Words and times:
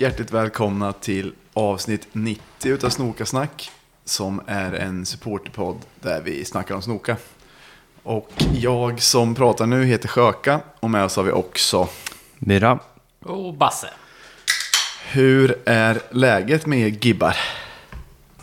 och 0.00 0.02
hjärtligt 0.02 0.30
välkomna 0.30 0.92
till 0.92 1.32
avsnitt 1.54 2.06
90 2.12 2.42
utav 2.64 2.90
Snokasnack. 2.90 3.70
Som 4.04 4.40
är 4.46 4.72
en 4.72 5.06
supporterpodd 5.06 5.76
där 6.00 6.20
vi 6.20 6.44
snackar 6.44 6.74
om 6.74 6.82
snoka. 6.82 7.16
Och 8.02 8.30
jag 8.52 9.02
som 9.02 9.34
pratar 9.34 9.66
nu 9.66 9.84
heter 9.84 10.08
Sjöka 10.08 10.60
och 10.80 10.90
med 10.90 11.04
oss 11.04 11.16
har 11.16 11.22
vi 11.22 11.32
också. 11.32 11.88
Myra. 12.38 12.78
Och 13.24 13.54
Basse. 13.54 13.90
Hur 15.10 15.58
är 15.66 16.00
läget 16.10 16.66
med 16.66 16.78
er 16.78 16.98
gibbar? 17.00 17.36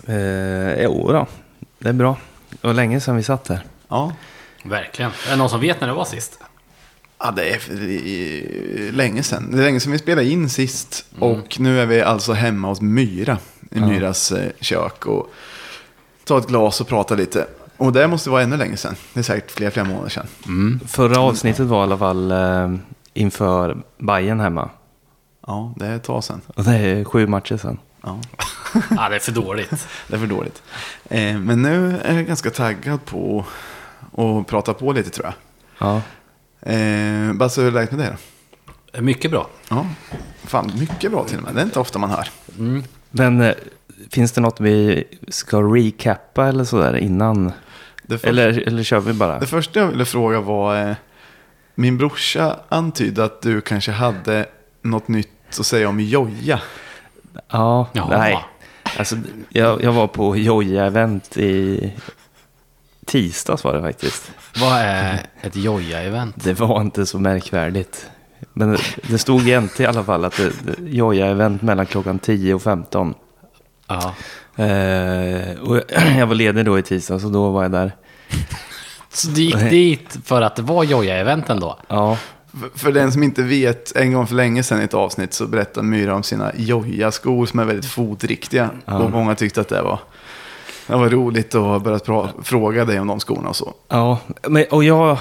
Eh, 0.07 0.83
jo 0.83 1.11
då, 1.11 1.27
det 1.79 1.89
är 1.89 1.93
bra. 1.93 2.17
Det 2.49 2.67
var 2.67 2.73
länge 2.73 2.99
sedan 2.99 3.15
vi 3.15 3.23
satt 3.23 3.47
här. 3.47 3.65
Ja, 3.87 4.13
Verkligen. 4.63 5.11
Är 5.27 5.29
det 5.29 5.35
någon 5.35 5.49
som 5.49 5.61
vet 5.61 5.81
när 5.81 5.87
det 5.87 5.93
var 5.93 6.05
sist? 6.05 6.39
Ja 7.19 7.31
det 7.31 7.49
är 7.53 7.61
det 7.69 8.09
är 8.87 8.91
länge 8.91 9.23
sedan. 9.23 9.51
Det 9.51 9.57
är 9.57 9.63
länge 9.63 9.79
sedan 9.79 9.91
vi 9.91 9.97
spelade 9.99 10.27
in 10.27 10.49
sist. 10.49 11.05
Och 11.19 11.59
nu 11.59 11.79
är 11.81 11.85
vi 11.85 12.01
alltså 12.01 12.33
hemma 12.33 12.67
hos 12.67 12.81
Myra. 12.81 13.37
I 13.71 13.79
Myras 13.79 14.31
eh, 14.31 14.51
kök. 14.59 15.05
Och 15.05 15.31
tar 16.23 16.37
ett 16.37 16.47
glas 16.47 16.81
och 16.81 16.87
pratar 16.87 17.17
lite. 17.17 17.47
Och 17.77 17.93
det 17.93 18.07
måste 18.07 18.29
vara 18.29 18.41
ännu 18.41 18.57
längre 18.57 18.77
sedan. 18.77 18.95
Det 19.13 19.19
är 19.19 19.23
säkert 19.23 19.51
flera, 19.51 19.71
flera 19.71 19.85
månader 19.87 20.09
sedan. 20.09 20.79
Förra 20.87 21.19
avsnittet 21.19 21.67
var 21.67 21.79
i 21.79 21.83
alla 21.83 21.97
fall 21.97 22.31
eh, 22.31 22.73
inför 23.13 23.77
Bayern 23.97 24.39
hemma. 24.39 24.69
Ja, 25.47 25.73
det 25.75 25.85
är 25.85 25.95
ett 25.95 26.03
tag 26.03 26.23
sedan. 26.23 26.41
Och 26.55 26.63
det 26.63 26.75
är 26.75 27.03
sju 27.03 27.27
matcher 27.27 27.57
sedan. 27.57 27.77
Ja. 28.03 28.19
Ja, 28.89 29.09
det 29.09 29.15
är 29.15 29.19
för 29.19 29.31
dåligt. 29.31 29.87
Det 30.07 30.15
är 30.15 30.19
för 30.19 30.27
dåligt. 30.27 30.63
Eh, 31.09 31.37
men 31.37 31.61
nu 31.61 31.99
är 32.03 32.15
jag 32.15 32.25
ganska 32.27 32.49
taggad 32.49 33.05
på 33.05 33.45
att 34.17 34.47
prata 34.47 34.73
på 34.73 34.91
lite 34.91 35.09
tror 35.09 35.25
jag. 35.25 35.33
Ja. 35.87 36.01
Eh, 36.61 37.33
Basse, 37.33 37.61
hur 37.61 37.67
är 37.67 37.71
läget 37.71 37.91
med 37.91 37.99
dig 37.99 38.09
då? 38.93 39.01
Mycket 39.01 39.31
bra. 39.31 39.49
Ja, 39.69 39.85
fan 40.43 40.71
mycket 40.79 41.11
bra 41.11 41.23
till 41.23 41.37
och 41.37 41.43
med. 41.43 41.55
Det 41.55 41.61
är 41.61 41.65
inte 41.65 41.79
ofta 41.79 41.99
man 41.99 42.09
hör. 42.09 42.29
Men 43.11 43.41
eh, 43.41 43.53
finns 44.11 44.31
det 44.31 44.41
något 44.41 44.59
vi 44.61 45.03
ska 45.27 45.61
recappa 45.61 46.47
eller 46.47 46.63
sådär 46.63 46.97
innan? 46.97 47.51
Det, 48.03 48.17
för, 48.17 48.27
Eller, 48.27 48.67
eller 48.67 48.83
kör 48.83 48.99
vi 48.99 49.13
bara? 49.13 49.39
det 49.39 49.47
första 49.47 49.79
jag 49.79 49.87
ville 49.87 50.05
fråga 50.05 50.39
var, 50.41 50.89
eh, 50.89 50.95
min 51.75 51.97
brorsa 51.97 52.59
antydde 52.69 53.23
att 53.23 53.41
du 53.41 53.61
kanske 53.61 53.91
hade 53.91 54.45
något 54.81 55.07
nytt 55.07 55.29
att 55.59 55.65
säga 55.65 55.89
om 55.89 55.99
Joja. 55.99 56.61
Ja, 57.49 57.89
Jaha. 57.93 58.17
nej. 58.17 58.45
Alltså, 58.97 59.15
jag, 59.49 59.83
jag 59.83 59.91
var 59.91 60.07
på 60.07 60.35
Joja-event 60.35 61.37
i 61.37 61.91
tisdags 63.07 63.63
var 63.63 63.73
det 63.73 63.81
faktiskt. 63.81 64.31
Vad 64.61 64.77
är 64.77 65.25
ett 65.41 65.55
joja-event? 65.55 66.33
Det 66.35 66.53
var 66.53 66.81
inte 66.81 67.05
så 67.05 67.19
märkvärdigt. 67.19 68.09
Men 68.53 68.71
det, 68.71 68.79
det 69.09 69.17
stod 69.17 69.49
i 69.49 69.59
NT 69.59 69.79
i 69.79 69.85
alla 69.85 70.03
fall 70.03 70.25
att 70.25 70.37
det, 70.37 70.51
det 70.65 70.89
Joja-event 70.89 71.61
mellan 71.61 71.85
klockan 71.85 72.19
10 72.19 72.53
och 72.53 72.61
15. 72.61 73.13
Ja. 73.87 74.15
Eh, 74.63 75.59
och 75.59 75.81
jag 76.17 76.27
var 76.27 76.35
ledig 76.35 76.65
då 76.65 76.79
i 76.79 76.81
tisdags 76.81 77.25
och 77.25 77.31
då 77.31 77.49
var 77.51 77.63
jag 77.63 77.71
där. 77.71 77.91
Så 79.09 79.27
du 79.27 79.41
gick 79.41 79.69
dit 79.69 80.17
för 80.25 80.41
att 80.41 80.55
det 80.55 80.61
var 80.61 80.83
joja-eventen 80.83 81.59
då? 81.59 81.79
Ja, 81.87 82.17
För, 82.75 82.91
den 82.91 83.11
som 83.11 83.23
inte 83.23 83.43
vet, 83.43 83.95
en 83.95 84.13
gång 84.13 84.27
för 84.27 84.35
länge 84.35 84.63
sedan 84.63 84.81
i 84.81 84.83
ett 84.83 84.93
avsnitt 84.93 85.33
så 85.33 85.47
berättade 85.47 85.87
Myra 85.87 86.15
om 86.15 86.23
sina 86.23 86.51
Joja-skor 86.55 87.45
som 87.45 87.59
är 87.59 87.65
väldigt 87.65 87.91
fotriktiga. 87.91 88.69
Och 88.85 89.11
många 89.11 89.35
tyckte 89.35 89.61
att 89.61 89.69
det 89.69 89.81
var, 89.81 89.99
det 90.87 90.95
var 90.95 91.09
roligt 91.09 91.55
att 91.55 91.83
börja 91.83 91.97
pra- 91.97 92.29
fråga 92.43 92.85
dig 92.85 92.99
om 92.99 93.07
de 93.07 93.19
skorna 93.19 93.49
och 93.49 93.55
så. 93.55 93.73
ja. 93.87 94.19
Men, 94.47 94.65
och 94.71 94.83
jag, 94.83 95.17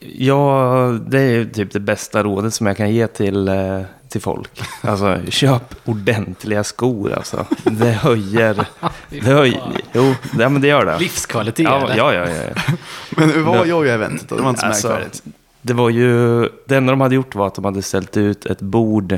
jag... 0.00 1.00
Det 1.00 1.18
är 1.20 1.30
ju 1.30 1.50
typ 1.50 1.72
det 1.72 1.80
bästa 1.80 2.22
rådet 2.22 2.54
som 2.54 2.66
jag 2.66 2.76
kan 2.76 2.90
ge 2.94 3.06
till, 3.06 3.48
eh, 3.48 3.80
till 4.08 4.20
folk. 4.20 4.60
Alltså, 4.82 5.18
köp 5.28 5.74
ordentliga 5.84 6.64
skor 6.64 7.12
alltså. 7.12 7.44
Det 7.64 7.90
höjer... 7.92 8.66
Det 9.10 9.20
höjer 9.20 9.62
jo, 9.92 10.14
det, 10.32 10.48
men 10.48 10.60
det 10.62 10.68
gör 10.68 10.84
det. 10.86 10.98
Livskvalitet 10.98 11.64
Ja, 11.64 11.88
ja, 11.96 12.14
ja, 12.14 12.26
ja. 12.28 12.62
Men 13.10 13.30
hur 13.30 13.42
var 13.42 13.56
Ja. 13.56 13.64
Joja-eventet 13.66 14.28
då? 14.28 14.36
Det 14.36 14.42
var 14.42 14.48
inte 14.50 14.60
så 14.60 14.66
Alltså, 14.66 14.88
märkvärdigt. 14.88 15.22
det 15.62 15.72
var 15.74 15.90
ju... 15.90 16.40
Det 16.66 16.76
enda 16.76 16.92
de 16.92 17.00
hade 17.00 17.14
gjort 17.14 17.34
var 17.34 17.46
att 17.46 17.54
de 17.54 17.64
hade 17.64 17.82
ställt 17.82 18.16
ut 18.16 18.46
ett 18.46 18.60
bord 18.60 19.12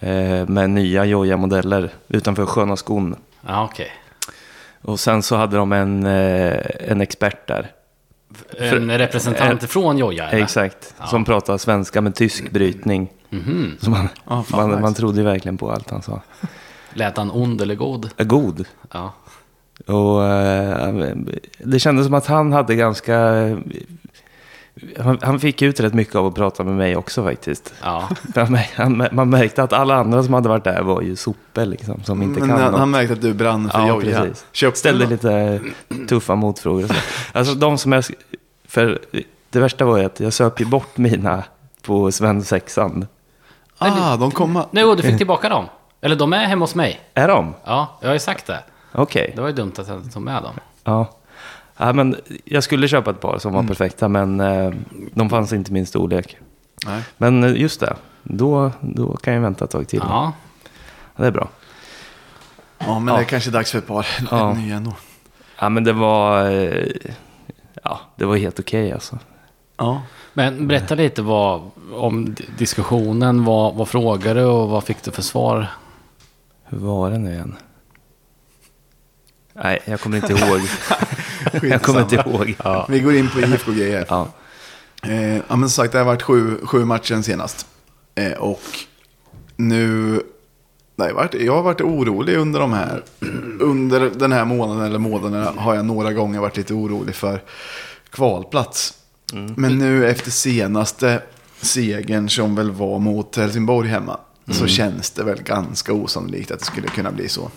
eh, 0.00 0.48
med 0.48 0.70
nya 0.70 1.04
Joja-modeller 1.04 1.90
utanför 2.08 2.46
Sköna 2.46 2.76
skon. 2.76 3.14
Ja, 3.46 3.64
okej. 3.64 3.90
Och 4.84 5.00
sen 5.00 5.22
så 5.22 5.36
hade 5.36 5.56
de 5.56 5.72
en, 5.72 6.06
eh, 6.06 6.58
en 6.88 7.00
expert 7.00 7.48
där. 7.48 7.70
En 8.58 8.98
representant 8.98 9.62
från 9.64 9.98
joja 9.98 10.28
eller? 10.28 10.42
Exakt. 10.42 10.94
Som 11.06 11.24
pratar 11.24 11.58
svenska 11.58 12.00
med 12.00 12.14
tysk 12.14 12.50
brytning. 12.50 13.12
Mhm. 13.30 13.76
Så 13.80 13.90
man, 13.90 14.08
Ja, 14.28 14.42
fan, 14.42 14.60
man, 14.60 14.70
nice. 14.70 14.80
man 14.82 14.94
trodde 14.94 15.18
ju 15.18 15.24
verkligen 15.24 15.56
på 15.58 15.70
allt 15.72 15.90
han 15.90 16.02
sa. 16.02 16.20
Lät 16.94 17.16
han 17.16 17.30
ond 17.30 17.62
eller 17.62 17.74
god? 17.74 18.10
Är 18.16 18.24
god. 18.24 18.64
Ja. 18.92 19.12
Och 19.86 20.24
eh, 20.24 21.14
det 21.58 21.78
kändes 21.78 22.06
som 22.06 22.14
att 22.14 22.26
han 22.26 22.52
hade 22.52 22.74
ganska... 22.74 23.14
Han, 25.00 25.18
han 25.22 25.40
fick 25.40 25.62
ut 25.62 25.80
rätt 25.80 25.94
mycket 25.94 26.14
av 26.14 26.26
att 26.26 26.34
prata 26.34 26.64
med 26.64 26.74
mig 26.74 26.96
också 26.96 27.24
faktiskt. 27.24 27.74
Ja. 27.82 28.08
Han, 28.34 28.58
han, 28.76 29.08
man 29.12 29.30
märkte 29.30 29.62
att 29.62 29.72
alla 29.72 29.94
andra 29.96 30.22
som 30.22 30.34
hade 30.34 30.48
varit 30.48 30.64
där 30.64 30.82
var 30.82 31.02
ju 31.02 31.16
sopor 31.16 31.64
liksom, 31.64 32.02
som 32.04 32.22
inte 32.22 32.40
Men 32.40 32.48
kan 32.48 32.60
han, 32.60 32.70
något. 32.70 32.80
han 32.80 32.90
märkte 32.90 33.12
att 33.12 33.20
du 33.20 33.34
brann 33.34 33.70
för 33.70 33.86
Ja, 33.86 34.00
precis. 34.00 34.46
Köpte 34.52 34.78
Ställde 34.78 35.06
lite 35.06 35.60
tuffa 36.08 36.34
motfrågor. 36.34 36.90
Alltså 37.32 37.54
de 37.54 37.78
som 37.78 37.92
jag... 37.92 38.04
För 38.68 38.98
det 39.50 39.60
värsta 39.60 39.84
var 39.84 39.98
ju 39.98 40.04
att 40.04 40.20
jag 40.20 40.32
söp 40.32 40.60
ju 40.60 40.66
bort 40.66 40.96
mina 40.96 41.42
på 41.82 42.12
svensexan. 42.12 43.06
Ah, 43.78 44.16
de 44.16 44.30
kom... 44.30 44.62
Nej, 44.70 44.84
och 44.84 44.96
du 44.96 45.02
fick 45.02 45.16
tillbaka 45.18 45.48
dem. 45.48 45.64
Eller 46.00 46.16
de 46.16 46.32
är 46.32 46.44
hemma 46.44 46.62
hos 46.62 46.74
mig. 46.74 47.00
Är 47.14 47.28
de? 47.28 47.54
Ja, 47.64 47.98
jag 48.00 48.08
har 48.08 48.14
ju 48.14 48.18
sagt 48.18 48.46
det. 48.46 48.58
Okej. 48.92 49.32
Det 49.34 49.40
var 49.40 49.48
ju 49.48 49.54
dumt 49.54 49.72
att 49.78 49.88
jag 49.88 49.96
inte 49.96 50.10
tog 50.10 50.22
med 50.22 50.42
dem. 50.42 50.54
Ja. 50.84 51.06
Ja, 51.76 51.92
men 51.92 52.16
jag 52.44 52.64
skulle 52.64 52.88
köpa 52.88 53.10
ett 53.10 53.20
par 53.20 53.38
som 53.38 53.52
var 53.52 53.62
perfekta, 53.62 54.08
men 54.08 54.40
eh, 54.40 54.74
de 55.14 55.30
fanns 55.30 55.52
inte 55.52 55.70
i 55.70 55.74
min 55.74 55.86
storlek. 55.86 56.36
Nej. 56.86 57.02
Men 57.16 57.44
eh, 57.44 57.60
just 57.60 57.80
det, 57.80 57.96
då, 58.22 58.70
då 58.80 59.16
kan 59.16 59.34
jag 59.34 59.40
vänta 59.40 59.64
ett 59.64 59.70
tag 59.70 59.88
till. 59.88 60.00
Ja. 60.02 60.32
Det 61.16 61.26
är 61.26 61.30
bra. 61.30 61.48
Ja, 62.78 62.98
men 62.98 63.14
det 63.14 63.20
är 63.20 63.24
kanske 63.24 63.50
dags 63.50 63.70
för 63.70 63.78
ett 63.78 63.86
par 63.86 64.06
Ja. 64.30 64.52
nya 64.54 64.76
ändå. 64.76 64.92
Ja, 65.60 65.68
men 65.68 65.84
det 65.84 65.92
var... 65.92 66.50
Eh, 66.50 66.86
ja, 67.82 68.00
det 68.16 68.24
var 68.24 68.36
helt 68.36 68.60
okej 68.60 68.92
alltså. 68.92 69.18
Ja. 69.76 70.02
Men 70.32 70.68
berätta 70.68 70.94
lite 70.94 71.22
vad, 71.22 71.70
om 71.94 72.34
diskussionen. 72.58 73.44
Vad, 73.44 73.74
vad 73.74 73.88
frågade 73.88 74.40
du 74.40 74.46
och 74.46 74.68
vad 74.68 74.84
fick 74.84 75.02
du 75.02 75.10
för 75.10 75.22
svar? 75.22 75.66
Hur 76.64 76.78
var 76.78 77.10
det 77.10 77.18
nu 77.18 77.32
igen? 77.32 77.56
Nej, 79.62 79.80
jag 79.84 80.00
kommer 80.00 80.16
inte 80.16 80.32
ihåg. 80.32 80.60
jag 81.62 81.82
kommer 81.82 82.00
inte 82.00 82.14
ihåg. 82.16 82.56
Ja. 82.64 82.86
Vi 82.90 83.00
går 83.00 83.14
in 83.14 83.28
på 83.28 83.40
IFK-grejer. 83.40 84.06
Ja. 84.08 84.28
Eh, 85.02 85.36
ja, 85.36 85.42
men 85.48 85.58
som 85.58 85.68
sagt, 85.70 85.92
det 85.92 85.98
har 85.98 86.04
varit 86.04 86.22
sju, 86.22 86.58
sju 86.62 86.84
matcher 86.84 87.08
sen 87.08 87.22
senast. 87.22 87.66
Eh, 88.14 88.32
och 88.32 88.62
nu... 89.56 90.20
Nej, 90.96 91.12
jag 91.32 91.54
har 91.54 91.62
varit- 91.62 91.80
orolig 91.80 92.36
under 92.36 92.60
de 92.60 92.72
här... 92.72 93.02
Under 93.60 94.10
den 94.14 94.32
här 94.32 94.44
månaden 94.44 94.84
eller 94.84 94.98
månaderna 94.98 95.52
har 95.56 95.74
jag 95.74 95.84
några 95.84 96.12
gånger 96.12 96.40
varit 96.40 96.56
lite 96.56 96.74
orolig 96.74 97.14
för 97.14 97.42
kvalplats. 98.10 98.94
Men 99.56 99.78
nu 99.78 100.08
efter 100.10 100.30
senaste 100.30 101.22
segern 101.60 102.28
som 102.28 102.54
väl 102.54 102.70
var 102.70 102.98
mot 102.98 103.36
Helsingborg 103.36 103.88
hemma. 103.88 104.18
Så 104.50 104.66
känns 104.66 105.10
det 105.10 105.24
väl 105.24 105.42
ganska 105.42 105.92
osannolikt 105.92 106.50
att 106.50 106.58
det 106.58 106.64
skulle 106.66 106.88
kunna 106.88 107.10
bli 107.10 107.28
så. 107.28 107.50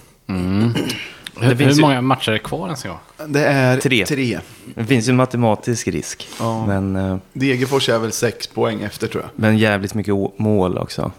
Hur, 1.42 1.56
finns 1.56 1.72
hur 1.72 1.76
ju- 1.76 1.82
många 1.82 2.02
matcher 2.02 2.32
är 2.32 2.38
kvar 2.38 2.66
ens 2.66 2.86
en 2.86 2.92
gång? 2.92 3.00
Det 3.34 3.46
är 3.46 3.78
Tre. 3.78 4.06
tre. 4.06 4.40
Det 4.76 4.86
finns 4.86 5.08
ju 5.08 5.10
en 5.10 5.16
matematisk 5.16 5.88
risk. 5.88 6.28
Ja. 6.40 6.66
Men, 6.66 6.96
eh, 6.96 7.18
Degerfors 7.34 7.90
är 7.90 8.00
väl 8.00 8.12
sex 8.12 8.48
poäng 8.48 8.82
efter 8.82 9.08
tror 9.08 9.24
jag. 9.24 9.30
men 9.36 9.58
jävligt 9.58 9.94
mycket 9.94 10.14
mål 10.38 10.78
också. 10.78 11.12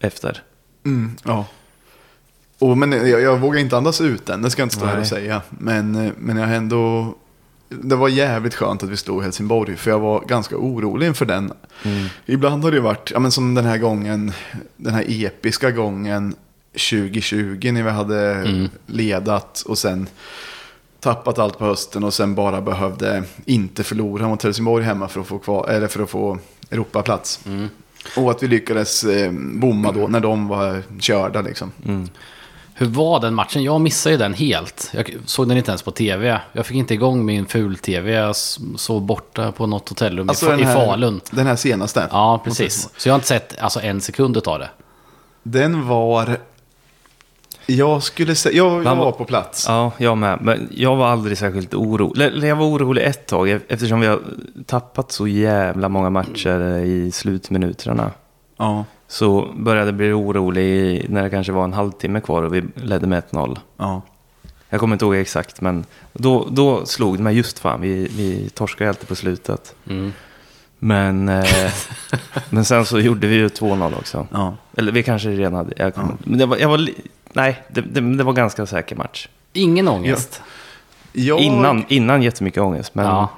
Efter. 0.00 0.42
Mm, 0.86 1.16
ja. 1.24 1.46
Och, 2.58 2.78
men 2.78 2.92
jag, 2.92 3.20
jag 3.20 3.38
vågar 3.38 3.60
inte 3.60 3.76
andas 3.76 4.00
ut 4.00 4.28
än, 4.28 4.42
det 4.42 4.50
ska 4.50 4.62
jag 4.62 4.66
inte 4.66 4.76
stå 4.76 4.84
här 4.86 4.92
Nej. 4.92 5.00
och 5.00 5.06
säga. 5.06 5.42
Men, 5.48 5.94
eh, 6.06 6.12
men 6.18 6.36
jag 6.36 6.54
ändå... 6.54 7.14
Det 7.68 7.96
var 7.96 8.08
jävligt 8.08 8.54
skönt 8.54 8.82
att 8.82 8.88
vi 8.88 8.96
stod 8.96 9.20
i 9.22 9.24
Helsingborg, 9.24 9.76
för 9.76 9.90
jag 9.90 9.98
var 10.00 10.20
ganska 10.20 10.56
orolig 10.56 11.06
inför 11.06 11.26
den. 11.26 11.52
Ibland 12.26 12.64
har 12.64 12.70
det 12.72 12.80
varit, 12.80 13.10
ja, 13.10 13.18
men 13.18 13.30
som 13.32 13.54
den 13.54 13.64
här 13.64 13.78
gången, 13.78 14.32
den 14.76 14.94
här 14.94 15.04
episka 15.08 15.70
gången 15.70 16.34
2020 16.74 17.70
när 17.72 17.82
vi 17.82 17.90
hade 17.90 18.44
ledat 18.86 19.62
och 19.66 19.78
sen 19.78 20.08
tappat 21.00 21.38
allt 21.38 21.58
på 21.58 21.64
hösten 21.64 22.04
och 22.04 22.14
sen 22.14 22.34
bara 22.34 22.60
behövde 22.60 23.22
inte 23.44 23.84
förlora 23.84 24.28
mot 24.28 24.42
Helsingborg 24.42 24.84
hemma 24.84 25.08
för 25.08 25.20
att 25.20 25.26
få, 25.26 25.38
kvar, 25.38 25.68
eller 25.68 25.86
för 25.86 26.02
att 26.02 26.10
få 26.10 26.38
Europaplats. 26.70 27.40
Och 28.16 28.30
att 28.30 28.42
vi 28.42 28.46
lyckades 28.46 29.04
eh, 29.04 29.32
bomma 29.32 29.92
då 29.92 30.08
när 30.08 30.20
de 30.20 30.48
var 30.48 30.82
körda 31.00 31.42
liksom. 31.42 31.72
Hur 32.76 32.86
var 32.86 33.20
den 33.20 33.34
matchen? 33.34 33.62
Jag 33.62 33.80
missade 33.80 34.12
ju 34.14 34.18
den 34.18 34.34
helt. 34.34 34.90
Jag 34.92 35.16
såg 35.26 35.48
den 35.48 35.56
inte 35.56 35.70
ens 35.70 35.82
på 35.82 35.90
tv. 35.90 36.40
Jag 36.52 36.66
fick 36.66 36.76
inte 36.76 36.94
igång 36.94 37.24
min 37.24 37.46
ful-tv. 37.46 38.12
Jag 38.12 38.36
sov 38.76 39.02
borta 39.02 39.52
på 39.52 39.66
något 39.66 39.88
hotellrum 39.88 40.26
den 40.26 40.60
i 40.60 40.62
här- 40.62 40.74
Falun. 40.74 41.20
Den 41.30 41.46
här 41.46 41.56
senaste. 41.56 42.08
Ja, 42.10 42.40
precis. 42.44 42.88
Så 42.96 43.08
jag 43.08 43.12
har 43.12 43.18
inte 43.18 43.28
sett 43.28 43.58
alltså, 43.58 43.80
en 43.80 44.00
sekund 44.00 44.36
av 44.48 44.58
det. 44.58 44.70
Den 45.42 45.88
var... 45.88 46.38
Jag 47.66 48.02
skulle 48.02 48.34
säga... 48.34 48.56
Jag, 48.56 48.72
jag 48.72 48.82
var- 48.96 48.96
var 49.04 49.12
på 49.12 49.24
plats. 49.24 49.64
Ja, 49.68 49.92
jag 49.98 50.18
med. 50.18 50.38
Men 50.42 50.68
jag 50.74 50.96
var 50.96 51.06
aldrig 51.08 51.38
särskilt 51.38 51.74
orolig. 51.74 52.24
Eller 52.26 52.48
jag 52.48 52.56
var 52.56 52.66
orolig 52.66 53.02
ett 53.04 53.26
tag 53.26 53.48
e- 53.50 53.60
eftersom 53.68 54.00
vi 54.00 54.06
har 54.06 54.20
tappat 54.66 55.12
så 55.12 55.26
jävla 55.28 55.88
många 55.88 56.10
matcher 56.10 56.78
i 56.78 57.10
slutminuterna. 57.12 58.10
Ja. 58.56 58.84
Så 59.08 59.48
började 59.56 59.86
jag 59.88 59.94
bli 59.94 60.12
orolig 60.12 61.06
när 61.08 61.22
det 61.22 61.30
kanske 61.30 61.52
var 61.52 61.64
en 61.64 61.72
halvtimme 61.72 62.20
kvar 62.20 62.42
och 62.42 62.54
vi 62.54 62.62
ledde 62.74 63.06
med 63.06 63.22
1-0. 63.30 63.58
ja. 63.76 64.02
Jag 64.68 64.80
kommer 64.80 64.94
inte 64.94 65.04
ihåg 65.04 65.14
exakt, 65.16 65.60
men 65.60 65.84
då, 66.12 66.46
då 66.50 66.86
slog 66.86 67.16
det 67.16 67.22
mig 67.22 67.36
just 67.36 67.58
fan. 67.58 67.80
Vi, 67.80 68.08
vi 68.16 68.48
torskade 68.54 68.90
alltid 68.90 69.08
på 69.08 69.14
slutet. 69.14 69.74
Mm. 69.90 70.12
Men, 70.78 71.28
eh, 71.28 71.44
men 72.50 72.64
sen 72.64 72.84
så 72.86 73.00
gjorde 73.00 73.26
vi 73.26 73.34
ju 73.34 73.48
2-0 73.48 73.98
också. 73.98 74.26
ja. 74.32 74.54
Eller 74.76 74.92
vi 74.92 75.02
kanske 75.02 75.28
redan 75.28 75.54
hade... 75.54 75.72
Jag, 75.76 75.94
kommer- 75.94 76.14
men 76.24 76.38
det 76.38 76.46
var, 76.46 76.56
jag 76.56 76.68
var, 76.68 76.88
nej, 77.34 77.62
det, 77.68 77.80
det, 77.80 78.00
det 78.16 78.24
var 78.24 78.32
ganska 78.32 78.66
säker 78.66 78.96
match. 78.96 79.28
Ingen 79.52 79.88
ångest. 79.88 80.42
Jag, 81.12 81.40
Innan, 81.40 81.84
innan 81.88 82.22
jättemycket 82.22 82.62
ångest, 82.62 82.94
men 82.94 83.04
Ja. 83.06 83.28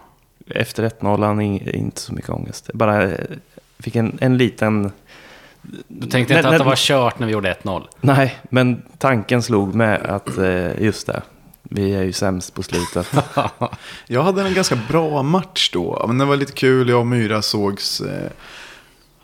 efter 0.50 0.82
1-0 1.00 1.24
han 1.26 1.40
in- 1.40 1.68
inte 1.74 2.00
så 2.00 2.14
mycket 2.14 2.30
ångest. 2.30 2.70
Bara 2.74 3.02
eh, 3.02 3.20
fick 3.78 3.96
en, 3.96 4.18
en 4.20 4.38
liten... 4.38 4.92
Du 5.88 6.00
tänkte 6.00 6.18
inte 6.18 6.34
Nej, 6.34 6.38
att 6.38 6.44
det 6.44 6.58
nej. 6.58 6.66
var 6.66 6.76
kört 6.76 7.18
när 7.18 7.26
vi 7.26 7.32
gjorde 7.32 7.56
1-0? 7.62 7.82
Nej, 8.00 8.36
men 8.50 8.82
tanken 8.98 9.42
slog 9.42 9.74
med 9.74 10.02
att 10.02 10.38
eh, 10.38 10.82
just 10.82 11.06
det, 11.06 11.22
vi 11.62 11.94
är 11.94 12.02
ju 12.02 12.12
sämst 12.12 12.54
på 12.54 12.62
slutet. 12.62 13.14
Jag 14.06 14.22
hade 14.22 14.42
en 14.42 14.54
ganska 14.54 14.78
bra 14.88 15.22
match 15.22 15.70
då. 15.72 16.04
Men 16.06 16.18
det 16.18 16.24
var 16.24 16.36
lite 16.36 16.52
kul. 16.52 16.88
Jag 16.88 17.00
och 17.00 17.06
Myra 17.06 17.42
sågs 17.42 18.00
eh, 18.00 18.30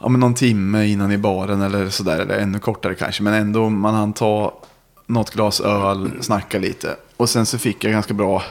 ja, 0.02 0.08
men 0.08 0.20
någon 0.20 0.34
timme 0.34 0.86
innan 0.86 1.12
i 1.12 1.18
baren 1.18 1.62
eller 1.62 1.88
sådär. 1.88 2.20
Eller 2.20 2.38
ännu 2.38 2.58
kortare 2.58 2.94
kanske. 2.94 3.22
Men 3.22 3.34
ändå, 3.34 3.68
man 3.68 3.94
hann 3.94 4.12
ta 4.12 4.58
något 5.06 5.30
glas 5.30 5.60
öl, 5.60 6.10
snacka 6.20 6.58
lite. 6.58 6.96
Och 7.16 7.28
sen 7.28 7.46
så 7.46 7.58
fick 7.58 7.84
jag 7.84 7.92
ganska 7.92 8.14
bra... 8.14 8.42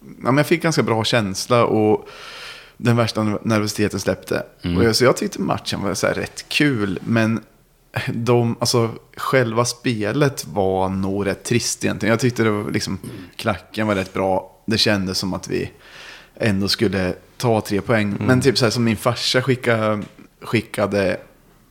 Ja, 0.00 0.10
men 0.22 0.36
jag 0.36 0.46
fick 0.46 0.62
ganska 0.62 0.82
bra 0.82 1.04
känsla 1.04 1.64
och 1.64 2.08
den 2.76 2.96
värsta 2.96 3.22
nervositeten 3.42 4.00
släppte. 4.00 4.42
Och 4.76 4.84
jag, 4.84 4.96
så 4.96 5.04
jag 5.04 5.16
tyckte 5.16 5.40
matchen 5.40 5.82
var 5.82 5.94
så 5.94 6.06
här 6.06 6.14
rätt 6.14 6.48
kul. 6.48 6.98
Men 7.04 7.40
de, 8.08 8.56
alltså, 8.60 8.90
själva 9.16 9.64
spelet 9.64 10.46
var 10.46 10.88
nog 10.88 11.26
rätt 11.26 11.44
trist 11.44 11.84
egentligen. 11.84 12.10
Jag 12.10 12.20
tyckte 12.20 12.42
det 12.42 12.50
var 12.50 12.70
liksom, 12.70 12.98
klacken 13.36 13.86
var 13.86 13.94
rätt 13.94 14.12
bra. 14.12 14.56
Det 14.66 14.78
kändes 14.78 15.18
som 15.18 15.34
att 15.34 15.48
vi 15.48 15.70
ändå 16.36 16.68
skulle 16.68 17.14
ta 17.36 17.60
tre 17.60 17.80
poäng. 17.80 18.16
Men 18.18 18.40
typ 18.40 18.58
så 18.58 18.64
här 18.64 18.70
som 18.70 18.84
min 18.84 18.96
farsa 18.96 19.42
skickade, 19.42 20.02
skickade 20.42 21.16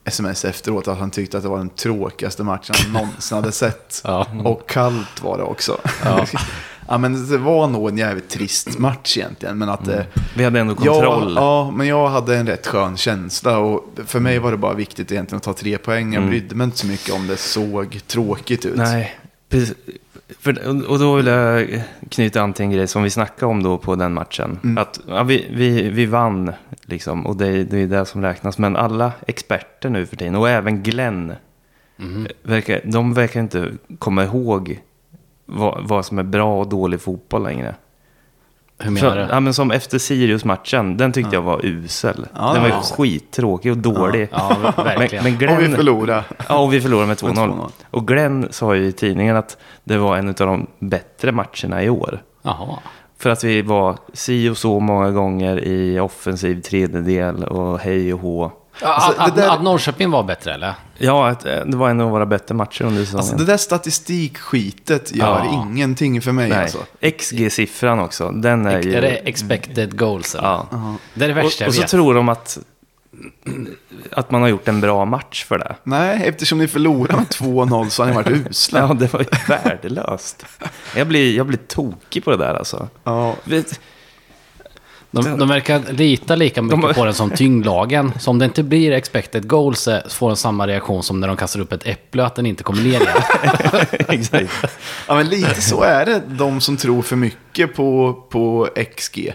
sms 0.06 0.46
efteråt 0.46 0.88
att 0.88 0.98
han 0.98 1.12
tyckte 1.12 1.38
att 1.38 1.44
det 1.44 1.50
var 1.50 1.58
den 1.58 1.70
tråkigaste 1.70 2.44
matchen 2.44 2.76
han 2.84 2.94
någonsin 2.94 3.36
hade 3.36 3.52
sett. 3.52 4.02
Ja. 4.04 4.28
Och 4.44 4.70
kallt 4.70 5.22
var 5.24 5.38
det 5.38 5.44
också. 5.44 5.78
Ja. 6.88 6.98
men 6.98 7.30
det 7.30 7.38
var 7.38 7.68
nog 7.68 7.90
en 7.90 7.98
jävligt 7.98 8.30
trist 8.30 8.78
match 8.80 9.18
egentligen. 9.18 9.58
Men 9.58 9.70
att 9.70 9.86
det, 9.86 10.06
Vi 10.36 10.44
hade 10.44 10.60
ändå 10.60 10.76
Ja, 10.84 10.94
kontroll. 10.94 11.34
ja, 11.36 11.72
men 11.72 11.88
jag 11.88 12.08
hade 12.08 12.38
en 12.38 12.48
rätt 12.48 12.68
skön 12.68 12.98
känsla. 12.98 13.58
Och 13.58 13.84
för 14.06 14.20
mig 14.20 14.40
var 14.40 14.52
det 14.52 14.58
bara 14.58 14.74
viktigt 14.74 15.12
egentligen 15.12 15.38
att 15.38 15.44
ta 15.44 15.54
tre 15.54 15.78
poäng. 15.78 16.14
Jag 16.14 16.28
brydde 16.28 16.56
mig 16.56 16.66
inte 16.66 16.78
så 16.78 16.88
mycket 16.88 17.14
om 17.14 17.28
det 17.28 17.38
såg 17.38 18.00
tråkigt 18.08 18.66
ut. 18.66 18.78
Nej, 18.78 19.16
precis. 19.50 19.74
För, 20.40 20.68
och 20.92 21.00
då 21.00 21.16
vill 21.16 21.26
jag 21.26 21.82
knyta 22.10 22.42
an 22.42 22.54
till 22.54 22.66
en 22.66 22.72
grej 22.72 22.88
som 22.88 23.04
vi 23.04 23.10
snackade 23.10 23.52
om 23.52 23.64
då 23.64 23.78
på 23.78 23.96
den 23.96 24.14
matchen. 24.14 24.60
Mm. 24.64 24.78
Att 24.78 25.00
ja, 25.08 25.24
vi, 25.24 25.48
vi, 25.52 25.90
vi 25.90 26.06
vann, 26.06 26.52
liksom, 26.82 27.26
och 27.26 27.36
det, 27.36 27.64
det 27.64 27.78
är 27.78 27.88
det 27.88 28.06
som 28.06 28.22
räknas. 28.22 28.58
Men 28.58 28.76
alla 28.76 29.12
experter 29.28 29.90
nu 29.90 30.06
för 30.06 30.16
tiden, 30.16 30.36
och 30.36 30.50
även 30.50 30.84
Glenn, 30.84 31.34
verkar, 32.44 32.82
de 32.84 33.14
verkar 33.14 33.40
inte 33.40 33.72
komma 34.00 34.24
ihåg 34.24 34.80
vad, 35.46 35.88
vad 35.88 36.06
som 36.06 36.20
är 36.20 36.24
bra 36.24 36.60
och 36.60 36.70
dålig 36.70 37.02
fotboll 37.02 37.44
längre. 37.44 37.76
Hur 38.80 38.92
menar 38.92 39.16
du? 39.16 39.22
ja, 39.22 39.40
men 39.40 39.54
som 39.54 39.72
efter 39.72 39.98
Sirius-matchen, 39.98 40.98
den 40.98 41.12
tyckte 41.12 41.36
jag 41.36 41.42
var 41.42 41.66
usel. 41.66 42.28
Ja, 42.36 42.54
den 42.54 42.62
var 42.62 42.70
ja. 42.70 42.82
skittråkig 42.82 43.72
och 43.72 43.78
dålig. 43.78 44.30
Ja, 44.32 44.74
verkligen. 44.78 45.24
Men, 45.24 45.34
men 45.38 45.50
Och 45.50 45.60
vi 45.60 45.66
Glenn, 45.66 45.76
förlorade. 45.76 46.24
Ja, 46.50 46.60
och 46.60 46.74
vi 46.74 46.82
förlorade 46.82 47.08
med 47.08 47.24
Med 47.24 47.34
2-0. 47.34 47.50
2-0. 47.50 47.70
Och 47.92 48.08
Glenn 48.08 48.48
sa 48.52 48.76
ju 48.76 48.86
i 48.86 48.92
tidningen 48.92 49.36
att 49.36 49.58
det 49.84 49.98
var 49.98 50.18
en 50.18 50.30
av 50.30 50.34
de 50.36 50.68
bättre 50.80 51.32
matcherna 51.32 51.84
i 51.84 51.90
år. 51.90 52.22
Jaha. 52.42 52.78
För 53.18 53.30
att 53.30 53.44
vi 53.44 53.62
var 53.62 53.98
si 54.14 54.50
och 54.50 54.58
så 54.58 54.80
många 54.80 55.12
gånger 55.12 55.64
i 55.68 56.00
offensiv 56.00 56.62
tredjedel 56.62 57.44
och 57.44 57.80
hej 57.80 58.14
och 58.14 58.20
hå. 58.20 58.52
Alltså, 58.82 59.22
att, 59.22 59.36
det 59.36 59.42
där- 59.42 59.50
att 59.50 59.64
Norrköping 59.64 60.12
var 60.12 60.24
bättre 60.24 60.54
eller? 60.54 60.74
Ja, 60.98 61.30
eh, 61.30 61.36
det 61.66 61.78
var 61.78 61.90
en 61.90 62.02
av 62.02 62.10
våra 62.10 62.26
bättre 62.26 62.56
matcher 62.56 62.84
under 62.86 63.02
säsongen. 63.06 63.20
Alltså 63.20 63.36
det 63.38 63.46
där 63.46 63.58
statistikskitet 63.58 65.16
gör 65.16 65.26
Ja. 65.46 65.64
ingenting 65.72 66.22
för 66.22 66.32
mig 66.32 66.50
Nej, 66.50 66.62
alltså. 66.64 66.78
XG-siffran 67.02 68.00
också, 68.00 68.32
den 68.32 68.66
är 68.66 68.82
ju... 68.82 68.96
Är 68.96 69.02
det 69.02 69.10
expected 69.10 69.98
goals? 70.00 70.36
eller? 70.36 70.48
Ja. 70.48 70.68
Det 71.14 71.24
är 71.24 71.28
det 71.28 71.34
värsta 71.34 71.66
Och, 71.66 71.68
och 71.68 71.74
så 71.76 71.82
vet. 71.82 71.90
tror 71.90 72.14
de 72.14 72.30
att, 72.30 72.60
att 74.12 74.32
man 74.32 74.42
har 74.42 74.50
gjort 74.50 74.68
en 74.68 74.82
bra 74.82 75.06
match 75.06 75.46
för 75.46 75.58
det. 75.60 75.76
Nej, 75.84 76.22
eftersom 76.28 76.58
ni 76.58 76.68
förlorade 76.68 77.16
med 77.18 77.28
2-0 77.28 77.90
så 77.90 78.04
har 78.04 78.10
ni 78.10 78.16
varit 78.16 78.28
usla. 78.50 78.80
Ja, 78.88 78.94
det 78.94 79.14
var 79.14 79.20
ju 79.20 79.26
värdelöst. 79.48 80.46
Jag 80.96 81.08
blir, 81.08 81.38
jag 81.38 81.46
blir 81.46 81.60
tokig 81.68 82.24
på 82.26 82.32
det 82.32 82.38
där 82.38 82.54
alltså. 82.56 82.88
Ja. 83.04 83.36
Vet, 83.44 83.80
De, 85.12 85.40
de 85.40 85.48
verkar 85.50 85.82
lita 85.92 86.36
lika 86.36 86.62
mycket 86.62 86.82
De- 86.82 86.94
på 86.94 87.06
den 87.06 87.14
som 87.14 87.30
tyngdlagen. 87.30 88.12
Så 88.20 88.32
om 88.32 88.40
det 88.40 88.46
inte 88.46 88.64
blir 88.64 88.92
expected 88.92 89.48
goals 89.48 89.80
så 89.80 90.00
får 90.10 90.28
den 90.28 90.38
samma 90.38 90.68
reaktion 90.68 91.04
som 91.04 91.20
när 91.20 91.28
de 91.28 91.38
kastar 91.38 91.60
upp 91.60 91.74
ett 91.74 91.88
äpple, 91.88 92.26
att 92.26 92.36
den 92.36 92.46
inte 92.46 92.64
kommer 92.64 92.82
ner 92.84 93.02
igen. 93.02 93.08
exakt. 94.08 94.52
ja, 95.08 95.16
men 95.16 95.30
lite 95.30 95.62
så 95.62 95.82
är 95.84 96.06
det. 96.06 96.22
De 96.28 96.62
som 96.62 96.78
tror 96.78 97.02
för 97.02 97.16
mycket 97.16 97.76
på, 97.76 98.14
på 98.30 98.68
XG. 98.98 99.34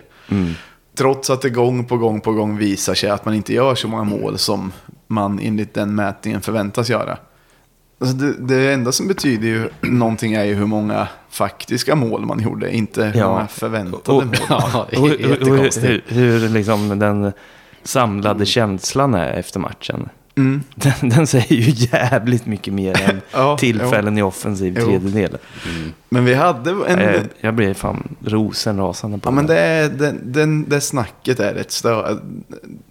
Trots 0.98 1.30
att 1.30 1.42
det 1.42 1.50
gång 1.50 1.84
på 1.84 1.96
gång 1.96 2.20
på 2.20 2.32
gång 2.32 2.56
visar 2.58 2.94
sig 2.94 3.10
att 3.10 3.24
man 3.24 3.34
inte 3.34 3.54
gör 3.54 3.74
så 3.74 3.88
många 3.88 4.04
mål 4.04 4.38
som 4.38 4.72
man 5.06 5.38
enligt 5.42 5.74
den 5.74 5.94
mätningen 5.94 6.40
förväntas 6.40 6.90
göra. 6.90 7.18
Alltså 7.98 8.16
det, 8.16 8.32
det 8.32 8.72
enda 8.72 8.92
som 8.92 9.08
betyder 9.08 9.48
ju 9.48 9.68
någonting 9.80 10.32
är 10.34 10.44
ju 10.44 10.54
hur 10.54 10.66
många 10.66 11.08
faktiska 11.30 11.94
mål 11.94 12.26
man 12.26 12.40
gjorde, 12.40 12.76
inte 12.76 13.04
hur 13.04 13.20
Ja. 13.20 13.28
många 13.28 13.46
förväntade 13.46 14.12
Och- 14.18 14.26
mål. 14.26 14.36
Ja, 14.48 14.86
Och, 14.98 15.08
jättekonstigt. 15.08 15.84
hur, 15.86 16.02
hur 16.40 16.48
liksom 16.48 16.98
den 16.98 17.32
samlade 17.82 18.46
känslan 18.46 19.14
är 19.14 19.32
efter 19.32 19.60
matchen. 19.60 20.08
Mm. 20.36 20.62
Den, 20.74 21.08
den 21.08 21.26
säger 21.26 21.54
ju 21.54 21.86
jävligt 21.92 22.46
mycket 22.46 22.74
mer 22.74 23.02
än 23.10 23.20
Ja, 23.32 23.56
tillfällen 23.58 24.18
i 24.18 24.22
offensiv 24.22 24.76
Jo. 24.80 24.84
tredjedel. 24.86 25.38
Men 26.08 26.24
vi 26.24 26.34
hade 26.34 26.70
en... 26.70 27.00
Jag, 27.00 27.22
jag 27.40 27.54
blir 27.54 27.74
fan 27.74 28.16
rosenrasande 28.24 29.18
på 29.18 29.28
Ja, 29.28 29.30
men 29.30 29.46
det. 29.46 29.54
det, 29.54 29.60
är, 29.60 29.88
den, 29.88 30.20
den, 30.32 30.68
det 30.68 30.80
snacket 30.80 31.40
är 31.40 31.54
rätt 31.54 31.70
stö... 31.72 32.16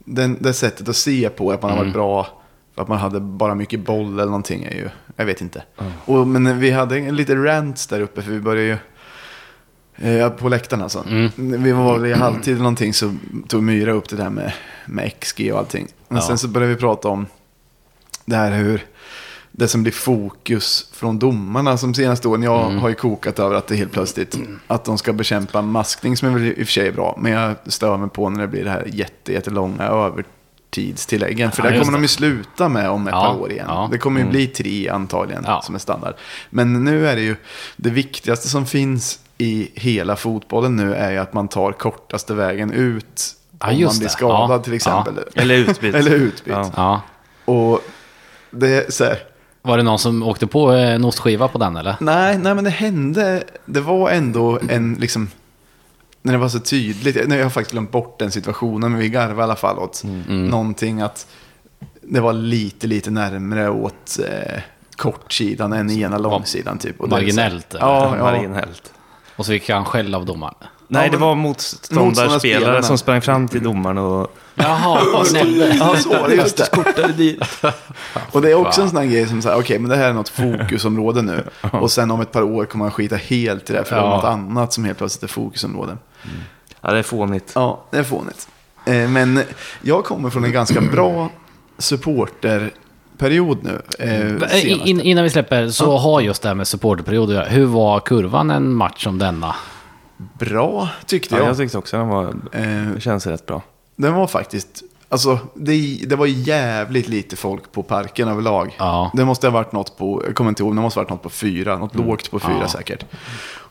Den, 0.06 0.38
det 0.40 0.54
sättet 0.54 0.90
att 0.90 0.96
se 0.96 1.30
på 1.30 1.52
att 1.52 1.62
man 1.62 1.72
har 1.72 1.78
varit 1.78 1.94
bra, 1.94 2.28
att 2.76 2.88
man 2.88 2.98
hade 2.98 3.20
bara 3.20 3.56
mycket 3.56 3.80
boll 3.80 4.14
eller 4.14 4.26
någonting 4.26 4.64
är 4.64 4.76
ju, 4.76 4.90
jag 5.16 5.26
vet 5.26 5.42
inte. 5.42 5.64
Och, 6.06 6.28
men 6.28 6.60
vi 6.60 6.72
hade 6.72 6.98
en 6.98 7.16
lite 7.16 7.36
rants 7.36 7.88
där 7.88 8.02
uppe 8.02 8.22
för 8.22 8.32
vi 8.32 8.40
började 8.40 8.80
ju, 9.98 10.20
eh, 10.20 10.30
på 10.30 10.50
läktaren 10.50 10.84
alltså. 10.84 11.04
Vi 11.36 11.72
var 11.72 12.06
i 12.06 12.14
halvtid 12.14 12.54
eller 12.54 12.64
någonting 12.64 12.94
så 12.94 13.16
tog 13.48 13.64
Myra 13.64 13.92
upp 13.92 14.10
det 14.10 14.16
där 14.16 14.30
med, 14.30 14.54
med 14.86 15.12
XG 15.20 15.50
och 15.54 15.60
allting. 15.60 15.88
Men 16.08 16.18
Ja. 16.18 16.28
sen 16.28 16.38
så 16.38 16.48
började 16.48 16.74
vi 16.74 16.80
prata 16.80 17.08
om 17.08 17.26
det 18.26 18.36
här 18.36 18.52
hur 18.52 18.86
det 19.52 19.68
som 19.68 19.84
blir 19.84 19.94
fokus 19.94 20.90
från 20.94 21.20
domarna 21.20 21.78
som 21.78 21.94
senaste 21.94 22.28
åren. 22.28 22.44
Jag 22.44 22.70
har 22.70 22.90
ju 22.90 22.96
kokat 22.96 23.40
över 23.40 23.56
att 23.56 23.68
det 23.68 23.76
helt 23.76 23.92
plötsligt 23.92 24.40
att 24.68 24.86
de 24.86 24.98
ska 24.98 25.14
bekämpa 25.14 25.62
maskning 25.62 26.18
som 26.18 26.28
är 26.28 26.34
väl 26.34 26.44
i 26.44 26.52
och 26.54 26.58
för 26.58 26.66
sig 26.66 26.92
bra. 26.92 27.18
Men 27.22 27.32
jag 27.32 27.56
stör 27.66 27.98
mig 27.98 28.10
på 28.10 28.30
när 28.30 28.42
det 28.42 28.48
blir 28.48 28.64
det 28.64 28.70
här 28.70 28.88
jätte, 28.92 29.34
jättelånga 29.34 29.90
övertidstilläggen. 30.78 31.52
För 31.52 31.64
Ja, 31.64 31.70
det 31.72 31.80
kommer 31.80 31.92
de 31.92 32.02
ju 32.02 32.08
sluta 32.08 32.70
med 32.70 32.90
om 32.90 33.08
ett 33.08 33.14
Ja, 33.14 33.22
par 33.22 33.40
år 33.42 33.52
igen. 33.52 33.66
ja. 33.70 33.88
Det 33.92 33.98
kommer 33.98 34.20
ju 34.22 34.28
bli 34.28 34.48
tre 34.48 34.90
antagligen 34.90 35.44
Ja. 35.48 35.62
som 35.62 35.76
är 35.76 35.80
standard. 35.80 36.14
Men 36.50 36.84
nu 36.86 37.08
är 37.08 37.16
det 37.16 37.22
ju 37.22 37.36
det 37.78 37.90
viktigaste 37.90 38.50
som 38.50 38.66
finns 38.66 39.20
i 39.38 39.70
hela 39.76 40.16
fotbollen 40.16 40.76
nu 40.76 40.96
är 40.96 41.12
ju 41.12 41.18
att 41.18 41.34
man 41.34 41.48
tar 41.48 41.72
kortaste 41.72 42.34
vägen 42.34 42.72
ut. 42.72 43.36
Ja, 43.60 43.68
om 43.72 43.84
man 43.84 44.00
blir 44.00 44.08
skadad 44.10 44.52
Ja, 44.52 44.64
till 44.64 44.74
exempel. 44.74 45.14
Eller 45.36 45.56
utbytt. 45.56 45.96
Eller 46.00 46.12
utbytt. 46.12 46.56
Och 47.46 47.80
det 48.52 48.68
är 48.88 48.92
så 48.92 49.04
här. 49.04 49.18
Var 49.62 49.78
det 49.78 49.84
någon 49.84 50.00
som 50.00 50.24
åkte 50.24 50.48
på 50.48 50.74
eh, 50.74 50.94
en 50.96 51.06
ostskiva 51.06 51.48
på 51.48 51.58
den 51.58 51.76
eller? 51.78 51.96
Nej, 52.00 52.38
nej, 52.38 52.56
men 52.56 52.64
det 52.64 52.70
hände. 52.70 53.44
Det 53.66 53.82
var 53.82 54.10
ändå 54.10 54.60
en 54.70 54.94
liksom. 55.00 55.30
När 56.26 56.34
det 56.34 56.40
var 56.40 56.50
så 56.50 56.60
tydligt. 56.60 57.16
Nu 57.28 57.36
har 57.36 57.42
jag 57.42 57.54
faktiskt 57.54 57.72
glömt 57.72 57.92
bort 57.92 58.20
den 58.20 58.32
situationen. 58.32 58.92
Men 58.92 59.00
vi 59.02 59.10
garvade 59.10 59.40
i 59.40 59.44
alla 59.44 59.56
fall 59.56 59.80
åt 59.80 60.04
Mm. 60.04 60.46
någonting 60.48 61.02
att. 61.02 61.28
Det 62.02 62.20
var 62.20 62.34
lite, 62.34 62.88
lite 62.88 63.12
närmre 63.12 63.70
åt 63.70 64.20
eh, 64.30 64.62
kortsidan 64.96 65.74
än 65.74 65.90
ena 65.92 66.18
långsidan 66.18 66.78
typ. 66.78 67.00
Och 67.02 67.10
det 67.10 67.16
så 67.16 67.22
Marginellt, 67.22 67.74
eller? 67.74 67.86
Ja, 67.86 68.16
ja. 68.18 68.24
Marginellt. 68.24 68.94
Och 69.36 69.46
så 69.46 69.52
fick 69.52 69.70
han 69.70 69.86
skäll 69.86 70.16
av 70.16 70.26
domaren. 70.26 70.54
Nej, 70.88 71.06
Ja, 71.06 71.12
det 71.12 71.18
var 71.18 71.36
Motståndarspelarna. 71.36 72.82
som 72.82 72.98
sprang 72.98 73.22
fram 73.22 73.48
till 73.48 73.64
domaren 73.64 73.98
och... 73.98 74.38
Jaha, 74.56 75.02
och 75.20 75.26
gnällde. 75.26 75.76
Ja, 75.80 75.96
så 76.04 76.10
var 76.10 76.30
det 76.30 76.36
just 76.36 76.58
det. 76.58 76.70
Kortade 76.72 77.14
dit. 77.14 77.44
Och 78.32 78.42
det 78.42 78.52
är 78.52 78.56
också 78.56 78.82
en 78.82 78.90
sån 78.90 78.98
här 78.98 79.06
grej 79.06 79.28
som 79.28 79.42
säger, 79.42 79.58
okej, 79.60 79.80
men 79.80 79.90
det 79.90 79.96
här 79.96 80.10
är 80.10 80.14
något 80.14 80.30
fokusområde 80.30 81.22
nu. 81.22 81.44
Och 81.72 81.92
sen 81.92 82.12
om 82.12 82.22
ett 82.22 82.32
par 82.32 82.42
år 82.44 82.66
kommer 82.66 82.86
man 82.86 82.92
skita 82.92 83.16
helt 83.16 83.70
i 83.70 83.74
det, 83.74 83.84
för 83.84 83.96
det 83.96 84.02
är 84.02 84.10
något 84.10 84.24
annat 84.24 84.74
som 84.74 84.86
helt 84.86 84.98
plötsligt 84.98 85.24
är 85.24 85.28
fokusområde. 85.28 85.98
Ja, 86.82 86.92
det 86.92 87.00
är 87.00 87.04
fånigt. 87.04 87.52
Ja, 87.56 87.84
det 87.92 87.98
är 87.98 88.04
fånigt. 88.04 88.48
Eh, 88.86 89.10
Men 89.10 89.42
jag 89.82 90.06
kommer 90.06 90.30
från 90.30 90.44
en 90.44 90.52
ganska 90.52 90.82
bra 90.92 91.30
supporterperiod 91.78 93.64
nu. 93.64 93.82
eh, 94.00 94.32
In, 94.32 94.40
senast. 94.40 94.66
in, 94.86 95.02
innan 95.02 95.24
vi 95.24 95.30
släpper, 95.30 95.70
så 95.70 95.98
har 95.98 96.22
just 96.22 96.42
det 96.42 96.48
här 96.50 96.56
med 96.56 96.68
supporterperiod 96.68 97.30
att 97.30 97.36
göra. 97.36 97.46
Hur 97.46 97.66
var 97.66 98.00
kurvan 98.00 98.52
en 98.52 98.74
match 98.74 99.04
som 99.04 99.20
denna? 99.20 99.56
Bra, 100.40 100.90
tyckte 101.06 101.36
Ja, 101.36 101.40
jag. 101.42 101.50
jag 101.50 101.58
tyckte 101.58 101.78
också 101.78 101.98
den 101.98 102.08
var... 102.08 102.26
Eh, 102.52 102.92
Det 102.96 103.02
känns 103.02 103.28
rätt 103.28 103.46
bra. 103.46 103.62
Den 103.96 104.14
var 104.14 104.28
faktiskt, 104.28 104.84
alltså 105.10 105.40
det, 105.56 106.00
det 106.06 106.16
var 106.16 106.26
jävligt 106.26 107.08
lite 107.08 107.36
folk 107.36 107.72
på 107.72 107.84
parken 107.84 108.28
överlag. 108.28 108.76
Ja. 108.80 109.12
Det 109.14 109.26
måste 109.26 109.48
ha 109.48 109.52
varit 109.52 109.72
något 109.72 109.98
på, 109.98 110.24
jag 110.26 110.36
kommer 110.36 110.50
inte 110.50 110.64
ihåg, 110.64 110.76
det 110.76 110.82
måste 110.82 111.00
ha 111.00 111.04
varit 111.04 111.10
något 111.10 111.22
på 111.24 111.30
fyra, 111.30 111.78
något 111.78 111.96
lågt 111.96 112.32
på 112.32 112.40
fyra 112.40 112.50
Mm. 112.52 112.62
Ja. 112.62 112.68
säkert. 112.68 113.06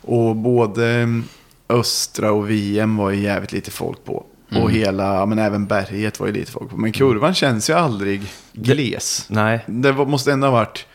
Och 0.02 0.36
både 0.36 0.88
mm, 0.90 1.24
Östra 1.72 2.32
och 2.32 2.50
VM 2.50 2.96
var 2.96 3.10
ju 3.10 3.22
jävligt 3.22 3.52
lite 3.52 3.70
folk 3.70 4.04
på. 4.04 4.26
Mm. 4.50 4.62
Och 4.62 4.70
hela, 4.70 5.26
men 5.26 5.38
även 5.38 5.66
berget 5.66 6.20
var 6.20 6.26
ju 6.26 6.32
lite 6.32 6.52
folk 6.52 6.70
på. 6.70 6.76
Men 6.76 6.92
kurvan 6.92 7.34
känns 7.34 7.70
ju 7.70 7.74
aldrig 7.74 8.22
gles. 8.52 9.26
Nej. 9.28 9.64
Det 9.66 9.92
var, 9.92 10.06
måste 10.06 10.32
ändå 10.32 10.46
ha 10.46 10.52
varit 10.52 10.86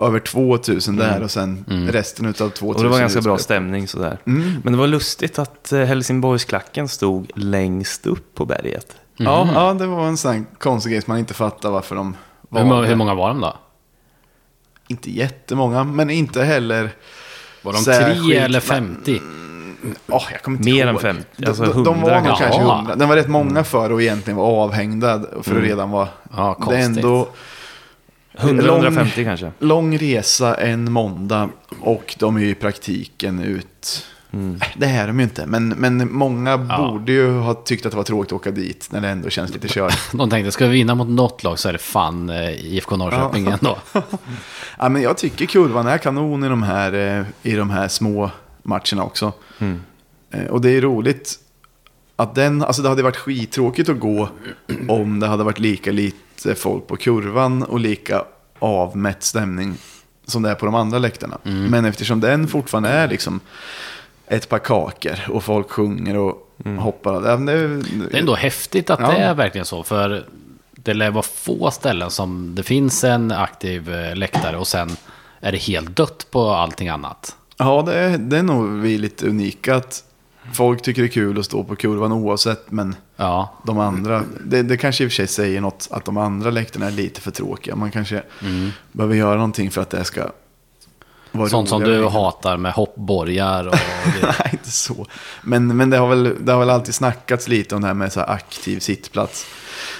över 0.00 0.18
2000 0.20 0.96
där 0.96 1.22
och 1.22 1.30
sen 1.30 1.64
resten 1.90 2.26
utav 2.26 2.48
2000. 2.50 2.66
Mm. 2.66 2.76
Och 2.76 2.82
det 2.82 2.88
var 2.88 2.98
ganska 3.00 3.20
bra 3.20 3.38
stämning 3.38 3.88
sådär. 3.88 4.18
Mm. 4.26 4.52
Men 4.64 4.72
det 4.72 4.78
var 4.78 4.86
lustigt 4.86 5.38
att 5.38 5.72
eh, 5.72 5.80
Helsingborgsklacken 5.80 6.88
stod 6.88 7.30
längst 7.34 8.06
upp 8.06 8.34
på 8.34 8.44
berget. 8.44 8.96
Ja, 9.16 9.48
ja, 9.54 9.74
det 9.74 9.86
var 9.86 10.06
en 10.06 10.16
sån 10.16 10.46
konstig 10.58 10.92
grej 10.92 11.02
som 11.02 11.10
man 11.12 11.18
inte 11.18 11.34
fattar 11.34 11.70
varför 11.70 11.96
de 11.96 12.16
var 12.48 12.62
Hur, 12.64 12.82
där. 12.82 12.88
hur 12.88 12.96
många 12.96 13.14
var 13.14 13.28
de 13.28 13.40
då? 13.40 13.56
Inte 14.88 15.10
jättemånga, 15.10 15.84
men 15.84 16.10
inte 16.10 16.42
heller... 16.42 16.90
Var 17.62 17.72
de 17.72 17.84
tre 17.84 18.36
eller 18.36 18.48
men- 18.48 18.94
50? 18.96 19.20
Åh, 20.08 20.22
jag 20.32 20.42
kommer 20.42 20.58
inte 20.58 20.70
Mer 20.70 20.86
ihåg. 20.86 20.94
än 20.94 21.00
50, 21.00 21.24
De- 21.36 21.46
alltså 21.46 21.64
de, 21.64 21.84
de 21.84 21.94
100 21.94 22.10
var 22.10 22.16
nog 22.16 22.26
kanske. 22.26 22.44
kanske 22.44 22.60
Jaha. 22.62 22.76
100. 22.78 22.96
Den 22.96 23.08
var 23.08 23.16
rätt 23.16 23.28
många 23.28 23.64
för 23.64 23.90
att 23.94 24.00
egentligen 24.00 24.36
vara 24.36 24.48
avhängda. 24.48 25.22
För 25.42 25.56
att 25.56 25.62
redan 25.62 25.90
vara... 25.90 26.08
Ja, 26.36 26.56
det 26.68 26.76
är 26.76 26.84
konstigt. 26.84 27.04
ändå 27.04 27.28
100-150 28.38 29.24
kanske. 29.24 29.52
lång 29.58 29.98
resa 29.98 30.54
en 30.54 30.92
måndag 30.92 31.48
och 31.80 32.14
de 32.18 32.36
är 32.36 32.40
ju 32.40 32.48
i 32.50 32.54
praktiken 32.54 33.40
ut... 33.40 34.06
Mm. 34.32 34.54
Äh, 34.62 34.68
Det 34.76 34.86
här 34.86 35.02
är 35.02 35.06
de 35.06 35.18
ju 35.18 35.24
inte, 35.24 35.46
men, 35.46 35.68
men 35.68 36.12
många 36.12 36.50
Ja. 36.68 36.88
borde 36.90 37.12
ju 37.12 37.38
ha 37.38 37.54
tyckt 37.54 37.86
att 37.86 37.92
det 37.92 37.96
var 37.96 38.04
tråkigt 38.04 38.32
att 38.32 38.36
åka 38.36 38.50
dit 38.50 38.88
när 38.92 39.00
det 39.00 39.08
ändå 39.08 39.30
känns 39.30 39.54
lite 39.54 39.68
kört. 39.68 39.98
De 40.12 40.30
tänkte, 40.30 40.52
ska 40.52 40.66
vi 40.66 40.72
vinna 40.72 40.94
mot 40.94 41.08
något 41.08 41.42
lag 41.42 41.58
så 41.58 41.68
är 41.68 41.72
det 41.72 41.78
fan 41.78 42.30
eh, 42.30 42.50
IFK 42.50 42.96
Norrköping 42.96 43.46
ändå. 43.46 43.76
Ja, 44.78 44.88
men 44.88 45.02
jag 45.02 45.16
tycker 45.16 45.46
kurvan 45.46 45.86
är 45.86 45.98
kanon 45.98 46.44
i 46.44 46.48
de 46.48 46.62
här, 46.62 46.92
eh, 47.18 47.24
i 47.52 47.56
de 47.56 47.70
här 47.70 47.88
små 47.88 48.30
matcherna 48.66 49.04
också. 49.04 49.32
Mm. 49.58 49.80
Eh, 50.30 50.44
Och 50.46 50.60
det 50.60 50.70
är 50.70 50.80
roligt 50.80 51.38
att 52.16 52.34
den, 52.34 52.62
alltså 52.62 52.82
det 52.82 52.88
hade 52.88 53.02
varit 53.02 53.16
skittråkigt 53.16 53.88
att 53.88 54.00
gå 54.00 54.28
om 54.88 55.20
det 55.20 55.26
hade 55.26 55.44
varit 55.44 55.58
lika 55.58 55.92
lite 55.92 56.54
folk 56.54 56.86
på 56.86 56.96
kurvan 56.96 57.62
och 57.62 57.80
lika 57.80 58.24
avmätt 58.58 59.22
stämning 59.22 59.74
som 60.26 60.42
det 60.42 60.50
är 60.50 60.54
på 60.54 60.66
de 60.66 60.74
andra 60.74 60.98
läktarna. 60.98 61.38
Men 61.42 61.84
eftersom 61.84 62.20
den 62.20 62.48
fortfarande 62.48 62.88
är 62.88 63.08
liksom 63.08 63.40
ett 64.26 64.48
par 64.48 64.58
kakor 64.58 65.18
och 65.30 65.44
folk 65.44 65.70
sjunger 65.70 66.16
och 66.16 66.42
hoppar. 66.78 67.28
Ja, 67.30 67.36
men 67.36 67.46
Det, 67.46 67.68
Det 68.10 68.16
är 68.16 68.20
ändå 68.20 68.34
häftigt 68.34 68.90
att 68.90 69.00
Ja. 69.00 69.10
det 69.10 69.16
är 69.18 69.34
verkligen 69.34 69.64
så. 69.64 69.82
För 69.82 70.26
det 70.72 70.94
lär 70.94 71.10
vara 71.10 71.22
få 71.22 71.70
ställen 71.70 72.10
som 72.10 72.54
det 72.54 72.62
finns 72.62 73.04
en 73.04 73.32
aktiv 73.32 73.94
eh, 73.94 74.16
läktare 74.16 74.56
och 74.56 74.66
sen 74.66 74.90
är 75.40 75.52
det 75.52 75.58
helt 75.58 75.96
dött 75.96 76.26
på 76.30 76.50
allting 76.50 76.88
annat. 76.88 77.36
Ja, 77.56 77.82
det 77.86 77.94
är, 77.94 78.18
det 78.18 78.38
är 78.38 78.42
nog 78.42 78.80
vi 78.80 78.98
lite 78.98 79.28
unika. 79.28 79.76
Att 79.76 80.04
folk 80.52 80.82
tycker 80.82 81.02
det 81.02 81.08
är 81.08 81.12
kul 81.12 81.38
att 81.38 81.44
stå 81.44 81.64
på 81.64 81.76
kurvan 81.76 82.12
oavsett, 82.12 82.70
men 82.70 82.96
Ja, 83.16 83.54
de 83.62 83.78
andra, 83.78 84.24
det, 84.44 84.62
det 84.62 84.76
kanske 84.76 85.04
i 85.04 85.06
och 85.06 85.10
för 85.10 85.16
sig 85.16 85.26
säger 85.26 85.60
något 85.60 85.88
att 85.90 86.04
de 86.04 86.16
andra 86.16 86.50
läktarna 86.50 86.86
är 86.86 86.90
lite 86.90 87.20
för 87.20 87.30
tråkiga. 87.30 87.76
Man 87.76 87.90
kanske 87.90 88.22
behöver 88.92 89.14
göra 89.14 89.34
någonting 89.34 89.70
för 89.70 89.82
att 89.82 89.90
det 89.90 90.04
ska 90.04 90.30
vara 91.32 91.48
sånt 91.48 91.68
som 91.68 91.82
du 91.82 92.06
hatar 92.06 92.56
med 92.56 92.72
hoppborgar 92.72 93.66
och. 93.66 93.74
Nej, 94.22 94.48
inte 94.52 94.70
så. 94.70 95.06
Men, 95.42 95.76
men 95.76 95.90
det, 95.90 95.96
har 95.96 96.08
väl, 96.08 96.34
det 96.40 96.52
har 96.52 96.60
väl 96.60 96.70
alltid 96.70 96.94
snackats 96.94 97.48
lite 97.48 97.74
om 97.74 97.80
det 97.80 97.86
här 97.86 97.94
med 97.94 98.12
så 98.12 98.20
här 98.20 98.30
aktiv 98.30 98.78
sittplats. 98.78 99.46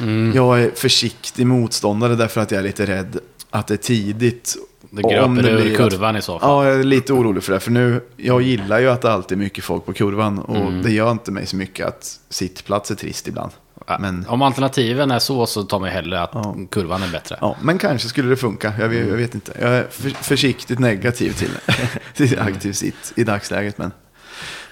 Mm. 0.00 0.32
Jag 0.34 0.62
är 0.62 0.70
försiktig 0.75 1.46
motståndare 1.46 2.14
därför 2.14 2.40
att 2.40 2.50
jag 2.50 2.58
är 2.58 2.64
lite 2.64 2.86
rädd 2.86 3.18
att 3.50 3.66
det 3.66 3.75
är 3.75 3.78
tidigt. 3.78 4.56
Det 4.90 5.02
gröper 5.02 5.48
ur 5.48 5.62
blir 5.62 5.70
att- 5.72 5.90
kurvan 5.90 6.16
i 6.16 6.22
så 6.22 6.38
fall. 6.38 6.48
Ja, 6.50 6.70
jag 6.70 6.80
är 6.80 6.84
lite 6.84 7.12
orolig 7.12 7.42
för 7.44 7.52
det. 7.52 7.60
För 7.60 7.70
nu, 7.70 8.00
jag 8.16 8.42
gillar 8.42 8.78
ju 8.80 8.88
att 8.90 9.02
det 9.02 9.12
alltid 9.12 9.38
är 9.38 9.42
mycket 9.42 9.64
folk 9.64 9.86
på 9.86 9.92
kurvan. 9.92 10.38
Och 10.38 10.56
Mm. 10.56 10.82
det 10.82 10.90
gör 10.90 11.10
inte 11.10 11.30
mig 11.32 11.46
så 11.46 11.56
mycket 11.56 11.86
att 11.86 12.20
sittplats 12.28 12.90
är 12.90 12.94
trist 12.94 13.28
ibland. 13.28 13.52
Men, 14.00 14.24
Om 14.28 14.42
alternativen 14.42 15.10
är 15.10 15.18
så 15.18 15.46
så 15.46 15.62
tar 15.62 15.78
man 15.80 15.88
hellre 15.88 16.20
att 16.22 16.30
Ja. 16.34 16.56
kurvan 16.70 17.02
är 17.02 17.08
bättre. 17.12 17.38
ja, 17.40 17.56
men 17.62 17.78
kanske 17.78 18.08
skulle 18.08 18.28
det 18.28 18.36
funka. 18.36 18.72
Jag 18.78 18.88
vet, 18.88 19.08
jag 19.08 19.16
vet 19.16 19.34
inte. 19.34 19.52
Jag 19.60 19.70
är 19.70 19.86
för, 19.90 20.10
försiktigt 20.10 20.78
negativ 20.78 21.32
till, 21.32 21.50
till 22.14 22.38
aktiv 22.38 22.72
sitt 22.72 23.12
i 23.16 23.24
dagsläget. 23.24 23.78
Men, 23.78 23.92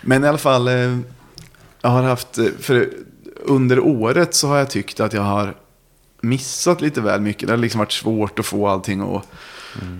men 0.00 0.24
i 0.24 0.28
alla 0.28 0.38
fall, 0.38 0.68
eh, 0.68 0.98
jag 1.82 1.90
har 1.90 2.02
haft... 2.02 2.38
eh, 2.38 2.44
För 2.60 2.88
under 3.44 3.80
året 3.80 4.34
så 4.34 4.48
har 4.48 4.56
jag 4.58 4.70
tyckt 4.70 5.00
att 5.00 5.12
jag 5.12 5.22
har 5.22 5.54
missat 6.20 6.80
lite 6.80 7.00
väl 7.00 7.20
mycket. 7.20 7.46
Det 7.48 7.52
har 7.52 7.58
liksom 7.58 7.78
varit 7.78 7.92
svårt 7.92 8.38
att 8.38 8.46
få 8.46 8.68
allting 8.68 9.00
att, 9.16 9.28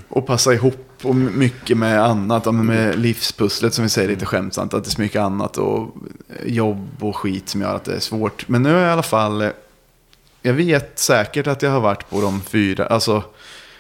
att 0.09 0.27
passa 0.27 0.55
ihop. 0.55 0.89
Och 1.03 1.15
mycket 1.17 1.77
med 1.77 2.05
annat, 2.05 2.55
med 2.55 2.99
livspusslet 2.99 3.75
som 3.75 3.83
vi 3.85 3.89
säger 3.91 4.09
lite 4.09 4.27
skämtsamt. 4.27 4.75
Att 4.75 4.85
det 4.85 4.89
är 4.89 4.91
så 4.91 5.01
mycket 5.01 5.21
annat 5.23 5.57
och 5.59 5.95
jobb 6.47 6.89
och 7.01 7.17
skit 7.17 7.49
som 7.49 7.61
gör 7.61 7.77
att 7.77 7.85
det 7.85 7.95
är 7.95 8.01
svårt. 8.01 8.49
Men 8.49 8.63
nu 8.63 8.73
har 8.73 8.79
jag 8.81 8.89
i 8.89 8.93
alla 8.93 9.03
fall... 9.03 9.43
eh, 9.43 9.49
Jag 10.43 10.53
vet 10.53 10.99
säkert 10.99 11.47
att 11.47 11.63
jag 11.63 11.71
har 11.71 11.81
varit 11.81 12.11
på 12.11 12.21
de 12.21 12.41
fyra. 12.43 12.87
Alltså, 12.87 13.23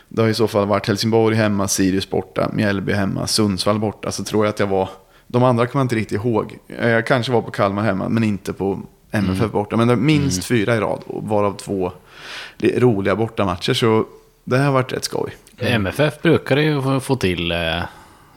det 0.09 0.23
har 0.23 0.29
i 0.29 0.35
så 0.35 0.49
fall 0.49 0.67
varit 0.67 0.87
Helsingborg 0.87 1.37
hemma, 1.37 1.69
Sirius 1.69 2.11
borta, 2.11 2.51
Mjällby 2.53 2.93
hemma, 2.93 3.27
Sundsvall 3.27 3.79
borta. 3.79 4.13
Så 4.13 4.25
tror 4.25 4.45
jag 4.45 4.51
att 4.53 4.59
jag 4.59 4.67
var... 4.67 4.89
De 5.27 5.43
andra 5.43 5.67
kommer 5.67 5.81
jag 5.81 5.85
inte 5.85 5.97
riktigt 5.97 6.25
ihåg. 6.25 6.59
Jag 6.67 7.07
kanske 7.07 7.33
var 7.33 7.43
på 7.43 7.51
Kalmar 7.51 7.83
hemma, 7.83 8.09
men 8.09 8.25
inte 8.25 8.53
på 8.53 8.81
MFF 9.11 9.51
borta. 9.51 9.77
Men 9.77 9.89
det 9.89 9.95
är 9.95 9.97
minst 9.99 10.45
fyra 10.45 10.77
i 10.77 10.81
rad, 10.81 11.03
och 11.07 11.29
varav 11.29 11.57
två 11.57 11.93
li- 12.57 12.81
roliga 12.81 13.17
bortamatcher. 13.17 13.75
Så 13.75 14.05
det 14.45 14.59
har 14.59 14.73
varit 14.73 14.93
rätt 14.93 15.05
skoj. 15.05 15.37
MFF 15.59 16.23
brukar 16.23 16.57
ju 16.57 17.01
få- 17.01 17.17
till 17.17 17.53
eh, 17.53 17.59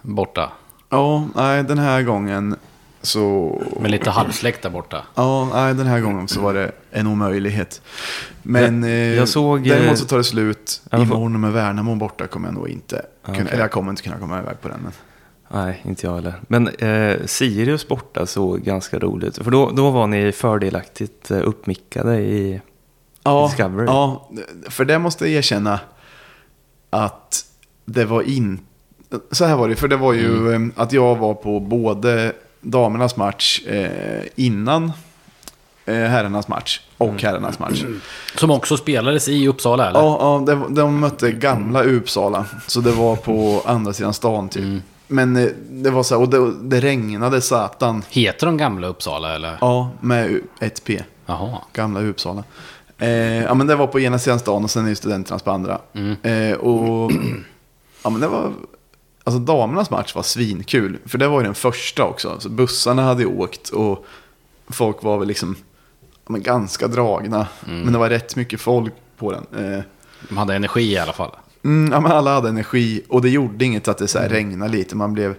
borta. 0.01 0.51
Ja, 0.89 1.27
nej, 1.36 1.63
den 1.63 1.77
här 1.77 2.01
gången 2.03 2.55
så... 3.01 3.62
Med 3.81 3.91
lite 3.91 4.09
halvsläkt 4.09 4.62
där 4.63 4.69
borta. 4.69 5.03
Ja, 5.15 5.50
nej, 5.53 5.74
den 5.74 5.88
här 5.88 6.00
gången 6.00 6.27
så 6.27 6.41
var 6.41 6.53
det 6.53 6.71
en 6.91 7.07
omöjlighet. 7.07 7.81
Men 8.43 8.83
eh, 8.83 8.89
jag 8.91 9.29
såg, 9.29 9.67
eh, 9.67 9.75
däremot 9.77 9.97
så 9.97 10.05
tar 10.05 10.17
det 10.17 10.24
slut 10.24 10.81
Ja, 10.91 10.97
men- 10.97 11.07
imorgon 11.07 11.41
med 11.41 11.51
Värnamo 11.53 11.95
borta 11.95 12.27
kommer 12.27 12.47
jag 12.47 12.55
nog 12.55 12.69
inte 12.69 13.01
kunna, 13.25 13.38
okej. 13.38 13.47
eller 13.51 13.63
jag 13.63 13.71
kommer 13.71 13.89
inte 13.91 14.03
kunna 14.03 14.17
komma 14.17 14.39
iväg 14.39 14.62
på 14.62 14.67
den. 14.67 14.79
Men. 14.83 14.91
Nej, 15.51 15.81
inte 15.86 16.07
jag 16.07 16.15
heller. 16.15 16.33
Men 16.47 16.67
eh, 16.67 17.17
Sirius 17.25 17.88
borta 17.88 18.25
såg 18.25 18.62
ganska 18.62 19.00
roligt. 19.00 19.38
För 19.38 19.51
då, 19.51 19.69
då 19.71 19.89
var 19.91 20.07
ni 20.07 20.31
fördelaktigt 20.31 21.31
eh, 21.31 21.39
uppmickade 21.43 22.19
i... 22.19 22.62
Ja, 23.24 23.47
Discovery. 23.47 23.86
ja, 23.86 24.29
för 24.69 24.86
det 24.86 25.00
måste 25.00 25.25
jag 25.25 25.33
erkänna 25.33 25.79
att 26.89 27.46
det 27.86 28.06
var 28.06 28.22
inte... 28.22 28.63
Så 29.32 29.46
här 29.46 29.56
var 29.56 29.70
det, 29.70 29.75
för 29.75 29.88
det 29.88 29.98
var 29.98 30.13
ju 30.13 30.38
Mm. 30.56 30.72
eh, 30.75 30.82
att 30.84 30.94
jag 30.94 31.15
var 31.15 31.34
på 31.34 31.60
både 31.60 32.34
damernas 32.62 33.15
match 33.15 33.62
eh, 33.67 34.24
innan 34.36 34.84
eh, 35.86 35.96
herrarnas 35.96 36.48
match 36.48 36.82
och 36.98 37.08
Mm. 37.10 37.20
herrarnas 37.24 37.60
match. 37.60 37.84
Som 38.36 38.51
också 38.51 38.77
spelades 38.77 39.27
i 39.27 39.48
Uppsala 39.48 39.89
eller? 39.89 40.00
Ja, 40.00 40.17
ja 40.48 40.53
de, 40.56 40.74
de 40.75 41.00
mötte 41.00 41.32
gamla 41.32 41.84
Uppsala. 41.84 42.46
Så 42.67 42.79
det 42.82 42.91
var 42.91 43.15
på 43.15 43.62
andra 43.65 43.94
sidan 43.94 44.13
stan 44.13 44.50
typ. 44.50 44.84
Men 45.08 45.36
eh, 45.36 45.48
det 45.70 45.89
var 45.89 46.03
så 46.03 46.15
här, 46.15 46.22
och 46.22 46.29
det, 46.29 46.53
det 46.70 46.79
regnade 46.79 47.41
satan. 47.41 48.03
Heter 48.10 48.46
de 48.46 48.58
gamla 48.58 48.88
Uppsala 48.88 49.36
eller? 49.36 49.58
Ja, 49.62 49.89
med 50.01 50.39
ett 50.60 50.84
P. 50.84 51.03
Jaha. 51.25 51.58
Gamla 51.74 52.01
Uppsala. 52.01 52.44
Eh, 52.97 53.43
ja, 53.43 53.53
men 53.53 53.67
det 53.67 53.75
var 53.75 53.87
på 53.87 53.99
ena 53.99 54.19
sidan 54.19 54.39
stan 54.39 54.63
och 54.63 54.69
sen 54.71 54.87
är 54.87 54.95
studenternas 54.95 55.43
på 55.43 55.51
andra. 55.51 55.81
Eh, 56.23 56.57
och 56.57 57.11
ja, 58.03 58.09
men 58.09 58.21
det 58.21 58.27
var... 58.27 58.51
Alltså 59.23 59.39
damernas 59.39 59.89
match 59.89 60.15
var 60.15 60.23
svinkul. 60.23 60.97
För 61.05 61.17
det 61.17 61.27
var 61.27 61.39
ju 61.39 61.45
den 61.45 61.55
första 61.55 62.03
också. 62.03 62.39
Så 62.39 62.49
bussarna 62.49 63.01
hade 63.03 63.21
ju 63.21 63.27
åkt 63.27 63.69
och 63.69 64.05
folk 64.67 65.03
var 65.03 65.17
väl 65.17 65.27
liksom 65.27 65.55
ja, 66.25 66.31
men 66.31 66.43
ganska 66.43 66.87
dragna. 66.87 67.47
Men 67.65 67.93
det 67.93 67.99
var 67.99 68.09
rätt 68.09 68.35
mycket 68.35 68.61
folk 68.61 68.93
på 69.17 69.31
den. 69.31 69.73
Eh, 69.73 69.83
De 70.29 70.37
hade 70.37 70.55
energi 70.55 70.91
i 70.91 70.97
alla 70.97 71.13
fall. 71.13 71.31
Mm, 71.63 71.91
ja, 71.93 71.99
men 71.99 72.11
alla 72.11 72.33
hade 72.33 72.49
energi 72.49 73.01
och 73.09 73.21
det 73.21 73.29
gjorde 73.29 73.65
inget 73.65 73.87
att 73.87 73.97
det 73.97 74.07
så 74.07 74.19
här 74.19 74.29
regnade 74.29 74.71
lite. 74.71 74.95
Man 74.95 75.13
blev 75.13 75.35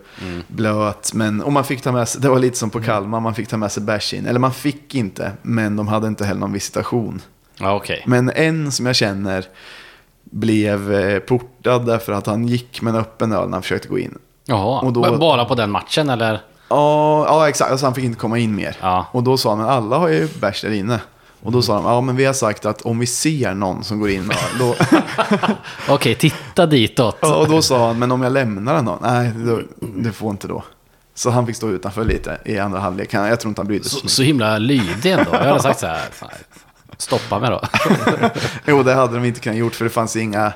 blöt. 0.48 1.14
Men, 1.14 1.42
och 1.42 1.52
man 1.52 1.64
fick 1.64 1.82
ta 1.82 1.92
med 1.92 2.08
sig, 2.08 2.20
det 2.20 2.28
var 2.28 2.38
lite 2.38 2.58
som 2.58 2.70
på 2.70 2.80
Kalmar, 2.80 3.20
man 3.20 3.34
fick 3.34 3.48
ta 3.48 3.56
med 3.56 3.72
sig 3.72 3.82
bärs 3.82 4.14
in. 4.14 4.26
Eller 4.26 4.40
man 4.40 4.52
fick 4.52 4.94
inte, 4.94 5.32
men 5.42 5.76
de 5.76 5.88
hade 5.88 6.06
inte 6.08 6.24
heller 6.24 6.40
någon 6.40 6.52
visitation. 6.52 7.20
Ja, 7.60 7.74
okej. 7.74 8.02
Men 8.06 8.30
en 8.30 8.72
som 8.72 8.86
jag 8.86 8.96
känner 8.96 9.44
blev 10.30 10.92
eh, 10.94 11.18
portad 11.18 11.86
därför 11.86 12.12
att 12.12 12.26
han 12.26 12.48
gick 12.48 12.82
med 12.82 12.94
en 12.94 13.00
öppen 13.00 13.32
öl 13.32 13.44
när 13.46 13.52
han 13.52 13.62
försökte 13.62 13.88
gå 13.88 13.98
in. 13.98 14.18
Jaha, 14.44 14.80
Och 14.80 14.92
då- 14.92 15.16
bara 15.18 15.44
på 15.44 15.54
den 15.54 15.70
matchen 15.70 16.10
eller? 16.10 16.40
Ja, 16.68 17.24
ja 17.26 17.48
exakt. 17.48 17.70
Alltså 17.70 17.86
han 17.86 17.94
fick 17.94 18.04
inte 18.04 18.18
komma 18.18 18.38
in 18.38 18.54
mer. 18.56 18.76
Ja. 18.80 19.06
Och 19.12 19.22
då 19.22 19.36
sa 19.36 19.48
han, 19.48 19.58
men 19.58 19.68
alla 19.68 19.98
har 19.98 20.08
ju 20.08 20.28
bärs 20.40 20.62
där 20.62 20.70
inne. 20.70 21.00
Och 21.42 21.52
då 21.52 21.62
sa 21.62 21.74
de, 21.74 21.84
ja 21.84 22.00
men 22.00 22.16
vi 22.16 22.24
har 22.24 22.32
sagt 22.32 22.66
att 22.66 22.82
om 22.82 22.98
vi 22.98 23.06
ser 23.06 23.54
någon 23.54 23.84
som 23.84 24.00
går 24.00 24.10
in 24.10 24.26
med 24.26 24.36
då... 24.58 24.74
Okej, 25.88 26.14
titta 26.14 26.66
ditåt. 26.66 27.18
Ja, 27.20 27.36
och 27.36 27.48
då 27.48 27.62
sa 27.62 27.86
han, 27.86 27.98
men 27.98 28.12
om 28.12 28.22
jag 28.22 28.32
lämnar 28.32 28.74
den 28.74 28.84
då? 28.84 28.98
Nej, 29.02 29.32
då, 29.36 29.60
det 29.80 30.12
får 30.12 30.30
inte 30.30 30.48
då. 30.48 30.64
Så 31.14 31.30
han 31.30 31.46
fick 31.46 31.56
stå 31.56 31.68
utanför 31.70 32.04
lite 32.04 32.38
i 32.44 32.58
andra 32.58 32.78
halvlek. 32.80 33.14
Jag 33.14 33.40
tror 33.40 33.48
inte 33.50 33.60
han 33.60 33.66
brydde 33.66 33.84
sig. 33.88 34.00
Så, 34.00 34.08
så 34.08 34.22
himla 34.22 34.58
lydig 34.58 35.12
ändå. 35.12 35.30
Jag 35.32 35.38
hade 35.38 35.62
sagt 35.62 35.80
så 35.80 35.86
här, 35.86 36.00
stoppa 36.98 37.38
mig 37.38 37.50
då. 37.50 37.60
Jo, 38.66 38.82
det 38.82 38.94
hade 38.94 39.14
de 39.14 39.24
inte 39.24 39.40
kunnat 39.40 39.58
gjort 39.58 39.74
för 39.74 39.84
det 39.84 39.90
fanns 39.90 40.16
inga... 40.16 40.52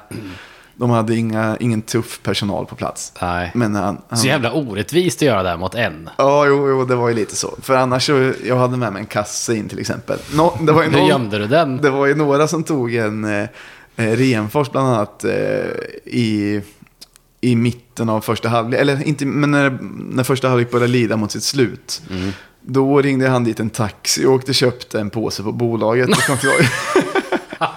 De 0.75 0.91
hade 0.91 1.17
inga, 1.17 1.57
ingen 1.61 1.83
tuff 1.83 2.21
personal 2.23 2.67
på 2.67 2.75
plats. 2.75 3.13
Nej. 3.21 3.51
Men 3.55 3.75
han... 3.75 3.99
han 4.09 4.19
Så 4.19 4.27
jävla 4.27 4.53
orättvist 4.53 5.19
att 5.19 5.27
göra 5.27 5.43
det 5.43 5.49
här 5.49 5.57
mot 5.57 5.75
en. 5.75 6.11
Ja, 6.19 6.47
jo, 6.47 6.69
jo, 6.69 6.85
det 6.85 6.95
var 6.95 7.09
ju 7.09 7.15
lite 7.15 7.37
så. 7.37 7.55
För 7.63 7.75
annars 7.75 8.07
så, 8.07 8.33
jag 8.45 8.57
hade 8.57 8.77
med 8.77 8.93
mig 8.93 9.01
en 9.01 9.07
kasse 9.07 9.57
in 9.57 9.69
till 9.69 9.79
exempel. 9.79 10.19
Nå, 10.35 10.59
det, 10.61 10.73
var 10.73 10.83
ju 10.83 10.91
Hur 10.91 10.99
någon, 10.99 11.09
gömde 11.09 11.39
du 11.39 11.47
den? 11.47 11.77
det 11.77 11.91
var 11.91 12.07
ju 12.07 12.15
några 12.15 12.49
som 12.49 12.65
tog 12.65 12.95
en 12.95 13.25
eh, 13.25 13.49
eh, 13.97 14.17
Renfors 14.17 14.71
bland 14.71 14.89
annat 14.89 15.25
eh, 15.25 15.31
i, 16.05 16.63
i 17.41 17.57
mitten 17.57 18.09
av 18.09 18.21
första 18.21 18.49
halvlek. 18.49 18.81
Eller 18.81 19.03
inte, 19.03 19.27
men 19.27 19.51
när, 19.51 19.79
när 20.15 20.25
första 20.25 20.49
halvlek 20.49 20.71
började 20.71 20.93
lida 20.93 21.17
mot 21.17 21.33
sitt 21.33 21.45
slut. 21.45 22.03
Då 22.63 23.03
ringde 23.03 23.29
han 23.29 23.45
dit 23.45 23.61
en 23.61 23.71
taxi 23.71 24.27
och 24.27 24.33
åkte 24.33 24.51
och 24.51 24.55
köpte 24.55 25.01
en 25.01 25.11
påse 25.11 25.43
på 25.43 25.53
bolaget. 25.53 26.09
Och 26.09 26.17
kom 26.17 26.37
tillbaka. 26.39 26.65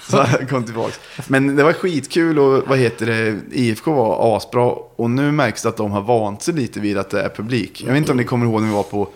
Så 0.00 0.22
han 0.22 0.46
kom 0.46 0.64
tillbaka. 0.64 0.92
Men 1.28 1.56
det 1.56 1.62
var 1.64 1.72
skitkul 1.72 2.38
och 2.38 2.62
vad 2.68 2.78
heter 2.78 3.06
det, 3.06 3.36
IFK 3.52 3.92
var 3.92 4.36
asbra. 4.36 4.66
Och 4.96 5.10
nu 5.10 5.32
märks 5.32 5.62
det 5.62 5.68
att 5.68 5.76
de 5.76 5.90
har 5.90 6.00
vant 6.00 6.42
sig 6.42 6.54
lite 6.54 6.80
vid 6.80 6.98
att 6.98 7.10
det 7.10 7.20
är 7.22 7.28
publik. 7.28 7.82
Jag 7.86 7.88
vet 7.92 7.96
inte 7.98 8.10
om 8.12 8.16
ni 8.18 8.24
kommer 8.24 8.46
ihåg 8.46 8.60
när 8.60 8.68
vi 8.68 8.74
var 8.74 8.82
på 8.82 9.08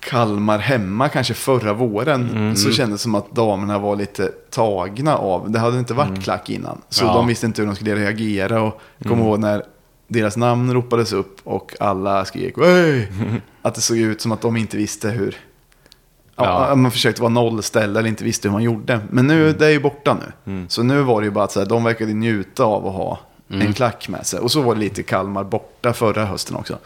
Kalmar 0.00 0.58
hemma 0.58 1.08
kanske 1.08 1.34
förra 1.34 1.72
våren. 1.72 2.56
Så 2.56 2.70
kändes 2.70 3.00
det 3.00 3.02
som 3.02 3.14
att 3.14 3.32
damerna 3.32 3.78
var 3.78 3.96
lite 3.96 4.30
tagna 4.50 5.16
av. 5.16 5.50
Det 5.50 5.58
hade 5.58 5.78
inte 5.78 5.94
varit 5.94 6.24
klack 6.24 6.50
innan. 6.50 6.80
Så 6.88 7.04
Ja. 7.04 7.12
de 7.14 7.26
visste 7.26 7.46
inte 7.46 7.62
hur 7.62 7.66
de 7.66 7.76
skulle 7.76 7.94
reagera. 7.96 8.62
Och 8.62 8.80
jag 8.98 9.08
kommer 9.08 9.24
ihåg 9.24 9.38
när 9.40 9.62
deras 10.08 10.36
namn 10.36 10.72
ropades 10.74 11.12
upp 11.12 11.40
och 11.44 11.76
alla 11.80 12.24
skrek 12.24 12.56
Hey! 12.58 13.06
Att 13.62 13.74
det 13.74 13.80
såg 13.80 13.96
ut 13.96 14.20
som 14.20 14.32
att 14.32 14.40
de 14.40 14.56
inte 14.56 14.76
visste 14.76 15.08
hur... 15.08 15.36
Ja. 16.36 16.74
Man 16.74 16.90
försökte 16.90 17.22
vara 17.22 17.32
nollställd 17.32 17.96
eller 17.96 18.08
inte 18.08 18.24
visste 18.24 18.48
hur 18.48 18.52
man 18.52 18.62
gjorde. 18.62 19.00
Men 19.10 19.26
nu, 19.26 19.52
det 19.52 19.66
är 19.66 19.70
ju 19.70 19.80
borta 19.80 20.18
nu. 20.44 20.66
Så 20.68 20.82
nu 20.82 21.02
var 21.02 21.20
det 21.20 21.24
ju 21.24 21.30
bara 21.30 21.44
att 21.44 21.52
så 21.52 21.60
här, 21.60 21.66
de 21.66 21.84
verkade 21.84 22.12
njuta 22.12 22.64
av 22.64 22.86
att 22.86 22.94
ha 22.94 23.20
en 23.48 23.72
klack 23.72 24.08
med 24.08 24.26
sig. 24.26 24.40
Och 24.40 24.50
så 24.50 24.62
var 24.62 24.74
det 24.74 24.80
lite 24.80 25.02
Kalmar 25.02 25.44
borta 25.44 25.92
förra 25.92 26.24
hösten 26.24 26.56
också. 26.56 26.78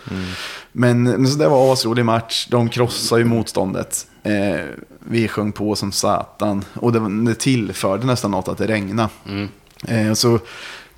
Men, 0.72 1.02
men 1.02 1.26
så 1.28 1.38
det 1.38 1.48
var 1.48 1.66
en 1.66 1.72
asrolig 1.72 2.04
match. 2.04 2.46
De 2.50 2.68
krossade 2.68 3.20
ju 3.20 3.28
motståndet. 3.28 4.06
Eh, 4.22 4.64
vi 4.98 5.28
sjöng 5.28 5.52
på 5.52 5.74
som 5.74 5.92
satan. 5.92 6.64
Och 6.74 6.92
det, 6.92 7.24
det 7.24 7.34
tillförde 7.34 8.06
nästan 8.06 8.30
något 8.30 8.48
att 8.48 8.58
det 8.58 8.66
regnade. 8.66 9.08
Eh, 9.88 10.12
så, 10.12 10.38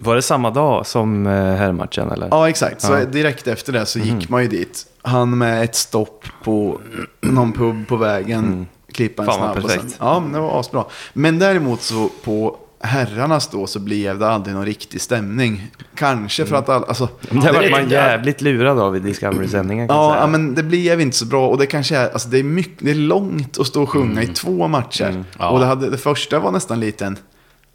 Var 0.03 0.15
det 0.17 0.23
samma 0.23 0.51
dag 0.51 0.87
som 0.87 1.27
eh, 1.27 1.33
herrmatchen 1.33 2.11
eller? 2.11 2.29
ja, 2.31 2.49
exakt. 2.49 2.81
Så 2.83 2.93
Ja. 2.93 3.05
direkt 3.05 3.47
efter 3.47 3.73
det 3.73 3.87
så 3.87 3.99
gick 3.99 4.29
man 4.29 4.43
ju 4.43 4.49
dit. 4.49 4.87
Han 5.03 5.39
med 5.39 5.65
ett 5.65 5.75
stopp 5.75 6.25
på 6.45 6.81
någon 7.21 7.53
pub 7.53 7.89
på 7.89 7.97
vägen. 7.97 8.67
Klippa 8.93 9.23
en 9.23 9.27
Fan, 9.27 9.39
snabb. 9.39 9.65
Och 9.65 9.71
sen, 9.71 9.81
perfekt. 9.81 9.97
ja, 10.01 10.23
det 10.33 10.39
var 10.41 10.61
asbra. 10.61 10.85
Men 11.13 11.39
däremot 11.39 11.83
så 11.83 12.09
på 12.25 12.57
herrarnas 12.83 13.49
då 13.49 13.67
så 13.67 13.79
blev 13.81 14.19
det 14.19 14.29
aldrig 14.29 14.55
någon 14.55 14.65
riktig 14.65 15.01
stämning. 15.01 15.71
Kanske 15.95 16.47
för 16.47 16.57
att 16.57 16.69
alla, 16.69 16.87
alltså, 16.87 17.09
det 17.31 17.53
var 17.53 17.71
man 17.71 17.89
jävligt 17.91 18.41
lurad 18.41 18.79
av 18.79 18.97
i 18.97 18.99
Discovery-sändningen 19.01 19.87
Ja, 19.89 20.17
ja, 20.21 20.27
men 20.27 20.55
det 20.55 20.63
blev 20.63 21.01
inte 21.01 21.17
så 21.17 21.27
bra. 21.27 21.49
Och 21.49 21.59
det 21.59 21.67
kanske 21.67 21.97
är, 21.97 22.11
alltså 22.13 22.29
det 22.29 22.39
är, 22.39 22.43
mycket, 22.43 22.85
det 22.85 22.91
är 22.91 22.95
långt 22.95 23.59
att 23.59 23.67
stå 23.67 23.83
och 23.83 23.91
sjunga 23.91 24.11
Mm. 24.21 24.31
i 24.31 24.35
två 24.35 24.69
matcher. 24.69 25.25
Ja. 25.39 25.49
Och 25.51 25.61
det, 25.61 25.67
hade, 25.67 25.91
det 25.91 25.99
första 25.99 26.39
var 26.39 26.51
nästan 26.51 26.81
lite 26.81 27.07
en, 27.07 27.19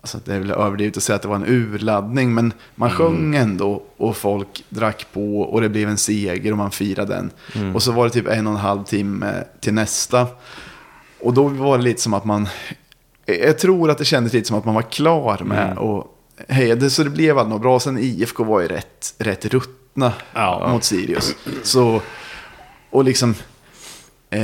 alltså 0.06 0.20
det 0.26 0.34
är 0.36 0.40
väl 0.40 0.52
överdrivet 0.52 0.98
att 0.98 1.04
säga 1.04 1.16
att 1.16 1.22
det 1.22 1.28
var 1.28 1.36
en 1.36 1.46
urladdning. 1.48 2.34
Men 2.34 2.54
man 2.76 2.90
Mm. 2.90 2.98
sjöng 2.98 3.36
ändå 3.36 3.84
och 3.98 4.18
folk 4.18 4.64
drack 4.70 5.08
på 5.14 5.42
och 5.42 5.62
det 5.62 5.70
blev 5.70 5.90
en 5.90 5.98
seger 5.98 6.52
och 6.52 6.58
man 6.58 6.72
firade 6.72 7.14
den. 7.16 7.32
Mm. 7.56 7.76
Och 7.76 7.84
så 7.84 7.92
var 7.92 8.04
det 8.06 8.10
typ 8.12 8.28
en 8.28 8.48
och 8.48 8.54
en 8.54 8.60
halv 8.60 8.84
timme 8.84 9.44
till 9.60 9.74
nästa. 9.74 10.28
Och 11.20 11.34
då 11.34 11.48
var 11.48 11.78
det 11.78 11.84
lite 11.84 12.02
som 12.02 12.14
att 12.14 12.26
man, 12.26 12.48
jag 13.26 13.60
tror 13.60 13.90
att 13.92 13.98
det 13.98 14.06
kändes 14.06 14.34
lite 14.34 14.48
som 14.48 14.58
att 14.58 14.66
man 14.66 14.76
var 14.76 14.82
klar 14.82 15.42
med 15.44 15.66
Mm. 15.66 15.78
och 15.78 16.08
hejade. 16.48 16.90
Så 16.90 17.04
det 17.04 17.10
blev 17.10 17.38
aldrig 17.38 17.54
något 17.54 17.62
bra. 17.62 17.80
Sen 17.80 17.98
IFK 17.98 18.44
var 18.44 18.62
ju 18.62 18.68
rätt, 18.68 19.14
rätt 19.18 19.46
ruttna 19.46 20.14
Ja. 20.34 20.68
mot 20.72 20.84
Sirius. 20.84 21.36
Så, 21.64 22.02
och 22.90 23.04
liksom... 23.04 23.36
Eh, 24.30 24.40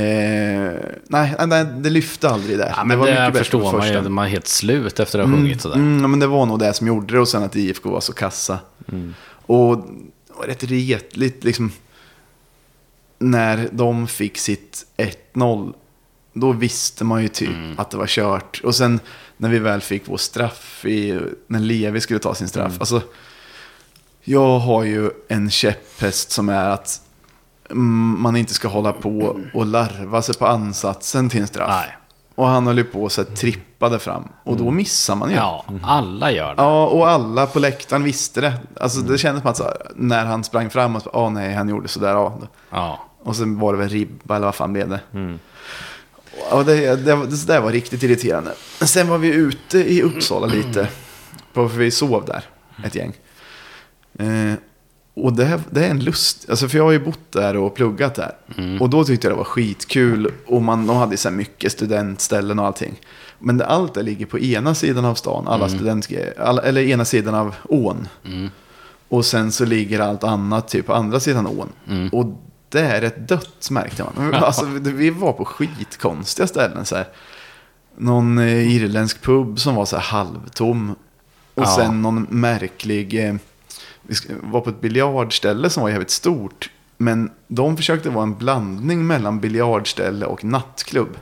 nej, 1.08 1.34
nej, 1.46 1.64
det 1.64 1.90
lyfte 1.90 2.28
aldrig 2.28 2.58
där. 2.58 2.74
Ja, 2.76 2.84
men 2.84 2.98
det, 2.98 3.04
mycket 3.04 3.16
bättre 3.16 3.32
på 3.32 3.38
förstår 3.38 3.62
man 3.62 3.82
första. 3.82 4.02
ju. 4.02 4.08
Man 4.08 4.24
är 4.24 4.28
helt 4.28 4.48
slut 4.48 5.00
efter 5.00 5.18
att 5.18 5.28
ha 5.28 5.36
sjungit 5.36 5.60
sådär. 5.60 5.76
Mm, 5.76 6.10
men 6.10 6.20
det 6.20 6.26
var 6.26 6.46
nog 6.46 6.58
det 6.58 6.74
som 6.74 6.86
gjorde 6.86 7.14
det 7.14 7.20
och 7.20 7.28
sen 7.28 7.42
att 7.42 7.56
IFK 7.56 7.90
var 7.90 8.00
så 8.00 8.12
kassa. 8.12 8.58
Och 9.46 9.76
det 10.26 10.34
var 10.38 10.46
rätt 10.46 10.64
retligt 10.64 11.44
liksom. 11.44 11.72
När 13.18 13.68
de 13.72 14.06
fick 14.06 14.38
sitt 14.38 14.86
1-0, 15.34 15.74
då 16.32 16.52
visste 16.52 17.04
man 17.04 17.22
ju 17.22 17.28
typ 17.28 17.50
att 17.76 17.90
det 17.90 17.96
var 17.96 18.06
kört. 18.06 18.60
Och 18.64 18.74
sen 18.74 19.00
när 19.36 19.48
vi 19.48 19.58
väl 19.58 19.80
fick 19.80 20.02
vår 20.08 20.16
straff, 20.16 20.84
i, 20.84 21.20
när 21.46 21.60
Levi 21.60 22.00
skulle 22.00 22.18
ta 22.18 22.34
sin 22.34 22.48
straff. 22.48 22.72
Alltså, 22.80 23.02
jag 24.24 24.58
har 24.58 24.84
ju 24.84 25.10
en 25.28 25.50
käpphäst 25.50 26.30
som 26.30 26.48
är 26.48 26.68
att 26.68 27.00
mm, 27.00 27.11
man 27.74 28.36
inte 28.36 28.54
ska 28.54 28.68
hålla 28.68 28.92
på 28.92 29.36
och 29.54 29.66
larva 29.66 30.22
sig 30.22 30.34
på 30.34 30.46
ansatsen 30.46 31.28
till 31.28 31.40
en 31.40 31.46
straff. 31.46 31.68
Nej. 31.70 31.96
Och 32.34 32.46
han 32.46 32.66
höll 32.66 32.78
ju 32.78 32.84
på 32.84 33.08
så 33.08 33.22
här, 33.24 33.30
trippade 33.36 33.98
fram. 33.98 34.28
Och 34.44 34.56
då 34.56 34.70
missar 34.70 35.16
man 35.16 35.30
ju. 35.30 35.36
Ja, 35.36 35.64
alla 35.82 36.30
gör 36.32 36.48
det. 36.54 36.62
Ja, 36.62 36.86
och 36.86 37.08
alla 37.08 37.46
på 37.46 37.58
läktaren 37.58 38.02
visste 38.04 38.40
det. 38.40 38.52
Alltså 38.80 39.00
det 39.00 39.18
kändes 39.18 39.42
som 39.42 39.50
att 39.50 39.58
här, 39.58 39.76
när 39.94 40.24
han 40.24 40.44
sprang 40.44 40.70
fram 40.70 40.96
och 40.96 41.02
ah 41.16 41.28
nej, 41.30 41.54
han 41.54 41.68
gjorde 41.68 41.88
sådär. 41.88 42.08
Ja. 42.08 42.38
Ja. 42.70 43.08
Och 43.22 43.36
sen 43.36 43.58
var 43.58 43.72
det 43.72 43.78
väl 43.78 43.88
ribba 43.88 44.36
eller 44.36 44.46
vad 44.46 44.54
fan 44.54 44.72
blev 44.72 44.88
det? 44.88 45.00
Och 46.50 46.64
det, 46.64 46.96
det, 47.04 47.14
var- 47.14 47.26
det 47.26 47.46
där 47.46 47.60
var 47.60 47.72
riktigt 47.72 48.02
irriterande. 48.02 48.52
Sen 48.80 49.08
var 49.08 49.18
vi 49.18 49.28
ute 49.28 49.78
i 49.78 50.02
Uppsala 50.02 50.46
lite. 50.46 50.88
För 51.52 51.64
vi 51.64 51.90
sov 51.90 52.24
där, 52.26 52.44
ett 52.84 52.94
gäng. 52.94 53.12
Eh, 54.18 54.54
och 55.14 55.32
det, 55.32 55.60
det 55.70 55.86
är 55.86 55.90
en 55.90 56.00
lust, 56.04 56.50
alltså 56.50 56.68
för 56.68 56.78
jag 56.78 56.84
har 56.84 56.92
ju 56.92 57.04
bott 57.04 57.32
där 57.32 57.56
och 57.56 57.74
pluggat 57.74 58.14
där. 58.14 58.32
Och 58.80 58.90
då 58.90 59.04
tyckte 59.04 59.26
jag 59.26 59.32
det 59.34 59.38
var 59.38 59.44
skitkul. 59.44 60.32
Och 60.46 60.62
man, 60.62 60.86
de 60.86 60.96
hade 60.96 61.16
så 61.16 61.28
här 61.28 61.36
mycket 61.36 61.72
studentställen 61.72 62.58
och 62.58 62.66
allting. 62.66 63.00
Men 63.38 63.58
det, 63.58 63.66
allt 63.66 63.94
det 63.94 64.02
ligger 64.02 64.26
på 64.26 64.38
ena 64.38 64.74
sidan 64.74 65.04
av 65.04 65.14
stan, 65.14 65.48
alla 65.48 65.68
studentgrejer. 65.68 66.34
Alla, 66.40 66.62
eller 66.62 66.80
ena 66.82 67.04
sidan 67.04 67.34
av 67.34 67.54
ån. 67.68 68.08
Och 69.08 69.24
sen 69.24 69.52
så 69.52 69.64
ligger 69.64 70.00
allt 70.00 70.24
annat 70.24 70.68
typ 70.68 70.86
på 70.86 70.94
andra 70.94 71.20
sidan 71.20 71.46
ån. 71.46 71.72
Och 72.12 72.26
det 72.68 72.80
är 72.80 73.02
ett 73.02 73.28
dött 73.28 73.70
märkte 73.70 74.04
man. 74.16 74.34
Alltså, 74.34 74.64
vi 74.82 75.10
var 75.10 75.32
på 75.32 75.44
skitkonstiga 75.44 76.46
ställen. 76.46 76.84
Så 76.84 76.96
här. 76.96 77.06
Någon 77.96 78.38
eh, 78.38 78.74
irländsk 78.76 79.22
pub 79.22 79.60
som 79.60 79.74
var 79.74 79.84
så 79.84 79.96
här 79.96 80.02
halvtom. 80.02 80.90
Och 81.54 81.62
Ja. 81.62 81.66
sen 81.76 82.02
någon 82.02 82.26
märklig... 82.30 83.28
Eh, 83.28 83.34
vi 84.02 84.14
var 84.42 84.60
på 84.60 84.70
ett 84.70 84.80
biljardställe 84.80 85.70
som 85.70 85.82
var 85.82 85.90
jävligt 85.90 86.10
stort. 86.10 86.70
Men 86.96 87.30
de 87.48 87.76
försökte 87.76 88.10
vara 88.10 88.22
en 88.22 88.38
blandning 88.38 89.06
mellan 89.06 89.40
biljardställe 89.40 90.26
och 90.26 90.44
nattklubb. 90.44 91.18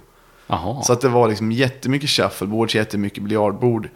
Jaha. 0.46 0.82
Så 0.82 0.92
att 0.92 1.00
det 1.00 1.08
var 1.08 1.28
liksom 1.28 1.52
jättemycket 1.52 2.10
shuffleboards, 2.10 2.74
jättemycket 2.74 3.22
biljardbord. 3.22 3.88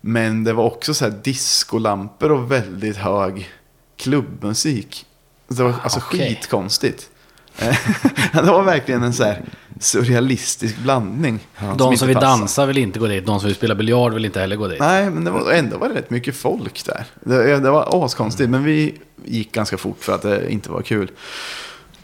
Men 0.00 0.44
det 0.44 0.52
var 0.52 0.64
också 0.64 0.94
så 0.94 1.04
här 1.04 1.20
discolampor 1.24 2.32
och 2.32 2.52
väldigt 2.52 2.96
hög 2.96 3.50
klubbmusik. 3.96 5.06
Det 5.48 5.62
var 5.62 5.74
alltså 5.82 5.98
Okej. 5.98 6.28
skitkonstigt. 6.28 7.10
Det 8.32 8.42
var 8.42 8.62
verkligen 8.62 9.02
en 9.02 9.12
så 9.12 9.24
här 9.24 9.42
surrealistisk 9.80 10.76
blandning. 10.78 11.40
de 11.60 11.70
inte 11.70 11.98
som 11.98 12.08
vill 12.08 12.16
dansa 12.16 12.66
vill 12.66 12.78
inte 12.78 12.98
gå 12.98 13.06
dit. 13.06 13.26
De 13.26 13.40
som 13.40 13.46
vill 13.46 13.56
spela 13.56 13.74
biljard 13.74 14.14
vill 14.14 14.24
inte 14.24 14.40
heller 14.40 14.56
gå 14.56 14.68
dit. 14.68 14.80
Nej, 14.80 15.10
men 15.10 15.24
det 15.24 15.30
var, 15.30 15.52
ändå 15.52 15.78
var 15.78 15.88
det 15.88 15.94
rätt 15.94 16.10
mycket 16.10 16.36
folk 16.36 16.84
där. 16.84 17.04
Det, 17.20 17.58
det 17.58 17.70
var 17.70 18.04
askonstigt, 18.04 18.50
men 18.50 18.64
vi 18.64 18.94
gick 19.24 19.52
ganska 19.52 19.78
fort 19.78 20.04
för 20.04 20.14
att 20.14 20.22
det 20.22 20.52
inte 20.52 20.70
var 20.70 20.82
kul. 20.82 21.10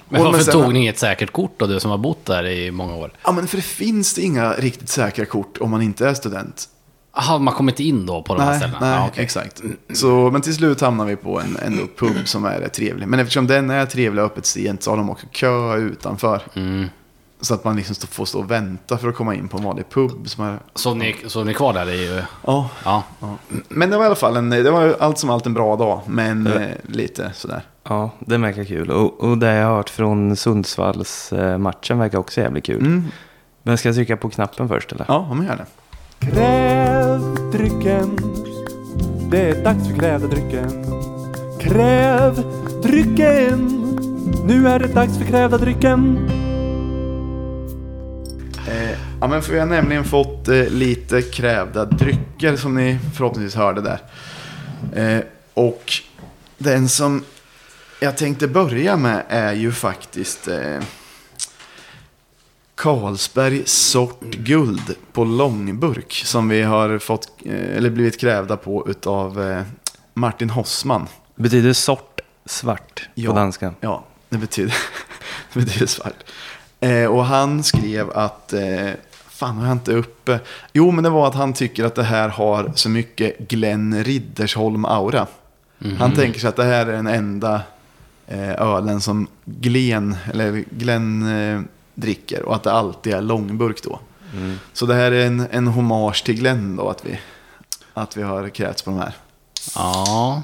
Men 0.09 0.25
varför 0.25 0.45
sen- 0.45 0.53
tog 0.53 0.73
ni 0.73 0.79
inget 0.81 0.99
säkert 0.99 1.33
kort 1.33 1.55
då, 1.57 1.67
du 1.67 1.81
som 1.81 1.91
har 1.91 1.99
bott 1.99 2.25
där 2.25 2.47
i 2.47 2.71
många 2.71 2.95
år? 2.95 3.13
Ja, 3.25 3.33
men 3.33 3.47
för 3.47 3.57
det 3.57 3.63
finns 3.63 4.15
det 4.15 4.23
inga 4.23 4.53
riktigt 4.53 4.89
säkra 4.89 5.25
kort 5.25 5.59
om 5.61 5.71
man 5.71 5.83
inte 5.83 6.09
är 6.09 6.15
student. 6.15 6.69
Jaha, 7.17 7.39
man 7.39 7.55
kommer 7.55 7.73
inte 7.73 7.85
in 7.85 8.07
då 8.07 8.23
på 8.23 8.35
de 8.35 8.43
här 8.43 8.57
ställena? 8.59 8.79
nej 8.81 8.91
Ja, 8.91 9.07
okej. 9.13 9.25
exakt. 9.25 9.63
Så, 9.93 10.31
men 10.31 10.41
till 10.41 10.55
slut 10.55 10.81
hamnar 10.81 11.05
vi 11.05 11.17
på 11.17 11.41
en, 11.41 11.57
en 11.63 11.89
pub 11.99 12.29
som 12.29 12.45
är 12.45 12.69
trevlig. 12.69 13.09
Men 13.09 13.21
eftersom 13.21 13.47
den 13.47 13.71
är 13.71 13.87
trevlig 13.87 14.25
och 14.25 14.31
öppet 14.31 14.47
sent 14.47 14.83
så 14.83 14.91
har 14.91 14.97
de 14.97 15.11
också 15.11 15.27
kö 15.33 15.77
utanför. 15.77 16.43
Mm. 16.55 16.87
Så 17.41 17.55
att 17.55 17.65
man 17.65 17.77
liksom 17.77 17.95
får 18.11 18.25
stå 18.25 18.39
och 18.39 18.51
vänta 18.51 18.99
för 18.99 19.09
att 19.09 19.15
komma 19.17 19.35
in 19.35 19.49
på 19.49 19.59
en 19.59 19.65
vanlig 19.65 19.89
pub. 19.91 20.29
Som 20.29 20.45
är, 20.45 20.59
Så 20.75 20.95
ni, 20.95 21.17
så 21.27 21.45
ni 21.45 21.51
är 21.51 21.55
kvar 21.55 21.73
där? 21.73 21.87
Det 21.87 21.93
är 21.93 21.97
ju... 22.17 22.23
ja. 22.47 22.71
Ja. 22.85 23.03
Men 23.69 23.91
det 23.91 23.97
var 23.97 24.05
i 24.05 24.07
alla 24.07 24.15
fall 24.15 24.37
en, 24.37 24.51
det 24.51 24.71
var 24.71 24.97
allt 25.01 25.19
som 25.19 25.31
allt 25.31 25.47
en 25.47 25.55
bra 25.55 25.77
dag. 25.77 26.01
Men 26.07 26.47
Ja. 26.47 26.61
eh, 26.61 26.69
lite 26.89 27.31
sådär. 27.35 27.63
Ja, 27.89 28.11
det 28.21 28.39
verkar 28.39 28.65
kul. 28.65 28.91
Och, 28.91 29.21
och 29.21 29.39
det 29.39 29.53
jag 29.55 29.67
har 29.69 29.77
hört 29.77 29.91
från 29.91 30.37
Sundsvalls 30.37 31.33
eh, 31.33 31.59
matchen 31.59 31.99
verkar 31.99 32.19
också 32.19 32.41
jävligt 32.41 32.65
kul. 32.67 32.81
Mm. 32.87 33.05
Men 33.63 33.79
ska 33.79 33.89
jag 33.89 33.97
trycka 33.97 34.17
på 34.17 34.31
knappen 34.31 34.69
först 34.69 34.93
eller? 34.93 35.05
Ja, 35.09 35.35
men 35.35 35.47
gör 35.47 35.57
det. 35.57 35.67
Kräv 36.21 37.21
drycken. 37.53 38.19
Det 39.31 39.41
är 39.41 39.65
dags 39.65 39.89
för 39.89 39.95
krävda 39.95 40.27
drycken. 40.27 40.85
Kräv 41.61 42.45
drycken. 42.83 43.75
Nu 44.47 44.69
är 44.69 44.79
det 44.79 44.87
dags 44.87 45.19
för 45.19 45.25
krävda 45.25 45.59
drycken. 45.59 46.29
Eh, 48.69 48.99
ja, 49.21 49.27
men 49.27 49.43
för 49.43 49.53
vi 49.53 49.59
har 49.59 49.67
nämligen 49.67 50.05
fått 50.05 50.49
eh, 50.49 50.67
lite 50.69 51.23
krävda 51.23 51.85
drycker 51.85 52.57
som 52.57 52.75
ni 52.75 52.99
förhoppningsvis 53.17 53.55
hörde 53.55 53.81
där. 53.81 54.01
Eh, 54.95 55.25
och 55.55 55.93
den 56.59 56.89
som 56.89 57.25
jag 58.01 58.17
tänkte 58.17 58.49
börja 58.49 58.97
med 58.97 59.23
är 59.29 59.53
ju 59.53 59.73
faktiskt 59.73 60.49
eh, 60.49 60.79
Carlsberg 62.79 63.63
sort 63.67 64.21
guld 64.21 64.95
på 65.13 65.25
långburk 65.25 66.13
som 66.25 66.49
vi 66.49 66.63
har 66.63 66.99
fått, 66.99 67.29
eh, 67.45 67.77
eller 67.77 67.91
blivit 67.91 68.21
krävda 68.21 68.57
på 68.57 68.89
utav 68.91 69.43
eh, 69.51 69.63
Martin 70.15 70.51
Hossman. 70.51 71.07
Betyder 71.35 71.73
sort 71.73 72.21
svart 72.47 73.09
Ja. 73.15 73.31
på 73.31 73.37
danska? 73.37 73.75
Ja, 73.81 74.05
det 74.29 74.39
betyder, 74.39 74.75
det 75.53 75.61
betyder 75.61 75.87
svart. 75.87 76.25
Eh, 76.81 77.05
och 77.05 77.25
han 77.25 77.63
skrev 77.63 78.11
att, 78.11 78.53
eh, 78.53 78.91
fan 79.29 79.57
har 79.57 79.67
jag 79.67 79.75
inte 79.75 79.93
uppe, 79.93 80.41
jo 80.73 80.91
men 80.91 81.05
det 81.05 81.11
var 81.11 81.29
att 81.29 81.35
han 81.35 81.53
tycker 81.53 81.85
att 81.85 81.95
det 81.95 82.03
här 82.03 82.29
har 82.29 82.73
så 82.75 82.89
mycket 82.89 83.39
Glenn 83.39 84.05
Riddersholm-aura. 84.05 85.27
Han 85.99 86.13
tänker 86.15 86.41
sig 86.41 86.49
att 86.49 86.57
det 86.57 86.65
här 86.65 86.87
är 86.87 86.93
den 86.93 87.07
enda 87.07 87.63
eh, 88.27 88.51
ölen 88.63 89.01
som 89.01 89.27
Glenn, 89.45 90.17
eller 90.33 90.65
Glenn 90.71 91.23
eh, 91.27 91.61
dricker 92.01 92.43
och 92.43 92.55
att 92.55 92.63
det 92.63 92.73
alltid 92.73 93.15
är 93.15 93.21
långburk 93.21 93.83
då. 93.83 94.01
Så 94.73 94.87
det 94.87 94.95
här 94.95 95.13
är 95.13 95.27
en, 95.27 95.47
en 95.51 95.67
hommage 95.67 96.25
till 96.25 96.35
Glenn 96.35 96.77
då, 96.77 96.89
att 96.89 97.05
vi, 97.07 97.19
att 97.95 98.17
vi 98.17 98.23
har 98.23 98.49
krävts 98.49 98.83
på 98.83 98.91
de 98.91 98.99
här. 98.99 99.13
ja. 99.75 100.43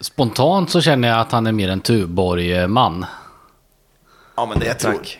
Spontant 0.00 0.70
så 0.70 0.80
känner 0.80 1.08
jag 1.08 1.20
att 1.20 1.32
han 1.32 1.46
är 1.46 1.52
mer 1.52 1.68
en 1.68 1.80
Tuborg-man. 1.80 3.06
Ja, 4.36 4.46
men 4.46 4.58
det 4.58 4.74
tror 4.74 4.92
Tack. 4.92 5.18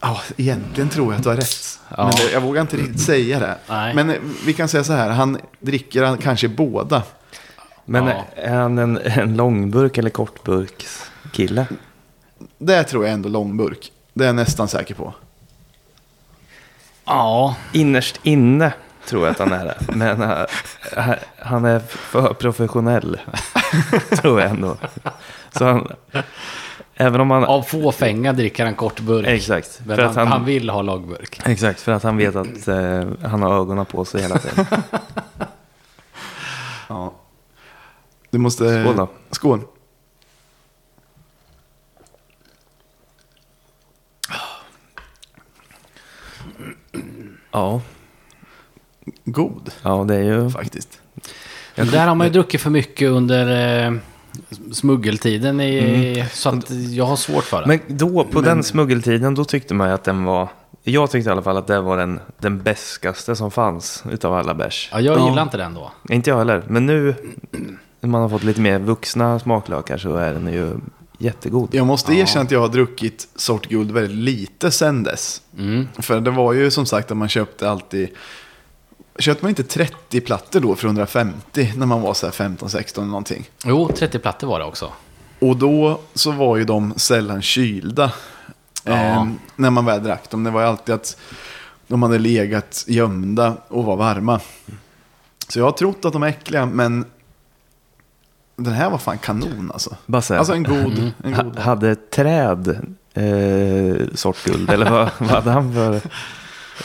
Ja, 0.00 0.20
egentligen 0.36 0.88
tror 0.90 1.12
jag 1.12 1.16
att 1.16 1.22
du 1.22 1.28
har 1.28 1.36
rätt. 1.36 1.80
Ja. 1.96 1.96
Men 2.06 2.14
det, 2.16 2.32
jag 2.32 2.40
vågar 2.40 2.60
inte 2.60 2.76
riktigt 2.76 3.00
säga 3.00 3.38
det. 3.40 3.58
Nej. 3.68 3.94
Men 3.94 4.10
eh, 4.10 4.16
vi 4.46 4.52
kan 4.52 4.68
säga 4.68 4.84
så 4.84 4.92
här, 4.92 5.10
han 5.10 5.38
dricker 5.60 6.02
han 6.02 6.18
kanske 6.18 6.48
båda. 6.48 7.02
Men 7.84 8.06
Ja. 8.06 8.24
är 8.36 8.54
han 8.54 8.78
en, 8.78 8.96
en 8.98 9.36
långburk 9.36 9.98
eller 9.98 10.10
kortburks 10.10 11.10
kille? 11.32 11.66
Det 12.58 12.84
tror 12.84 13.04
jag 13.04 13.12
ändå 13.14 13.28
långburk. 13.28 13.92
Det 14.16 14.24
är 14.24 14.26
jag 14.26 14.36
nästan 14.36 14.68
säker 14.68 14.94
på. 14.94 15.14
Ja, 17.04 17.56
Innerst 17.72 18.20
inne 18.22 18.72
tror 19.06 19.26
jag 19.26 19.32
att 19.32 19.38
han 19.38 19.52
är 19.52 19.64
det. 19.64 19.76
Men 19.88 20.22
eh, 20.22 21.14
han 21.38 21.64
är 21.64 21.80
för 21.80 22.34
professionell. 22.34 23.20
tror 24.10 24.40
jag 24.40 24.50
ändå. 24.50 24.76
Så 25.52 25.64
han, 25.64 25.92
även 26.94 27.20
om 27.20 27.30
han... 27.30 27.44
av 27.44 27.62
fåfänga 27.62 28.32
dricker 28.32 28.64
han 28.64 28.74
kort 28.74 29.00
burk. 29.00 29.26
Exakt. 29.26 29.80
Men 29.86 29.96
För 29.96 30.02
han, 30.02 30.10
att 30.10 30.16
han... 30.16 30.28
han, 30.28 30.44
vill 30.44 30.70
ha 30.70 30.82
långburk. 30.82 31.40
exakt, 31.44 31.80
för 31.80 31.92
att 31.92 32.02
han 32.02 32.16
vet 32.16 32.36
att 32.36 32.68
eh, 32.68 33.04
han 33.24 33.42
har 33.42 33.60
ögonen 33.60 33.86
på 33.86 34.04
sig 34.04 34.22
hela 34.22 34.38
tiden. 34.38 34.66
Ja. 36.88 37.12
Du 38.30 38.38
måste... 38.38 38.82
Skål 38.82 38.96
då. 38.96 39.08
Skål. 39.30 39.60
Ja, 47.56 47.80
God, 49.24 49.70
ja 49.82 50.04
det 50.08 50.14
är 50.14 50.22
ju... 50.22 50.50
faktiskt. 50.50 51.00
Men 51.76 51.86
där 51.90 52.06
har 52.06 52.14
man 52.14 52.26
ju 52.26 52.32
druckit 52.32 52.60
för 52.60 52.70
mycket 52.70 53.08
under 53.10 53.84
eh, 53.86 53.92
smuggeltiden. 54.72 55.60
I, 55.60 56.24
Så 56.32 56.48
att 56.48 56.70
jag 56.70 57.04
har 57.04 57.16
svårt 57.16 57.44
för 57.44 57.60
det. 57.60 57.66
Men 57.66 57.80
då, 57.98 58.24
på 58.24 58.34
Men- 58.40 58.44
den 58.44 58.62
smuggeltiden, 58.62 59.34
då 59.34 59.44
tyckte 59.44 59.74
man 59.74 59.88
ju 59.88 59.94
att 59.94 60.04
den 60.04 60.24
var... 60.24 60.48
Jag 60.82 61.10
tyckte 61.10 61.28
i 61.28 61.32
alla 61.32 61.42
fall 61.42 61.56
att 61.56 61.66
det 61.66 61.80
var 61.80 61.96
den, 61.96 62.20
den 62.38 62.62
bäskaste 62.62 63.36
som 63.36 63.50
fanns 63.50 64.04
utav 64.10 64.34
alla 64.34 64.54
bärs. 64.54 64.88
ja, 64.92 65.00
jag 65.00 65.18
Ja. 65.18 65.28
gillar 65.28 65.42
inte 65.42 65.56
den 65.56 65.74
då. 65.74 65.92
Inte 66.08 66.30
jag 66.30 66.38
heller, 66.38 66.62
men 66.68 66.86
nu 66.86 67.14
när 68.00 68.08
man 68.08 68.20
har 68.22 68.28
fått 68.28 68.44
lite 68.44 68.60
mer 68.60 68.78
vuxna 68.78 69.38
smaklökar 69.38 69.98
så 69.98 70.16
är 70.16 70.32
den 70.34 70.52
ju 70.52 70.70
jättegod. 71.18 71.68
Jag 71.74 71.86
måste 71.86 72.12
Ja. 72.14 72.18
erkänna 72.22 72.44
att 72.44 72.50
jag 72.50 72.60
har 72.60 72.68
druckit 72.68 73.28
sort 73.36 73.66
guld 73.68 73.90
väldigt 73.90 74.16
lite 74.18 74.70
sen 74.70 75.02
dess. 75.02 75.42
Mm. 75.58 75.88
För 75.98 76.20
det 76.20 76.30
var 76.30 76.52
ju 76.52 76.70
som 76.70 76.86
sagt 76.86 77.10
att 77.10 77.16
man 77.16 77.28
köpte 77.28 77.70
alltid... 77.70 78.08
Köpte 79.18 79.44
man 79.44 79.48
inte 79.48 79.62
30 79.62 80.20
plattor 80.20 80.60
då 80.60 80.74
för 80.74 80.86
150 80.86 81.72
när 81.76 81.86
man 81.86 82.02
var 82.02 82.14
så 82.14 82.26
här 82.26 82.32
15-16 82.32 83.04
någonting? 83.06 83.50
Jo, 83.64 83.90
30 83.96 84.18
plattor 84.18 84.46
var 84.48 84.58
det 84.58 84.64
också. 84.64 84.92
Och 85.38 85.56
då 85.56 86.00
så 86.14 86.30
var 86.30 86.56
ju 86.56 86.64
de 86.64 86.94
sällan 86.96 87.42
kylda. 87.42 88.12
Ja. 88.84 88.92
Eh, 88.92 89.26
när 89.56 89.70
man 89.70 89.84
väl 89.84 90.02
drack 90.02 90.30
dem. 90.30 90.44
Det 90.44 90.50
var 90.50 90.60
ju 90.60 90.66
alltid 90.66 90.94
att 90.94 91.16
de 91.88 92.02
hade 92.02 92.18
legat 92.18 92.84
gömda 92.88 93.56
och 93.68 93.84
var 93.84 93.96
varma. 93.96 94.40
Så 95.48 95.58
jag 95.58 95.64
har 95.64 95.72
trott 95.72 96.04
att 96.04 96.12
de 96.12 96.22
är 96.22 96.26
äckliga, 96.28 96.66
men 96.66 97.04
den 98.56 98.72
här 98.72 98.90
var 98.90 98.98
fan 98.98 99.18
kanon 99.18 99.70
alltså. 99.72 99.96
Basse, 100.06 100.38
Alltså 100.38 100.52
en 100.54 100.62
god. 100.62 101.12
En 101.24 101.34
ha, 101.34 101.42
god. 101.42 101.58
hade 101.58 101.94
träd 101.94 102.68
eh, 103.14 103.96
sortguld? 104.14 104.70
eller 104.70 104.90
vad, 104.90 105.10
vad 105.18 105.28
hade 105.30 105.50
han 105.50 105.74
för 105.74 106.00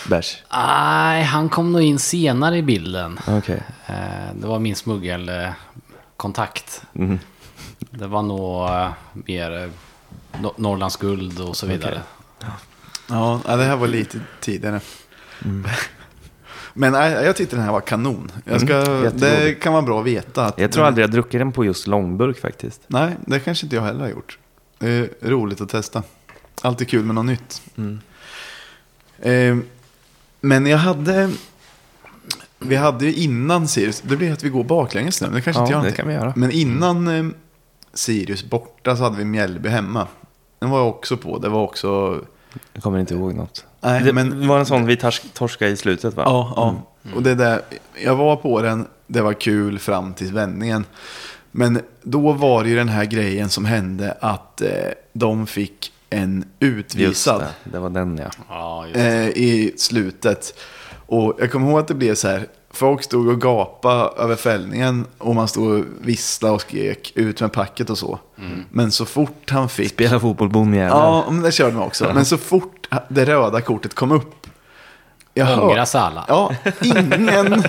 bärs? 0.09 0.37
Nej, 0.53 1.23
han 1.23 1.49
kom 1.49 1.71
nog 1.71 1.81
in 1.81 1.99
senare 1.99 2.57
i 2.57 2.61
bilden. 2.63 3.19
Okej. 3.27 3.63
Eh, 3.85 3.95
det 4.35 4.47
var 4.47 4.59
min 4.59 4.75
smuggelkontakt. 4.75 6.81
Mhm. 6.93 7.19
Det 7.91 8.07
var 8.07 8.21
nog 8.21 8.69
eh, 8.69 8.89
mer 9.13 9.63
eh, 9.63 9.69
No- 10.41 10.53
Norrlands 10.57 10.97
guld 10.97 11.39
och 11.39 11.57
så 11.57 11.67
vidare. 11.67 12.01
Ja, 13.07 13.39
ja, 13.47 13.55
det 13.55 13.63
här 13.63 13.75
var 13.75 13.87
lite 13.87 14.19
tidigare. 14.39 14.79
Men 16.73 16.91
nej, 16.93 17.11
jag 17.11 17.35
tyckte 17.35 17.55
den 17.55 17.65
här 17.65 17.71
var 17.71 17.81
kanon. 17.81 18.31
Jag 18.45 18.61
ska, 18.61 18.75
Mm, 18.85 19.17
det 19.17 19.53
kan 19.61 19.73
vara 19.73 19.81
bra 19.83 19.99
att 19.99 20.05
veta. 20.05 20.45
Att 20.45 20.59
Jag 20.59 20.71
tror 20.71 20.85
aldrig 20.85 21.03
jag 21.03 21.11
druckit 21.11 21.39
den 21.39 21.51
på 21.51 21.65
just 21.65 21.87
långburk 21.87 22.39
faktiskt. 22.39 22.81
Nej, 22.87 23.15
det 23.27 23.39
kanske 23.39 23.65
inte 23.65 23.75
jag 23.75 23.83
heller 23.83 23.99
har 23.99 24.09
gjort. 24.09 24.37
Det 24.79 24.89
är 24.89 25.09
roligt 25.29 25.61
att 25.61 25.69
testa. 25.69 26.03
Alltid 26.61 26.89
kul 26.89 27.03
med 27.05 27.15
något 27.15 27.25
nytt. 27.25 27.61
Mm. 27.77 27.99
Eh, 29.19 29.57
men 30.41 30.65
jag 30.65 30.77
hade... 30.77 31.29
Vi 32.59 32.75
hade 32.75 33.05
ju 33.05 33.13
innan 33.13 33.67
Sirius, 33.67 34.01
det 34.01 34.17
blir 34.17 34.33
att 34.33 34.43
vi 34.43 34.49
går 34.49 34.63
baklänges 34.63 35.21
nu, 35.21 35.27
det 35.27 35.41
kanske 35.41 35.61
Ja, 35.61 35.63
inte 35.65 35.71
gör 35.73 35.77
det 35.77 35.83
någonting. 35.83 35.95
kan 35.95 36.07
vi 36.07 36.13
göra. 36.13 36.33
Men 36.35 36.51
innan 36.51 37.07
eh, 37.07 37.25
Sirius 37.93 38.43
borta 38.43 38.95
så 38.97 39.03
hade 39.03 39.17
vi 39.17 39.25
Mjällby 39.25 39.69
hemma. 39.69 40.07
Den 40.59 40.69
var 40.69 40.79
jag 40.79 40.87
också 40.89 41.17
på, 41.17 41.37
det 41.39 41.49
var 41.49 41.61
också... 41.63 42.19
Jag 42.73 42.83
kommer 42.83 42.99
inte 42.99 43.13
ihåg 43.13 43.33
något. 43.33 43.65
Nej, 43.81 44.03
det 44.03 44.13
men... 44.13 44.47
var 44.47 44.59
en 44.59 44.65
sån 44.65 44.85
vi 44.85 44.95
tors- 44.95 45.33
torskade 45.33 45.71
i 45.71 45.77
slutet 45.77 46.13
va? 46.13 46.23
Ja, 46.25 46.53
ja. 46.55 46.75
Och 47.15 47.23
det 47.23 47.35
där, 47.35 47.61
jag 48.03 48.15
var 48.15 48.35
på 48.35 48.61
den, 48.61 48.87
det 49.07 49.21
var 49.21 49.33
kul 49.33 49.79
fram 49.79 50.13
till 50.13 50.33
vändningen. 50.33 50.85
Men 51.51 51.81
då 52.03 52.31
var 52.31 52.63
det 52.63 52.69
ju 52.69 52.75
den 52.75 52.89
här 52.89 53.05
grejen 53.05 53.49
som 53.49 53.65
hände 53.65 54.17
att 54.19 54.61
eh, 54.61 54.69
de 55.13 55.47
fick 55.47 55.91
en 56.09 56.45
Just 56.59 56.79
utvisad 56.95 57.41
det, 57.41 57.71
det 57.71 57.79
var 57.79 57.89
den 57.89 58.21
ja. 58.49 58.85
Just 58.87 58.97
eh, 58.97 59.27
i 59.27 59.73
slutet. 59.77 60.59
Och 61.05 61.37
jag 61.39 61.51
kommer 61.51 61.69
ihåg 61.69 61.79
att 61.79 61.87
det 61.87 61.93
blev 61.93 62.15
så 62.15 62.27
här, 62.27 62.47
folk 62.69 63.03
stod 63.03 63.27
och 63.27 63.41
gapade 63.41 64.21
över 64.23 64.35
fällningen 64.35 65.05
och 65.17 65.35
man 65.35 65.47
stod 65.47 65.79
och 65.79 65.85
visslade 66.01 66.53
och 66.53 66.61
skrek 66.61 67.11
ut 67.15 67.41
med 67.41 67.51
packet 67.51 67.89
och 67.89 67.97
så. 67.97 68.19
Men 68.69 68.91
så 68.91 69.05
fort 69.05 69.49
han 69.49 69.69
fick... 69.69 69.89
Spela 69.89 70.19
fotboll 70.19 70.49
bonjävel. 70.49 70.89
Ja, 70.89 71.25
men 71.29 71.41
det 71.41 71.51
körde 71.51 71.75
man 71.75 71.83
också. 71.83 72.11
Men 72.13 72.25
så 72.25 72.37
fort 72.37 72.80
det 73.09 73.25
röda 73.25 73.61
kortet 73.61 73.93
kom 73.95 74.11
upp. 74.11 74.47
Jag 75.33 75.45
hör- 75.45 75.63
Ångra 75.63 75.85
sig 75.85 76.01
alla. 76.01 76.25
Ja, 76.27 76.55
ingen, 76.81 77.63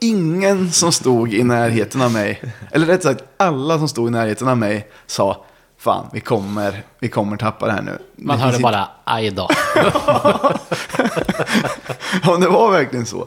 ingen 0.00 0.72
som 0.72 0.92
stod 0.92 1.34
i 1.34 1.42
närheten 1.42 2.02
av 2.02 2.12
mig, 2.12 2.42
eller 2.70 2.86
rätt 2.86 3.02
sagt 3.02 3.24
alla 3.36 3.78
som 3.78 3.88
stod 3.88 4.08
i 4.08 4.10
närheten 4.10 4.48
av 4.48 4.56
mig 4.58 4.88
sa 5.06 5.44
Fan, 5.78 6.06
vi 6.12 6.20
kommer, 6.20 6.82
vi 6.98 7.08
kommer 7.08 7.36
tappa 7.36 7.66
det 7.66 7.72
här 7.72 7.82
nu. 7.82 7.98
Man 8.16 8.38
Det 8.38 8.44
hörde 8.44 8.58
bara 8.58 8.88
aj 9.04 9.30
då. 9.30 9.48
Ja, 12.22 12.36
det 12.36 12.48
var 12.48 12.70
verkligen 12.72 13.06
så. 13.06 13.26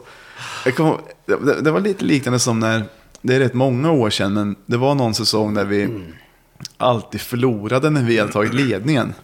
Jag 0.64 0.76
kom, 0.76 0.98
det, 1.26 1.60
det 1.62 1.70
var 1.70 1.80
lite 1.80 2.04
liknande 2.04 2.38
som 2.38 2.58
när, 2.58 2.84
det 3.22 3.34
är 3.34 3.38
rätt 3.40 3.54
många 3.54 3.90
år 3.90 4.10
sedan, 4.10 4.34
men 4.34 4.56
det 4.66 4.76
var 4.76 4.94
någon 4.94 5.14
säsong 5.14 5.54
där 5.54 5.64
vi 5.64 6.04
alltid 6.76 7.20
förlorade 7.20 7.90
när 7.90 8.02
vi 8.02 8.18
hade 8.18 8.32
tagit 8.32 8.54
ledningen. 8.54 9.14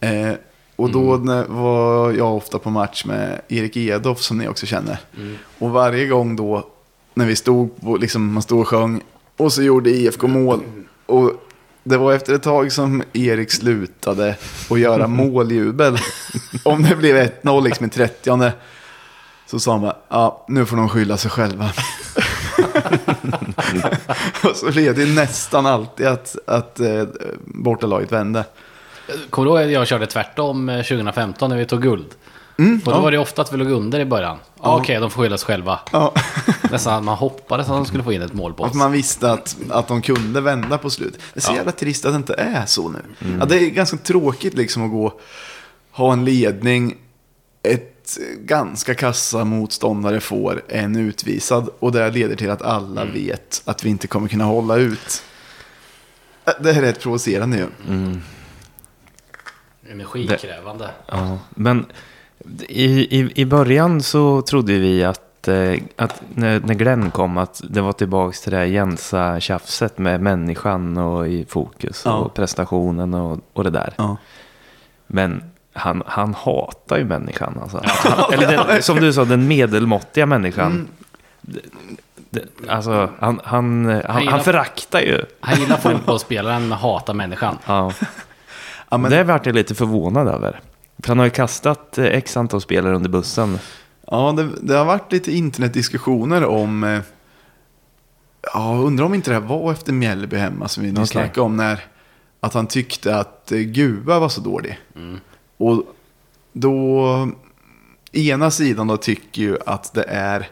Eh, 0.00 0.32
och 0.76 0.90
då 0.90 1.16
när, 1.16 1.44
var 1.44 2.12
jag 2.12 2.36
ofta 2.36 2.58
på 2.58 2.70
match 2.70 3.04
med 3.04 3.40
Erik 3.48 3.76
Edoff 3.76 4.20
som 4.20 4.38
ni 4.38 4.48
också 4.48 4.66
känner. 4.66 4.98
Och 5.58 5.70
varje 5.70 6.06
gång 6.06 6.36
då 6.36 6.66
när 7.14 7.26
vi 7.26 7.36
stod, 7.36 7.80
på, 7.80 7.96
liksom, 7.96 8.32
man 8.32 8.42
stod 8.42 8.60
och 8.60 8.68
sjöng 8.68 9.02
och 9.36 9.52
så 9.52 9.62
gjorde 9.62 9.90
IFK 9.90 10.26
mål. 10.26 10.60
Och 11.06 11.32
det 11.84 11.96
var 11.96 12.12
efter 12.12 12.34
ett 12.34 12.42
tag 12.42 12.72
som 12.72 13.02
Erik 13.12 13.50
slutade 13.50 14.36
att 14.70 14.78
göra 14.78 15.06
måljubel. 15.08 15.98
Om 16.64 16.82
det 16.82 16.96
blev 16.96 17.16
1-0 17.16 17.64
liksom 17.64 17.86
i 17.86 17.88
30 17.88 18.52
så 19.46 19.58
sa 19.58 19.78
man, 19.78 19.92
ja 20.08 20.44
nu 20.48 20.66
får 20.66 20.76
de 20.76 20.88
skylla 20.88 21.16
sig 21.16 21.30
själva. 21.30 21.70
och 24.44 24.56
så 24.56 24.70
blev 24.70 24.94
det 24.94 25.06
nästan 25.06 25.66
alltid 25.66 26.06
att, 26.06 26.36
att 26.46 26.80
eh, 26.80 27.04
bortalaget 27.44 28.12
vände. 28.12 28.44
Kommer 29.30 29.46
du 29.46 29.50
ihåg 29.54 29.62
att 29.66 29.72
jag 29.72 29.86
körde 29.86 30.06
tvärtom 30.06 30.68
eh, 30.68 30.76
2015 30.76 31.50
när 31.50 31.56
vi 31.56 31.66
tog 31.66 31.82
guld? 31.82 32.06
och 32.56 32.64
då 32.84 32.90
ja. 32.90 33.00
var 33.00 33.10
det 33.10 33.18
ofta 33.18 33.42
att 33.42 33.52
vi 33.52 33.56
låg 33.56 33.70
under 33.70 34.00
i 34.00 34.04
början. 34.04 34.38
Ja. 34.62 34.76
Okej, 34.80 35.00
de 35.00 35.10
får 35.10 35.22
skylla 35.22 35.38
sig 35.38 35.46
själva. 35.46 35.80
Ja. 35.92 36.14
Nästan 36.70 36.94
att 36.94 37.04
man 37.04 37.16
hoppades 37.16 37.66
att 37.68 37.72
de 37.76 37.86
skulle 37.86 38.02
få 38.04 38.12
in 38.12 38.22
ett 38.22 38.32
mål 38.32 38.54
på 38.54 38.64
Att 38.64 38.70
oss. 38.70 38.76
man 38.76 38.92
visste 38.92 39.32
att, 39.32 39.56
att 39.70 39.88
de 39.88 40.02
kunde 40.02 40.40
vända 40.40 40.78
på 40.78 40.90
slut. 40.90 41.18
Det 41.34 41.38
är 41.38 41.42
så 41.42 41.54
jävla 41.54 41.72
trist 41.72 42.04
att 42.04 42.12
det 42.12 42.16
inte 42.16 42.34
är 42.34 42.66
så 42.66 42.88
nu. 42.88 42.98
Ja, 43.40 43.44
det 43.46 43.56
är 43.58 43.70
ganska 43.70 43.96
tråkigt 43.96 44.54
liksom 44.54 44.84
att 44.84 44.90
gå, 44.90 45.20
ha 45.90 46.12
en 46.12 46.24
ledning, 46.24 46.94
ett 47.62 48.18
ganska 48.38 48.94
kassa 48.94 49.44
motståndare 49.44 50.20
får 50.20 50.62
en 50.68 50.96
utvisad 50.96 51.70
och 51.78 51.92
det 51.92 52.10
leder 52.10 52.36
till 52.36 52.50
att 52.50 52.62
alla 52.62 53.04
vet 53.04 53.62
att 53.64 53.84
vi 53.84 53.88
inte 53.88 54.06
kommer 54.06 54.28
kunna 54.28 54.44
hålla 54.44 54.76
ut. 54.76 55.22
Äh, 56.44 56.52
Det 56.60 56.72
här 56.72 56.82
är 56.82 56.86
rätt 56.86 57.00
provocerande 57.00 57.56
ju. 57.56 57.66
Energikrävande. 59.90 60.90
Ja, 61.06 61.38
men 61.50 61.86
i, 62.68 63.18
i, 63.20 63.32
i 63.34 63.44
början 63.44 64.02
så 64.02 64.42
trodde 64.42 64.78
vi 64.78 65.04
att, 65.04 65.48
eh, 65.48 65.74
att 65.96 66.22
när, 66.34 66.60
när 66.60 66.74
Glenn 66.74 67.10
kom 67.10 67.38
att 67.38 67.60
det 67.68 67.80
var 67.80 67.92
tillbaka 67.92 68.32
till 68.42 68.50
det 68.52 68.56
här 68.58 68.64
Jensa-tjafset 68.64 69.98
med 69.98 70.20
människan 70.20 70.96
och 70.98 71.28
i 71.28 71.44
fokus 71.48 72.02
Ja. 72.04 72.12
och 72.12 72.34
prestationen 72.34 73.14
och, 73.14 73.38
och 73.52 73.64
det 73.64 73.70
där. 73.70 73.94
Ja. 73.96 74.16
Men 75.06 75.42
han, 75.72 76.02
han 76.06 76.34
hatar 76.34 76.98
ju 76.98 77.04
människan. 77.04 77.58
Alltså. 77.62 77.80
Han, 77.84 78.32
eller 78.32 78.66
den, 78.66 78.82
som 78.82 78.96
du 78.96 79.12
sa, 79.12 79.24
den 79.24 79.48
medelmåttiga 79.48 80.26
människan. 80.26 80.88
Det- 81.40 81.60
det- 82.30 82.44
Alltså, 82.68 83.08
han, 83.18 83.40
han, 83.44 83.84
han, 84.06 84.20
gillar- 84.20 84.30
han 84.32 84.40
föraktar 84.44 85.00
ju. 85.00 85.22
Han 85.40 85.60
gillar 85.60 85.76
fotbollsspelaren 85.76 86.68
men 86.68 86.78
hatar 86.78 87.14
människan. 87.14 87.58
Ja. 87.66 87.92
Ja, 88.92 88.98
men, 88.98 89.10
Det 89.10 89.24
vart 89.24 89.46
jag 89.46 89.54
lite 89.54 89.74
förvånad 89.74 90.28
över. 90.28 90.60
För 90.98 91.08
han 91.08 91.18
har 91.18 91.24
ju 91.26 91.30
kastat 91.30 91.98
eh, 91.98 92.04
x 92.04 92.36
antal 92.36 92.60
spelare 92.60 92.94
under 92.96 93.08
bussen. 93.10 93.58
ja 94.06 94.32
det, 94.36 94.48
det 94.62 94.74
har 94.74 94.84
varit 94.84 95.12
lite 95.12 95.32
internetdiskussioner 95.32 96.44
om... 96.44 96.84
eh, 96.84 97.00
Ja, 98.54 98.74
undrar 98.74 99.04
om 99.06 99.14
inte 99.14 99.30
det 99.30 99.34
här 99.34 99.48
var 99.48 99.72
efter 99.72 99.92
Mjällby 99.92 100.36
hemma 100.36 100.68
som 100.68 100.82
vi 100.82 100.88
nyss 100.88 100.98
Okej. 100.98 101.06
snackade 101.06 101.40
om. 101.40 101.56
När, 101.56 101.84
att 102.40 102.54
han 102.54 102.66
tyckte 102.66 103.16
att 103.16 103.52
eh, 103.52 103.58
Guva 103.58 104.18
var 104.18 104.28
så 104.28 104.40
dålig. 104.40 104.78
Och 105.56 105.82
då, 106.52 107.28
ena 108.12 108.50
sidan 108.50 108.86
då 108.86 108.96
tycker 108.96 109.42
ju 109.42 109.56
att 109.66 109.94
det 109.94 110.04
är 110.08 110.48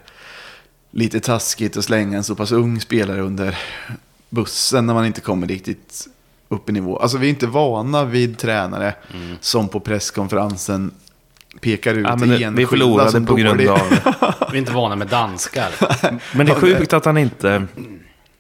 lite 0.90 1.20
taskigt 1.20 1.76
att 1.76 1.85
slänga 1.85 2.16
en 2.16 2.24
så 2.24 2.35
pass 2.35 2.53
ung 2.53 2.81
spelare 2.81 3.20
under 3.20 3.59
bussen 4.29 4.87
när 4.87 4.94
man 4.94 5.07
inte 5.07 5.20
kommer 5.20 5.46
riktigt 5.46 6.07
upp 6.51 6.69
i 6.69 6.73
nivå. 6.73 6.99
Alltså 6.99 7.19
vi 7.19 7.27
är 7.27 7.31
inte 7.31 7.47
vana 7.47 8.05
vid 8.05 8.39
tränare 8.39 8.95
som 9.41 9.69
på 9.69 9.81
presskonferensen 9.81 10.91
pekar 11.61 11.95
ut 11.95 12.07
Ja, 12.09 12.17
men 12.17 12.29
det, 12.29 12.37
vi 12.37 12.43
enskilda 12.45 12.69
förlorade 12.71 13.11
som 13.11 13.27
på 13.27 13.35
grund 13.35 13.69
av... 13.69 13.81
Vi 14.51 14.57
är 14.57 14.61
inte 14.61 14.73
vana 14.73 14.97
med 14.97 15.07
danskar. 15.09 15.69
Men 16.37 16.47
det 16.47 16.53
är 16.53 16.57
sjukt 16.61 16.93
att 16.93 17.05
han 17.05 17.19
inte... 17.19 17.67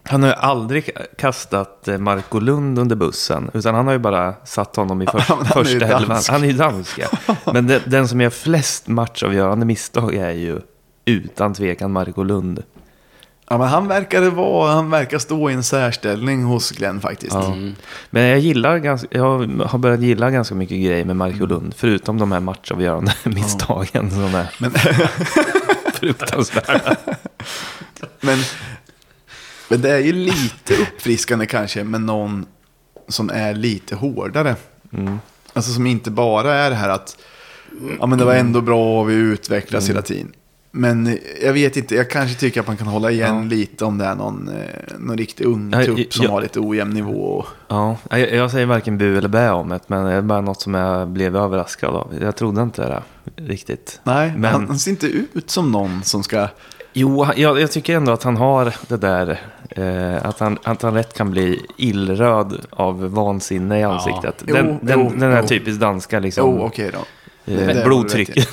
Han 0.02 0.22
har 0.22 0.28
ju 0.30 0.34
aldrig 0.34 0.90
kastat 1.18 1.88
Marco 1.98 2.38
Lund 2.38 2.78
under 2.78 2.96
bussen. 2.96 3.50
Utan 3.54 3.74
han 3.74 3.86
har 3.86 3.92
ju 3.92 3.98
bara 3.98 4.34
satt 4.44 4.76
honom 4.76 5.02
i 5.02 5.06
för, 5.06 5.24
Ja, 5.28 5.44
första 5.44 5.86
elvan. 5.86 6.08
dansk. 6.08 6.30
Han 6.30 6.42
är 6.42 6.46
ju 6.46 6.52
dansk, 6.52 6.98
ja. 6.98 7.34
Men 7.52 7.66
den, 7.66 7.80
den 7.86 8.08
som 8.08 8.20
gör 8.20 8.30
flest 8.30 8.88
matchavgörande 8.88 9.66
misstag 9.66 10.14
är 10.14 10.30
ju 10.30 10.60
utan 11.04 11.54
tvekan 11.54 11.92
Marco 11.92 12.22
Lund. 12.22 12.62
Ja, 13.52 13.58
men 13.58 13.68
han 13.68 13.88
verkar 13.88 14.22
vara, 14.22 14.72
han 14.72 14.90
verkar 14.90 15.18
stå 15.18 15.50
i 15.50 15.52
en 15.52 15.62
särställning 15.62 16.44
hos 16.44 16.70
Glenn 16.70 17.00
faktiskt. 17.00 17.34
Ja. 17.34 17.56
Men 18.10 18.22
jag 18.22 18.38
gillar 18.38 18.78
ganska, 18.78 19.08
jag 19.10 19.24
har 19.66 19.78
börjat 19.78 20.00
gilla 20.00 20.30
ganska 20.30 20.54
mycket 20.54 20.76
grejer 20.76 21.04
med 21.04 21.16
Marco 21.16 21.46
Lund. 21.46 21.74
Förutom 21.76 22.18
de 22.18 22.32
här 22.32 22.40
matchavgörande 22.40 23.12
misstagen 23.24 24.10
som 24.10 24.34
är 24.34 24.54
Men, 24.58 24.70
fruktansvärda. 25.94 26.96
men, 28.20 28.38
men 29.68 29.80
det 29.80 29.90
är 29.90 29.98
ju 29.98 30.12
lite 30.12 30.74
uppfriskande 30.82 31.46
kanske 31.46 31.84
med 31.84 32.00
någon 32.00 32.46
som 33.08 33.30
är 33.30 33.54
lite 33.54 33.94
hårdare. 33.94 34.56
Alltså 35.52 35.72
som 35.72 35.86
inte 35.86 36.10
bara 36.10 36.54
är 36.54 36.70
det 36.70 36.76
här 36.76 36.88
att 36.88 37.16
ja, 38.00 38.06
men 38.06 38.18
det 38.18 38.24
var 38.24 38.34
ändå 38.34 38.60
bra 38.60 39.00
och 39.00 39.10
vi 39.10 39.14
utvecklas 39.14 39.88
hela 39.88 40.02
tiden. 40.02 40.32
Men 40.72 41.18
jag 41.42 41.52
vet 41.52 41.76
inte, 41.76 41.94
jag 41.94 42.10
kanske 42.10 42.40
tycker 42.40 42.60
att 42.60 42.66
man 42.66 42.76
kan 42.76 42.86
hålla 42.86 43.10
igen 43.10 43.48
lite 43.48 43.84
om 43.84 43.98
det 43.98 44.04
är 44.04 44.14
någon, 44.14 44.48
eh, 44.48 44.54
någon 44.98 45.18
riktig 45.18 45.44
ung 45.44 45.70
Ja, 45.72 45.84
trupp 45.84 46.12
som 46.12 46.24
ja. 46.24 46.30
har 46.30 46.40
lite 46.42 46.60
ojämn 46.60 46.94
nivå. 46.94 47.44
Ja, 47.68 47.96
jag, 48.10 48.32
jag 48.32 48.50
säger 48.50 48.66
varken 48.66 48.98
bu 48.98 49.18
eller 49.18 49.28
bä 49.28 49.50
om 49.50 49.68
det, 49.68 49.80
men 49.86 50.04
det 50.04 50.12
är 50.12 50.22
bara 50.22 50.40
något 50.40 50.60
som 50.60 50.74
jag 50.74 51.08
blev 51.08 51.36
överraskad 51.36 51.94
av. 51.94 52.14
Jag 52.20 52.36
trodde 52.36 52.62
inte 52.62 52.88
det 52.88 53.02
riktigt. 53.36 54.00
nej, 54.04 54.32
Men- 54.36 54.52
han, 54.52 54.66
han 54.68 54.78
ser 54.78 54.90
inte 54.90 55.06
ut 55.06 55.50
som 55.50 55.72
någon 55.72 56.02
som 56.02 56.22
ska... 56.22 56.48
Jo, 56.92 57.26
jag, 57.36 57.60
jag 57.60 57.70
tycker 57.70 57.96
ändå 57.96 58.12
att 58.12 58.22
han 58.22 58.36
har 58.36 58.74
det 58.88 58.96
där, 58.96 59.40
eh, 59.70 60.26
att, 60.26 60.40
han, 60.40 60.58
att 60.64 60.82
han 60.82 60.94
lätt 60.94 61.14
kan 61.16 61.30
bli 61.30 61.66
illröd 61.76 62.66
av 62.70 63.04
vansinne 63.04 63.80
i 63.80 63.82
ansiktet. 63.82 64.44
Jo, 64.46 64.54
den, 64.54 64.78
den, 64.82 65.00
jo, 65.00 65.10
den 65.20 65.32
här 65.32 65.42
jo. 65.42 65.48
typiskt 65.48 65.80
danska 65.80 66.16
Jo, 66.16 66.22
liksom. 66.22 66.60
okej 66.60 66.90
då. 66.92 66.98
Eh, 67.50 67.66
Det- 67.66 67.84
blodtrycket. 67.84 68.48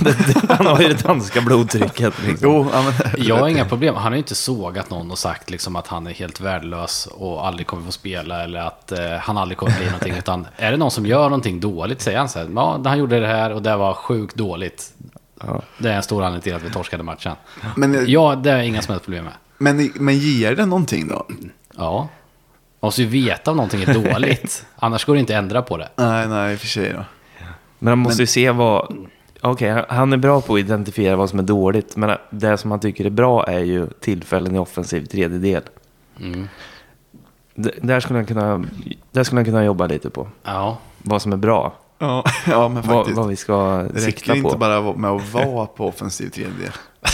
han 0.50 0.66
har 0.66 0.82
ju 0.82 0.88
det 0.88 1.04
danska 1.04 1.42
blodtrycket. 1.42 2.14
Liksom. 2.28 2.50
Jo, 2.50 2.68
ja, 2.74 2.82
men, 2.84 3.26
Jag 3.26 3.36
har 3.38 3.48
inga 3.48 3.66
problem. 3.66 3.96
Han 3.96 4.04
har 4.04 4.12
ju 4.12 4.18
inte 4.18 4.36
sågat 4.36 4.90
någon 4.90 5.12
och 5.12 5.18
sagt 5.18 5.50
liksom 5.50 5.76
att 5.76 5.88
han 5.88 6.08
är 6.08 6.12
helt 6.14 6.40
värdelös 6.42 7.08
och 7.12 7.48
aldrig 7.48 7.68
kommer 7.68 7.84
få 7.86 7.92
spela 7.92 8.44
eller 8.44 8.60
att 8.60 8.92
eh, 8.92 9.00
han 9.20 9.38
aldrig 9.38 9.58
kommer 9.58 9.78
bli 9.78 9.86
någonting. 9.86 10.14
Utan 10.18 10.48
är 10.58 10.72
det 10.72 10.78
någon 10.78 10.92
som 10.92 11.06
gör 11.06 11.24
någonting 11.24 11.60
dåligt 11.60 12.02
säger 12.02 12.18
han 12.18 12.30
så 12.30 12.40
här, 12.40 12.50
ja, 12.56 12.82
han 12.86 12.98
gjorde 12.98 13.20
det 13.20 13.28
här 13.28 13.52
och 13.54 13.62
det 13.62 13.76
var 13.76 13.94
sjukt 13.94 14.36
dåligt. 14.36 14.90
Ja. 15.42 15.62
Det 15.78 15.90
är 15.90 15.96
en 15.96 16.04
stor 16.04 16.24
anledning 16.24 16.42
till 16.42 16.56
att 16.56 16.64
vi 16.64 16.70
torskade 16.70 17.04
matchen. 17.04 17.36
men, 17.76 18.06
Ja, 18.08 18.36
det 18.36 18.52
är 18.52 18.60
inga 18.62 18.82
som 18.82 18.92
helst 18.92 19.06
problem 19.06 19.24
med. 19.24 19.34
men, 19.58 19.92
men 19.96 20.18
ger 20.18 20.56
det 20.56 20.66
någonting 20.66 21.08
då? 21.08 21.26
Ja. 21.78 22.10
Man 22.80 22.88
måste 22.88 23.02
ju 23.04 23.08
veta 23.08 23.52
om 23.52 23.58
någonting 23.58 23.82
är 23.84 23.94
dåligt. 23.94 24.66
Annars 24.76 25.06
går 25.06 25.14
det 25.14 25.20
inte 25.20 25.38
att 25.38 25.44
ändra 25.44 25.62
på 25.62 25.78
det. 25.78 25.90
Nej, 25.96 26.28
nej, 26.28 26.54
i 26.54 26.56
och 26.56 26.60
för 26.60 26.68
sig 26.68 26.94
då. 26.94 27.06
Men 27.80 27.92
han 27.92 27.98
måste 28.00 28.22
ju 28.24 28.28
se 28.28 28.52
vad... 28.52 28.96
Okej, 29.42 29.70
han- 29.72 29.86
han 29.90 30.14
är 30.14 30.18
bra 30.18 30.42
på 30.42 30.54
att 30.54 30.60
identifiera 30.60 31.16
vad 31.16 31.30
som 31.30 31.40
är 31.40 31.44
dåligt. 31.44 31.96
Men 31.96 32.18
det 32.30 32.58
som 32.58 32.72
han 32.72 32.80
tycker 32.80 33.06
är 33.06 33.10
bra 33.10 33.44
är 33.48 33.60
ju 33.60 33.88
tillfällen 34.00 34.56
i 34.56 34.60
offensiv 34.60 35.06
tredjedel. 35.06 35.62
Mm. 36.22 36.48
Där 37.82 38.00
skulle, 38.00 38.20
han 38.20 38.26
kunna, 38.26 38.66
där 39.12 39.24
skulle 39.24 39.40
han 39.40 39.46
kunna 39.46 39.64
jobba 39.66 39.88
lite 39.88 40.10
på. 40.10 40.28
Ja. 40.44 40.78
Vad 40.98 41.22
som 41.22 41.34
är 41.34 41.38
bra. 41.38 41.74
Ja, 42.00 42.24
ja 42.48 42.68
men 42.70 42.84
Vad, 42.84 42.84
faktiskt. 42.98 43.18
vad 43.18 43.28
vi 43.28 43.36
ska 43.36 43.88
det 43.94 44.00
sikta 44.02 44.32
räcker 44.34 44.42
på. 44.42 44.48
inte 44.48 44.58
bara 44.58 44.94
med 44.94 45.12
att 45.12 45.34
vara 45.34 45.66
på 45.66 45.88
offensiv 45.88 46.30
tredjedel. 46.30 46.72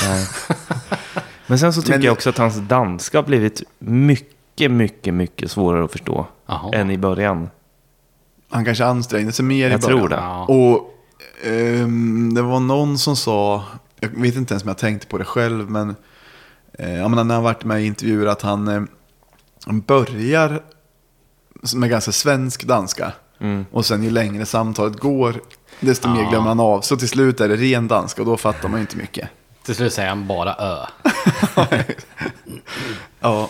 Nej. 0.08 0.26
Men 1.48 1.60
sen 1.60 1.74
så 1.74 1.82
tycker 1.82 1.98
Men- 1.98 2.06
jag 2.06 2.12
också 2.14 2.30
att 2.30 2.38
hans 2.38 2.56
danska 2.58 3.18
har 3.18 3.24
blivit 3.24 3.64
mycket, 3.80 4.72
mycket, 4.72 5.14
mycket 5.14 5.52
svårare 5.52 5.84
att 5.86 5.92
förstå. 5.92 6.26
Jaha. 6.46 6.70
Än 6.74 6.92
i 6.92 6.98
början. 6.98 7.50
Han 8.54 8.66
kanske 8.66 8.86
ansträngde 8.86 9.32
sig 9.32 9.46
mer 9.46 9.70
i 9.70 9.72
Jag 9.72 9.82
början. 9.82 10.00
tror 10.00 10.10
det. 10.10 10.16
Ja. 10.16 10.46
Och 10.46 10.94
ehm, 11.44 12.34
det 12.34 12.42
var 12.42 12.60
någon 12.60 12.98
som 12.98 13.16
sa, 13.16 13.64
jag 14.00 14.10
vet 14.10 14.36
inte 14.36 14.54
ens 14.54 14.64
om 14.64 14.68
jag 14.68 14.78
tänkte 14.78 15.08
på 15.08 15.18
det 15.18 15.26
själv, 15.26 15.70
men 15.70 15.96
eh, 16.80 16.94
jag 16.96 17.10
menar, 17.10 17.24
när 17.24 17.36
han 17.36 17.44
varit 17.44 17.64
med 17.64 17.82
i 17.84 17.86
intervjuer 17.86 18.26
att 18.28 18.42
han, 18.42 18.68
eh, 18.68 18.82
börjar 19.74 20.62
med 21.76 21.90
ganska 21.90 22.12
svensk 22.12 22.64
danska. 22.64 23.12
Mm. 23.40 23.66
Och 23.72 23.86
sen 23.86 24.04
ju 24.04 24.10
längre 24.10 24.46
samtalet 24.46 25.00
går, 25.00 25.42
desto 25.80 26.10
mer 26.10 26.22
Ja. 26.24 26.30
glömmer 26.30 26.48
han 26.48 26.60
av. 26.60 26.82
Så 26.82 26.98
till 26.98 27.10
slut 27.10 27.42
är 27.42 27.50
det 27.50 27.56
ren 27.56 27.88
danska 27.88 28.22
och 28.22 28.26
då 28.26 28.38
fattar 28.38 28.70
man 28.70 28.78
ju 28.80 28.82
inte 28.82 28.98
mycket. 28.98 29.30
Till 29.66 29.76
slut 29.76 29.94
säger 29.94 30.10
han 30.10 30.28
bara 30.28 30.54
ö. 30.56 30.78
Ja, 33.20 33.50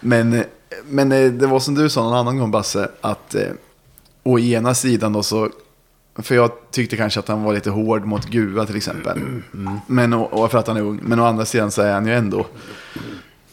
men, 0.00 0.44
men 0.84 1.12
eh, 1.12 1.30
det 1.32 1.46
var 1.46 1.60
som 1.60 1.74
du 1.74 1.88
sa 1.88 2.02
någon 2.02 2.14
annan 2.14 2.38
gång 2.38 2.50
Basse, 2.50 2.88
att 3.00 3.34
eh, 3.34 3.42
å 4.26 4.38
ena 4.38 4.74
sidan 4.74 5.12
då 5.12 5.22
så 5.22 5.50
För 6.18 6.34
jag 6.34 6.50
tyckte 6.70 6.96
kanske 6.96 7.20
att 7.20 7.28
han 7.28 7.42
var 7.42 7.54
lite 7.54 7.70
hård 7.70 8.04
mot 8.04 8.26
Gua 8.26 8.66
till 8.66 8.76
exempel. 8.76 9.18
Men, 9.86 10.12
och, 10.12 10.32
och 10.32 10.50
för 10.50 10.58
att 10.58 10.66
han 10.66 10.76
är 10.76 10.80
ung. 10.80 11.00
Men 11.02 11.20
å 11.20 11.24
andra 11.24 11.44
sidan 11.44 11.70
så 11.70 11.82
är 11.82 11.92
han 11.92 12.06
ju 12.06 12.14
ändå 12.14 12.46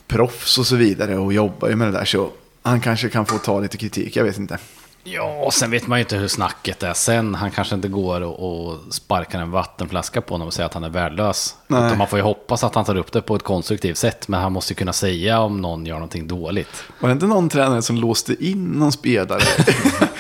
proffs 0.08 0.58
och 0.58 0.68
så 0.68 0.76
vidare 0.76 1.18
och 1.18 1.34
jobbar 1.34 1.70
ju 1.70 1.76
med 1.76 1.88
det 1.88 1.92
där. 1.92 2.06
Så 2.06 2.30
han 2.62 2.82
kanske 2.82 3.10
kan 3.10 3.26
få 3.26 3.38
ta 3.38 3.60
lite 3.60 3.78
kritik, 3.78 4.16
jag 4.16 4.24
vet 4.24 4.38
inte. 4.38 4.58
Ja, 5.06 5.44
och 5.46 5.54
sen 5.54 5.72
vet 5.72 5.88
man 5.88 6.00
ju 6.00 6.04
inte 6.04 6.16
hur 6.16 6.28
snacket 6.28 6.84
är 6.84 6.94
sen. 6.94 7.36
Han 7.36 7.52
kanske 7.52 7.76
inte 7.76 7.88
går 7.88 8.22
och, 8.22 8.70
och 8.70 8.94
sparkar 8.94 9.40
en 9.40 9.52
vattenflaska 9.52 10.22
på 10.22 10.34
honom 10.34 10.48
och 10.48 10.54
säger 10.54 10.66
att 10.66 10.74
han 10.74 10.84
är 10.84 10.90
värdelös. 10.90 11.56
Nej. 11.68 11.86
Utan 11.86 11.98
man 11.98 12.08
får 12.08 12.20
ju 12.20 12.24
hoppas 12.24 12.64
att 12.64 12.76
han 12.76 12.86
tar 12.86 12.96
upp 12.96 13.12
det 13.12 13.22
på 13.22 13.36
ett 13.36 13.44
konstruktivt 13.44 13.98
sätt. 13.98 14.28
Men 14.28 14.42
han 14.42 14.54
måste 14.54 14.74
ju 14.74 14.76
kunna 14.76 14.94
säga 14.94 15.40
om 15.40 15.62
någon 15.62 15.86
gör 15.86 15.96
någonting 15.96 16.28
dåligt. 16.28 16.84
Var 17.00 17.10
det 17.10 17.14
inte 17.14 17.26
någon 17.26 17.50
tränare 17.50 17.82
som 17.82 17.98
låste 17.98 18.46
in 18.46 18.66
någon 18.66 18.92
spelare 18.92 19.42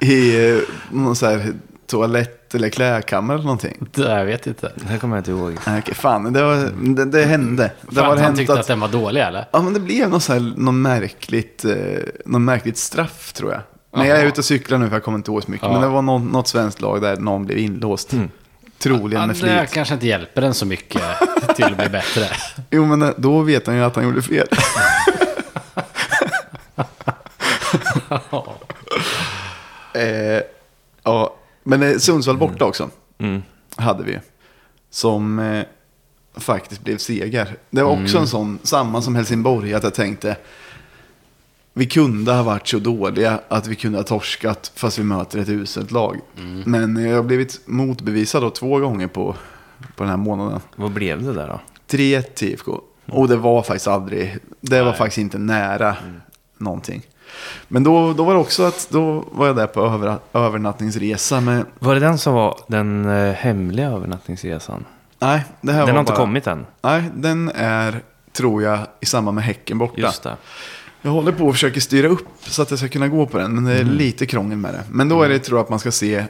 i 0.00 0.48
eh, 0.50 0.58
någon 0.90 1.16
så 1.16 1.26
här 1.26 1.52
toalett 1.86 2.54
eller 2.54 2.68
klädkammare 2.68 3.34
eller 3.34 3.44
någonting? 3.44 3.86
Det, 3.92 4.02
jag 4.02 4.24
vet 4.24 4.46
inte. 4.46 4.72
Det 4.74 4.86
här 4.88 4.98
kommer 4.98 5.16
jag 5.16 5.20
inte 5.20 5.30
ihåg. 5.30 5.56
Nej, 5.66 5.78
okej, 5.78 5.94
fan, 5.94 6.32
det, 6.32 6.42
var, 6.42 6.56
det, 6.94 7.04
det 7.04 7.24
hände. 7.24 7.70
Det 7.82 7.94
För 7.94 8.02
var 8.02 8.08
han 8.08 8.18
hänt 8.18 8.36
tyckte 8.36 8.52
att... 8.52 8.58
att, 8.58 8.66
den 8.66 8.80
var 8.80 8.88
dålig 8.88 9.20
eller? 9.20 9.48
ja, 9.52 9.62
men 9.62 9.72
det 9.74 9.80
blev 9.80 10.10
något, 10.10 10.22
så 10.22 10.32
här, 10.32 10.52
något, 10.56 10.74
märkligt, 10.74 11.64
eh, 11.64 11.74
något 12.26 12.40
märkligt 12.40 12.78
straff 12.78 13.32
tror 13.32 13.52
jag. 13.52 13.60
Men 13.96 14.06
jag 14.06 14.18
är 14.18 14.26
ute 14.26 14.40
och 14.40 14.44
cyklar 14.44 14.78
nu 14.78 14.88
för 14.88 14.96
jag 14.96 15.04
kommer 15.04 15.18
inte 15.18 15.30
ihåg 15.30 15.42
så 15.42 15.50
mycket. 15.50 15.66
Ja. 15.66 15.72
Men 15.72 15.82
det 15.82 15.88
var 15.88 16.02
någon, 16.02 16.28
något 16.28 16.48
svenskt 16.48 16.80
lag 16.80 17.02
där 17.02 17.16
någon 17.16 17.46
blev 17.46 17.58
inlåst. 17.58 18.14
Troligen 18.78 19.20
Ja, 19.20 19.26
med 19.26 19.36
det 19.36 19.58
flit. 19.58 19.72
kanske 19.72 19.94
inte 19.94 20.06
hjälper 20.06 20.40
den 20.40 20.54
så 20.54 20.66
mycket 20.66 21.02
till 21.56 21.64
att 21.64 21.76
bli 21.76 21.88
bättre. 21.88 22.26
Jo, 22.70 22.84
men 22.84 23.02
eh, 23.02 23.10
då 23.16 23.40
vet 23.40 23.66
han 23.66 23.76
ju 23.76 23.82
att 23.82 23.96
han 23.96 24.04
gjorde 24.04 24.22
fel. 24.22 24.46
eh, 29.96 30.42
ja, 31.02 31.34
men 31.62 31.82
eh, 31.82 31.96
Sundsvall 31.98 32.36
borta 32.36 32.64
också. 32.64 32.90
Mm. 33.18 33.42
Hade 33.76 34.02
vi. 34.02 34.18
Som 34.90 35.38
eh, 35.38 35.64
faktiskt 36.34 36.84
blev 36.84 36.98
seger. 36.98 37.56
Det 37.70 37.82
var 37.82 38.02
också 38.02 38.18
en 38.18 38.26
sån, 38.26 38.58
samma 38.62 39.02
som 39.02 39.16
Helsingborg, 39.16 39.74
att 39.74 39.82
jag 39.82 39.94
tänkte. 39.94 40.36
Vi 41.72 41.86
kunde 41.86 42.32
ha 42.32 42.42
varit 42.42 42.68
så 42.68 42.78
dåliga 42.78 43.40
att 43.48 43.66
vi 43.66 43.74
kunde 43.74 43.98
ha 43.98 44.02
torskat 44.02 44.72
fast 44.74 44.98
vi 44.98 45.02
möter 45.02 45.38
ett 45.38 45.48
uselt 45.48 45.90
lag. 45.90 46.20
Men 46.64 46.96
jag 46.96 47.16
har 47.16 47.22
blivit 47.22 47.60
motbevisad 47.64 48.42
då 48.42 48.50
två 48.50 48.78
gånger 48.78 49.06
på, 49.06 49.36
på 49.96 50.02
den 50.02 50.10
här 50.10 50.16
månaden. 50.16 50.60
Vad 50.76 50.90
blev 50.90 51.22
det 51.22 51.32
där 51.32 51.48
då? 51.48 51.60
3-1 51.96 52.22
till 52.22 52.48
IFK. 52.48 52.80
Och 53.06 53.28
det 53.28 53.36
var 53.36 53.62
faktiskt 53.62 53.86
aldrig, 53.86 54.38
det 54.60 54.78
var 54.78 54.90
Nej. 54.90 54.98
faktiskt 54.98 55.18
inte 55.18 55.38
nära 55.38 55.96
någonting. 56.58 57.02
Men 57.68 57.84
då, 57.84 58.12
då 58.12 58.24
var 58.24 58.34
det 58.34 58.40
också 58.40 58.62
att, 58.62 58.88
då 58.90 59.24
var 59.32 59.46
jag 59.46 59.56
där 59.56 59.66
på 59.66 59.80
över, 59.80 60.16
övernattningsresa 60.32 61.40
med, 61.40 61.64
Var 61.78 61.94
det 61.94 62.00
den 62.00 62.18
som 62.18 62.34
var 62.34 62.58
den 62.66 63.06
eh, 63.08 63.32
hemliga 63.34 63.86
övernattningsresan? 63.86 64.84
nej, 65.18 65.44
det 65.60 65.72
här 65.72 65.78
Den 65.78 65.86
var 65.86 65.92
har 65.94 66.00
inte 66.00 66.12
bara, 66.12 66.16
kommit 66.18 66.46
än. 66.46 66.66
Nej, 66.82 67.04
den 67.14 67.50
är, 67.54 68.00
tror 68.32 68.62
jag, 68.62 68.78
i 69.00 69.06
samband 69.06 69.34
med 69.34 69.44
Häcken 69.44 69.78
borta. 69.78 70.00
Just 70.00 70.22
det. 70.22 70.36
Jag 71.02 71.10
håller 71.10 71.32
på 71.32 71.44
och 71.46 71.52
försöker 71.54 71.80
styra 71.80 72.08
upp 72.08 72.26
så 72.40 72.62
att 72.62 72.70
jag 72.70 72.78
ska 72.78 72.88
kunna 72.88 73.08
gå 73.08 73.26
på 73.26 73.38
den, 73.38 73.54
men 73.54 73.64
det 73.64 73.72
är 73.72 73.80
Mm. 73.82 73.94
lite 73.94 74.26
krångel 74.26 74.58
med 74.58 74.74
det. 74.74 74.82
Men 74.90 75.08
då 75.08 75.22
är 75.22 75.28
det, 75.28 75.38
tror 75.38 75.58
jag, 75.58 75.64
att 75.64 75.70
man 75.70 75.78
ska 75.78 75.90
se 75.90 76.24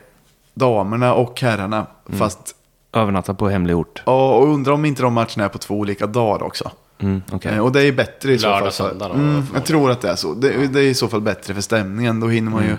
damerna 0.54 1.14
och 1.14 1.40
herrarna, 1.40 1.87
Mm. 2.09 2.18
fast, 2.18 2.54
Övernatta 2.92 3.35
på 3.35 3.48
hemlig 3.48 3.76
ort. 3.76 4.02
ja, 4.06 4.35
och 4.37 4.48
undrar 4.48 4.72
om 4.72 4.85
inte 4.85 5.02
de 5.02 5.12
matcherna 5.12 5.44
är 5.44 5.48
på 5.48 5.59
två 5.59 5.74
olika 5.74 6.06
dagar 6.06 6.42
också. 6.46 6.70
Mm. 6.98 7.22
Eh, 7.42 7.59
Och 7.59 7.72
det 7.72 7.82
är 7.82 7.92
bättre 7.92 8.32
i 8.32 8.38
så 8.38 8.46
Lördag, 8.46 8.61
fall. 8.61 8.72
för- 8.72 8.88
söndag 8.90 9.09
då, 9.09 9.14
mm, 9.14 9.42
jag 9.54 9.64
tror 9.64 9.90
att 9.90 10.00
det 10.00 10.11
är 10.11 10.16
så. 10.16 10.35
Det, 10.35 10.66
det 10.66 10.80
är 10.80 10.85
i 10.85 10.94
så 10.94 11.09
fall 11.09 11.20
bättre 11.20 11.54
för 11.54 11.61
stämningen. 11.61 12.20
Då 12.20 12.28
hinner 12.28 12.50
man 12.50 12.61
Mm. 12.61 12.70
ju 12.70 12.76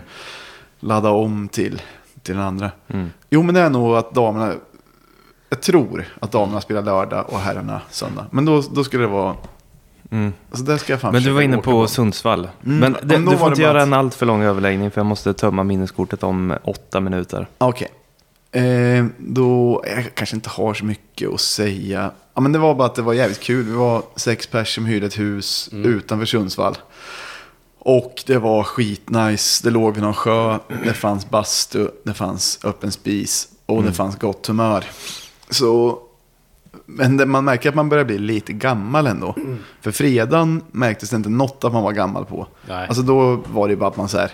ladda 0.88 1.10
om 1.10 1.48
till, 1.48 1.82
till 2.24 2.36
den 2.36 2.44
andra. 2.44 2.72
Jo, 3.30 3.44
men 3.44 3.56
det 3.56 3.62
är 3.62 3.70
nog 3.70 3.96
att 3.98 4.14
damerna... 4.14 4.54
Jag 5.50 5.62
tror 5.62 6.06
att 6.20 6.32
damerna 6.32 6.62
spelar 6.62 6.82
lördag 6.82 7.26
och 7.30 7.40
herrarna 7.40 7.82
söndag. 7.90 8.26
Men 8.32 8.46
då, 8.46 8.62
då 8.72 8.84
skulle 8.84 9.04
det 9.04 9.08
vara... 9.10 9.36
Mm. 10.12 10.34
Alltså 10.50 10.66
det 10.66 10.78
ska 10.80 10.94
jag 10.94 11.02
fan 11.02 11.14
Men 11.14 11.24
du 11.24 11.32
var 11.32 11.42
inne 11.42 11.58
åka 11.58 11.72
på 11.72 11.88
Sundsvall. 11.88 12.48
Mm, 12.66 12.80
Men 12.80 12.96
det, 13.04 13.18
du 13.32 13.38
får 13.38 13.48
inte 13.48 13.62
göra 13.62 13.78
att- 13.82 13.88
en 13.88 13.94
allt 13.94 14.16
för 14.16 14.26
lång 14.26 14.42
överläggning 14.44 14.92
för 14.92 15.00
jag 15.02 15.06
måste 15.06 15.34
tömma 15.34 15.64
minneskortet 15.64 16.24
om 16.24 16.54
åtta 16.64 17.00
minuter. 17.00 17.48
Okej. 17.58 17.88
Eh, 18.52 19.06
då, 19.18 19.84
jag 19.88 20.16
kanske 20.16 20.36
inte 20.36 20.50
har 20.50 20.74
så 20.74 20.86
mycket 20.86 21.34
att 21.34 21.42
säga. 21.42 22.12
Ja, 22.34 22.42
men 22.42 22.52
det 22.52 22.60
var 22.60 22.76
bara 22.76 22.86
att 22.88 22.96
det 22.96 23.02
var 23.02 23.14
jävligt 23.14 23.40
kul. 23.40 23.66
Vi 23.66 23.72
var 23.72 24.04
sex 24.16 24.48
pers 24.48 24.76
som 24.76 24.86
hyrde 24.86 25.06
ett 25.06 25.20
hus 25.20 25.70
utanför 25.72 26.26
Sundsvall. 26.26 26.78
Och 27.80 28.24
det 28.26 28.38
var 28.38 28.64
skitnice. 28.64 29.64
Det 29.64 29.70
låg 29.70 29.94
vid 29.94 30.04
någon 30.04 30.14
sjö. 30.14 30.58
Det 30.84 30.94
fanns 30.94 31.30
bastu. 31.30 31.88
Det 32.04 32.14
fanns 32.14 32.60
öppen 32.64 32.92
spis. 32.92 33.48
Och 33.66 33.84
det 33.84 33.94
fanns 33.94 34.20
gott 34.20 34.48
humör. 34.48 34.86
Så... 35.50 36.00
Men 36.86 37.30
man 37.30 37.46
märker 37.46 37.70
att 37.70 37.76
man 37.76 37.90
börjar 37.90 38.06
bli 38.06 38.18
lite 38.18 38.54
gammal 38.54 39.08
ändå. 39.08 39.36
För 39.82 39.92
fredagen 39.92 40.64
märktes 40.72 41.10
det 41.10 41.16
inte 41.16 41.30
något 41.30 41.64
att 41.64 41.74
man 41.74 41.84
var 41.84 41.92
gammal 41.92 42.26
på. 42.26 42.48
Nej. 42.68 42.88
Alltså 42.88 43.04
då 43.04 43.44
var 43.48 43.68
det 43.68 43.76
bara 43.76 43.90
att 43.90 43.98
man 43.98 44.10
så 44.10 44.18
här... 44.18 44.32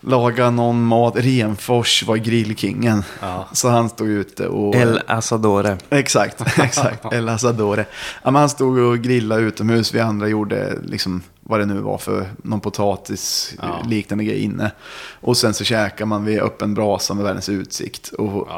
Laga 0.00 0.50
någon 0.50 0.82
mat. 0.84 1.14
Renfors 1.16 2.02
var 2.02 2.16
grillkingen. 2.16 3.04
Ja. 3.20 3.48
Så 3.52 3.68
han 3.68 3.88
stod 3.88 4.08
ute 4.08 4.46
och... 4.48 4.74
El 4.74 5.00
Asadore. 5.06 5.78
Exakt, 5.90 6.58
exakt. 6.58 7.12
El 7.12 7.28
Asadore. 7.28 7.86
Ja, 8.22 8.30
men 8.30 8.40
han 8.40 8.48
stod 8.48 8.78
och 8.78 8.98
grillade 8.98 9.42
utomhus. 9.42 9.94
Vi 9.94 10.00
andra 10.00 10.28
gjorde 10.28 10.78
liksom 10.82 11.22
vad 11.40 11.60
det 11.60 11.66
nu 11.66 11.80
var 11.80 11.98
för 11.98 12.26
någon 12.42 12.60
potatis 12.60 13.54
Ja. 13.62 13.82
liknande 13.88 14.24
grej 14.24 14.42
inne. 14.42 14.70
Och 15.20 15.36
sen 15.36 15.54
så 15.54 15.64
käkar 15.64 16.04
man 16.06 16.24
vid 16.24 16.40
öppen 16.40 16.74
brasa 16.74 17.14
med 17.14 17.24
världens 17.24 17.48
utsikt. 17.48 18.08
Och 18.08 18.48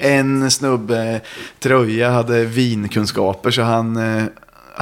en 0.00 0.50
snubbe, 0.50 1.20
Tröja, 1.60 2.10
hade 2.10 2.44
vinkunskaper 2.44 3.50
så 3.50 3.62
han 3.62 3.96
eh, 3.96 4.24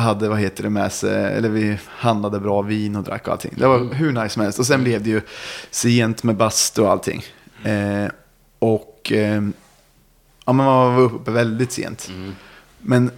hade, 0.00 0.28
vad 0.28 0.38
heter 0.38 0.62
det, 0.62 0.70
med 0.70 0.92
sig, 0.92 1.34
eller 1.34 1.48
vi 1.48 1.78
handlade 1.86 2.40
bra 2.40 2.62
vin 2.62 2.96
och 2.96 3.02
drack 3.04 3.26
och 3.26 3.32
allting. 3.32 3.54
Det 3.56 3.66
var 3.66 3.94
hur 3.94 4.12
nice 4.12 4.28
som 4.28 4.42
helst. 4.42 4.58
Och 4.58 4.66
sen 4.66 4.84
blev 4.84 5.02
det 5.02 5.10
ju 5.10 5.20
sent 5.70 6.22
med 6.22 6.36
bastu 6.36 6.82
och 6.82 6.90
allting. 6.90 7.24
Eh, 7.64 8.10
och 8.58 9.12
eh, 9.12 9.42
ja, 10.44 10.52
man 10.52 10.66
var 10.66 11.00
uppe 11.00 11.30
väldigt 11.30 11.72
sent. 11.72 12.10
Men 12.78 13.10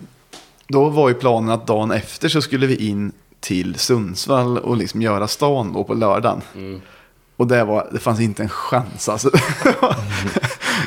då 0.68 0.88
var 0.88 1.08
ju 1.08 1.14
planen 1.14 1.50
att 1.50 1.66
dagen 1.66 1.90
efter 1.90 2.28
så 2.28 2.42
skulle 2.42 2.66
vi 2.66 2.88
in 2.88 3.12
till 3.40 3.74
Sundsvall 3.74 4.58
och 4.58 4.76
liksom 4.76 5.02
göra 5.02 5.28
stan 5.28 5.72
då 5.72 5.84
på 5.84 5.94
lördagen. 5.94 6.42
Och 7.36 7.46
det, 7.46 7.64
var, 7.64 7.88
det 7.92 7.98
fanns 7.98 8.20
inte 8.20 8.42
en 8.42 8.48
chans 8.48 9.08
alltså. 9.08 9.30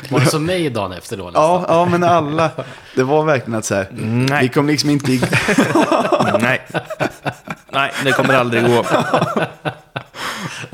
Var 0.08 0.20
det 0.20 0.26
som 0.26 0.44
mig 0.46 0.70
dagen 0.70 0.92
efter 0.92 1.16
då 1.16 1.24
nästan? 1.24 1.42
Ja, 1.42 1.64
ja, 1.68 1.84
men 1.84 2.04
alla. 2.04 2.50
Det 2.96 3.02
var 3.02 3.24
verkligen 3.24 3.58
att 3.58 3.64
så 3.64 3.74
här. 3.74 3.86
Nej. 3.90 4.42
Vi 4.42 4.48
kom 4.48 4.66
liksom 4.66 4.90
inte... 4.90 5.12
i- 5.12 5.20
Nej. 6.40 6.60
Nej, 7.72 7.92
det 8.04 8.12
kommer 8.12 8.34
aldrig 8.34 8.66
gå. 8.66 8.84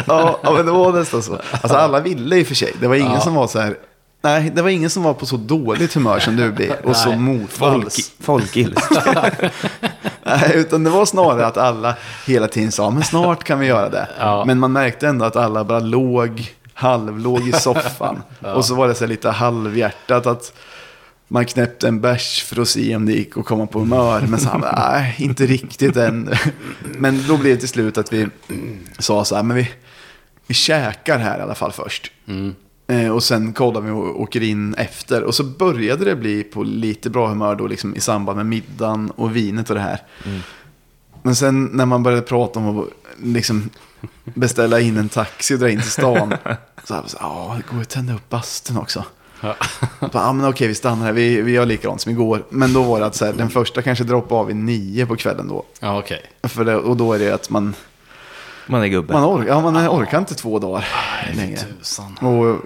Ja, 0.07 0.39
ja, 0.43 0.53
men 0.53 0.67
det 0.67 0.73
var 0.73 0.93
nästan 0.93 1.23
så. 1.23 1.39
Alltså 1.51 1.77
alla 1.79 2.01
ville 2.01 2.37
i 2.37 2.43
och 2.43 2.47
för 2.47 2.55
sig. 2.55 2.73
Det 2.81 2.87
var 2.89 2.95
ingen 2.95 3.13
Ja. 3.13 3.21
som 3.21 3.35
var 3.35 3.47
så 3.47 3.61
här. 3.61 3.75
Nej, 4.23 4.51
det 4.55 4.63
var 4.63 4.69
ingen 4.71 4.91
som 4.91 5.03
var 5.03 5.15
på 5.15 5.27
så 5.27 5.37
dåligt 5.37 5.95
humör 5.95 6.19
som 6.19 6.37
du 6.37 6.53
blir. 6.53 6.87
Och 6.87 6.97
så 6.97 7.09
Nej. 7.09 7.19
motvalls. 7.19 8.13
Folkilska. 8.21 9.31
Nej, 10.25 10.51
utan 10.55 10.85
det 10.85 10.91
var 10.91 11.07
snarare 11.07 11.47
att 11.47 11.57
alla 11.57 11.95
hela 12.27 12.49
tiden 12.49 12.73
sa, 12.73 12.91
men 12.91 13.03
snart 13.03 13.45
kan 13.45 13.59
vi 13.59 13.67
göra 13.67 13.89
det. 13.89 14.09
Ja. 14.19 14.45
Men 14.45 14.59
man 14.59 14.73
märkte 14.73 15.09
ändå 15.09 15.25
att 15.25 15.37
alla 15.37 15.65
bara 15.65 15.81
låg, 15.81 16.53
halvlåg 16.81 17.49
i 17.49 17.53
soffan. 17.53 18.23
Och 18.55 18.65
så 18.65 18.75
var 18.75 18.89
det 18.89 18.95
så 18.95 19.07
lite 19.07 19.31
halvhjärtat 19.31 20.27
att 20.27 20.53
man 21.29 21.47
knäppte 21.47 21.89
en 21.89 22.01
bärs 22.01 22.45
för 22.45 22.63
att 22.63 22.69
se 22.69 22.97
om 22.97 23.07
det 23.07 23.13
gick 23.13 23.37
att 23.37 23.45
komma 23.45 23.67
på 23.67 23.79
humör. 23.79 24.21
Men 24.29 24.41
så 24.41 24.49
här, 24.49 24.59
nej, 24.59 25.15
inte 25.19 25.47
riktigt 25.47 25.97
än. 25.97 26.35
Men 26.99 27.23
då 27.29 27.37
blev 27.37 27.55
det 27.55 27.61
till 27.61 27.69
slut 27.69 27.99
att 27.99 28.13
vi 28.13 28.29
sa 28.99 29.25
så 29.25 29.37
här, 29.37 29.43
men 29.43 29.57
vi, 29.57 29.71
vi 30.47 30.55
käkar 30.55 31.19
här 31.19 31.39
i 31.39 31.43
alla 31.43 31.55
fall 31.55 31.73
först. 31.73 32.13
Eh, 32.87 33.11
och 33.11 33.23
sen 33.23 33.53
kollar 33.53 33.81
vi 33.81 33.91
och 33.91 34.21
åker 34.21 34.43
in 34.43 34.75
efter. 34.75 35.23
Och 35.23 35.35
så 35.35 35.45
började 35.45 36.05
det 36.05 36.17
bli 36.17 36.43
på 36.43 36.63
lite 36.63 37.11
bra 37.11 37.29
humör 37.29 37.55
då 37.55 37.67
liksom 37.67 37.97
i 37.97 38.01
samband 38.01 38.37
med 38.37 38.47
middagen 38.47 39.11
och 39.11 39.37
vinet 39.37 39.71
och 39.71 39.77
det 39.77 39.83
här. 39.83 40.03
Men 41.23 41.37
sen 41.37 41.65
när 41.65 41.87
man 41.87 42.03
började 42.03 42.23
prata 42.23 42.61
om 42.61 42.79
att 42.79 42.87
liksom 43.23 43.71
beställa 44.25 44.81
in 44.81 44.97
en 44.97 45.09
taxi 45.09 45.55
och 45.55 45.59
dra 45.59 45.71
in 45.71 45.81
till 45.81 45.91
stan. 45.91 46.35
Så 46.85 46.95
här, 46.95 47.03
så, 47.07 47.17
ja, 47.21 47.57
det 47.57 47.75
går 47.75 47.83
att 47.83 47.89
tända 47.89 48.15
upp 48.15 48.29
bastun 48.29 48.77
också. 48.77 49.05
Ja. 49.43 49.57
Ja, 50.13 50.33
men 50.33 50.49
okej, 50.49 50.69
vi 50.69 50.75
stannar 50.75 51.05
här. 51.07 51.13
Vi, 51.13 51.43
vi 51.43 51.53
gör 51.53 51.67
likadant 51.67 52.01
som 52.01 52.13
igår. 52.13 52.45
Men 52.51 52.73
då 52.73 52.83
var 52.83 53.01
det 53.01 53.07
att 53.07 53.15
så 53.15 53.25
här, 53.25 53.33
den 53.33 53.51
första 53.51 53.83
kanske 53.83 54.05
droppade 54.05 54.41
av 54.41 54.47
vid 54.47 54.57
nio 54.57 55.07
på 55.07 55.17
kvällen 55.17 55.49
då. 55.49 55.65
Ja, 55.81 55.99
okej. 55.99 56.23
För 56.43 56.65
det, 56.65 56.77
och 56.77 56.97
då 56.97 57.13
är 57.13 57.19
det 57.19 57.31
att 57.35 57.51
man, 57.51 57.75
Man 58.67 58.83
är 58.83 58.87
gubbe. 58.87 59.13
man, 59.13 59.25
orkar, 59.25 59.49
ja, 59.49 59.61
man 59.71 59.89
orkar 59.89 60.19
inte 60.19 60.35
två 60.35 60.59
dagar 60.59 60.85
längre. 61.35 61.57
Tusan. 61.57 62.17
Och 62.19 62.57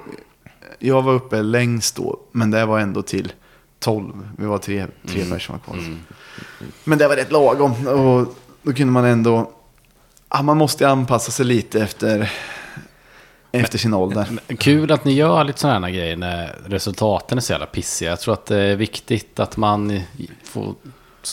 jag 0.78 1.02
var 1.02 1.12
uppe 1.12 1.42
längst 1.42 1.96
då, 1.96 2.20
men 2.32 2.50
det 2.50 2.66
var 2.66 2.80
ändå 2.80 3.02
till 3.02 3.32
12. 3.80 4.28
Vi 4.38 4.46
var 4.46 4.58
tre, 4.58 4.86
tre 5.08 5.20
Mm. 5.22 5.32
personer 5.32 5.58
kvar. 5.58 5.76
Men 6.84 6.98
det 6.98 7.08
var 7.08 7.16
rätt 7.16 7.32
lagom. 7.32 7.86
Och 7.86 8.34
då 8.62 8.72
kunde 8.72 8.92
man 8.92 9.04
ändå... 9.04 9.50
Ja, 10.36 10.42
man 10.42 10.56
måste 10.56 10.88
anpassa 10.88 11.30
sig 11.32 11.46
lite 11.46 11.82
efter 11.82 12.32
efter 13.52 13.78
sin 13.78 13.94
ålder. 13.94 14.28
Kul 14.58 14.92
att 14.92 15.04
ni 15.04 15.12
gör 15.12 15.44
lite 15.44 15.60
sådana 15.60 15.86
här 15.86 15.94
grejer 15.94 16.16
när 16.16 16.58
resultaten 16.66 17.38
är 17.38 17.42
så 17.42 17.52
jävla 17.52 17.66
pissiga. 17.66 18.10
Jag 18.10 18.20
tror 18.20 18.34
att 18.34 18.46
det 18.46 18.56
är 18.58 18.76
viktigt 18.76 19.38
att 19.40 19.56
man 19.56 20.00
får 20.44 20.74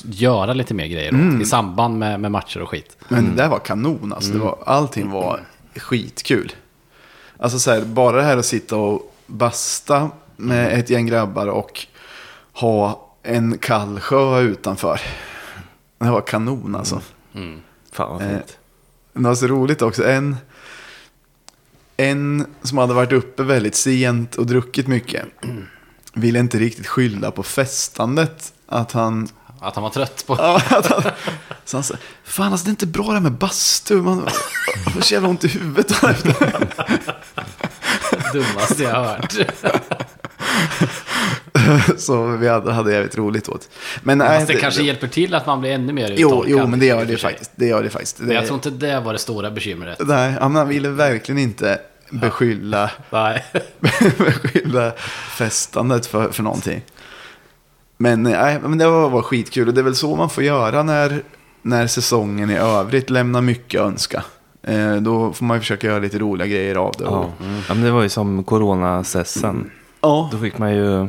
göra 0.04 0.54
lite 0.54 0.74
mer 0.74 0.88
grejer 0.88 1.12
då, 1.12 1.42
i 1.42 1.46
samband 1.46 2.00
med, 2.00 2.20
med 2.20 2.32
matcher 2.32 2.62
och 2.62 2.70
skit. 2.70 2.98
Men 3.08 3.30
det 3.36 3.44
där 3.44 3.50
var 3.50 3.60
kanon 3.60 4.14
alltså. 4.14 4.32
Det 4.32 4.40
var, 4.40 4.58
allting 4.66 5.12
var 5.12 5.40
skitkul. 5.76 6.52
Alltså 7.38 7.60
så 7.60 7.72
här, 7.72 7.82
bara 7.82 8.18
det 8.18 8.24
här 8.24 8.38
att 8.38 8.46
sitta 8.46 8.76
och 8.76 9.16
basta 9.28 10.10
med 10.38 10.80
ett 10.80 10.90
gäng 10.90 11.08
grabbar 11.08 11.48
och 11.48 11.86
ha 12.54 13.08
en 13.24 13.58
kall 13.58 14.00
sjö 14.00 14.40
utanför. 14.40 15.02
Det 15.98 16.10
var 16.12 16.22
kanon 16.22 16.76
alltså. 16.76 17.02
Fan 17.92 18.12
vad 18.12 18.22
Eh, 18.22 18.30
fint. 18.30 18.58
Det 19.14 19.22
var 19.22 19.36
så 19.36 19.48
roligt 19.48 19.82
också. 19.82 20.10
En, 20.10 20.38
en 21.98 22.46
som 22.64 22.78
hade 22.78 22.94
varit 22.94 23.12
uppe 23.12 23.44
väldigt 23.44 23.76
sent 23.76 24.36
och 24.36 24.46
druckit 24.46 24.88
mycket 24.88 25.26
ville 26.14 26.40
inte 26.40 26.60
riktigt 26.60 26.88
skylla 26.88 27.32
på 27.32 27.44
festandet. 27.44 28.54
Att 28.68 28.92
han... 28.92 29.28
Att 29.60 29.76
han 29.76 29.84
var 29.84 29.90
trött 29.90 30.24
på 30.28 30.36
Ja, 30.40 30.62
att 30.70 30.86
han 30.86 31.04
så 31.66 31.78
han 31.78 31.84
sa, 31.84 31.96
fan 32.24 32.52
alltså 32.52 32.66
det 32.66 32.70
är 32.70 32.72
inte 32.72 32.88
bra 32.88 33.04
det 33.04 33.14
här 33.14 33.20
med 33.20 33.32
bastu. 33.32 34.02
Man 34.02 34.28
får 34.94 35.02
så 35.02 35.14
jävla 35.14 35.30
ont 35.30 35.44
i 35.44 35.48
huvudet. 35.48 36.02
dagen 36.02 36.12
efter." 36.12 37.00
det 38.12 38.40
dummaste 38.40 38.84
jag 38.84 38.96
har 38.96 39.06
hört. 39.06 39.36
så 41.98 42.28
vi 42.28 42.48
hade, 42.48 42.72
hade 42.74 42.94
jävligt 42.94 43.18
roligt 43.18 43.50
åt. 43.50 43.70
Men, 44.04 44.18
nej, 44.18 44.28
Fast 44.40 44.48
det 44.48 44.54
kanske 44.54 44.84
hjälper 44.84 45.08
till 45.08 45.36
att 45.36 45.46
man 45.46 45.62
blir 45.62 45.72
ännu 45.72 45.94
mer 45.94 46.14
Jo, 46.18 46.28
uttorkad. 46.28 46.50
jo, 46.50 46.68
men 46.68 46.80
det 46.80 46.86
gör 46.86 47.06
det 47.06 47.18
faktiskt. 47.18 47.52
Det 47.56 47.66
gör 47.66 47.84
det 47.84 47.90
faktiskt. 47.90 48.18
Det, 48.18 48.24
Men 48.24 48.36
jag 48.36 48.46
tror 48.46 48.56
inte 48.56 48.70
det 48.70 49.00
var 49.00 49.14
det 49.14 49.20
stora 49.20 49.52
bekymret. 49.52 50.02
Nej, 50.06 50.36
han 50.42 50.68
ville 50.68 50.90
verkligen 50.90 51.40
inte 51.40 51.80
beskylla, 52.12 52.92
Nej. 53.10 53.46
beskylla 54.18 54.92
festandet 55.38 56.06
för, 56.06 56.32
för 56.32 56.44
någonting. 56.44 56.82
Men, 57.98 58.24
nej, 58.24 58.60
men 58.64 58.78
det 58.78 58.88
var, 58.88 59.10
var 59.10 59.22
skitkul 59.22 59.68
och 59.68 59.74
det 59.74 59.82
är 59.82 59.84
väl 59.84 59.96
så 59.96 60.16
man 60.16 60.30
får 60.30 60.44
göra 60.44 60.84
när, 60.84 61.24
när 61.62 61.88
säsongen 61.88 62.50
i 62.50 62.58
övrigt 62.58 63.10
lämnar 63.10 63.42
mycket 63.42 63.82
att 63.82 63.88
önska. 63.88 64.24
Eh, 64.64 64.96
då 64.96 65.34
får 65.34 65.46
man 65.46 65.58
ju 65.58 65.62
försöka 65.62 65.88
göra 65.88 66.00
lite 66.00 66.20
roliga 66.20 66.48
grejer 66.48 66.76
av 66.76 66.94
det. 66.98 67.04
Ja. 67.04 67.10
Och, 67.10 67.30
ja, 67.68 67.74
men 67.74 67.82
det 67.84 67.92
var 67.92 68.02
ju 68.04 68.10
som 68.10 68.44
coronasessen. 68.44 69.72
Ja 70.02 70.30
Då 70.32 70.38
fick 70.38 70.58
man 70.58 70.76
ju 70.76 71.08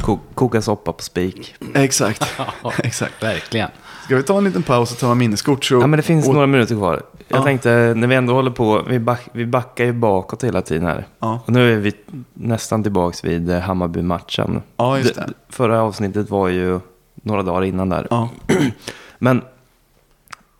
ko 0.00 0.18
koka 0.34 0.62
soppa 0.62 0.92
på 0.92 1.02
spik. 1.02 1.54
exakt. 1.74 2.22
exakt. 2.78 3.22
Verkligen. 3.22 3.68
Ska 4.04 4.16
vi 4.16 4.22
ta 4.22 4.38
en 4.38 4.44
liten 4.44 4.62
paus 4.62 4.92
och 4.92 4.98
ta 4.98 5.14
minneskort? 5.14 5.64
Så, 5.64 5.74
Ja, 5.74 5.86
men 5.86 5.96
det 5.96 6.02
finns 6.02 6.28
och, 6.28 6.34
några 6.34 6.46
minuter 6.46 6.74
kvar. 6.74 7.02
Jag 7.28 7.38
Ja. 7.40 7.42
tänkte, 7.44 7.94
när 7.96 8.06
vi 8.06 8.14
ändå 8.14 8.34
håller 8.34 8.50
på, 8.50 8.82
vi, 8.88 8.98
back, 8.98 9.20
vi 9.32 9.46
backar 9.46 9.84
ju 9.84 9.92
bakåt 9.92 10.44
hela 10.44 10.62
tiden 10.62 10.86
här. 10.86 11.06
Ja. 11.18 11.40
Och 11.44 11.52
nu 11.52 11.72
är 11.74 11.76
vi 11.78 11.92
nästan 12.34 12.82
tillbaka 12.82 13.16
vid 13.28 13.50
eh, 13.50 13.58
Hammarby-matchen. 13.60 14.62
Ja, 14.76 14.98
just 14.98 15.14
det. 15.14 15.28
Förra 15.48 15.82
avsnittet 15.82 16.30
var 16.30 16.48
ju 16.48 16.80
några 17.14 17.42
dagar 17.42 17.64
innan 17.64 17.88
där. 17.88 18.06
Ja. 18.10 18.28
Men 19.18 19.42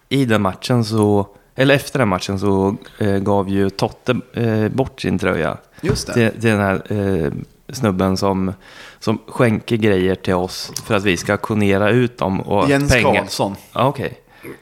i 0.09 0.25
den 0.25 0.43
matchen 0.43 0.85
så, 0.85 1.27
eller 1.55 1.75
efter 1.75 1.99
den 1.99 2.09
matchen 2.09 2.39
så 2.39 2.77
eh, 2.99 3.17
gav 3.19 3.49
ju 3.49 3.71
Totte 3.71 4.17
eh, 4.33 4.69
bort 4.69 5.01
sin 5.01 5.19
tröja. 5.19 5.57
Just 5.81 6.07
det. 6.07 6.13
Till, 6.13 6.41
till 6.41 6.51
den 6.51 6.61
här 6.61 6.83
eh, 6.93 7.33
snubben 7.73 8.17
som, 8.17 8.53
som 8.99 9.19
skänker 9.27 9.77
grejer 9.77 10.15
till 10.15 10.35
oss 10.35 10.73
för 10.85 10.95
att 10.95 11.05
vi 11.05 11.17
ska 11.17 11.33
auktionera 11.33 11.91
ut 11.91 12.19
dem. 12.19 12.41
Och 12.41 12.71
Jens 12.71 12.93
pengar- 12.93 13.15
Karlsson. 13.15 13.57
Ja, 13.73 13.87
okej. 13.89 14.19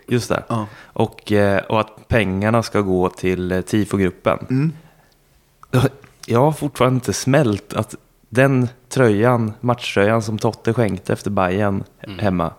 Just 0.09 0.29
det. 0.29 0.43
Ja. 0.49 0.67
Och, 0.85 1.33
eh, 1.33 1.59
och 1.65 1.81
att 1.81 2.09
pengarna 2.09 2.63
ska 2.63 2.81
gå 2.81 3.09
till 3.09 3.53
eh, 3.53 3.61
TIFO-gruppen. 3.61 4.39
Mm. 4.51 4.73
Jag 6.27 6.41
har 6.41 6.53
fortfarande 6.53 6.95
inte 6.95 7.13
smält 7.13 7.73
att 7.75 7.95
den 8.29 8.69
tröjan, 8.89 9.53
matchtröjan 9.61 10.23
som 10.23 10.39
Totte 10.39 10.73
skänkte 10.75 11.13
efter 11.13 11.31
Bayern 11.31 11.85
Mm. 12.03 12.19
hemma, 12.19 12.53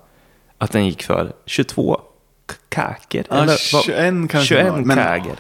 att 0.58 0.72
den 0.72 0.86
gick 0.86 1.04
för 1.04 1.34
22 1.46 2.02
k- 2.48 2.56
kaker. 2.70 3.26
Ja, 3.30 3.36
eller 3.36 3.74
vad- 3.74 3.84
21 3.84 4.28
kanske 4.32 4.48
21 4.48 4.66
det 4.66 4.72
var, 4.72 4.78
men-. 4.80 5.36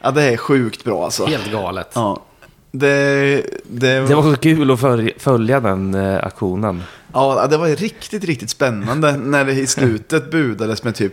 Ja, 0.00 0.10
det 0.10 0.22
är 0.22 0.36
sjukt 0.36 0.84
bra 0.84 1.04
alltså. 1.04 1.26
Helt 1.26 1.52
galet. 1.52 1.90
Ja. 1.94 2.20
Det, 2.78 3.42
det, 3.70 4.00
Det 4.08 4.14
var 4.14 4.22
så 4.34 4.36
kul 4.36 4.70
att 4.70 4.80
följa, 4.80 5.12
följa 5.18 5.60
den 5.60 5.94
eh, 5.94 6.24
aktionen. 6.26 6.82
ja, 7.12 7.46
det 7.50 7.56
var 7.56 7.68
riktigt, 7.68 8.24
riktigt 8.24 8.50
spännande 8.50 9.16
när 9.16 9.44
det 9.44 9.52
i 9.52 9.66
slutet 9.66 10.30
budades 10.30 10.84
med 10.84 10.94
typ 10.94 11.12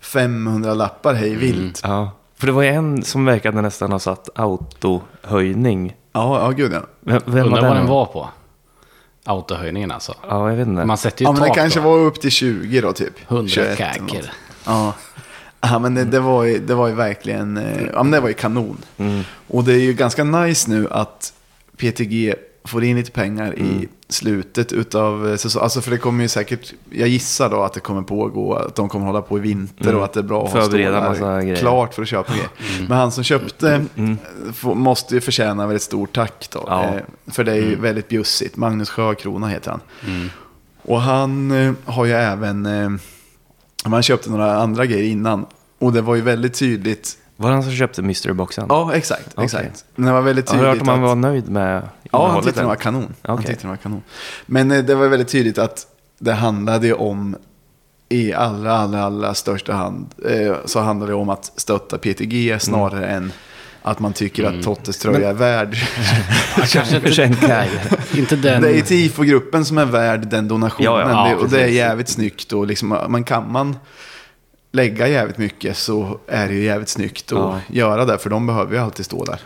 500 0.00 0.74
lappar 0.74 1.14
hej 1.14 1.34
vilt. 1.34 1.80
Ja. 1.84 2.10
För 2.36 2.46
det 2.46 2.52
var 2.52 2.62
ju 2.62 2.68
en 2.68 3.02
som 3.02 3.24
verkade 3.24 3.62
nästan 3.62 3.92
ha 3.92 3.98
satt 3.98 4.28
autohöjning. 4.34 5.96
Ja, 6.12 6.40
ja, 6.40 6.50
gud 6.50 6.72
ja. 6.72 6.80
Vem, 7.00 7.20
vem 7.26 7.44
Undrar 7.46 7.60
var 7.60 7.68
vad 7.68 7.70
den? 7.70 7.76
den 7.76 7.86
var 7.86 8.06
på. 8.06 8.28
Autohöjningen 9.24 9.90
alltså. 9.90 10.14
Ja, 10.28 10.50
jag 10.50 10.56
vet 10.56 10.66
inte. 10.68 10.84
Man 10.84 10.98
sätter 10.98 11.20
ju 11.22 11.26
Ja, 11.28 11.32
men 11.32 11.42
det 11.42 11.48
tak 11.48 11.56
kanske 11.56 11.80
då. 11.80 11.90
var 11.90 11.98
upp 11.98 12.20
till 12.20 12.30
20 12.30 12.80
då 12.80 12.92
typ. 12.92 13.30
100 13.30 13.48
21 13.48 13.80
eller 13.80 14.00
något. 14.00 14.10
kaker. 14.10 14.32
Ja. 14.66 14.94
Ja, 15.62 15.78
men 15.78 15.94
det, 15.94 16.04
det, 16.04 16.20
var 16.20 16.44
ju, 16.44 16.58
det 16.58 16.74
var 16.74 16.88
ju 16.88 16.94
verkligen, 16.94 17.56
eh, 17.56 17.82
ja 17.92 18.02
men 18.02 18.10
det 18.12 18.20
var 18.20 18.28
ju 18.28 18.34
kanon. 18.34 18.76
Mm. 18.98 19.22
Och 19.48 19.64
det 19.64 19.72
är 19.72 19.78
ju 19.80 19.92
ganska 19.92 20.24
nice 20.24 20.70
nu 20.70 20.88
att 20.90 21.32
PTG 21.76 22.34
får 22.64 22.84
in 22.84 22.96
lite 22.96 23.10
pengar 23.10 23.54
Mm. 23.56 23.66
i 23.66 23.88
slutet 24.08 24.72
utav 24.72 25.36
säsongen. 25.36 25.64
Alltså 25.64 25.80
för 25.80 25.90
det 25.90 25.98
kommer 25.98 26.22
ju 26.22 26.28
säkert, 26.28 26.72
jag 26.90 27.08
gissar 27.08 27.50
då 27.50 27.62
att 27.62 27.72
det 27.72 27.80
kommer 27.80 28.02
pågå, 28.02 28.54
att 28.54 28.74
de 28.74 28.88
kommer 28.88 29.06
hålla 29.06 29.22
på 29.22 29.38
i 29.38 29.40
vinter 29.40 29.84
Mm. 29.84 29.98
och 29.98 30.04
att 30.04 30.12
det 30.12 30.20
är 30.20 30.24
bra 30.24 30.44
att 30.46 30.52
ha 30.52 30.60
Förbereda 30.62 30.96
stålar 31.00 31.08
massa 31.08 31.42
grejer. 31.42 31.56
klart 31.56 31.94
för 31.94 32.02
att 32.02 32.08
köpa 32.08 32.32
grejer. 32.32 32.48
Men 32.88 32.98
han 32.98 33.12
som 33.12 33.24
köpte 33.24 33.84
får, 34.54 34.74
måste 34.74 35.14
ju 35.14 35.20
förtjäna 35.20 35.66
väldigt 35.66 35.82
stort 35.82 36.12
tack 36.14 36.48
då. 36.52 36.64
Ja. 36.66 36.84
Eh, 36.84 37.00
för 37.26 37.44
det 37.44 37.52
är 37.52 37.56
ju 37.56 37.74
väldigt 37.76 38.08
bjussigt. 38.08 38.56
Magnus 38.56 38.90
Sjökrona 38.90 39.48
heter 39.48 39.70
han. 39.70 39.80
Och 40.82 41.00
han 41.00 41.50
eh, 41.50 41.72
har 41.84 42.04
ju 42.04 42.12
även, 42.12 42.66
eh, 42.66 42.90
man 43.90 44.02
köpte 44.02 44.30
några 44.30 44.56
andra 44.56 44.86
grejer 44.86 45.10
innan. 45.10 45.46
Och 45.78 45.92
det 45.92 46.00
var 46.00 46.14
ju 46.14 46.20
väldigt 46.20 46.54
tydligt. 46.54 47.18
Var 47.36 47.48
det 47.48 47.54
han 47.54 47.62
som 47.62 47.72
köpte 47.72 48.02
mysteryboxen? 48.02 48.66
Ja, 48.68 48.94
exakt. 48.94 49.38
Exakt. 49.38 49.84
Men 49.94 50.06
det 50.06 50.12
var 50.12 50.22
väldigt 50.22 50.50
Har 50.50 50.58
du 50.58 50.64
tydligt 50.64 50.78
hört 50.78 50.82
om 50.82 50.88
han 50.88 51.00
var 51.00 51.14
nöjd 51.14 51.48
med 51.48 51.82
Ja, 52.12 52.18
han 52.18 52.22
innehållet 52.22 52.44
tyckte 52.44 52.60
den 52.60 52.68
var 52.68 52.76
kanon. 52.76 53.14
Han 53.22 53.34
Okej. 53.34 53.46
tyckte 53.46 53.62
den 53.62 53.70
var 53.70 53.76
kanon. 53.76 54.02
Men 54.46 54.70
eh, 54.70 54.84
det 54.84 54.94
var 54.94 55.08
väldigt 55.08 55.28
tydligt 55.28 55.58
att 55.58 55.86
det 56.18 56.32
handlade 56.32 56.94
om, 56.94 57.36
i 58.08 58.32
allra, 58.32 58.72
allra, 58.72 59.02
allra 59.02 59.34
största 59.34 59.72
hand, 59.72 60.06
eh, 60.28 60.56
så 60.64 60.80
handlade 60.80 61.12
det 61.12 61.16
om 61.16 61.28
att 61.28 61.52
stötta 61.56 61.98
PTG 61.98 62.58
snarare 62.60 63.06
än 63.06 63.32
att 63.82 63.98
man 63.98 64.12
tycker 64.12 64.44
att 64.44 64.62
Tottes 64.62 64.98
tröja 64.98 65.28
är 65.28 65.32
värd. 65.32 65.76
Kanske 66.72 66.96
inte, 66.96 67.12
21 67.12 67.40
kager. 67.40 67.80
inte 68.16 68.36
den... 68.36 68.62
det 68.62 68.78
är 68.78 68.80
TIFO-gruppen 68.82 69.64
som 69.64 69.78
är 69.78 69.84
värd 69.84 70.28
den 70.28 70.48
donationen. 70.48 70.92
Ja, 70.92 71.00
ja, 71.10 71.28
det, 71.28 71.34
och 71.36 71.48
det 71.48 71.62
är 71.62 71.66
jävligt 71.66 72.08
snyggt. 72.08 72.52
Och 72.52 72.66
liksom, 72.66 72.88
man 73.08 73.24
kan 73.24 73.52
man 73.52 73.76
lägga 74.72 75.08
jävligt 75.08 75.38
mycket 75.38 75.76
så 75.76 76.18
är 76.28 76.48
det 76.48 76.54
ju 76.54 76.64
jävligt 76.64 76.88
snyggt 76.88 77.32
att 77.32 77.54
göra 77.68 78.04
det. 78.04 78.18
För 78.18 78.30
de 78.30 78.46
behöver 78.46 78.74
ju 78.74 78.82
alltid 78.82 79.04
stå 79.06 79.24
där. 79.24 79.38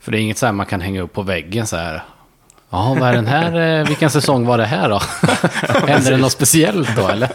För 0.00 0.12
det 0.12 0.18
är 0.18 0.20
inget 0.20 0.38
så 0.38 0.46
här 0.46 0.52
man 0.52 0.66
kan 0.66 0.80
hänga 0.80 1.02
upp 1.02 1.12
på 1.12 1.22
väggen 1.22 1.66
så 1.66 1.76
här. 1.76 2.02
Ja, 2.70 2.96
vad 3.00 3.08
är 3.08 3.12
den 3.12 3.26
här? 3.26 3.80
eh, 3.80 3.86
Vilken 3.88 4.10
säsong 4.10 4.46
var 4.46 4.58
det 4.58 4.64
här 4.66 4.88
då? 4.88 5.02
Händer 5.86 6.10
det 6.10 6.16
något 6.16 6.32
speciellt 6.32 6.96
då 6.96 7.08
eller? 7.08 7.30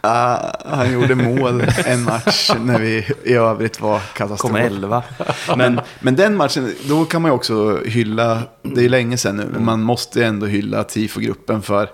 Ah, 0.00 0.52
han 0.64 0.92
gjorde 0.92 1.14
mål 1.14 1.64
en 1.86 2.02
match 2.04 2.50
när 2.60 2.78
vi 2.78 3.06
i 3.24 3.32
övrigt 3.34 3.80
var 3.80 3.98
katastrof. 4.14 4.52
Kom 4.52 4.60
11. 4.60 5.02
Men, 5.56 5.80
men 6.00 6.16
den 6.16 6.36
matchen, 6.36 6.74
då 6.88 7.04
kan 7.04 7.22
man 7.22 7.30
ju 7.30 7.34
också 7.34 7.80
hylla, 7.84 8.42
det 8.62 8.84
är 8.84 8.88
länge 8.88 9.16
sedan 9.16 9.36
nu, 9.36 9.46
men 9.52 9.64
man 9.64 9.82
måste 9.82 10.24
ändå 10.24 10.46
hylla 10.46 10.84
tifogruppen 10.84 11.62
för 11.62 11.88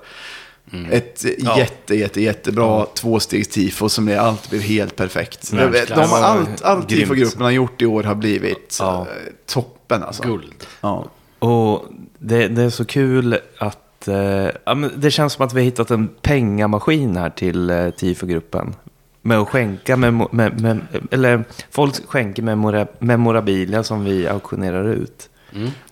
ett 0.90 1.24
jätte, 1.56 1.94
jätte, 1.94 2.20
jättebra 2.20 2.84
tvåstegs-tifo 2.94 3.88
som 3.88 4.08
är, 4.08 4.16
allt 4.16 4.50
blir 4.50 4.60
helt 4.60 4.96
perfekt. 4.96 5.50
De, 5.50 5.84
de, 5.88 6.00
allt 6.12 6.62
allt 6.62 6.88
tifogruppen 6.88 7.42
har 7.42 7.50
gjort 7.50 7.82
i 7.82 7.86
år 7.86 8.02
har 8.02 8.14
blivit 8.14 8.76
Ja. 8.80 9.00
eh, 9.00 9.32
toppen 9.46 10.02
alltså. 10.02 10.22
Guld. 10.22 10.66
Ja. 10.80 11.06
Och 11.38 11.84
det, 12.18 12.48
det 12.48 12.62
är 12.62 12.70
så 12.70 12.84
kul 12.84 13.38
att... 13.58 13.78
Eh, 14.08 14.50
ja, 14.64 14.74
men 14.74 14.90
det 14.96 15.10
känns 15.10 15.32
som 15.32 15.46
att 15.46 15.54
vi 15.54 15.60
har 15.60 15.64
hittat 15.64 15.90
en 15.90 16.08
pengamaskin 16.22 17.16
här 17.16 17.30
till 17.30 17.70
eh, 17.70 17.90
TIFO-gruppen. 17.90 18.74
Med 19.22 19.38
att 19.38 19.48
skänka, 19.48 19.96
memo, 19.96 20.28
med, 20.32 20.60
med, 20.60 20.80
eller 21.10 21.44
folk 21.70 22.06
skänker 22.08 22.42
memora, 22.42 22.86
memorabilia 22.98 23.82
som 23.82 24.04
vi 24.04 24.28
auktionerar 24.28 24.88
ut. 24.88 25.28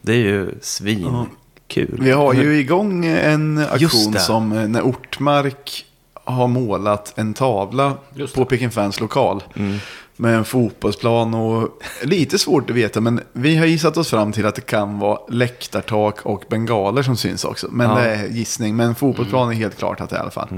Det 0.01 0.13
är 0.13 0.17
ju 0.17 0.51
svinkul. 0.61 1.99
Vi 2.01 2.11
har 2.11 2.35
ju 2.35 2.59
igång 2.59 3.07
en 3.07 3.59
aktion 3.59 4.15
som 4.19 4.53
eh, 4.53 4.69
när 4.69 4.83
Ortmark 4.83 5.87
har 6.25 6.49
målat 6.49 7.19
en 7.19 7.35
tavla 7.35 7.95
på 8.35 8.45
Pick 8.45 8.73
Fans 8.73 9.01
lokal. 9.01 9.43
Mm. 9.57 9.79
Med 10.17 10.35
en 10.35 10.45
fotbollsplan 10.45 11.35
och 11.35 11.69
lite 12.03 12.39
svårt 12.39 12.71
att 12.71 12.77
veta. 12.77 13.01
Men 13.01 13.21
vi 13.33 13.57
har 13.57 13.67
gissat 13.67 13.97
oss 13.97 14.11
fram 14.11 14.33
till 14.33 14.47
att 14.47 14.55
det 14.55 14.61
kan 14.67 14.99
vara 14.99 15.19
läktartak 15.29 16.21
och 16.27 16.45
bengaler 16.49 17.03
som 17.03 17.17
syns 17.17 17.45
också. 17.45 17.69
Men 17.71 17.91
Ja. 17.91 17.97
det 17.97 18.15
är 18.15 18.29
gissning. 18.29 18.77
Men 18.77 18.95
fotbollsplan 18.95 19.51
är 19.51 19.55
helt 19.55 19.79
klart 19.79 20.01
att 20.01 20.11
det 20.11 20.17
är 20.17 20.21
i 20.21 20.23
alla 20.23 20.31
fall. 20.31 20.49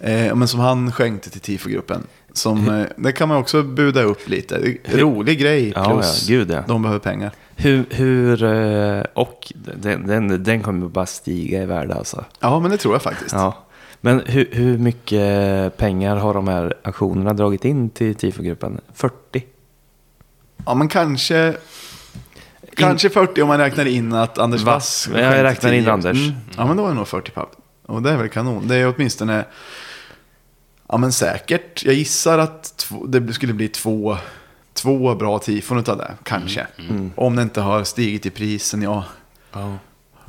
Eh, 0.00 0.34
men 0.34 0.48
som 0.48 0.60
han 0.60 0.92
skänkte 0.92 1.30
till 1.30 1.40
TIFO-gruppen. 1.40 2.06
Som, 2.32 2.68
eh, 2.68 2.86
det 2.96 3.12
kan 3.12 3.28
man 3.28 3.36
också 3.36 3.62
buda 3.62 4.02
upp 4.02 4.28
lite. 4.28 4.76
Rolig 4.84 5.38
grej 5.40 5.72
plus 5.72 6.28
ja, 6.28 6.36
gud, 6.36 6.50
ja. 6.50 6.62
de 6.68 6.82
behöver 6.82 7.00
pengar. 7.00 7.30
Hur, 7.56 7.84
hur 7.90 8.44
eh, 8.44 9.04
och 9.14 9.52
den, 9.76 10.06
den, 10.06 10.44
den 10.44 10.62
kommer 10.62 10.88
bara 10.88 11.06
stiga 11.06 11.62
i 11.62 11.66
värde 11.66 11.94
alltså. 11.94 12.24
Ja, 12.40 12.60
men 12.60 12.70
det 12.70 12.76
tror 12.76 12.94
jag 12.94 13.02
faktiskt. 13.02 13.34
Ja. 13.34 13.64
Men 14.04 14.22
hur, 14.26 14.48
hur 14.52 14.78
mycket 14.78 15.76
pengar 15.76 16.16
har 16.16 16.34
de 16.34 16.48
här 16.48 16.74
aktionerna 16.82 17.32
dragit 17.32 17.64
in 17.64 17.90
till 17.90 18.14
TIFO-gruppen? 18.14 18.80
40? 18.94 19.44
Ja, 20.66 20.74
men 20.74 20.88
kanske... 20.88 21.56
Kanske 22.76 23.10
40 23.10 23.42
om 23.42 23.48
man 23.48 23.58
räknar 23.58 23.86
in 23.86 24.12
att 24.12 24.38
Anders? 24.38 24.62
Wass... 24.62 25.08
Ja, 25.12 25.20
jag 25.20 25.44
räknar 25.44 25.72
in 25.72 25.84
skänkte 25.84 26.02
10. 26.02 26.10
Anders. 26.10 26.28
Mm. 26.28 26.40
Ja, 26.56 26.66
men 26.66 26.76
då 26.76 26.84
är 26.84 26.88
det 26.88 26.94
nog 26.94 27.08
40 27.08 27.30
papp. 27.30 27.56
Och 27.86 28.02
det 28.02 28.10
är 28.10 28.16
väl 28.16 28.28
kanon. 28.28 28.68
Det 28.68 28.76
är 28.76 28.94
åtminstone... 28.96 29.44
Ja, 30.88 30.96
men 30.96 31.12
säkert. 31.12 31.84
Jag 31.84 31.94
gissar 31.94 32.38
att 32.38 32.76
två, 32.76 33.06
det 33.06 33.32
skulle 33.32 33.52
bli 33.52 33.68
två, 33.68 34.16
två 34.72 35.14
bra 35.14 35.38
tifon 35.38 35.78
utav 35.78 35.98
det. 35.98 36.14
Kanske. 36.22 36.66
Mm. 36.78 37.12
Om 37.16 37.36
det 37.36 37.42
inte 37.42 37.60
har 37.60 37.84
stigit 37.84 38.26
i 38.26 38.30
prisen, 38.30 38.82
ja. 38.82 39.04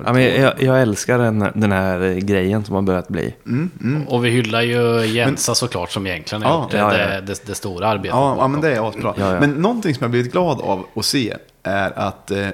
Ja, 0.05 0.13
men 0.13 0.41
jag, 0.41 0.61
jag 0.61 0.81
älskar 0.81 1.17
den, 1.19 1.39
den 1.55 1.71
här 1.71 2.19
grejen 2.19 2.65
som 2.65 2.75
har 2.75 2.81
börjat 2.81 3.07
bli. 3.07 3.35
Mm, 3.45 3.71
mm. 3.81 4.07
Och 4.07 4.25
vi 4.25 4.29
hyllar 4.29 4.61
ju 4.61 5.05
Jensa 5.05 5.55
såklart 5.55 5.91
som 5.91 6.07
egentligen 6.07 6.41
har 6.41 6.51
Ja, 6.51 6.61
gjort 6.61 6.71
det, 6.71 6.77
ja, 6.77 6.97
ja. 6.97 7.07
det, 7.07 7.21
det, 7.21 7.47
det 7.47 7.55
stora 7.55 7.87
arbetet. 7.87 8.15
Ja, 8.15 8.35
ja, 8.39 8.47
men 8.47 8.61
det 8.61 8.75
är 8.75 8.89
asbra. 8.89 9.13
Ja, 9.17 9.33
ja. 9.33 9.39
Men 9.39 9.51
någonting 9.53 9.95
som 9.95 10.03
jag 10.03 10.11
blivit 10.11 10.31
glad 10.31 10.61
av 10.61 10.85
att 10.95 11.05
se 11.05 11.35
är 11.63 11.99
att, 11.99 12.31
eh, 12.31 12.47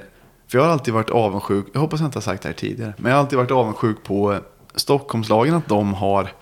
för 0.48 0.58
jag 0.58 0.64
har 0.64 0.72
alltid 0.72 0.94
varit 0.94 1.10
avundsjuk, 1.10 1.66
jag 1.72 1.80
hoppas 1.80 2.00
jag 2.00 2.06
inte 2.08 2.16
har 2.16 2.22
sagt 2.22 2.42
det 2.42 2.48
här 2.48 2.56
tidigare, 2.56 2.94
men 2.96 3.10
jag 3.10 3.16
har 3.16 3.22
alltid 3.24 3.38
varit 3.38 3.50
avundsjuk 3.50 3.96
på 4.04 4.38
Stockholmslagen 4.74 5.54
att 5.54 5.68
de 5.68 5.94
har, 5.94 6.32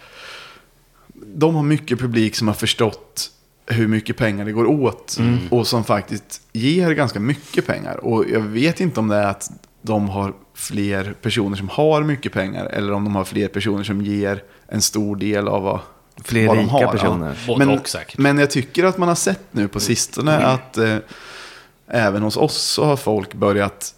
de 1.15 1.55
har 1.55 1.63
mycket 1.63 1.99
publik 1.99 2.37
som 2.37 2.49
har 2.49 2.55
förstått 2.55 3.31
hur 3.67 3.89
mycket 3.89 4.17
pengar 4.17 4.45
det 4.45 4.53
går 4.53 4.67
åt 4.67 5.19
och 5.51 5.67
som 5.67 5.85
faktiskt 5.85 6.43
ger 6.53 6.91
ganska 6.91 7.21
mycket 7.21 7.67
pengar. 7.67 7.97
Och 7.97 8.25
jag 8.31 8.41
vet 8.41 8.81
inte 8.81 9.01
om 9.01 9.09
det 9.09 9.17
är 9.17 9.27
att 9.27 9.51
de 9.83 10.09
har 10.09 10.33
fler 10.55 11.15
personer 11.23 11.57
som 11.57 11.69
har 11.69 12.03
mycket 12.03 12.33
pengar 12.33 12.67
eller 12.67 12.93
om 12.93 13.05
de 13.05 13.15
har 13.17 13.25
fler 13.25 13.49
personer 13.49 13.85
som 13.85 14.03
ger 14.03 14.43
en 14.69 14.83
stor 14.83 15.17
del 15.17 15.49
av 15.49 15.63
vad, 15.63 15.81
Fler 16.25 16.47
vad 16.47 16.57
de 16.57 16.69
har. 16.69 16.93
personer. 16.93 17.39
Både 17.47 17.65
Men, 17.67 17.79
och 17.79 17.89
men 18.19 18.39
jag 18.39 18.51
tycker 18.51 18.85
att 18.85 18.99
man 18.99 19.09
har 19.09 19.15
sett 19.15 19.43
nu 19.51 19.69
på 19.69 19.81
sistone 19.81 20.37
att 20.39 20.79
eh, 20.79 20.97
även 21.89 22.23
hos 22.23 22.37
oss 22.37 22.57
så 22.63 22.85
har 22.85 22.97
folk 22.97 23.35
börjat 23.35 23.95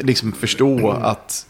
liksom 0.00 0.32
förstå 0.32 0.90
att 0.90 1.46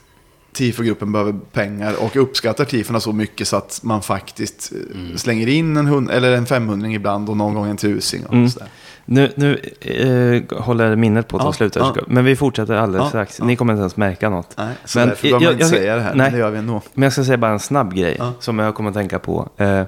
TIFO-gruppen 0.53 1.13
behöver 1.13 1.33
pengar 1.33 1.95
och 2.05 2.17
uppskattar 2.17 2.65
TIFOna 2.65 3.01
så 3.01 3.13
mycket 3.13 3.49
så 3.49 3.57
att 3.57 3.81
man 3.83 4.03
faktiskt 4.03 4.73
eh, 4.73 5.17
slänger 5.17 5.47
in 5.47 5.77
en, 5.77 5.87
hund, 5.87 6.11
eller 6.11 6.33
en 6.33 6.47
500 6.47 6.89
ibland 6.89 7.29
och 7.31 7.37
någon 7.37 7.55
gång 7.55 7.67
en 7.71 7.77
tusing. 7.77 8.27
Och 8.27 8.35
Mm. 8.35 8.51
sådär. 8.51 8.69
Nu, 9.13 9.33
nu 9.35 9.59
eh, 9.81 10.59
håller 10.63 10.97
minnet 10.97 11.29
på 11.29 11.37
att 11.37 11.43
ta 11.43 11.49
Ja, 11.49 11.53
slut. 11.53 11.77
ja. 11.77 11.95
Men 12.07 12.25
vi 12.25 12.37
fortsätter 12.37 12.75
alldeles 12.75 13.05
Ja, 13.05 13.09
strax. 13.09 13.41
Ni 13.41 13.57
kommer 13.57 13.73
inte 13.73 13.81
ens 13.81 13.97
märka 13.97 14.31
något. 14.31 14.55
Nej, 14.59 14.75
så 14.85 14.99
Men 14.99 15.09
därför 15.09 15.23
behöver 15.23 15.45
man 15.45 15.53
inte 15.53 15.63
jag- 15.65 15.71
säga 15.71 15.97
det 15.97 16.03
här, 16.03 16.15
nej. 16.15 16.25
men 16.25 16.33
det 16.33 16.39
gör 16.39 16.51
vi 16.51 16.59
ändå. 16.59 16.83
Men 16.95 17.03
jag 17.03 17.13
ska 17.13 17.25
säga 17.25 17.37
bara 17.37 17.51
en 17.53 17.59
snabb 17.61 17.95
grej 17.95 18.21
som 18.41 18.59
jag 18.59 18.75
kommer 18.75 18.91
att 18.91 18.97
tänka 18.97 19.19
på. 19.19 19.49
Eh, 19.57 19.83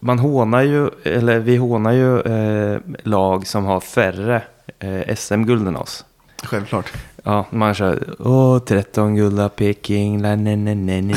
man 0.00 0.18
hånar 0.18 0.62
ju, 0.62 0.88
eller 1.04 1.38
vi 1.38 1.56
hånar 1.56 1.92
ju 1.92 2.20
eh, 2.20 2.78
lag 3.02 3.46
som 3.46 3.64
har 3.64 3.80
färre 3.80 4.42
eh, 4.78 5.14
SM-guld 5.16 5.68
än 5.68 5.76
oss. 5.76 6.04
Självklart. 6.44 6.92
Ja, 7.24 7.46
man 7.50 7.74
kör 7.74 8.02
åh 8.18 8.58
13 8.58 9.14
guld 9.16 9.40
av 9.40 9.48
Peking, 9.48 10.22
la 10.22 10.36
ne 10.36 10.56
ne 10.56 10.74
ne 10.74 11.00
ne 11.02 11.14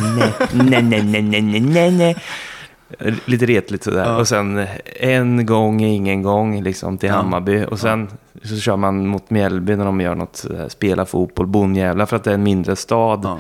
ne 0.54 0.82
ne 0.82 0.92
ne 0.92 1.22
ne 1.22 1.42
ne 1.42 1.60
ne 1.60 1.90
ne 1.92 2.16
Lite 3.26 3.46
retligt 3.46 3.84
sådär. 3.84 4.06
Ja. 4.06 4.18
Och 4.18 4.28
sen 4.28 4.66
en 5.00 5.46
gång, 5.46 5.82
ingen 5.82 6.22
gång 6.22 6.64
liksom 6.64 6.98
till. 6.98 7.10
Hammarby. 7.10 7.66
Och 7.66 7.80
sen 7.80 8.10
så 8.44 8.58
kör 8.58 8.78
man 8.78 9.08
mot 9.08 9.30
Mjällby 9.30 9.76
när 9.76 9.86
de 9.86 10.02
gör 10.02 10.16
något, 10.16 10.46
eh, 10.54 10.68
spela 10.68 11.06
fotboll, 11.06 11.48
bonnjävlar 11.48 12.06
för 12.06 12.16
att 12.16 12.24
det 12.24 12.30
är 12.30 12.34
en 12.34 12.44
mindre 12.44 12.76
stad. 12.76 13.22
Ja. 13.24 13.38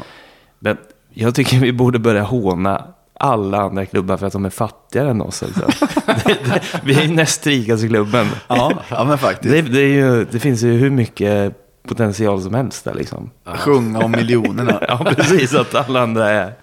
Men 0.59 0.77
jag 1.13 1.35
tycker 1.35 1.59
vi 1.59 1.73
borde 1.73 1.99
börja 1.99 2.23
håna 2.23 2.83
alla 3.19 3.61
andra 3.61 3.85
klubbar 3.85 4.17
för 4.17 4.27
att 4.27 4.33
de 4.33 4.45
är 4.45 4.49
fattigare 4.49 5.09
än 5.09 5.21
oss. 5.21 5.43
Alltså. 5.43 5.85
det, 6.25 6.37
det, 6.45 6.61
vi 6.83 6.99
är 6.99 7.01
ju 7.01 7.13
näst 7.13 7.47
rikaste 7.47 7.87
klubben. 7.87 8.27
Ja, 8.47 8.73
ja, 8.89 9.03
men 9.03 9.17
faktiskt. 9.17 9.53
Det, 9.53 9.61
det, 9.61 9.87
ju, 9.89 10.25
det 10.31 10.39
finns 10.39 10.63
ju 10.63 10.71
hur 10.71 10.89
mycket 10.89 11.55
potential 11.87 12.41
som 12.41 12.53
helst 12.53 12.85
där 12.85 12.93
liksom. 12.93 13.29
Sjunga 13.45 13.99
om 13.99 14.11
miljonerna. 14.11 14.83
Ja, 14.87 15.13
precis. 15.15 15.55
Att 15.55 15.75
alla 15.75 16.01
andra 16.01 16.29
är 16.29 16.53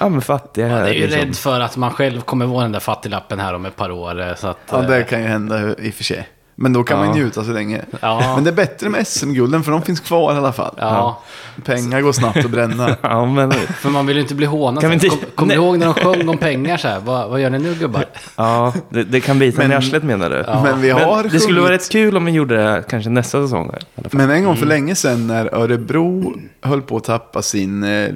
ja, 0.00 0.08
men 0.08 0.22
fattiga. 0.22 0.68
Man 0.68 0.78
är 0.78 0.88
ju 0.92 1.00
liksom. 1.06 1.20
rädd 1.20 1.36
för 1.36 1.60
att 1.60 1.76
man 1.76 1.90
själv 1.90 2.20
kommer 2.20 2.46
vara 2.46 2.62
den 2.62 2.72
där 2.72 2.80
fattiglappen 2.80 3.40
här 3.40 3.54
om 3.54 3.64
ett 3.66 3.76
par 3.76 3.90
år. 3.90 4.20
eh, 4.20 4.34
Så 4.34 4.46
att, 4.48 4.58
Ja, 4.70 4.82
eh, 4.82 4.88
det 4.88 5.02
kan 5.04 5.20
ju 5.22 5.26
hända 5.28 5.74
i 5.78 5.90
och 5.90 5.94
för 5.94 6.04
sig. 6.04 6.28
Men 6.62 6.72
då 6.72 6.84
kan 6.84 6.98
Ja. 6.98 7.04
man 7.06 7.14
njuta 7.16 7.44
så 7.44 7.52
länge. 7.52 7.80
Ja. 8.00 8.32
Men 8.34 8.44
det 8.44 8.50
är 8.50 8.54
bättre 8.54 8.88
med 8.88 9.06
SM-gulden 9.06 9.62
för 9.62 9.72
de 9.72 9.82
finns 9.82 10.00
kvar 10.00 10.34
i 10.34 10.36
alla 10.36 10.52
fall. 10.52 10.74
Ja, 10.78 11.22
Pengar 11.64 12.00
går 12.00 12.12
snabbt 12.12 12.36
att 12.44 12.50
bränna. 12.50 12.96
Ja, 13.02 13.26
men, 13.26 13.52
för 13.52 13.90
man 13.90 14.06
vill 14.06 14.16
ju 14.16 14.22
inte 14.22 14.34
bli 14.34 14.46
hånad. 14.46 14.80
Kan 14.82 14.90
vi 14.90 14.98
Kom, 14.98 15.10
inte- 15.12 15.26
Kommer 15.34 15.48
Nej. 15.48 15.56
du 15.56 15.62
ihåg 15.62 15.78
när 15.78 15.86
de 15.86 15.94
sjöng 15.94 16.28
om 16.28 16.38
pengar 16.38 16.76
så 16.76 16.88
här? 16.88 17.00
Vad, 17.00 17.30
vad 17.30 17.40
gör 17.40 17.50
ni 17.50 17.58
nu 17.58 17.74
gubbar? 17.74 18.04
ja 18.36 18.72
det, 18.88 19.04
det 19.04 19.20
kan 19.20 19.38
bita 19.38 19.62
Men- 19.62 19.72
i 19.72 19.74
arslet 19.74 20.02
menar 20.02 20.30
du? 20.30 20.44
Men 20.70 20.80
vi 20.80 20.90
har 20.90 21.22
Men 21.22 21.32
det 21.32 21.40
skulle 21.40 21.60
vara 21.60 21.72
rätt 21.72 21.90
kul 21.92 22.16
om 22.16 22.24
vi 22.24 22.32
gjorde 22.32 22.56
det 22.56 22.84
kanske 22.88 23.10
nästa 23.10 23.42
säsong. 23.42 23.66
i 23.66 23.70
alla 23.96 24.08
fall. 24.10 24.18
Men 24.20 24.30
en 24.30 24.44
gång 24.44 24.56
för 24.56 24.62
Mm. 24.66 24.68
länge 24.68 24.94
sedan 24.94 25.26
när 25.26 25.54
Örebro 25.54 26.34
höll 26.62 26.82
på 26.82 26.96
att 26.96 27.04
tappa 27.04 27.42
sin 27.42 27.82
eh, 27.84 28.08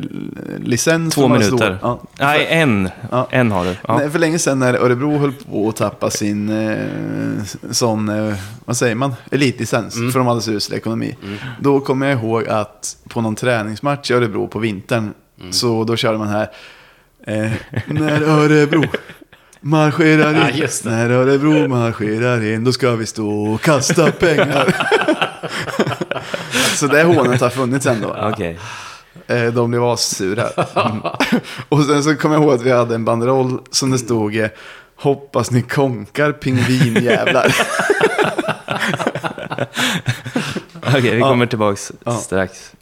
licens. 0.59 1.15
Två 1.15 1.29
minuter. 1.29 1.79
Ja. 1.83 2.01
Nej, 2.21 2.47
en. 2.51 2.89
Ja. 3.11 3.27
En 3.31 3.53
har 3.53 3.65
du. 3.65 3.77
Ja. 3.89 3.97
Nej, 3.99 4.11
för 4.11 4.19
länge 4.19 4.39
sedan 4.39 4.59
när 4.59 4.75
Örebro 4.75 5.19
höll 5.19 5.33
på 5.33 5.69
att 5.69 5.77
tappa 5.77 6.11
sin 6.11 6.69
eh, 6.69 6.79
sån, 7.71 8.09
eh, 8.09 8.34
vad 8.65 8.77
säger 8.77 8.95
man, 8.95 9.15
elitlicens. 9.31 9.97
Mm. 9.97 10.13
För 10.13 10.19
de 10.19 10.29
hade 10.29 10.41
så 10.41 10.53
usel 10.53 10.77
ekonomi. 10.77 11.17
Då 11.61 11.81
kommer 11.81 12.07
jag 12.11 12.19
ihåg 12.21 12.49
att 12.49 12.97
på 13.09 13.21
någon 13.21 13.35
träningsmatch 13.35 14.11
i 14.11 14.15
Örebro 14.15 14.49
på 14.49 14.59
vintern. 14.59 15.15
Mm. 15.41 15.53
Så 15.53 15.85
då 15.85 15.97
körde 15.97 16.19
man 16.19 16.29
här. 16.29 16.51
Eh, 17.27 17.53
när 17.87 18.23
Örebro 18.23 18.85
marscherar 19.61 20.51
in. 20.51 20.57
Ja, 20.63 20.69
när 20.91 21.11
Örebro 21.11 21.69
marscherar 21.69 22.45
in. 22.45 22.65
Då 22.65 22.73
ska 22.73 22.97
vi 22.97 23.07
stå 23.07 23.53
och 23.55 23.61
kasta 23.61 24.11
pengar. 24.13 24.77
så 26.77 26.87
det 26.87 27.03
hånet 27.03 27.41
har 27.41 27.51
funnits 27.51 27.87
ändå. 27.87 28.17
Okej. 28.33 28.59
Eh, 29.27 29.45
De 29.45 29.71
blev 29.71 29.85
assura. 29.85 30.49
Mm. 30.77 31.01
och 31.69 31.85
sen 31.85 32.05
så 32.05 32.17
kommer 32.17 32.35
jag 32.35 32.45
ihåg 32.45 32.55
att 32.55 32.63
vi 32.63 32.73
hade 32.73 32.95
en 32.95 33.05
banderoll 33.05 33.59
som 33.71 33.91
det 33.91 33.99
stod 33.99 34.37
eh, 34.37 34.49
Hoppas 34.97 35.51
ni 35.51 35.63
konkar 35.63 36.33
pingvinjävlar. 36.33 37.55
Okej, 40.87 41.01
vi 41.01 41.19
Ja. 41.19 41.29
kommer 41.29 41.47
tillbaks 41.47 41.93
Ja. 42.05 42.13
strax. 42.13 42.73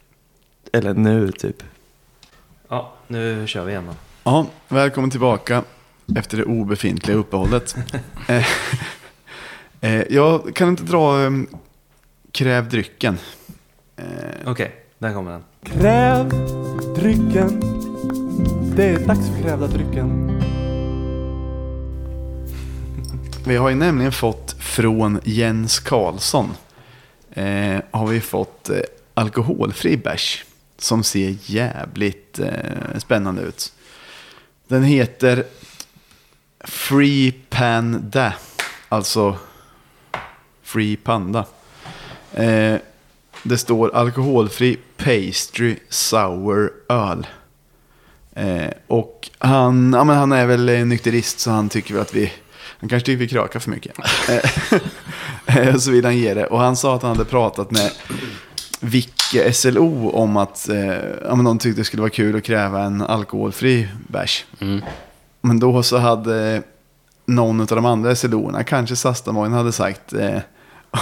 Eller 0.73 0.93
nu, 0.93 1.31
typ. 1.31 1.63
Ja, 2.69 2.93
nu 3.07 3.47
kör 3.47 3.65
vi 3.65 3.71
igen 3.71 3.85
då. 3.85 3.93
ja, 4.23 4.45
välkommen 4.67 5.09
tillbaka 5.09 5.63
efter 6.15 6.37
det 6.37 6.43
obefintliga 6.43 7.17
uppehållet. 7.17 7.75
eh, 8.27 8.45
eh, 9.81 10.03
jag 10.09 10.55
kan 10.55 10.69
inte 10.69 10.83
dra 10.83 11.23
eh, 11.23 11.31
Kräv 12.31 12.69
drycken. 12.69 13.17
Eh, 13.97 14.05
Okej, 14.45 14.75
där 14.97 15.13
kommer 15.13 15.31
den. 15.31 15.43
Kräv 15.63 16.29
drycken. 16.95 17.59
Det 18.75 18.85
är 18.85 18.99
dags 19.07 19.27
för 19.29 19.43
krävda 19.43 19.67
drycken. 19.67 20.41
Vi 23.45 23.55
har 23.55 23.69
ju 23.69 23.75
nämligen 23.75 24.11
fått 24.11 24.55
från 24.59 25.19
Jens 25.23 25.79
Karlsson. 25.79 26.49
Eh, 27.33 27.79
har 27.91 28.07
vi 28.07 28.21
fått 28.21 28.69
eh, 28.69 28.79
alkoholfri 29.13 29.97
bärs. 29.97 30.45
Som 30.77 31.03
ser 31.03 31.35
jävligt 31.41 32.39
eh, 32.39 32.97
spännande 32.97 33.41
ut. 33.41 33.73
Den 34.67 34.83
heter 34.83 35.43
Free 36.59 37.31
Panda. 37.31 38.33
Alltså 38.89 39.37
Free 40.61 40.95
Panda. 40.95 41.45
Eh, 42.33 42.75
det 43.43 43.57
står 43.57 43.95
alkoholfri 43.95 44.77
pastry 44.97 45.75
sour 45.89 46.71
öl. 46.89 47.27
Eh, 48.33 48.71
och 48.87 49.29
han, 49.37 49.93
ja, 49.93 50.03
men 50.03 50.17
han 50.17 50.31
är 50.31 50.45
väl 50.45 50.87
nykterist 50.87 51.39
så 51.39 51.51
han 51.51 51.69
tycker 51.69 51.93
väl 51.93 52.01
att 52.01 52.13
vi, 52.13 52.31
han 52.83 52.89
kanske 52.89 53.05
tycker 53.05 53.19
vi 53.19 53.27
krökar 53.27 53.59
för 53.59 53.71
mycket. 53.71 53.97
Eh, 55.45 55.75
så 55.77 55.91
vill 55.91 56.05
han 56.05 56.17
ge 56.17 56.33
det. 56.33 56.45
Och 56.45 56.59
han 56.59 56.75
sa 56.75 56.95
att 56.95 57.01
han 57.01 57.11
hade 57.11 57.29
pratat 57.29 57.71
med 57.71 57.91
Vicke 58.79 59.53
SLO 59.53 60.09
om 60.09 60.37
att 60.37 60.69
eh, 60.69 60.77
ja, 61.23 61.35
men 61.35 61.45
de 61.45 61.59
tyckte 61.59 61.81
det 61.81 61.85
skulle 61.85 62.01
vara 62.01 62.09
kul 62.09 62.35
att 62.35 62.43
kräva 62.43 62.81
en 62.81 63.01
alkoholfri 63.01 63.87
bärs. 64.07 64.45
Men 65.41 65.59
då 65.59 65.83
så 65.83 65.97
hade 65.97 66.63
någon 67.25 67.61
av 67.61 67.67
de 67.67 67.85
andra 67.85 68.15
SLO-erna, 68.15 68.63
kanske 68.63 68.95
Sastamojen, 68.95 69.53
hade 69.53 69.71
sagt 69.71 70.13
eh, 70.13 70.39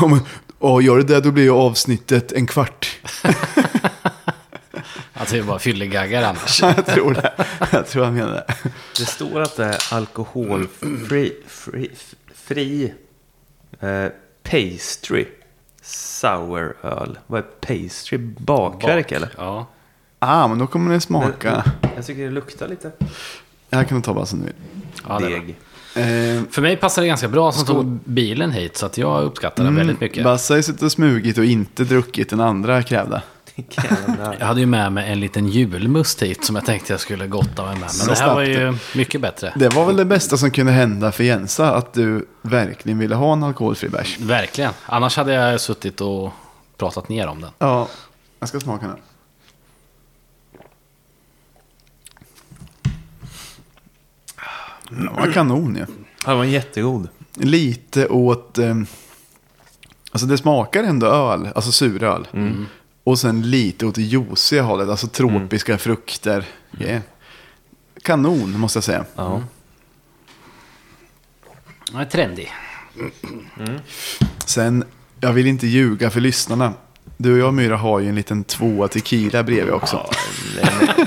men, 0.01 0.19
ja, 0.59 0.81
gör 0.81 0.97
det 0.97 1.03
där 1.03 1.21
då 1.21 1.31
blir 1.31 1.43
ju 1.43 1.51
avsnittet 1.51 2.31
en 2.31 2.47
kvart. 2.47 2.99
Att 5.31 5.43
vi 5.43 5.47
bara 5.47 5.59
fyllegaggar 5.59 6.23
annars. 6.23 6.61
jag 6.61 6.85
tror 6.85 7.13
det. 7.13 7.31
Jag 7.71 7.87
tror 7.87 8.03
han 8.03 8.13
menar 8.13 8.31
det. 8.33 8.45
Det 8.97 9.05
står 9.05 9.41
att 9.41 9.55
det 9.55 9.65
är 9.65 9.93
alkoholfri 9.93 11.33
fri, 11.47 11.91
fri, 12.35 12.93
eh, 13.79 14.05
pastry. 14.43 15.25
souröl. 15.81 17.19
Vad 17.27 17.39
är 17.39 17.43
pastry? 17.43 18.17
Bakverk 18.17 19.11
eller? 19.11 19.29
Ja. 19.37 19.67
Ah, 20.19 20.47
men 20.47 20.59
då 20.59 20.67
kommer 20.67 20.93
det 20.93 21.01
smaka. 21.01 21.63
Jag 21.95 22.05
tycker 22.05 22.23
det 22.23 22.31
luktar 22.31 22.67
lite 22.67 22.91
Jag 23.69 23.87
kan 23.89 24.01
ta 24.01 24.13
bara 24.13 24.25
som 24.25 24.39
du 24.39 24.45
vill. 24.45 24.53
Ja, 25.07 25.19
det 25.19 25.25
är 25.25 25.29
deg. 25.29 25.55
Eh, 25.95 26.43
För 26.51 26.61
mig 26.61 26.77
passar 26.77 27.01
det 27.01 27.07
ganska 27.07 27.27
bra 27.27 27.51
som 27.51 27.65
tog 27.65 27.99
bilen 28.05 28.51
hit, 28.51 28.77
så 28.77 28.85
att 28.85 28.97
jag 28.97 29.23
uppskattar 29.23 29.63
det 29.63 29.71
väldigt 29.71 30.01
mycket. 30.01 30.23
Basse 30.23 30.53
har 30.53 30.61
suttit 30.61 30.81
och 30.81 30.91
smugit 30.91 31.37
och 31.37 31.45
inte 31.45 31.83
druckit 31.83 32.29
den 32.29 32.39
andra 32.39 32.83
krävde. 32.83 33.21
Jag 34.39 34.45
hade 34.47 34.59
ju 34.59 34.65
med 34.65 34.91
mig 34.91 35.11
en 35.11 35.19
liten 35.19 35.47
julmust 35.47 36.21
hit 36.21 36.45
som 36.45 36.55
jag 36.55 36.65
tänkte 36.65 36.93
jag 36.93 36.99
skulle 36.99 37.27
gotta 37.27 37.63
mig 37.65 37.73
med. 37.73 37.79
Men 37.81 37.89
Så 37.89 38.05
det 38.05 38.09
här 38.11 38.15
snabbt. 38.15 38.33
var 38.35 38.41
ju 38.43 38.77
mycket 38.95 39.21
bättre. 39.21 39.53
Det 39.55 39.69
var 39.69 39.85
väl 39.85 39.95
det 39.95 40.05
bästa 40.05 40.37
som 40.37 40.51
kunde 40.51 40.71
hända 40.71 41.11
för 41.11 41.23
Jensa, 41.23 41.73
att 41.75 41.93
du 41.93 42.27
verkligen 42.41 42.99
ville 42.99 43.15
ha 43.15 43.33
en 43.33 43.43
alkoholfri 43.43 43.89
bärs. 43.89 44.19
Verkligen. 44.19 44.71
Annars 44.85 45.17
hade 45.17 45.33
jag 45.33 45.61
suttit 45.61 46.01
och 46.01 46.31
pratat 46.77 47.09
ner 47.09 47.27
om 47.27 47.41
den. 47.41 47.51
Ja, 47.59 47.87
jag 48.39 48.49
ska 48.49 48.59
smaka 48.59 48.87
den. 48.87 48.97
Den 54.89 55.13
var 55.15 55.31
kanon 55.31 55.75
ju. 55.75 55.81
Ja, 55.81 55.85
den 56.29 56.37
var 56.37 56.45
jättegod. 56.45 57.07
Lite 57.33 58.07
åt... 58.07 58.57
Eh, 58.57 58.75
alltså 60.11 60.27
det 60.27 60.37
smakar 60.37 60.83
ändå 60.83 61.07
öl, 61.07 61.47
alltså 61.55 61.71
suröl. 61.71 62.27
Och 63.03 63.19
sen 63.19 63.41
lite 63.41 63.85
åt 63.85 63.95
det 63.95 64.01
juiciga 64.01 64.61
hållet, 64.61 64.89
alltså 64.89 65.07
tropiska 65.07 65.77
frukter. 65.77 66.45
Yeah. 66.79 67.01
Kanon 68.03 68.59
måste 68.59 68.77
jag 68.77 68.83
säga. 68.83 69.05
Ja. 69.15 69.43
Den 71.91 72.01
är 72.01 72.05
trendig. 72.05 72.51
Sen, 74.45 74.83
jag 75.19 75.33
vill 75.33 75.47
inte 75.47 75.67
ljuga 75.67 76.09
för 76.09 76.21
lyssnarna. 76.21 76.73
Du 77.17 77.33
och 77.33 77.39
jag 77.39 77.53
Myra 77.53 77.77
har 77.77 77.99
ju 77.99 78.09
en 78.09 78.15
liten 78.15 78.43
tvåa 78.43 78.87
tequila 78.87 79.43
bredvid 79.43 79.73
också. 79.73 80.09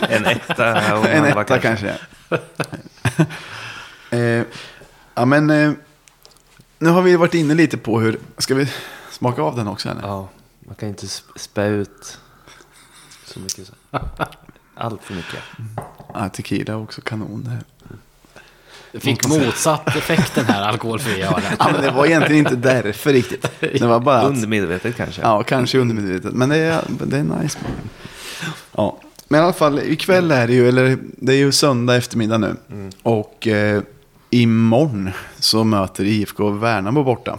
En, 0.00 0.24
en 0.24 0.24
etta 0.24 0.98
och 0.98 1.08
en 1.08 1.24
etta 1.24 1.58
kanske. 1.58 1.94
eh, 4.10 4.42
ja 5.14 5.24
men, 5.24 5.50
eh, 5.50 5.72
nu 6.78 6.90
har 6.90 7.02
vi 7.02 7.16
varit 7.16 7.34
inne 7.34 7.54
lite 7.54 7.76
på 7.76 8.00
hur, 8.00 8.18
ska 8.38 8.54
vi 8.54 8.68
smaka 9.10 9.42
av 9.42 9.56
den 9.56 9.68
också 9.68 9.88
eller? 9.88 10.02
Ja, 10.02 10.28
man 10.64 10.74
kan 10.74 10.88
inte 10.88 11.06
sp- 11.06 11.38
spä 11.38 11.66
ut 11.66 12.18
så 13.26 13.40
mycket. 13.40 13.66
Så. 13.66 13.72
Allt 14.74 15.02
för 15.04 15.14
mycket. 15.14 15.38
Ja, 16.14 16.28
tequila 16.28 16.72
är 16.72 16.76
också 16.78 17.00
kanon. 17.00 17.44
det. 17.44 19.00
Fick 19.00 19.28
motsatt 19.28 19.96
effekt 19.96 20.34
den 20.34 20.44
här 20.44 20.62
alkoholfria. 20.62 21.40
Ja, 21.58 21.70
men 21.72 21.82
det 21.82 21.90
var 21.90 22.06
egentligen 22.06 22.38
inte 22.46 22.56
därför 22.56 23.12
riktigt. 23.12 23.46
Det 23.60 23.80
var 23.86 24.00
bara 24.00 24.20
att, 24.20 24.26
Undermedvetet 24.30 24.96
kanske. 24.96 25.22
ja, 25.22 25.42
kanske 25.42 25.78
undermedvetet. 25.78 26.32
Men 26.32 26.48
det 26.48 26.56
är, 26.56 26.84
det 27.06 27.18
är 27.18 27.22
nice. 27.22 27.58
Ja, 28.72 28.98
men 29.28 29.40
i 29.40 29.42
alla 29.42 29.52
fall 29.52 29.78
ikväll 29.80 30.30
är 30.30 30.46
det 30.46 30.52
ju, 30.52 30.68
eller 30.68 30.98
det 31.02 31.32
är 31.32 31.36
ju 31.36 31.52
söndag 31.52 31.96
eftermiddag 31.96 32.38
nu. 32.38 32.56
Och 33.02 33.46
eh, 33.46 33.82
imorgon 34.30 35.10
så 35.38 35.64
möter 35.64 36.04
IFK 36.04 36.50
Värnamo 36.50 37.04
borta. 37.04 37.38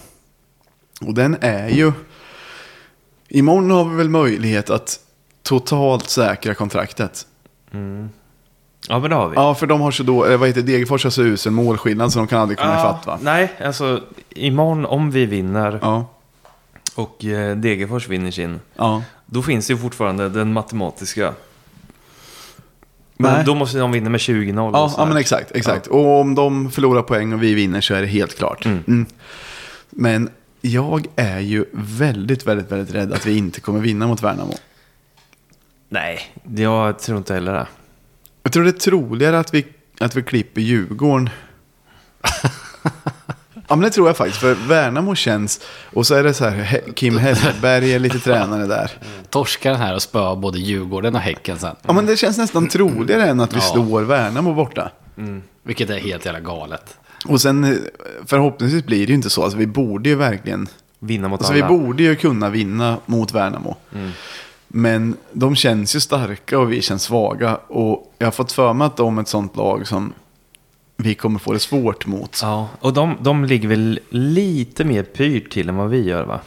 Och 1.01 1.13
den 1.13 1.37
är 1.41 1.69
ju, 1.69 1.91
imorgon 3.29 3.71
har 3.71 3.85
vi 3.85 3.95
väl 3.95 4.09
möjlighet 4.09 4.69
att 4.69 4.99
totalt 5.43 6.09
säkra 6.09 6.53
kontraktet. 6.53 7.27
Ja, 8.89 8.99
men 8.99 9.09
det 9.09 9.15
har 9.15 9.29
vi. 9.29 9.35
Ja, 9.35 9.55
för 9.55 9.67
de 9.67 9.81
har 9.81 9.91
så 9.91 10.03
då, 10.03 10.23
eller 10.23 10.37
vad 10.37 10.47
heter 10.47 10.61
det, 10.61 10.71
Degerfors 10.71 11.03
har 11.03 11.11
så 11.11 11.21
usel 11.23 11.51
målskillnad 11.51 12.11
så 12.13 12.19
de 12.19 12.27
kan 12.27 12.41
aldrig 12.41 12.57
komma 12.59 12.73
ifatt 12.79 13.05
va? 13.05 13.19
Nej, 13.21 13.51
alltså 13.63 14.01
imorgon 14.29 14.85
om 14.85 15.11
vi 15.11 15.25
vinner 15.25 15.79
Ja, 15.81 16.05
och 16.95 17.25
eh, 17.25 17.57
Degerfors 17.57 18.07
vinner 18.07 18.31
sin, 18.31 18.59
ja. 18.75 19.03
då 19.25 19.41
finns 19.41 19.71
ju 19.71 19.77
fortfarande 19.77 20.29
den 20.29 20.53
matematiska. 20.53 21.33
Men 23.17 23.33
Nej. 23.33 23.43
då 23.45 23.55
måste 23.55 23.77
de 23.77 23.91
vinna 23.91 24.09
med 24.09 24.19
20-0. 24.19 24.69
och 24.69 24.75
Ja, 24.77 24.93
ja 24.97 25.05
men 25.05 25.17
exakt. 25.17 25.51
exakt. 25.51 25.87
Och 25.87 26.19
om 26.21 26.35
de 26.35 26.71
förlorar 26.71 27.01
poäng 27.01 27.33
och 27.33 27.43
vi 27.43 27.53
vinner 27.53 27.81
så 27.81 27.93
är 27.93 28.01
det 28.01 28.07
helt 28.07 28.37
klart. 28.37 28.65
Mm. 28.65 29.05
Men 29.89 30.29
jag 30.65 31.05
är 31.15 31.39
ju 31.39 31.65
väldigt, 31.73 32.47
väldigt, 32.47 32.71
väldigt 32.71 32.95
rädd 32.95 33.13
att 33.13 33.25
vi 33.25 33.37
inte 33.37 33.61
kommer 33.61 33.79
vinna 33.79 34.07
mot 34.07 34.23
Värnamo. 34.23 34.53
Nej, 35.89 36.19
jag 36.55 36.99
tror 36.99 37.17
inte 37.17 37.33
heller 37.33 37.53
det. 37.53 37.67
Jag 38.43 38.51
tror 38.53 38.63
det 38.63 38.69
är 38.69 38.71
troligare 38.71 39.39
att 39.39 39.53
vi, 39.53 39.65
att 39.99 40.15
vi 40.15 40.23
klipper 40.23 40.61
Djurgården. 40.61 41.29
ja 43.67 43.75
men 43.75 43.79
det 43.79 43.89
tror 43.89 44.07
jag 44.07 44.17
faktiskt. 44.17 44.39
För 44.39 44.53
Värnamo 44.53 45.15
känns, 45.15 45.61
och 45.93 46.07
så 46.07 46.15
är 46.15 46.23
det 46.23 46.33
så 46.33 46.45
här, 46.45 46.81
Kim 46.95 47.17
Hellberg 47.17 47.93
är 47.93 47.99
lite 47.99 48.19
tränare 48.19 48.65
där. 48.65 48.91
Torskar 49.29 49.71
den 49.71 49.79
här 49.81 49.95
och 49.95 50.01
spöar 50.01 50.35
både 50.35 50.59
Djurgården 50.59 51.15
och 51.15 51.21
Häcken 51.21 51.59
sen. 51.59 51.75
Ja 51.87 51.93
men 51.93 52.05
det 52.05 52.17
känns 52.17 52.37
nästan 52.37 52.67
troligare 52.67 53.25
än 53.29 53.39
att 53.39 53.53
vi 53.53 53.57
Ja. 53.57 53.61
slår 53.61 54.01
Värnamo 54.01 54.53
borta. 54.53 54.91
Vilket 55.63 55.89
är 55.89 55.97
helt 55.97 56.25
jävla 56.25 56.39
galet. 56.39 56.97
Och 57.27 57.41
sen 57.41 57.63
eh, 57.63 57.77
förhoppningsvis 58.25 58.85
blir 58.85 58.99
det 58.99 59.09
ju 59.09 59.13
inte 59.15 59.29
så. 59.29 59.43
Alltså 59.43 59.57
vi 59.57 59.67
borde 59.67 60.09
ju 60.09 60.15
verkligen 60.15 60.67
Vinna 60.99 61.27
mot 61.27 61.39
Alltså 61.39 61.53
vi 61.53 61.61
alla. 61.61 61.69
borde 61.77 62.03
ju 62.03 62.15
kunna 62.15 62.49
vinna 62.49 62.97
mot 63.05 63.31
Värnamo. 63.33 63.75
Men 64.67 65.17
de 65.31 65.55
känns 65.55 65.95
ju 65.95 65.99
starka 65.99 66.59
och 66.59 66.71
vi 66.71 66.81
känns 66.81 67.03
svaga. 67.03 67.55
Och 67.55 68.13
jag 68.17 68.27
har 68.27 68.31
fått 68.31 68.51
för 68.51 68.73
mig 68.73 68.85
att 68.87 68.97
de 68.97 69.17
är 69.17 69.21
ett 69.21 69.27
sånt 69.27 69.55
lag 69.55 69.87
som 69.87 70.13
vi 70.97 71.15
kommer 71.15 71.39
få 71.39 71.53
det 71.53 71.59
svårt 71.59 72.05
mot. 72.05 72.39
Ja, 72.41 72.67
och 72.79 72.93
de, 72.93 73.17
de 73.21 73.45
ligger 73.45 73.67
väl 73.67 73.99
lite 74.09 74.83
mer 74.83 75.03
pyrt 75.03 75.51
till 75.51 75.69
än 75.69 75.75
vad 75.75 75.89
vi 75.89 76.03
gör 76.03 76.23
va? 76.23 76.39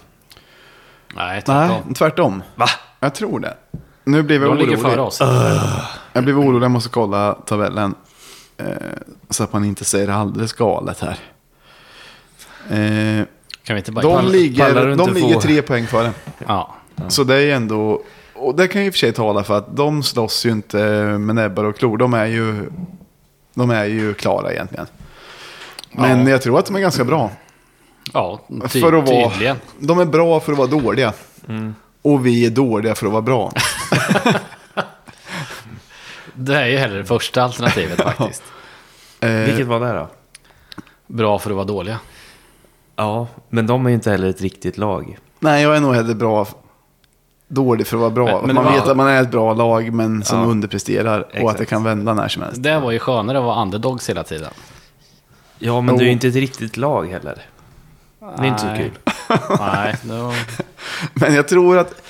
Nej, 1.14 1.26
Nej, 1.26 1.42
tvärtom. 1.42 1.94
tvärtom. 1.94 2.42
Va? 2.54 2.66
Jag 3.00 3.14
tror 3.14 3.40
det. 3.40 3.54
Nu 4.04 4.22
blev 4.22 4.42
jag 4.42 4.50
De 4.50 4.58
ligger 4.58 4.76
orolig. 4.76 4.90
före 4.92 5.00
oss. 5.00 5.20
Jag 6.12 6.24
blev 6.24 6.38
orolig, 6.38 6.64
jag 6.64 6.70
måste 6.70 6.90
kolla 6.90 7.32
tabellen. 7.34 7.94
Eh, 8.58 8.66
så 9.30 9.44
att 9.44 9.52
man 9.52 9.64
inte 9.64 9.84
säger 9.84 10.08
alldeles 10.08 10.52
galet 10.52 11.00
här. 11.00 11.18
Eh, 12.70 13.24
Kan 13.64 13.74
vi 13.74 13.78
inte 13.78 13.92
bara... 13.92 14.02
de 14.02 14.14
pallar 14.16 14.30
ligger, 14.30 14.74
du 14.86 14.94
de 14.94 15.00
inte 15.08 15.14
ligger 15.20 15.34
få- 15.34 15.40
tre 15.40 15.62
poäng 15.62 15.86
före. 15.86 16.12
Ja. 16.46 16.74
Så 17.08 17.24
det 17.24 17.36
är 17.42 17.54
ändå, 17.56 18.02
och 18.34 18.54
det 18.56 18.68
kan 18.68 18.80
ju 18.82 18.86
i 18.86 18.90
och 18.90 18.94
för 18.94 18.98
sig 18.98 19.12
tala 19.12 19.44
för 19.44 19.58
att 19.58 19.76
de 19.76 20.02
slåss 20.02 20.46
ju 20.46 20.50
inte 20.50 20.76
med 21.18 21.34
näbbar 21.34 21.64
och 21.64 21.76
klor. 21.78 21.96
De 21.98 22.14
är 22.14 22.26
ju, 22.26 22.70
de 23.54 23.70
är 23.70 23.84
ju 23.84 24.14
klara 24.14 24.52
egentligen. 24.52 24.86
Men 25.92 26.24
Ja. 26.24 26.30
jag 26.30 26.42
tror 26.42 26.58
att 26.58 26.66
de 26.66 26.76
är 26.76 26.80
ganska 26.80 27.04
bra. 27.04 27.30
Ja, 28.12 28.40
ty- 28.70 28.80
för 28.80 28.92
att 28.92 29.08
vara, 29.08 29.30
tydligen. 29.30 29.56
de 29.78 29.98
är 29.98 30.04
bra 30.04 30.40
för 30.40 30.52
att 30.52 30.58
vara 30.58 30.68
dåliga. 30.68 31.12
Och 32.02 32.26
vi 32.26 32.46
är 32.46 32.50
dåliga 32.50 32.94
för 32.94 33.06
att 33.06 33.12
vara 33.12 33.22
bra. 33.22 33.52
Det 36.38 36.56
är 36.56 36.66
ju 36.66 36.76
hellre 36.76 36.98
det 36.98 37.04
första 37.04 37.42
alternativet 37.42 38.00
faktiskt. 38.02 38.42
Eh, 39.20 39.30
Vilket 39.30 39.66
var 39.66 39.80
det 39.80 39.92
då? 39.92 40.08
Bra 41.06 41.38
för 41.38 41.50
att 41.50 41.56
vara 41.56 41.66
dåliga. 41.66 41.98
Ja, 42.96 43.26
men 43.48 43.66
de 43.66 43.86
är 43.86 43.90
ju 43.90 43.94
inte 43.94 44.10
heller 44.10 44.28
ett 44.30 44.40
riktigt 44.40 44.78
lag. 44.78 45.18
nej, 45.40 45.62
jag 45.62 45.76
är 45.76 45.80
nog 45.80 45.94
hellre 45.94 46.14
bra, 46.14 46.46
dålig 47.48 47.86
för 47.86 47.96
att 47.96 48.00
vara 48.00 48.10
bra. 48.10 48.24
Men- 48.26 48.46
men 48.46 48.54
man 48.54 48.64
var- 48.64 48.72
vet 48.72 48.88
att 48.88 48.96
man 48.96 49.06
är 49.08 49.22
ett 49.22 49.30
bra 49.30 49.54
lag 49.54 49.92
men 49.92 50.24
som 50.24 50.38
Ja. 50.40 50.44
underpresterar. 50.46 51.20
Och 51.20 51.26
att 51.30 51.32
det 51.40 51.50
Exakt. 51.50 51.70
kan 51.70 51.84
vända 51.84 52.14
när 52.14 52.28
som 52.28 52.42
helst. 52.42 52.62
Det 52.62 52.78
var 52.78 52.90
ju 52.90 52.98
skönare 52.98 53.38
att 53.38 53.44
vara 53.44 53.62
underdogs 53.62 54.08
hela 54.08 54.24
tiden. 54.24 54.50
Ja, 55.58 55.80
men 55.80 55.94
Jo. 55.94 55.98
du 55.98 56.02
är 56.04 56.06
ju 56.06 56.12
inte 56.12 56.28
ett 56.28 56.34
riktigt 56.34 56.76
lag 56.76 57.06
heller. 57.10 57.42
Det 58.20 58.42
är 58.42 58.46
inte 58.46 58.60
så 58.60 58.66
Nej. 58.66 58.78
kul. 58.78 59.12
Nej, 59.58 59.94
då... 60.02 60.32
Men 61.14 61.34
jag 61.34 61.48
tror 61.48 61.78
att, 61.78 62.02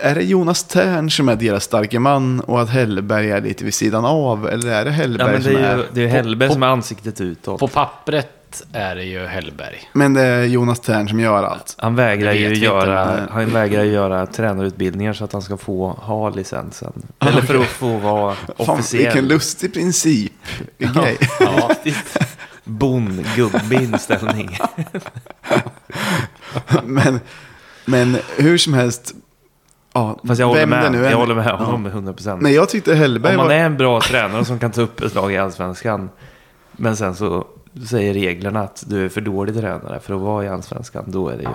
är 0.00 0.14
det 0.14 0.22
Jonas 0.22 0.64
Tern 0.64 1.10
som 1.10 1.28
är 1.28 1.36
deras 1.36 1.64
starke 1.64 1.98
man 1.98 2.40
och 2.40 2.62
att 2.62 2.70
Hellberg 2.70 3.30
är 3.30 3.40
lite 3.40 3.64
vid 3.64 3.74
sidan 3.74 4.04
av? 4.04 4.48
Eller 4.48 4.70
är 4.72 4.84
det 4.84 4.90
Ja, 4.90 4.94
Hellberg 4.96 5.32
men 5.32 5.42
det 5.42 5.42
som 5.42 5.56
är 5.56 5.60
är... 5.68 5.76
ju 5.76 5.84
det 5.92 6.02
är 6.02 6.08
Hellberg 6.08 6.48
på- 6.48 6.52
som 6.54 6.62
är 6.62 6.66
ansiktet 6.66 7.20
utåt. 7.20 7.60
på 7.60 7.68
pappret 7.68 8.32
är 8.72 8.94
det 8.96 9.04
ju 9.04 9.26
Hellberg. 9.26 9.90
Men 9.92 10.14
det 10.14 10.22
är 10.22 10.44
Jonas 10.44 10.80
Tern 10.80 11.08
som 11.08 11.20
gör 11.20 11.42
allt. 11.42 11.74
Han 11.78 11.96
vägrar 11.96 12.32
ju 12.32 12.54
göra, 12.54 13.20
inte. 13.20 13.32
han 13.32 13.46
vägrar 13.50 13.84
göra 13.84 14.26
tränarutbildningar 14.26 15.12
så 15.12 15.24
att 15.24 15.32
han 15.32 15.42
ska 15.42 15.56
få 15.56 15.88
ha 15.90 16.30
licensen. 16.30 16.92
Eller 17.18 17.40
för 17.42 17.54
att 17.60 17.66
få 17.66 17.96
vara 17.96 18.34
Fan, 18.34 18.54
officiell. 18.56 19.04
vilken 19.04 19.28
lustig 19.28 19.74
princip. 19.74 20.32
Grej. 20.78 21.18
Ja, 21.40 21.70
Bondgubbe 22.64 23.74
inställning. 23.74 24.58
men, 26.84 27.20
men 27.84 28.16
hur 28.36 28.58
som 28.58 28.74
helst. 28.74 29.14
Ja, 29.96 30.18
Fast 30.28 30.40
jag 30.40 30.46
håller 30.46 30.66
med. 30.66 30.92
nu 30.92 30.98
Jag 31.04 31.16
håller 31.16 31.34
med 31.34 31.46
Ja. 31.46 31.56
honom 31.56 31.82
med 31.82 31.92
100 31.92 32.12
procent. 32.12 32.42
Men 32.42 32.52
jag 32.52 32.68
tyckte 32.68 32.94
Hellberg 32.94 33.32
Om 33.32 33.36
man 33.36 33.46
var... 33.46 33.54
är 33.54 33.58
en 33.64 33.76
bra 33.76 34.00
tränare 34.00 34.44
som 34.44 34.58
kan 34.58 34.70
ta 34.72 34.80
upp 34.80 35.00
ett 35.00 35.14
lag 35.14 35.32
i 35.32 35.36
allsvenskan. 35.38 36.10
Men 36.72 36.96
sen 36.96 37.14
så 37.14 37.44
säger 37.88 38.14
reglerna 38.14 38.60
att 38.62 38.84
du 38.86 39.04
är 39.04 39.08
för 39.08 39.20
dålig 39.20 39.54
tränare 39.54 40.00
för 40.00 40.14
att 40.14 40.20
vara 40.20 40.44
i 40.44 40.48
allsvenskan. 40.48 41.04
Då 41.06 41.28
är 41.28 41.36
det 41.36 41.42
ju... 41.42 41.48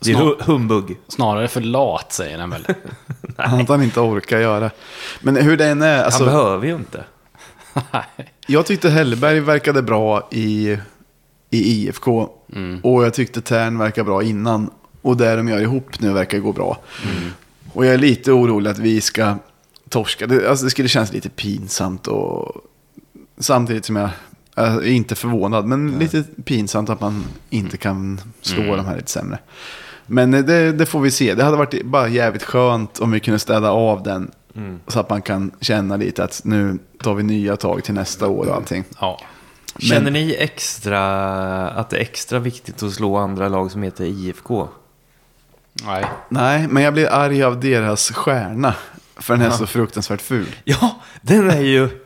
Det 0.00 0.10
är 0.10 0.14
Snar- 0.16 0.42
humbug. 0.42 0.98
Snarare 1.08 1.48
för 1.48 1.60
lat 1.60 2.12
säger 2.12 2.38
den 2.38 2.50
väl. 2.50 2.64
Att 3.36 3.68
han 3.68 3.82
inte 3.82 4.00
orkar 4.00 4.38
göra. 4.38 4.70
Men 5.20 5.36
hur 5.36 5.56
det 5.56 5.66
än 5.66 5.82
är. 5.82 6.04
Alltså, 6.04 6.24
Han 6.24 6.32
behöver 6.34 6.66
ju 6.66 6.74
inte. 6.74 7.04
jag 8.46 8.66
tyckte 8.66 8.90
Hellberg 8.90 9.40
verkade 9.40 9.82
bra 9.82 10.28
i, 10.30 10.78
i 11.50 11.58
IFK. 11.72 12.28
Mm. 12.52 12.80
Och 12.82 13.04
jag 13.04 13.14
tyckte 13.14 13.40
Tern 13.40 13.78
verkar 13.78 14.04
bra 14.04 14.22
innan. 14.22 14.70
Och 15.02 15.16
det 15.16 15.36
de 15.36 15.48
gör 15.48 15.60
ihop 15.60 16.00
nu 16.00 16.12
verkar 16.12 16.38
gå 16.38 16.52
bra. 16.52 16.78
Och 17.72 17.86
jag 17.86 17.94
är 17.94 17.98
lite 17.98 18.32
orolig 18.32 18.70
att 18.70 18.78
vi 18.78 19.00
ska 19.00 19.36
torska. 19.88 20.26
Det, 20.26 20.48
alltså 20.48 20.64
det 20.64 20.70
skulle 20.70 20.88
kännas 20.88 21.12
lite 21.12 21.28
pinsamt 21.28 22.06
och 22.06 22.52
samtidigt 23.38 23.84
som 23.84 23.96
jag 23.96 24.10
är 24.54 24.86
inte 24.86 25.14
förvånad, 25.14 25.66
men 25.66 25.98
lite 25.98 26.24
pinsamt 26.44 26.90
att 26.90 27.00
man 27.00 27.24
inte 27.50 27.76
kan 27.76 28.20
slå 28.40 28.76
de 28.76 28.86
här 28.86 28.96
lite 28.96 29.10
sämre. 29.10 29.38
Men 30.06 30.34
eh, 30.34 30.44
det, 30.44 30.72
det 30.72 30.86
får 30.86 31.00
vi 31.00 31.10
se. 31.10 31.34
Det 31.34 31.44
hade 31.44 31.56
varit 31.56 31.84
bara 31.84 32.08
jävligt 32.08 32.42
skönt 32.42 32.98
om 32.98 33.10
vi 33.10 33.20
kunde 33.20 33.38
städa 33.38 33.70
av 33.70 34.02
den. 34.02 34.30
Så 34.86 35.00
att 35.00 35.10
man 35.10 35.22
kan 35.22 35.50
känna 35.60 35.96
lite 35.96 36.24
att 36.24 36.40
nu 36.44 36.78
tar 37.02 37.14
vi 37.14 37.22
nya 37.22 37.56
tag 37.56 37.84
till 37.84 37.94
nästa 37.94 38.28
år 38.28 38.46
och 38.46 38.54
allting. 38.54 38.84
Ja. 39.00 39.20
Känner 39.78 40.10
ni 40.10 40.36
extra 40.38 41.00
att 41.70 41.90
det 41.90 41.96
är 41.96 42.00
extra 42.00 42.38
viktigt 42.38 42.82
att 42.82 42.92
slå 42.92 43.16
andra 43.16 43.48
lag 43.48 43.70
som 43.70 43.82
heter 43.82 44.04
IFK? 44.04 44.68
Nej. 45.84 46.04
Nej, 46.28 46.68
men 46.68 46.82
jag 46.82 46.92
blir 46.92 47.12
arg 47.12 47.42
av 47.42 47.60
deras 47.60 48.10
stjärna. 48.10 48.74
För 49.16 49.36
den 49.36 49.46
är 49.46 49.50
så 49.50 49.66
fruktansvärt 49.66 50.20
ful. 50.22 50.46
Ja, 50.64 50.96
den 51.22 51.50
är 51.50 51.60
ju... 51.60 51.88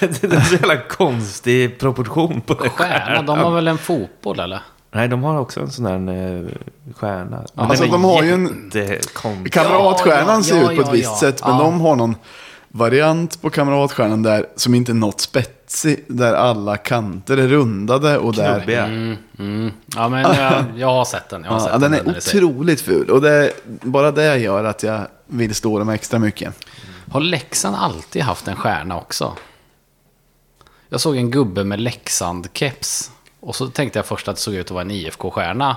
det 0.00 0.24
är 0.24 0.40
så 0.40 0.54
jävla 0.54 0.76
konstig 0.76 1.78
proportion 1.78 2.40
på 2.40 2.54
den 2.54 2.70
Stjärna, 2.70 3.22
de 3.22 3.38
har 3.38 3.50
väl 3.54 3.68
en 3.68 3.78
fotboll 3.78 4.40
eller? 4.40 4.60
Nej, 4.92 5.08
de 5.08 5.22
har 5.22 5.38
också 5.40 5.60
en 5.60 5.70
sån 5.70 5.84
där 6.06 6.38
eh, 6.44 6.48
stjärna. 6.96 7.44
Men 7.54 7.64
Alltså, 7.70 7.84
är 7.84 7.88
de 7.88 8.04
har 8.04 8.22
ju 8.22 8.30
en- 8.32 8.70
jättekonstig. 8.74 9.52
Kamratstjärnan 9.52 10.26
Ja, 10.28 10.36
ja, 10.36 10.42
ser 10.42 10.56
ja, 10.56 10.70
ut 10.72 10.76
på 10.76 10.82
ett 10.82 10.86
ja, 10.88 10.92
visst 10.92 11.04
ja. 11.12 11.16
sätt, 11.20 11.40
men 11.46 11.56
Ja. 11.56 11.62
de 11.62 11.80
har 11.80 11.96
någon 11.96 12.14
variant 12.68 13.42
på 13.42 13.50
Kamratstjärnan 13.50 14.22
där 14.22 14.46
som 14.56 14.74
inte 14.74 14.92
är 14.92 14.94
något 14.94 15.20
spetsig. 15.66 16.04
Där 16.08 16.34
alla 16.34 16.76
kanter 16.76 17.36
är 17.36 17.48
rundade 17.48 18.18
och 18.18 18.34
där... 18.34 18.56
Knubbiga. 18.58 18.84
Mm, 18.86 19.16
mm. 19.38 19.72
Ja, 19.86 20.08
men 20.08 20.20
jag, 20.22 20.64
jag 20.76 20.86
har 20.88 21.04
sett 21.04 21.28
den. 21.28 21.44
Jag 21.44 21.50
har 21.50 21.58
Ja, 21.60 21.64
sett 21.72 21.80
den 21.80 21.90
när 21.90 21.98
är 21.98 22.16
otroligt 22.18 22.80
ful. 22.80 23.10
Och 23.10 23.20
det, 23.22 23.52
bara 23.82 24.10
det 24.10 24.38
gör 24.38 24.64
att 24.64 24.82
jag 24.82 25.00
vill 25.26 25.54
stå 25.54 25.78
dem 25.78 25.88
extra 25.88 26.18
mycket. 26.18 26.54
Har 27.10 27.20
Leksand 27.20 27.76
alltid 27.76 28.22
haft 28.22 28.48
en 28.48 28.56
stjärna 28.56 28.96
också? 28.96 29.32
Jag 30.88 31.00
såg 31.00 31.16
en 31.16 31.30
gubbe 31.30 31.64
med 31.64 31.80
Leksand-keps. 31.80 33.10
Och 33.40 33.56
så 33.56 33.66
tänkte 33.68 33.98
jag 33.98 34.06
först 34.06 34.28
att 34.28 34.36
det 34.36 34.42
såg 34.42 34.54
ut 34.54 34.66
att 34.66 34.70
vara 34.70 34.82
en 34.82 34.90
IFK-stjärna. 34.90 35.76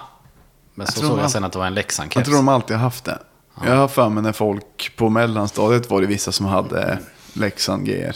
Men 0.76 0.88
så 0.88 1.00
tror 1.00 1.10
såg 1.10 1.20
jag 1.20 1.32
sen 1.32 1.44
att 1.44 1.52
det 1.52 1.60
var 1.60 1.66
en 1.66 1.74
Jag 1.74 1.84
Leksand-keps. 1.84 2.24
tror 2.26 2.36
de 2.36 2.48
alltid 2.48 2.76
har 2.76 2.84
haft 2.84 3.06
det. 3.06 3.20
Jag 3.66 3.76
har 3.76 3.88
för 3.88 4.10
mig 4.10 4.24
när 4.24 4.32
folk 4.32 4.92
på 4.98 5.10
mellanstadiet 5.10 5.90
var 5.90 6.02
det 6.02 6.08
vissa 6.08 6.32
som 6.32 6.46
hade 6.46 6.98
Leksand-grejer. 7.34 8.16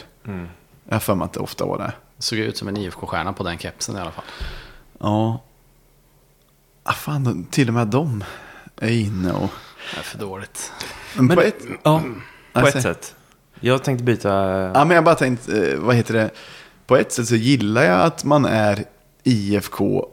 Jag 0.85 0.95
har 0.95 0.99
för 0.99 1.15
mig 1.15 1.25
att 1.25 1.33
det 1.33 1.39
ofta 1.39 1.65
var 1.65 1.77
det. 1.77 1.93
Det 2.17 2.23
såg 2.23 2.39
ut 2.39 2.57
som 2.57 2.67
en 2.67 2.77
IFK-stjärna 2.77 3.33
på 3.33 3.43
den 3.43 3.57
kepsen 3.57 3.97
i 3.97 3.99
alla 3.99 4.11
fall. 4.11 4.25
Ja. 4.99 5.41
Ah, 6.83 6.93
fan, 6.93 7.47
till 7.51 7.67
och 7.67 7.73
med 7.73 7.87
de 7.87 8.23
är 8.77 8.91
inne 8.91 9.31
och... 9.33 9.49
Det 9.93 9.99
är 9.99 10.03
för 10.03 10.17
dåligt. 10.17 10.71
Men, 11.15 11.25
Men- 11.25 11.35
på 11.37 11.41
ett... 11.41 11.57
Ja, 11.83 12.01
på 12.53 12.67
ett 12.67 12.81
sätt. 12.81 13.15
Jag 13.59 13.83
tänkte 13.83 14.03
byta... 14.03 14.29
Ja, 14.73 14.85
men 14.85 14.95
jag 14.95 15.03
bara 15.03 15.15
tänkt, 15.15 15.49
eh, 15.49 15.75
vad 15.77 15.95
heter 15.95 16.13
det? 16.13 16.29
På 16.85 16.97
ett 16.97 17.11
sätt 17.11 17.27
så 17.27 17.35
gillar 17.35 17.83
jag 17.83 18.01
att 18.01 18.23
man 18.23 18.45
är 18.45 18.83
IFK 19.23 20.05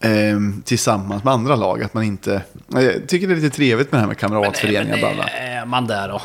eh, 0.00 0.38
tillsammans 0.64 1.24
med 1.24 1.32
andra 1.32 1.56
lag. 1.56 1.82
Att 1.82 1.94
man 1.94 2.04
inte... 2.04 2.42
Jag 2.68 3.08
tycker 3.08 3.26
det 3.26 3.32
är 3.32 3.36
lite 3.36 3.56
trevligt 3.56 3.92
med 3.92 3.98
det 3.98 4.02
här 4.02 4.08
med 4.08 4.18
kamratföreningar. 4.18 4.98
bla, 4.98 5.14
bla. 5.14 5.24
är 5.24 5.66
man 5.66 5.86
där 5.86 6.08
då? 6.08 6.22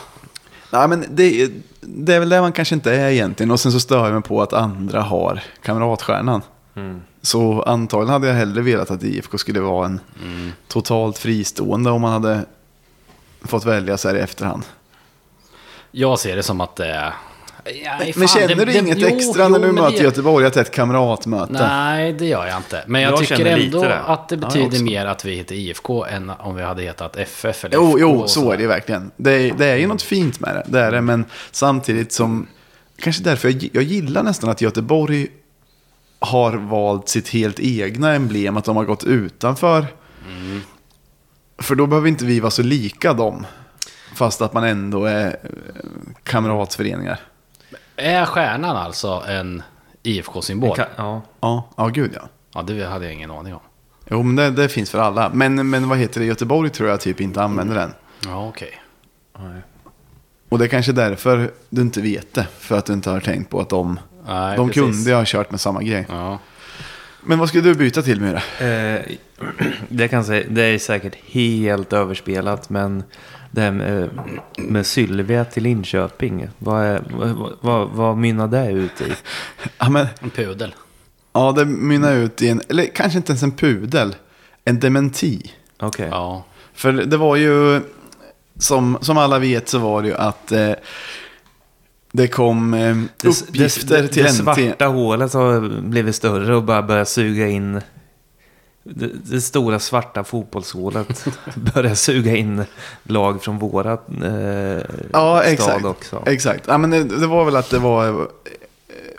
Nej, 0.71 0.87
men 0.87 1.05
det, 1.09 1.41
är- 1.41 1.51
det 1.81 2.15
är 2.15 2.19
väl 2.19 2.29
det 2.29 2.41
man 2.41 2.51
kanske 2.51 2.75
inte 2.75 2.93
är 2.93 3.09
egentligen. 3.09 3.51
Och 3.51 3.59
sen 3.59 3.71
så 3.71 3.79
stör 3.79 4.03
jag 4.05 4.13
mig 4.13 4.21
på 4.23 4.41
att 4.41 4.53
andra 4.53 5.01
har 5.01 5.43
kamratstjärnan. 5.63 6.41
Så 7.21 7.61
antagligen 7.61 8.13
hade 8.13 8.27
jag 8.27 8.33
hellre 8.35 8.61
velat 8.61 8.91
att 8.91 9.03
IFK 9.03 9.37
skulle 9.37 9.59
vara 9.59 9.85
en 9.85 9.99
totalt 10.67 11.17
fristående 11.17 11.89
om 11.91 12.01
man 12.01 12.11
hade 12.13 12.45
fått 13.41 13.65
välja 13.65 13.97
så 13.97 14.07
här 14.07 14.15
i 14.15 14.19
efterhand. 14.19 14.63
Jag 15.91 16.19
ser 16.19 16.35
det 16.35 16.43
som 16.43 16.61
att 16.61 16.75
det 16.75 16.87
är... 16.87 17.13
Ja, 17.83 17.91
Men 17.99 18.13
fan, 18.13 18.27
känner 18.27 18.47
det- 18.47 18.55
du 18.55 18.65
det- 18.65 18.77
inget 18.79 18.97
jo, 18.97 19.07
extra 19.07 19.43
jo, 19.43 19.49
när 19.49 19.59
du 19.59 19.65
men 19.65 19.75
möter 19.75 19.97
det- 19.97 20.03
Göteborg 20.03 20.45
att 20.45 20.53
det 20.53 20.59
är 20.59 20.63
ett 20.63 20.71
kamratmöte? 20.71 21.53
Nej, 21.53 22.13
det 22.13 22.25
gör 22.25 22.47
jag 22.47 22.57
inte. 22.57 22.83
Men 22.87 23.01
jag, 23.01 23.11
Jag 23.11 23.19
tycker 23.19 23.45
ändå 23.45 23.83
det. 23.83 23.99
att 23.99 24.29
det 24.29 24.35
Ja, 24.35 24.47
betyder 24.47 24.67
också. 24.67 24.83
mer 24.83 25.05
att 25.05 25.25
vi 25.25 25.35
heter 25.35 25.55
IFK 25.55 26.05
än 26.05 26.29
om 26.39 26.55
vi 26.55 26.63
hade 26.63 26.81
hetat 26.83 27.17
FF 27.17 27.65
eller 27.65 27.75
Jo, 27.75 27.87
FK 27.89 27.99
jo 27.99 28.27
så 28.27 28.51
är 28.51 28.57
det 28.57 28.67
verkligen. 28.67 29.11
Det 29.17 29.31
är, 29.31 29.53
det 29.57 29.65
är 29.65 29.77
ju 29.77 29.87
något 29.87 30.01
fint 30.01 30.39
med 30.39 30.55
det, 30.55 30.63
det 30.67 30.79
är 30.79 30.91
det. 30.91 31.01
Men 31.01 31.25
samtidigt 31.51 32.11
som, 32.11 32.47
kanske 33.01 33.23
därför 33.23 33.49
jag, 33.49 33.69
jag 33.73 33.83
gillar 33.83 34.23
nästan 34.23 34.49
att 34.49 34.61
Göteborg 34.61 35.27
har 36.19 36.51
valt 36.53 37.09
sitt 37.09 37.29
helt 37.29 37.59
egna 37.59 38.13
emblem, 38.13 38.57
att 38.57 38.65
de 38.65 38.75
har 38.77 38.83
gått 38.85 39.03
utanför. 39.03 39.85
För 41.61 41.75
då 41.75 41.87
behöver 41.87 42.07
inte 42.07 42.25
vi 42.25 42.39
vara 42.39 42.51
så 42.51 42.63
lika 42.63 43.13
dem. 43.13 43.45
Fast 44.15 44.41
att 44.41 44.53
man 44.53 44.63
ändå 44.63 45.05
är 45.05 45.27
eh, 45.27 45.33
kamratföreningar. 46.23 47.19
Är 47.99 48.25
stjärnan 48.25 48.75
alltså 48.77 49.23
en 49.27 49.63
IFK-symbol? 50.03 50.77
Ka- 50.77 50.85
Ja. 50.95 51.21
Ja, 51.41 51.69
ja 51.77 51.87
gud 51.87 52.11
ja. 52.15 52.21
Ja, 52.53 52.61
det 52.61 52.85
hade 52.85 53.05
jag 53.05 53.13
ingen 53.13 53.31
aning 53.31 53.53
om. 53.53 53.59
Jo, 54.11 54.23
men 54.23 54.35
det, 54.35 54.49
det 54.49 54.69
finns 54.69 54.91
för 54.91 54.99
alla. 54.99 55.29
Men, 55.33 55.69
men 55.69 55.89
vad 55.89 55.97
heter 55.97 56.19
det, 56.19 56.25
Göteborg 56.25 56.69
tror 56.69 56.89
jag 56.89 57.01
typ 57.01 57.21
inte 57.21 57.41
använder 57.43 57.75
den. 57.75 57.93
Ja, 58.25 58.47
okej. 58.47 58.81
Och 60.49 60.59
det 60.59 60.65
är 60.65 60.69
kanske 60.69 60.91
därför 60.91 61.51
du 61.69 61.81
inte 61.81 62.01
vet 62.01 62.33
det. 62.33 62.47
För 62.59 62.77
att 62.77 62.85
du 62.85 62.93
inte 62.93 63.09
har 63.09 63.19
tänkt 63.19 63.49
på 63.49 63.59
att 63.59 63.69
de, 63.69 63.99
Nej, 64.27 64.57
de 64.57 64.67
precis. 64.69 64.83
kunde 64.83 65.13
ha 65.13 65.23
kört 65.25 65.51
med 65.51 65.59
samma 65.61 65.83
grej. 65.83 66.05
Ja. 66.09 66.39
Men 67.23 67.39
vad 67.39 67.47
skulle 67.49 67.63
du 67.63 67.75
byta 67.75 68.01
till 68.01 68.19
det? 68.59 69.05
Eh, 69.39 69.45
det, 69.89 70.07
kan 70.07 70.23
säga, 70.25 70.45
det 70.49 70.61
är 70.63 70.79
säkert 70.79 71.15
helt 71.25 71.93
överspelat, 71.93 72.69
men 72.69 73.03
det 73.51 73.61
här 73.61 73.71
med, 73.71 74.09
med 74.57 74.85
Sylvia 74.85 75.45
till 75.45 75.63
Linköping, 75.63 76.47
vad, 76.59 76.83
är, 76.85 77.01
vad, 77.11 77.51
vad, 77.61 77.89
vad 77.89 78.17
mynnar 78.17 78.47
det 78.47 78.71
ut 78.71 79.01
i? 79.01 79.13
Ja, 79.77 79.89
men, 79.89 80.07
En 80.19 80.29
pudel. 80.29 80.75
ja, 81.33 81.51
det 81.51 81.65
mynnar 81.65 82.13
ut 82.13 82.41
i 82.41 82.49
en, 82.49 82.61
eller 82.69 82.85
kanske 82.95 83.17
inte 83.17 83.31
ens 83.31 83.43
en 83.43 83.51
pudel, 83.51 84.15
en 84.65 84.79
dementi. 84.79 85.51
Okej. 85.79 86.07
Ja. 86.11 86.45
För 86.73 86.91
det 86.91 87.17
var 87.17 87.35
ju, 87.35 87.81
som, 88.57 88.97
som 89.01 89.17
alla 89.17 89.39
vet 89.39 89.69
så 89.69 89.79
var 89.79 90.01
det 90.01 90.07
ju 90.07 90.15
att 90.15 90.51
eh, 90.51 90.71
det 92.11 92.27
kom 92.27 92.73
eh, 92.73 92.97
Det, 93.21 93.27
uppgifter 93.27 94.01
det, 94.01 94.07
till 94.07 94.23
det 94.23 94.29
NT. 94.31 94.35
svarta 94.37 94.85
hålet 94.85 95.33
har 95.33 95.81
blivit 95.81 96.15
större 96.15 96.55
och 96.55 96.63
bara 96.63 96.81
börjat 96.83 97.09
suga 97.09 97.47
in 97.47 97.81
det, 98.83 99.09
det 99.31 99.41
stora 99.41 99.79
svarta 99.79 100.23
fotbollshålet 100.23 101.25
börjar 101.73 101.95
suga 101.95 102.35
in 102.35 102.63
lag 103.03 103.43
från 103.43 103.59
våra 103.59 103.93
eh, 104.23 104.83
Ja, 105.13 105.39
stad 105.41 105.53
exakt. 105.53 105.85
också. 105.85 106.23
Exakt. 106.25 106.63
Ja, 106.67 106.77
men 106.77 106.89
det, 106.89 107.03
det 107.03 107.27
var 107.27 107.45
väl 107.45 107.55
att 107.55 107.69
det 107.69 107.79
var 107.79 108.07
eh, 108.07 108.25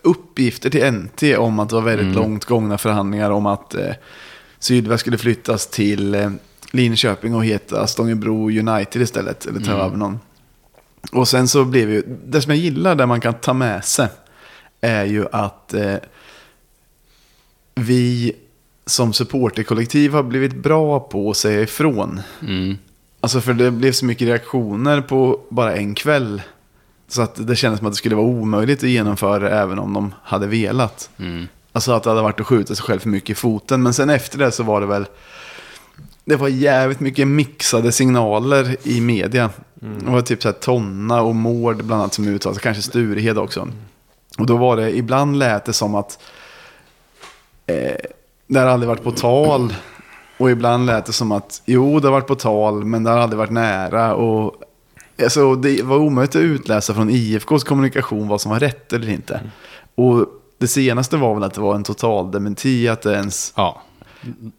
uppgifter 0.03 0.71
till 0.71 0.93
NT 0.93 1.23
om 1.39 1.59
att 1.59 1.69
det 1.69 1.75
var 1.75 1.83
väldigt 1.83 2.15
långt 2.17 2.45
gångna 2.45 2.79
förhandlingar 2.79 3.31
om 3.31 3.47
att 3.47 3.75
eh, 3.75 3.93
Sydväst 4.59 5.01
skulle 5.01 5.19
flyttas 5.19 5.67
till 5.67 6.15
eh, 6.15 6.31
Linköping 6.73 7.35
och 7.35 7.45
heta 7.45 7.87
Stångebro 7.87 8.51
United 8.51 9.03
istället. 9.03 9.47
Eller 9.47 9.61
ta 9.61 9.73
över 9.73 9.97
någon. 9.97 10.21
Och 11.13 11.29
sen 11.29 11.49
så 11.49 11.65
blev 11.65 11.91
ju, 11.91 12.03
det 12.27 12.43
som 12.43 12.51
jag 12.51 12.59
gillar 12.59 12.95
där 12.95 13.07
man 13.07 13.21
kan 13.21 13.35
ta 13.35 13.53
med 13.53 13.85
sig 13.85 14.09
är 14.81 15.05
ju 15.05 15.27
att 15.33 15.75
eh, 15.75 15.95
vi 17.75 18.33
som 18.91 19.13
supporterkollektiv 19.13 20.13
har 20.13 20.23
blivit 20.23 20.55
bra 20.55 21.01
på 21.01 21.31
att 21.31 21.37
säga 21.37 21.63
ifrån. 21.63 22.21
Mm. 22.43 22.79
Alltså 23.21 23.41
för 23.41 23.55
det 23.55 23.71
blev 23.71 23.93
så 23.93 24.05
mycket 24.05 24.29
reaktioner 24.29 25.01
på 25.01 25.41
bara 25.49 25.77
en 25.77 25.95
kväll. 25.95 26.43
Så 27.09 27.23
att 27.23 27.47
det 27.47 27.57
kändes 27.57 27.79
som 27.79 27.87
att 27.87 27.93
det 27.93 27.97
skulle 27.97 28.15
vara 28.15 28.27
omöjligt 28.27 28.79
att 28.79 28.91
genomföra 28.91 29.39
det 29.39 29.51
även 29.51 29.79
om 29.79 29.93
de 29.93 30.15
hade 30.23 30.47
velat. 30.47 31.11
Mm. 31.17 31.49
Alltså 31.73 31.93
att 31.93 32.03
det 32.03 32.11
hade 32.11 32.23
varit 32.23 32.41
att 32.41 32.47
skjuta 32.47 32.75
sig 32.75 32.85
själv 32.85 32.99
för 32.99 33.09
mycket 33.09 33.31
i 33.31 33.35
foten. 33.35 33.83
Men 33.83 33.95
sen 33.95 34.11
efter 34.11 34.39
det 34.39 34.53
så 34.53 34.63
var 34.63 34.81
det 34.81 34.87
väl... 34.87 35.07
Det 36.25 36.37
var 36.37 36.49
jävligt 36.49 37.01
mycket 37.01 37.29
mixade 37.29 37.93
signaler 37.93 38.77
i 38.83 39.01
media. 39.01 39.51
Det 39.75 40.11
var 40.11 40.23
typ 40.23 40.43
så 40.43 40.49
här 40.49 40.53
Tonna 40.53 41.23
och 41.23 41.35
Mård 41.35 41.77
bland 41.85 42.03
annat 42.03 42.15
som 42.15 42.29
uttalade 42.29 42.55
sig. 42.55 42.63
Kanske 42.63 42.83
Sturehed 42.83 43.39
också. 43.39 43.69
Och 44.39 44.47
då 44.47 44.57
var 44.57 44.77
det, 44.77 44.97
ibland 44.97 45.39
lät 45.39 45.65
det 45.65 45.73
som 45.73 45.95
att 45.95 46.19
eh, 47.67 47.97
det 48.51 48.59
har 48.61 48.67
aldrig 48.67 48.89
varit 48.89 49.03
på 49.05 49.11
tal. 49.13 49.75
Och 50.39 50.51
ibland 50.51 50.87
lät 50.87 51.07
det 51.07 51.13
som 51.13 51.33
att 51.33 51.63
jo, 51.65 52.01
det 52.01 52.07
har 52.09 52.13
varit 52.13 52.27
på 52.27 52.35
tal, 52.35 52.85
men 52.85 53.05
det 53.05 53.11
har 53.11 53.19
aldrig 53.19 53.39
varit 53.39 53.51
nära. 53.51 54.15
Och, 54.15 54.55
alltså, 55.23 55.55
det 55.55 55.83
var 55.83 55.97
omöjligt 55.97 56.37
att 56.37 56.43
utläsa 56.43 56.95
från 56.95 57.11
IFKs 57.11 57.65
kommunikation 57.65 58.29
vad 58.29 58.41
som 58.41 58.51
var 58.51 58.59
rätt 58.61 58.93
eller 58.93 59.09
inte. 59.09 59.41
Och 59.95 60.27
det 60.59 60.67
senaste 60.69 61.17
var 61.17 61.35
väl 61.35 61.45
att 61.45 61.55
det 61.55 61.61
var 61.61 61.75
en 61.75 61.85
total 61.85 62.31
dementi 62.31 62.89
att 62.89 63.03
det 63.03 63.13
ens... 63.15 63.53
ja. 63.57 63.83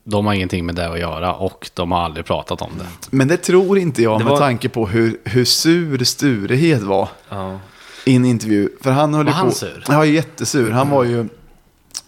De 0.04 0.26
har 0.26 0.34
ingenting 0.34 0.66
med 0.66 0.76
det 0.76 0.90
att 0.92 1.00
göra 1.00 1.34
och 1.36 1.70
de 1.74 1.92
har 1.92 2.00
aldrig 2.02 2.26
pratat 2.26 2.62
om 2.62 2.70
det. 2.80 2.86
Men 3.10 3.28
det 3.28 3.38
tror 3.38 3.78
inte 3.78 4.02
jag 4.04 4.20
Det 4.20 4.24
med 4.24 4.32
var- 4.32 4.40
tanke 4.40 4.70
på 4.70 4.88
hur, 4.88 5.18
hur 5.24 5.46
sur 5.46 6.04
Sturehed 6.04 6.82
var 6.84 7.10
Ja. 7.30 7.60
i 8.06 8.16
en 8.16 8.26
intervju. 8.26 8.70
För 8.82 8.92
han 8.92 9.14
höll 9.14 9.26
Var 9.26 9.32
ju 9.32 9.36
han 9.38 9.48
på... 9.50 9.56
sur? 9.56 9.84
Ja, 9.88 10.06
jättesur. 10.06 10.72
Han 10.72 10.90
var 10.90 11.04
ju... 11.04 11.28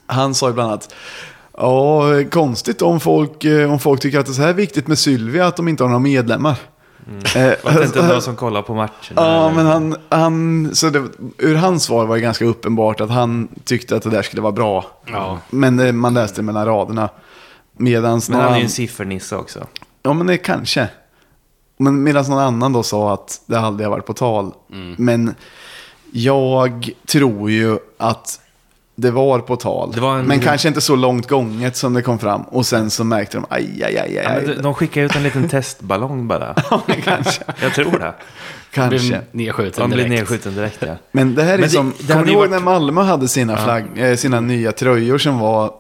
Han 0.06 0.36
sa 0.36 0.48
ju 0.48 0.54
bland 0.54 0.70
annat... 0.70 0.94
Ja, 1.58 2.04
konstigt 2.32 2.82
om 2.82 3.00
folk, 3.00 3.44
eh, 3.44 3.72
om 3.72 3.80
folk 3.80 4.02
tycker 4.02 4.20
att 4.20 4.26
det 4.26 4.32
är 4.32 4.34
så 4.34 4.42
här 4.42 4.54
viktigt 4.54 4.88
med 4.88 5.00
Sylvia 5.00 5.48
att 5.48 5.56
de 5.56 5.68
inte 5.68 5.84
har 5.84 5.90
några 5.90 6.00
medlemmar. 6.00 6.56
Eh, 7.36 7.44
Var 7.64 7.72
det 7.80 7.86
inte 7.86 8.08
någon 8.08 8.22
som 8.22 8.36
kollar 8.36 8.62
på 8.62 8.74
matcherna? 8.74 8.90
Ja, 9.16 9.46
eller? 9.46 9.56
men 9.56 9.66
han, 9.66 9.96
han 10.10 10.76
så 10.76 10.90
det, 10.90 11.04
ur 11.38 11.56
hans 11.56 11.84
svar 11.84 12.06
var 12.06 12.16
det 12.16 12.22
ganska 12.22 12.46
uppenbart 12.46 13.02
att 13.02 13.10
han 13.10 13.48
tyckte 13.64 13.96
att 13.96 14.04
det 14.04 14.10
där 14.10 14.22
skulle 14.22 14.42
vara 14.42 14.52
bra. 14.52 14.86
Ja. 15.06 15.40
Men 15.50 15.80
eh, 15.80 15.92
man 15.92 16.14
läste 16.14 16.42
mellan 16.42 16.66
raderna. 16.66 17.10
Medans 17.78 18.30
Men 18.30 18.40
han 18.40 18.54
är 18.54 18.58
ju 18.58 18.64
en 18.64 18.70
siffernisse 18.70 19.36
också. 19.36 19.68
Ja, 20.04 20.14
men 20.14 20.28
det 20.28 20.38
kanske. 20.38 20.88
Men 21.78 22.04
medan 22.04 22.26
någon 22.26 22.40
annan 22.40 22.74
då 22.74 22.84
sa 22.84 23.14
att 23.14 23.42
det 23.46 23.60
aldrig 23.60 23.88
har 23.88 23.92
varit 23.92 24.06
på 24.06 24.14
tal. 24.14 24.54
Men 24.98 25.36
jag 26.12 26.92
tror 27.08 27.52
ju 27.52 27.78
att 27.98 28.40
det 28.96 29.12
var 29.12 29.40
på 29.40 29.56
tal. 29.56 29.92
Det 29.92 30.00
var 30.02 30.18
en- 30.18 30.26
Men 30.26 30.40
kanske 30.40 30.68
inte 30.68 30.82
så 30.82 30.96
långt 30.96 31.28
gånget 31.28 31.76
som 31.78 31.94
det 31.94 32.02
kom 32.02 32.20
fram. 32.20 32.42
Och 32.42 32.66
sen 32.66 32.90
så 32.90 33.04
märkte 33.04 33.38
de, 33.38 33.46
aj, 33.50 33.84
aj, 33.84 33.98
aj, 33.98 33.98
aj. 33.98 34.14
Ja, 34.24 34.30
men 34.36 34.46
de, 34.48 34.54
de 34.62 34.74
skickar 34.74 35.02
ut 35.02 35.16
en 35.16 35.24
liten 35.24 35.50
testballong 35.50 36.28
bara. 36.28 36.54
kanske. 37.04 37.44
Jag 37.62 37.74
tror 37.74 38.00
det. 38.00 38.14
kanske. 38.72 38.98
Blir 39.08 39.22
nedskjuten 39.32 39.90
blir 39.90 39.98
direkt. 39.98 40.10
nedskjuten 40.20 40.56
direkt 40.56 40.78
ja. 40.82 40.96
Men 41.12 41.36
det 41.36 41.44
här 41.44 41.54
är 41.54 41.58
Men 41.58 41.62
det- 41.68 41.70
som, 41.70 41.94
det 42.00 42.14
kommer 42.14 42.26
ju 42.26 42.32
ihåg 42.32 42.40
varit- 42.40 42.52
när 42.52 42.60
Malmö 42.60 43.02
hade 43.02 43.28
sina, 43.28 43.58
flagg, 43.58 43.86
eh, 43.96 44.16
sina 44.16 44.40
nya 44.40 44.72
tröjor 44.72 45.18
som 45.18 45.40
var 45.40 45.72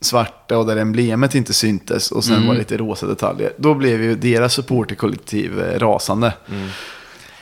svarta 0.00 0.58
och 0.58 0.66
där 0.66 0.76
emblemet 0.76 1.34
inte 1.34 1.52
syntes 1.54 2.10
och 2.12 2.24
Mm. 2.26 2.36
sen 2.38 2.46
var 2.46 2.54
det 2.54 2.58
lite 2.58 2.76
rosa 2.76 3.06
detaljer. 3.06 3.52
Då 3.56 3.74
blev 3.74 4.02
ju 4.02 4.14
deras 4.14 4.52
supporterkollektiv 4.52 5.60
eh, 5.60 5.78
rasande. 5.78 6.32
Mm. 6.50 6.68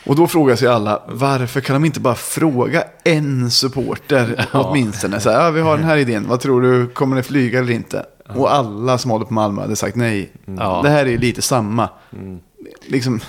Och 0.06 0.16
då 0.16 0.26
frågar 0.26 0.56
sig 0.56 0.68
alla, 0.68 1.02
varför 1.06 1.60
kan 1.60 1.74
de 1.74 1.84
inte 1.84 2.00
bara 2.00 2.14
fråga 2.14 2.84
en 3.04 3.50
supporter 3.50 4.46
åtminstone? 4.52 5.20
Så 5.20 5.30
här, 5.30 5.44
ja, 5.44 5.50
vi 5.50 5.60
har 5.60 5.76
den 5.76 5.86
här 5.86 5.96
idén, 5.96 6.28
vad 6.28 6.40
tror 6.40 6.62
du, 6.62 6.86
kommer 6.86 7.16
det 7.16 7.22
flyga 7.22 7.58
eller 7.58 7.72
inte? 7.72 8.06
Och 8.34 8.54
alla 8.54 8.98
som 8.98 9.10
håller 9.10 9.24
på 9.26 9.34
Malmö 9.34 9.62
hade 9.62 9.76
sagt 9.76 9.96
nej. 9.96 10.32
Ja. 10.58 10.80
Det 10.82 10.90
här 10.90 11.06
är 11.06 11.10
ju 11.10 11.18
lite 11.18 11.42
samma. 11.42 11.88
Mm. 12.12 12.40
Liksom, 12.86 13.20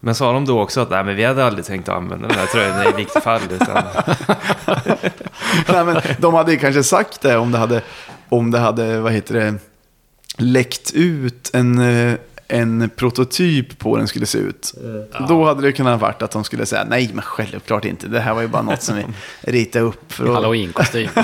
Men 0.00 0.14
sa 0.14 0.32
de 0.32 0.44
då 0.44 0.60
också 0.60 0.80
att 0.80 0.90
nej, 0.90 1.04
men 1.04 1.16
vi 1.16 1.24
hade 1.24 1.44
aldrig 1.44 1.64
tänkt 1.64 1.88
att 1.88 1.96
använda 1.96 2.28
den 2.28 2.38
här 2.38 2.46
tröjan 2.46 2.82
i 2.82 2.96
vilket 2.96 3.22
fall. 3.22 3.40
Utan, 3.50 3.82
Nej, 5.68 5.84
men 5.84 6.02
de 6.18 6.34
hade 6.34 6.52
ju 6.52 6.58
kanske 6.58 6.82
sagt 6.82 7.20
det 7.20 7.36
om 7.36 7.52
det 7.52 7.58
hade, 7.58 7.82
om 8.28 8.50
det 8.50 8.58
hade 8.58 9.00
vad 9.00 9.12
heter 9.12 9.34
det, 9.34 9.54
läckt 10.36 10.92
ut 10.94 11.50
en, 11.52 11.78
eh, 11.78 12.14
en 12.48 12.90
prototyp 12.96 13.78
på 13.78 13.90
hur 13.90 13.98
den 13.98 14.08
skulle 14.08 14.26
se 14.26 14.38
ut. 14.38 14.74
Då 15.28 15.44
hade 15.44 15.62
det 15.62 15.72
kunnat 15.72 16.00
varit 16.00 16.22
att 16.22 16.30
de 16.30 16.44
skulle 16.44 16.66
säga 16.66 16.84
nej, 16.84 17.10
men 17.14 17.22
självklart 17.22 17.84
inte. 17.84 18.08
Det 18.08 18.20
här 18.20 18.34
var 18.34 18.42
ju 18.42 18.48
bara 18.48 18.62
något 18.62 18.82
som 18.82 18.96
vi 18.96 19.04
ritade 19.52 19.84
upp. 19.84 20.12
För 20.12 20.24
att... 20.24 20.34
Halloween-kostym. 20.34 21.08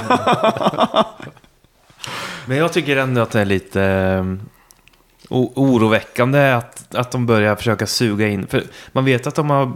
men 2.47 2.57
jag 2.57 2.73
tycker 2.73 2.97
ändå 2.97 3.21
att 3.21 3.31
det 3.31 3.41
är 3.41 3.45
lite 3.45 3.83
eh, 3.83 4.25
o- 5.29 5.53
oroväckande 5.55 6.53
att, 6.53 6.95
att 6.95 7.11
de 7.11 7.27
börjar 7.27 7.57
försöka 7.57 7.87
suga 7.87 8.29
in. 8.29 8.47
För 8.47 8.65
man 8.93 9.05
vet 9.05 9.27
att 9.27 9.35
de 9.35 9.51
har, 9.51 9.67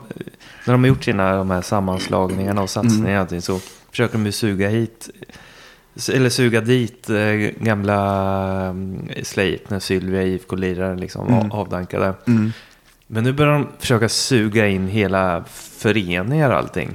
när 0.65 0.75
de 0.75 0.81
har 0.85 0.89
gjort 0.89 1.05
sina 1.05 1.37
de 1.37 1.51
här 1.51 1.63
sammanslagningarna 1.63 2.63
och 2.63 2.71
satsningarna 2.71 3.15
och 3.15 3.21
allting, 3.21 3.43
så 3.43 3.61
försöker 3.91 4.13
de 4.13 4.27
ju 4.27 4.33
suga 4.33 4.69
hit 4.69 5.11
eller 6.13 6.31
suga 6.31 6.61
dit 6.61 7.11
eh, 7.11 7.17
gamla 7.61 8.69
um, 8.71 9.09
Sleipner, 9.23 9.79
Sylvia, 9.79 10.23
IFK 10.23 10.57
lirare 10.57 10.97
liksom 10.97 11.29
Mm. 11.29 11.53
avdankade. 11.53 12.15
Mm. 12.27 12.53
Men 13.07 13.25
nu 13.25 13.33
börjar 13.33 13.53
de 13.53 13.69
försöka 13.79 14.09
suga 14.09 14.67
in 14.69 14.89
hela 14.89 15.45
föreningar 15.79 16.51
och 16.51 16.57
allting. 16.57 16.91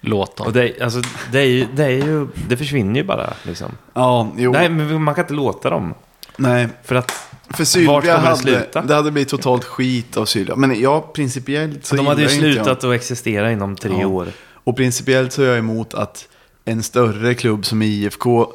Låt 0.00 0.36
dem. 0.36 0.46
Och 0.46 0.52
det, 0.52 0.80
alltså, 0.82 1.00
det, 1.32 1.38
är 1.40 1.44
ju, 1.44 1.66
det, 1.74 1.84
är 1.84 1.88
ju, 1.90 2.28
det 2.48 2.56
försvinner 2.56 3.00
ju 3.00 3.06
bara. 3.06 3.32
Liksom. 3.42 3.72
Ja, 3.94 4.32
jo. 4.36 4.52
Nej, 4.52 4.68
Nej, 4.68 4.86
men 4.86 5.02
man 5.02 5.14
kan 5.14 5.24
inte 5.24 5.34
låta 5.34 5.70
dem. 5.70 5.94
för 6.36 6.68
För 6.84 6.94
att 6.94 7.12
kommer 7.50 7.64
Sylvia 7.64 8.00
det 8.00 8.12
hade, 8.12 8.36
sluta? 8.36 8.82
det 8.82 8.94
hade 8.94 9.10
blivit 9.10 9.28
totalt 9.28 9.64
skit 9.64 10.16
av 10.16 10.24
Sylvia. 10.24 10.56
Men 10.56 10.80
ja, 10.80 11.00
principiellt 11.14 11.84
så 11.86 11.96
de 11.96 12.06
hade 12.06 12.20
ju 12.22 12.28
jag- 12.28 12.36
slutat 12.38 12.84
att 12.84 12.94
existera 12.94 13.52
inom 13.52 13.76
tre 13.76 13.92
Ja. 14.00 14.06
år. 14.06 14.28
Och 14.64 14.76
principiellt 14.76 15.32
så 15.32 15.42
är 15.42 15.46
jag 15.46 15.58
emot 15.58 15.94
att 15.94 16.28
en 16.68 16.82
större 16.82 17.34
klubb 17.34 17.66
som 17.66 17.82
IFK 17.82 18.46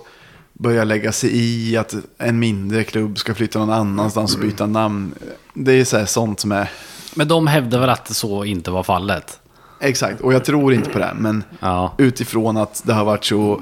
börjar 0.53 0.85
lägga 0.85 1.11
sig 1.11 1.29
i 1.33 1.77
att 1.77 1.95
en 2.17 2.39
mindre 2.39 2.83
klubb 2.83 3.17
ska 3.17 3.35
flytta 3.35 3.59
någon 3.59 3.69
annanstans 3.69 4.35
och 4.35 4.41
byta 4.41 4.65
namn. 4.65 5.13
Det 5.53 5.71
är 5.73 5.85
så 5.85 5.97
här 5.97 6.05
sånt 6.05 6.39
som 6.39 6.51
är... 6.51 6.69
Men 7.15 7.27
de 7.27 7.47
hävdar 7.47 7.79
väl 7.79 7.89
att 7.89 8.15
så 8.15 8.45
inte 8.45 8.71
var 8.71 8.83
fallet? 8.83 9.39
Exakt, 9.79 10.21
och 10.21 10.33
jag 10.33 10.45
tror 10.45 10.73
inte 10.73 10.89
på 10.89 10.99
det. 10.99 11.13
Men 11.19 11.43
Ja. 11.59 11.93
utifrån 11.97 12.57
att 12.57 12.81
det 12.85 12.93
har 12.93 13.05
varit 13.05 13.25
så 13.25 13.61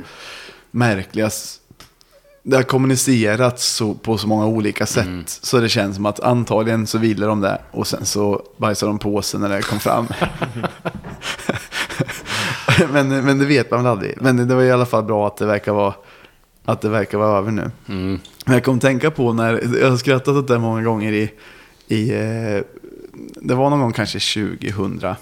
märkliga... 0.71 1.29
Det 2.43 2.55
har 2.55 2.63
kommunicerats 2.63 3.65
så, 3.75 3.93
på 3.93 4.17
så 4.17 4.27
många 4.27 4.45
olika 4.45 4.85
sätt. 4.85 5.05
Så 5.25 5.59
det 5.59 5.69
känns 5.69 5.95
som 5.95 6.05
att 6.05 6.19
antagligen 6.19 6.87
så 6.87 6.97
ville 6.97 7.25
de 7.25 7.41
det. 7.41 7.61
Och 7.71 7.87
sen 7.87 8.05
så 8.05 8.43
bajsade 8.57 8.89
de 8.89 8.99
på 8.99 9.21
sig 9.21 9.39
när 9.39 9.49
det 9.49 9.61
kom 9.61 9.79
fram. 9.79 10.07
men, 12.91 13.09
men 13.25 13.39
det 13.39 13.45
vet 13.45 13.71
man 13.71 13.83
väl 13.83 13.91
aldrig. 13.91 14.17
Men 14.21 14.47
det 14.47 14.55
var 14.55 14.63
i 14.63 14.71
alla 14.71 14.85
fall 14.85 15.03
bra 15.03 15.27
att 15.27 15.37
det 15.37 15.45
verkar 15.45 15.73
vara, 15.73 15.93
att 16.65 16.81
det 16.81 16.89
verkar 16.89 17.17
vara 17.17 17.37
över 17.37 17.51
nu. 17.51 17.71
Mm. 17.89 18.19
Men 18.45 18.53
jag 18.53 18.63
kom 18.63 18.79
tänka 18.79 19.11
på 19.11 19.33
när, 19.33 19.77
jag 19.81 19.89
har 19.89 19.97
skrattat 19.97 20.35
åt 20.35 20.47
det 20.47 20.59
många 20.59 20.81
gånger 20.83 21.11
i, 21.11 21.31
i 21.87 22.09
eh, 22.11 22.63
det 23.41 23.55
var 23.55 23.69
någon 23.69 23.79
gång 23.79 23.93
kanske 23.93 24.19
2000, 24.59 25.15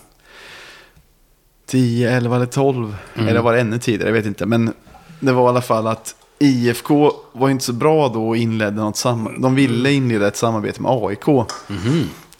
10, 1.65 2.11
11 2.17 2.35
eller 2.35 2.45
12, 2.45 2.95
eller 3.15 3.41
var 3.41 3.53
det 3.53 3.59
ännu 3.61 3.79
tidigare, 3.79 4.09
jag 4.09 4.13
vet 4.13 4.25
inte. 4.25 4.45
Men 4.45 4.73
det 5.19 5.31
var 5.31 5.45
i 5.45 5.49
alla 5.49 5.61
fall 5.61 5.87
att 5.87 6.15
IFK 6.39 7.11
var 7.33 7.49
inte 7.49 7.65
så 7.65 7.73
bra 7.73 8.07
då 8.09 8.27
och 8.27 8.37
inledde 8.37 8.75
något 8.81 8.97
sam- 8.97 9.41
De 9.41 9.55
ville 9.55 9.91
inleda 9.91 10.27
ett 10.27 10.35
samarbete 10.37 10.81
med 10.81 10.91
AIK. 10.91 11.25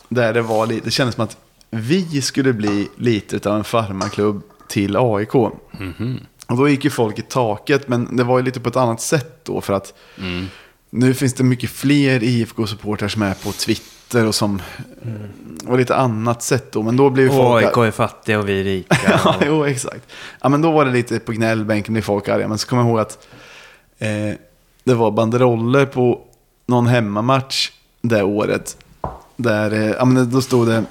Där 0.10 0.34
det 0.34 0.42
var 0.42 0.66
lite, 0.68 0.86
det 0.86 0.92
kändes 0.92 1.16
som 1.16 1.24
att 1.24 1.38
vi 1.70 2.22
skulle 2.22 2.54
bli 2.54 2.88
lite 2.96 3.50
av 3.50 3.58
en 3.58 3.64
farmarklubb 3.64 4.42
till 4.68 4.98
AIK. 4.98 5.36
Och 5.36 6.58
då 6.58 6.70
gick 6.70 6.84
ju 6.84 6.90
folk 6.90 7.20
i 7.20 7.22
taket, 7.22 7.88
men 7.88 8.16
det 8.18 8.24
var 8.24 8.38
ju 8.38 8.46
lite 8.46 8.60
på 8.60 8.70
ett 8.70 8.76
annat 8.76 9.02
sätt 9.02 9.40
då 9.44 9.62
för 9.62 9.74
att 9.74 9.94
nu 10.90 11.14
finns 11.14 11.34
det 11.34 11.44
mycket 11.44 11.70
fler 11.70 12.24
IFK-supportrar 12.24 13.08
som 13.08 13.22
är 13.22 13.34
på 13.34 13.52
Twitter 13.52 14.26
och 14.26 14.36
som 14.36 14.62
var 15.64 15.78
lite 15.78 15.96
annat 15.96 16.44
sätt 16.44 16.72
då. 16.72 16.84
Men 16.84 16.98
då 16.98 17.10
blev 17.10 17.30
Och 17.30 17.36
folk... 17.36 17.66
AIK 17.66 17.78
är 17.78 17.92
fattiga 17.92 18.40
och 18.40 18.50
vi 18.50 18.60
är 18.60 18.64
rika. 18.64 18.98
Ja, 19.24 19.36
Och, 19.38 19.44
jo, 19.46 19.66
exakt. 19.66 20.12
Ja, 20.42 20.50
men 20.50 20.62
då 20.62 20.72
var 20.72 20.86
det 20.86 20.92
lite 20.92 21.20
på 21.20 21.32
gnällbänken 21.32 21.94
blev 21.94 22.02
folk 22.02 22.30
arga. 22.30 22.48
Men 22.48 22.58
så 22.58 22.68
kommer 22.68 22.82
jag 22.82 22.90
ihåg 22.90 23.00
att 23.00 23.28
eh, 24.00 24.38
det 24.84 24.94
var 24.94 25.12
banderoller 25.12 25.86
på 25.86 26.22
någon 26.66 26.88
hemmamatch 26.88 27.72
det 28.02 28.24
året. 28.24 28.78
Där, 29.36 29.72
eh, 29.74 29.92
ja 29.92 30.06
men 30.06 30.32
då 30.32 30.42
stod 30.42 30.68
det, 30.68 30.84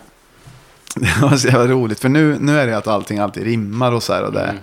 det 1.01 1.19
var 1.23 1.37
så 1.37 1.49
jävla 1.49 1.67
roligt. 1.67 2.01
För 2.01 2.09
nu, 2.09 2.37
nu 2.41 2.59
är 2.61 2.67
det 2.67 2.77
att 2.77 2.87
allting 2.87 3.19
alltid 3.19 3.43
rimmar 3.43 3.93
och 3.93 4.03
så 4.03 4.13
här 4.13 4.23
och 4.23 4.33
det. 4.33 4.55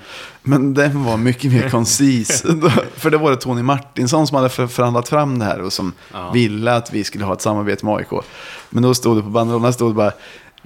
Men 0.44 0.74
den 0.74 1.04
var 1.04 1.18
mycket 1.18 1.52
mer 1.52 1.70
koncis. 1.70 2.42
För 2.96 3.10
det 3.10 3.18
var 3.18 3.32
det 3.32 3.38
Tony 3.38 3.62
Martinsson 3.64 4.28
som 4.28 4.36
hade 4.36 4.50
för- 4.50 4.68
förhandlat 4.68 5.10
fram 5.10 5.40
det 5.40 5.46
här 5.46 5.62
och 5.62 5.74
som 5.74 5.94
ville 6.34 6.76
att 6.76 6.94
vi 6.94 7.04
skulle 7.04 7.26
ha 7.26 7.34
ett 7.34 7.42
samarbete 7.42 7.86
med 7.86 7.96
AIK. 7.96 8.24
Men 8.70 8.84
då 8.84 8.94
stod 8.94 9.18
det 9.18 9.22
på 9.22 9.30
banderollerna 9.30 9.74
stod 9.74 9.90
det 9.92 9.96
bara 9.96 10.12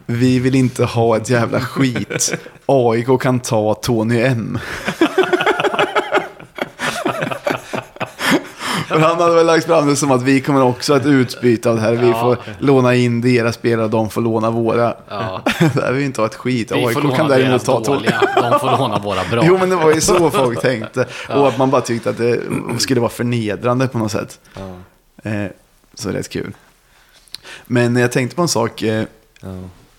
vi 0.05 0.39
vill 0.39 0.55
inte 0.55 0.83
ha 0.85 1.17
ett 1.17 1.29
jävla 1.29 1.59
skit. 1.59 2.33
AIK 2.65 3.21
kan 3.21 3.39
ta 3.39 3.73
Tony 3.73 4.21
M. 4.21 4.59
För 8.87 8.99
han 8.99 9.17
hade 9.21 9.35
väl 9.35 9.45
lagt 9.45 9.65
fram 9.65 9.87
det 9.87 9.95
som 9.95 10.11
att 10.11 10.21
vi 10.21 10.41
kommer 10.41 10.63
också 10.63 10.93
ha 10.93 10.99
ett 10.99 11.05
utbyte 11.05 11.69
av 11.69 11.75
det 11.75 11.81
här. 11.81 11.93
Vi 11.93 12.09
Ja. 12.09 12.21
får 12.21 12.37
låna 12.59 12.95
in 12.95 13.21
deras 13.21 13.55
spelare, 13.55 13.87
de 13.87 14.09
får 14.09 14.21
låna 14.21 14.49
våra. 14.51 14.93
Ja. 15.09 15.41
Där 15.73 15.91
vill 15.91 15.99
vi 15.99 16.05
inte 16.05 16.21
ha 16.21 16.25
ett 16.25 16.35
skit. 16.35 16.71
Vi 16.71 16.85
AIK 16.85 17.15
kan 17.15 17.27
däremot 17.27 17.65
ta 17.65 17.79
dåliga, 17.79 18.21
de 18.35 18.59
får 18.59 18.77
låna 18.77 18.99
våra 18.99 19.19
bra. 19.31 19.43
Jo, 19.45 19.57
men 19.57 19.69
det 19.69 19.75
var 19.75 19.93
ju 19.93 20.01
så 20.01 20.29
folk 20.31 20.61
tänkte. 20.61 21.05
Och 21.29 21.47
att 21.47 21.57
man 21.57 21.69
bara 21.71 21.81
tyckte 21.81 22.09
att 22.09 22.17
det 22.17 22.39
skulle 22.77 22.99
vara 23.01 23.09
förnedrande 23.11 23.87
på 23.87 23.97
något 23.97 24.11
sätt. 24.11 24.39
Eh, 25.23 25.43
så 25.93 26.09
rätt 26.09 26.29
kul. 26.29 26.53
Men 27.65 27.95
jag 27.95 28.11
tänkte 28.11 28.35
på 28.35 28.41
en 28.41 28.47
sak. 28.47 28.81
Eh, 28.81 29.03
ja. 29.41 29.47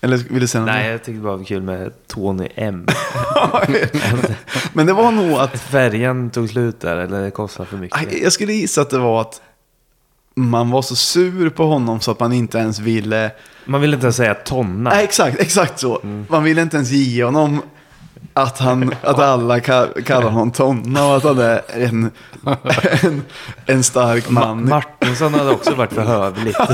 Eller 0.01 0.17
vill 0.17 0.41
du 0.41 0.47
säga 0.47 0.61
något? 0.61 0.73
Nej, 0.73 0.91
jag 0.91 1.03
tyckte 1.03 1.21
det 1.21 1.27
var 1.27 1.43
kul 1.43 1.61
med 1.61 2.07
Tony 2.07 2.47
M. 2.55 2.85
Men 4.73 4.85
det 4.85 4.93
var 4.93 5.11
nog 5.11 5.31
att... 5.31 5.59
Färgen 5.59 6.29
tog 6.29 6.49
slut 6.49 6.79
där, 6.79 6.97
eller 6.97 7.23
det 7.23 7.31
kostade 7.31 7.69
för 7.69 7.77
mycket. 7.77 8.21
Jag 8.21 8.33
skulle 8.33 8.53
gissa 8.53 8.81
att 8.81 8.89
det 8.89 8.99
var 8.99 9.21
att 9.21 9.41
man 10.35 10.69
var 10.69 10.81
så 10.81 10.95
sur 10.95 11.49
på 11.49 11.65
honom 11.65 11.99
så 11.99 12.11
att 12.11 12.19
man 12.19 12.33
inte 12.33 12.57
ens 12.57 12.79
ville... 12.79 13.31
Man 13.65 13.81
vill 13.81 13.93
inte 13.93 14.05
ens 14.05 14.15
säga 14.15 14.33
tonna. 14.33 14.89
Nej, 14.89 15.03
exakt, 15.03 15.39
exakt 15.39 15.79
så. 15.79 15.99
Mm. 16.03 16.25
Man 16.29 16.43
ville 16.43 16.61
inte 16.61 16.75
ens 16.77 16.91
ge 16.91 17.23
honom 17.23 17.61
att, 18.41 18.57
han, 18.59 18.93
att 19.01 19.19
alla 19.19 19.59
ka- 19.59 20.01
kallar 20.01 20.29
honom 20.29 20.51
Tonna 20.51 21.07
och 21.07 21.17
att 21.17 21.23
han 21.23 21.39
är 21.39 21.61
en, 21.73 22.11
en, 23.03 23.21
en 23.65 23.83
stark 23.83 24.27
Ma- 24.27 24.31
man. 24.31 24.69
Martinsson 24.69 25.33
hade 25.33 25.49
också 25.51 25.75
varit 25.75 25.93
för 25.93 26.01
hövligt. 26.01 26.57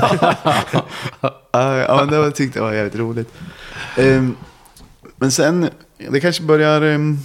Ja, 1.52 2.06
men 2.06 2.08
det 2.22 2.32
tyckte 2.32 2.60
jag 2.60 2.66
var 2.66 2.74
jävligt 2.74 2.96
roligt. 2.96 3.34
Ehm, 3.98 4.36
men 5.18 5.32
sen, 5.32 5.70
det 6.10 6.20
kanske 6.20 6.44
börjar... 6.44 6.82
ehm, 6.82 7.18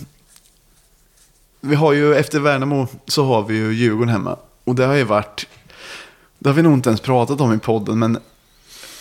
vi 1.61 1.75
har 1.75 1.93
ju, 1.93 2.15
efter 2.15 2.41
Värnamo 2.41 2.87
så 3.07 3.25
har 3.25 3.43
vi 3.43 3.57
ju 3.57 3.73
Djurgården 3.73 4.09
hemma. 4.09 4.37
Och 4.65 4.75
det 4.75 4.85
har 4.85 4.95
ju 4.95 5.05
varit, 5.05 5.47
det 6.39 6.49
har 6.49 6.55
vi 6.55 6.63
nog 6.63 6.73
inte 6.73 6.89
ens 6.91 7.01
pratat 7.01 7.41
om 7.41 7.53
i 7.55 7.59
podden, 7.59 7.99
men 7.99 8.19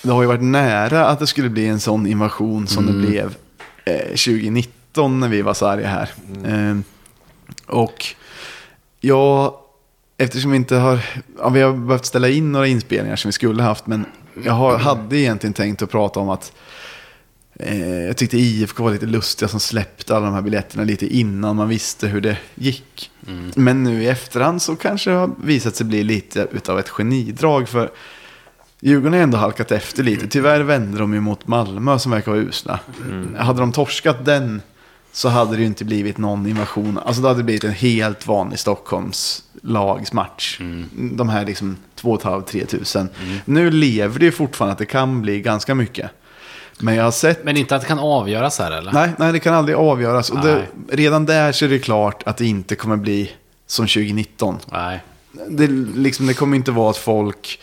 det 0.03 0.11
har 0.11 0.21
ju 0.21 0.27
varit 0.27 0.41
nära 0.43 1.05
att 1.07 1.19
det 1.19 1.27
skulle 1.27 1.49
bli 1.49 1.67
en 1.67 1.79
sån 1.79 2.07
invasion 2.07 2.67
som 2.67 2.85
det 2.85 3.07
blev 3.07 3.35
eh, 3.85 4.07
2019 4.07 4.73
när 4.97 5.27
vi 5.27 5.41
var 5.41 5.53
så 5.53 5.67
arga 5.67 5.87
här. 5.87 6.09
Eh, 6.45 6.77
och 7.65 8.05
jag, 8.99 9.53
eftersom 10.17 10.51
vi 10.51 10.57
inte 10.57 10.75
har, 10.75 11.05
ja, 11.37 11.49
vi 11.49 11.61
har 11.61 11.73
behövt 11.73 12.05
ställa 12.05 12.29
in 12.29 12.51
några 12.51 12.67
inspelningar 12.67 13.15
som 13.15 13.29
vi 13.29 13.33
skulle 13.33 13.63
haft, 13.63 13.87
men 13.87 14.05
jag 14.43 14.53
har, 14.53 14.77
hade 14.77 15.17
egentligen 15.17 15.53
tänkt 15.53 15.81
att 15.81 15.91
prata 15.91 16.19
om 16.19 16.29
att 16.29 16.53
eh, 17.53 18.05
jag 18.05 18.17
tyckte 18.17 18.37
IFK 18.37 18.83
var 18.83 18.91
lite 18.91 19.05
lustiga 19.05 19.49
som 19.49 19.59
släppte 19.59 20.15
alla 20.15 20.25
de 20.25 20.35
här 20.35 20.41
biljetterna 20.41 20.83
lite 20.83 21.07
innan 21.07 21.55
man 21.55 21.69
visste 21.69 22.07
hur 22.07 22.21
det 22.21 22.37
gick. 22.55 23.11
Men 23.55 23.83
nu 23.83 24.03
i 24.03 24.07
efterhand 24.07 24.61
så 24.61 24.75
kanske 24.75 25.09
det 25.09 25.15
har 25.15 25.31
visat 25.43 25.75
sig 25.75 25.85
bli 25.85 26.03
lite 26.03 26.47
utav 26.51 26.79
ett 26.79 26.89
genidrag 26.89 27.69
för 27.69 27.91
Djurgården 28.81 29.13
har 29.13 29.19
ändå 29.19 29.37
halkat 29.37 29.71
efter 29.71 30.03
lite. 30.03 30.27
Tyvärr 30.27 30.61
vände 30.61 30.97
de 30.97 31.13
ju 31.13 31.19
mot 31.19 31.47
Malmö 31.47 31.99
som 31.99 32.11
verkar 32.11 32.31
vara 32.31 32.41
usla. 32.41 32.79
Hade 33.37 33.59
de 33.59 33.71
torskat 33.71 34.25
den 34.25 34.61
så 35.12 35.30
hade 35.30 35.55
det 35.55 35.60
ju 35.60 35.66
inte 35.66 35.86
blivit 35.86 36.18
någon 36.18 36.47
invasion. 36.47 36.99
Alltså 37.05 37.22
då 37.22 37.28
hade 37.28 37.39
det 37.39 37.43
blivit 37.43 37.64
en 37.64 37.72
helt 37.72 38.28
vanlig 38.28 38.60
Stockholms 38.60 39.43
lagsmatch. 39.62 40.60
De 40.93 41.30
här 41.30 41.45
liksom 41.45 41.78
2 41.95 42.18
500-3 42.18 42.66
tusen. 42.66 43.10
Nu 43.45 43.72
lever 43.72 44.20
det 44.20 44.26
ju 44.26 44.32
fortfarande 44.32 44.72
att 44.72 44.78
det 44.78 44.86
kan 44.86 45.22
bli 45.22 45.41
ganska 45.41 45.76
mycket. 45.76 46.12
Men 46.80 46.95
jag 46.95 47.03
har 47.03 47.12
sett... 47.12 47.43
Men 47.43 47.57
inte 47.57 47.76
att 47.76 47.82
det 47.82 47.88
kan 47.88 47.99
avgöras 47.99 48.60
här 48.60 48.72
eller? 48.72 48.91
Nej, 48.91 49.12
nej, 49.18 49.32
det 49.32 49.39
kan 49.39 49.53
aldrig 49.53 49.78
avgöras. 49.78 50.30
Och 50.30 50.39
det, 50.39 50.66
redan 50.89 51.26
där 51.26 51.51
så 51.51 51.66
är 51.66 51.70
det 51.70 51.80
klart 51.80 52.24
att 52.26 52.38
det 52.38 52.45
inte 52.45 52.76
kommer 52.76 52.97
bli 52.97 53.32
som 53.68 53.88
2019. 53.88 54.57
Nej. 54.72 55.03
Det, 55.49 55.68
liksom, 55.95 56.28
det 56.28 56.34
kommer 56.34 56.57
inte 56.57 56.72
vara 56.72 56.89
att 56.89 56.97
folk 56.97 57.60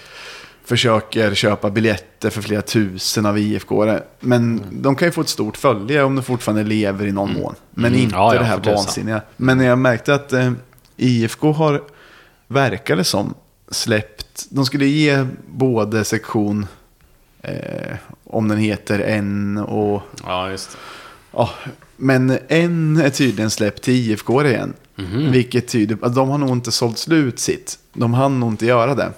försöker 0.66 1.34
köpa 1.34 1.70
biljetter 1.70 2.30
för 2.30 2.42
flera 2.42 2.62
tusen 2.62 3.26
av 3.26 3.38
IFK. 3.38 3.84
Men 4.20 4.58
Mm. 4.58 4.82
de 4.82 4.96
kan 4.96 5.08
ju 5.08 5.12
få 5.12 5.20
ett 5.20 5.28
stort 5.28 5.56
följe 5.56 6.02
om 6.02 6.16
de 6.16 6.22
fortfarande 6.22 6.64
lever 6.64 7.06
i 7.06 7.12
någon 7.12 7.32
mån. 7.32 7.54
Men 7.70 7.94
inte 7.94 8.14
Ja, 8.16 8.32
det 8.32 8.44
här 8.44 8.58
vansinniga. 8.58 9.22
Men 9.36 9.60
jag 9.60 9.78
märkte 9.78 10.14
att 10.14 10.32
eh, 10.32 10.52
IFK 10.96 11.52
har, 11.52 11.82
verkade 12.48 13.04
som, 13.04 13.34
släppt. 13.70 14.46
De 14.50 14.66
skulle 14.66 14.86
ge 14.86 15.26
både 15.48 16.04
sektion, 16.04 16.66
eh, 17.42 17.96
om 18.24 18.48
den 18.48 18.58
heter 18.58 18.98
N 18.98 19.58
och 19.58 20.02
Ja, 20.24 20.50
just 20.50 20.70
det. 20.72 20.76
Ja, 21.32 21.50
men 21.96 22.38
en 22.48 22.96
är 22.96 23.10
tydligen 23.10 23.50
släppt 23.50 23.82
till 23.82 23.94
IFK 23.94 24.44
igen. 24.44 24.74
Vilket 25.30 25.68
tyder 25.68 25.96
på 25.96 26.06
att 26.06 26.14
de 26.14 26.28
har 26.28 26.38
nog 26.38 26.48
inte 26.50 26.72
sålt 26.72 26.98
slut 26.98 27.38
sitt. 27.38 27.78
De 27.92 28.14
hann 28.14 28.40
nog 28.40 28.52
inte 28.52 28.66
göra 28.66 28.94
det. 28.94 29.12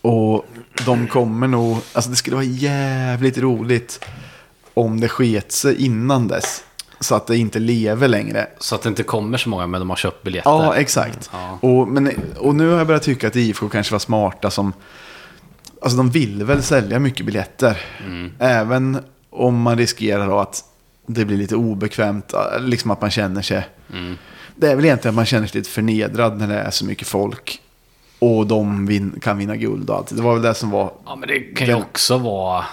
Och 0.00 0.46
de 0.84 1.06
kommer 1.06 1.48
nog, 1.48 1.78
alltså 1.92 2.10
det 2.10 2.16
skulle 2.16 2.36
vara 2.36 2.46
jävligt 2.46 3.38
roligt 3.38 4.04
om 4.74 5.00
det 5.00 5.08
sket 5.08 5.52
sig 5.52 5.84
innan 5.84 6.28
dess. 6.28 6.62
Så 7.00 7.14
att 7.14 7.26
det 7.26 7.36
inte 7.36 7.58
lever 7.58 8.08
längre. 8.08 8.46
Så 8.58 8.74
att 8.74 8.82
det 8.82 8.88
inte 8.88 9.02
kommer 9.02 9.38
så 9.38 9.48
många 9.48 9.66
men 9.66 9.80
de 9.80 9.90
har 9.90 9.96
köpt 9.96 10.22
biljetter. 10.22 10.50
Ja, 10.50 10.74
exakt. 10.74 11.30
Ja. 11.32 11.58
Och, 11.60 11.88
men, 11.88 12.10
och 12.36 12.54
nu 12.54 12.68
har 12.68 12.78
jag 12.78 12.86
börjat 12.86 13.02
tycka 13.02 13.28
att 13.28 13.36
IFK 13.36 13.68
kanske 13.68 13.92
var 13.92 13.98
smarta 13.98 14.50
som... 14.50 14.72
Alltså 15.82 15.96
de 15.96 16.10
vill 16.10 16.44
väl 16.44 16.62
sälja 16.62 16.98
mycket 16.98 17.26
biljetter. 17.26 17.78
Även 18.38 18.98
om 19.30 19.60
man 19.60 19.78
riskerar 19.78 20.42
att 20.42 20.64
det 21.06 21.24
blir 21.24 21.36
lite 21.36 21.56
obekvämt. 21.56 22.32
Liksom 22.60 22.90
att 22.90 23.00
man 23.00 23.10
känner 23.10 23.42
sig... 23.42 23.68
Det 24.56 24.70
är 24.70 24.76
väl 24.76 24.84
egentligen 24.84 25.12
att 25.12 25.16
man 25.16 25.26
känner 25.26 25.46
sig 25.46 25.58
lite 25.58 25.70
förnedrad 25.70 26.38
när 26.38 26.48
det 26.48 26.54
är 26.54 26.70
så 26.70 26.84
mycket 26.84 27.08
folk. 27.08 27.60
Och 28.26 28.46
de 28.46 28.86
vin, 28.86 29.18
kan 29.22 29.38
vinna 29.38 29.56
guld 29.56 29.90
och 29.90 29.96
allt. 29.96 30.16
Det 30.16 30.22
var 30.22 30.32
väl 30.32 30.42
det 30.42 30.54
som 30.54 30.70
var... 30.70 30.92
Ja, 31.06 31.16
men 31.16 31.28
det 31.28 31.40
kan 31.40 31.66
ju 31.66 31.72
Den- 31.72 31.82
också 31.82 32.18
vara 32.18 32.64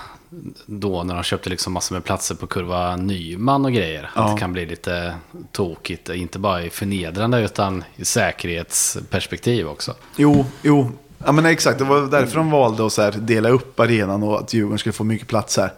då 0.66 1.04
när 1.04 1.14
de 1.16 1.24
köpte 1.24 1.50
liksom 1.50 1.74
massor 1.74 1.96
med 1.96 2.04
platser 2.04 2.36
på 2.36 2.48
kurva 2.48 2.96
Nyman 2.96 3.66
och 3.66 3.74
grejer. 3.74 4.10
Ja. 4.16 4.22
Att 4.24 4.36
det 4.36 4.40
kan 4.40 4.54
bli 4.54 4.66
lite 4.66 5.16
tokigt, 5.52 6.10
inte 6.10 6.40
bara 6.40 6.64
i 6.64 6.70
förnedrande 6.70 7.42
utan 7.42 7.84
i 7.96 8.06
säkerhetsperspektiv 8.06 9.68
också. 9.68 9.94
Jo, 10.16 10.46
jo. 10.62 10.92
Ja 11.26 11.32
men 11.32 11.46
exakt, 11.46 11.80
det 11.80 11.86
var 11.86 12.02
därför 12.02 12.36
de 12.38 12.52
valde 12.52 12.86
att 12.86 12.94
så 12.94 13.12
dela 13.12 13.50
upp 13.50 13.80
arenan 13.80 14.24
och 14.24 14.40
att 14.40 14.54
Djurgården 14.54 14.80
skulle 14.80 14.94
få 14.94 15.04
mycket 15.04 15.28
plats 15.28 15.58
här. 15.58 15.74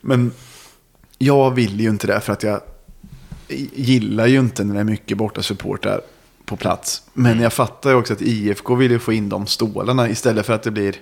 Men 0.00 0.32
jag 1.18 1.50
vill 1.50 1.80
ju 1.80 1.88
inte 1.88 2.06
det 2.06 2.20
för 2.20 2.32
att 2.32 2.42
jag 2.42 2.60
gillar 3.74 4.26
ju 4.26 4.38
inte 4.38 4.64
när 4.64 4.74
det 4.74 4.80
är 4.80 4.84
mycket 4.84 5.16
borta 5.18 5.42
supportrar 5.42 6.00
på 6.46 6.56
plats. 6.56 7.02
Men 7.12 7.40
jag 7.40 7.52
fattar 7.52 7.90
ju 7.90 7.96
också 7.96 8.12
att 8.12 8.22
IFK 8.22 8.74
vill 8.74 8.90
ju 8.90 8.98
få 8.98 9.12
in 9.12 9.28
de 9.28 9.46
stålarna 9.46 10.08
istället 10.08 10.46
för 10.46 10.52
att 10.52 10.62
det 10.62 10.70
blir 10.70 10.94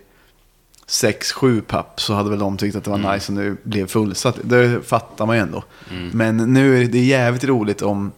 6-7 0.89 1.61
papp 1.61 2.01
så 2.01 2.15
hade 2.15 2.31
väl 2.31 2.39
de 2.39 2.57
tyckt 2.57 2.77
att 2.77 2.85
det 2.85 2.91
var 2.91 3.15
nice 3.15 3.33
om 3.33 3.39
det 3.39 3.57
blev 3.65 3.87
fullsatt. 3.87 4.39
Det 4.43 4.81
fattar 4.87 5.27
man 5.27 5.37
ju 5.37 5.43
ändå. 5.43 5.65
Men 6.13 6.37
nu 6.37 6.83
är 6.83 6.89
det, 6.89 6.99
jävligt 6.99 7.45
roligt 7.45 7.83
om 7.83 8.13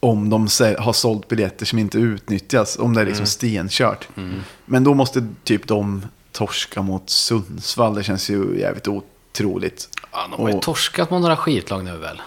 om 0.00 0.30
de 0.30 0.40
har 0.78 0.92
sålt 0.92 1.28
biljetter 1.28 1.66
som 1.66 1.78
inte 1.78 1.98
utnyttjas. 1.98 2.78
Om 2.78 2.94
det 2.94 3.00
är 3.00 3.06
liksom 3.06 3.26
stenkört. 3.26 4.08
Men 4.64 4.84
då 4.84 4.94
måste 4.94 5.26
typ 5.44 5.66
de 5.68 6.02
torska 6.32 6.82
mot 6.82 7.10
Sundsvall. 7.10 7.94
Det 7.94 8.02
känns 8.02 8.30
ju 8.30 8.58
jävligt 8.58 8.88
otroligt. 8.88 9.88
Ja, 10.12 10.28
de 10.30 10.42
har 10.42 10.48
ju 10.48 10.54
Och- 10.56 10.62
torskat 10.62 11.10
mot 11.10 11.22
några 11.22 11.36
skitlag 11.36 11.84
nu 11.84 11.96
väl? 11.96 12.22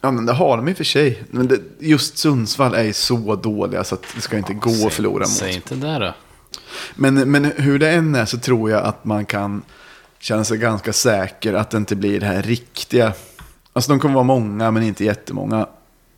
Ja, 0.00 0.10
men 0.10 0.26
det 0.26 0.32
har 0.32 0.56
de 0.56 0.68
i 0.68 0.72
och 0.72 0.76
för 0.76 0.84
sig. 0.84 1.22
Men 1.30 1.48
det, 1.48 1.60
just 1.78 2.18
Sundsvall 2.18 2.74
är 2.74 2.82
ju 2.82 2.92
så 2.92 3.36
dåliga 3.36 3.84
så 3.84 3.94
att 3.94 4.04
det 4.14 4.20
ska 4.20 4.38
inte 4.38 4.54
gå 4.54 4.86
att 4.86 4.92
förlora 4.92 5.18
mot. 5.18 5.28
Säg 5.28 5.54
inte 5.54 5.74
det 5.74 5.98
då. 5.98 6.14
Men, 6.94 7.30
men 7.30 7.44
hur 7.44 7.78
det 7.78 7.90
än 7.90 8.14
är 8.14 8.24
så 8.24 8.38
tror 8.38 8.70
jag 8.70 8.84
att 8.84 9.04
man 9.04 9.26
kan 9.26 9.62
känna 10.18 10.44
sig 10.44 10.58
ganska 10.58 10.92
säker 10.92 11.54
att 11.54 11.70
det 11.70 11.76
inte 11.76 11.96
blir 11.96 12.20
det 12.20 12.26
här 12.26 12.42
riktiga. 12.42 13.12
Alltså 13.72 13.90
de 13.90 14.00
kommer 14.00 14.14
vara 14.14 14.24
många 14.24 14.70
men 14.70 14.82
inte 14.82 15.04
jättemånga. 15.04 15.66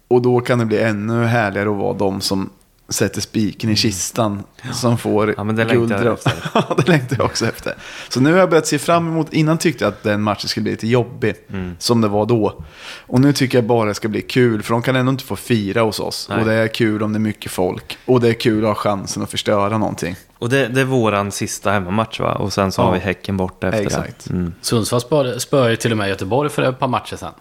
Och 0.08 0.22
då 0.22 0.40
kan 0.40 0.58
det 0.58 0.64
bli 0.64 0.78
ännu 0.78 1.24
härligare 1.24 1.70
att 1.70 1.76
vara 1.76 1.94
de 1.94 2.20
som 2.20 2.50
sätter 2.90 3.20
spiken 3.20 3.70
i 3.70 3.76
kistan. 3.76 4.42
Som 4.72 4.98
får 4.98 5.22
Mm. 5.24 5.34
Ja, 5.38 5.44
men 5.44 5.56
det 5.56 5.64
längtar 5.64 6.04
jag. 6.04 6.18
Ja, 6.54 6.74
det 6.76 6.88
längtar 6.88 7.16
jag 7.16 7.26
också 7.26 7.46
efter. 7.46 7.74
Så 8.08 8.20
nu 8.20 8.32
har 8.32 8.38
jag 8.38 8.50
börjat 8.50 8.66
se 8.66 8.78
fram 8.78 9.08
emot, 9.08 9.32
innan 9.32 9.58
tyckte 9.58 9.84
jag 9.84 9.88
att 9.92 10.02
den 10.02 10.22
matchen 10.22 10.48
skulle 10.48 10.62
bli 10.62 10.70
lite 10.72 10.86
jobbig. 10.86 11.34
Mm. 11.52 11.76
Som 11.78 12.00
det 12.00 12.08
var 12.08 12.26
då. 12.26 12.64
Och 13.06 13.20
nu 13.20 13.32
tycker 13.32 13.58
jag 13.58 13.64
bara 13.64 13.88
det 13.88 13.94
ska 13.94 14.08
bli 14.08 14.22
kul. 14.22 14.62
För 14.62 14.72
de 14.74 14.82
kan 14.82 14.96
ändå 14.96 15.10
inte 15.10 15.24
få 15.24 15.36
fira 15.36 15.80
hos 15.82 16.00
oss. 16.00 16.26
Nej. 16.30 16.38
Och 16.38 16.44
det 16.46 16.54
är 16.54 16.68
kul 16.68 17.02
om 17.02 17.12
det 17.12 17.16
är 17.16 17.20
mycket 17.20 17.52
folk. 17.52 17.98
Och 18.04 18.20
det 18.20 18.28
är 18.28 18.32
kul 18.34 18.64
att 18.64 18.68
ha 18.68 18.74
chansen 18.74 19.22
att 19.22 19.30
förstöra 19.30 19.78
någonting. 19.78 20.16
Och 20.38 20.48
det, 20.48 20.68
det 20.68 20.80
är 20.80 20.84
våran 20.84 21.30
sista 21.32 21.70
hemmamatch 21.70 22.20
va? 22.20 22.32
Och 22.34 22.52
sen 22.52 22.72
så 22.72 22.82
har 22.82 22.88
Ja. 22.88 22.92
vi 22.94 22.98
Häcken 23.00 23.36
borta 23.36 23.68
efter 23.68 23.82
Exakt. 23.82 24.24
det. 24.24 24.30
Mm. 24.34 24.54
Sundsvall 24.60 25.00
spör, 25.00 25.38
spör 25.38 25.76
till 25.76 25.92
och 25.92 25.98
med 25.98 26.08
Göteborg 26.08 26.50
för 26.50 26.62
ett 26.62 26.78
par 26.78 26.88
matcher 26.88 27.16
sen. 27.16 27.32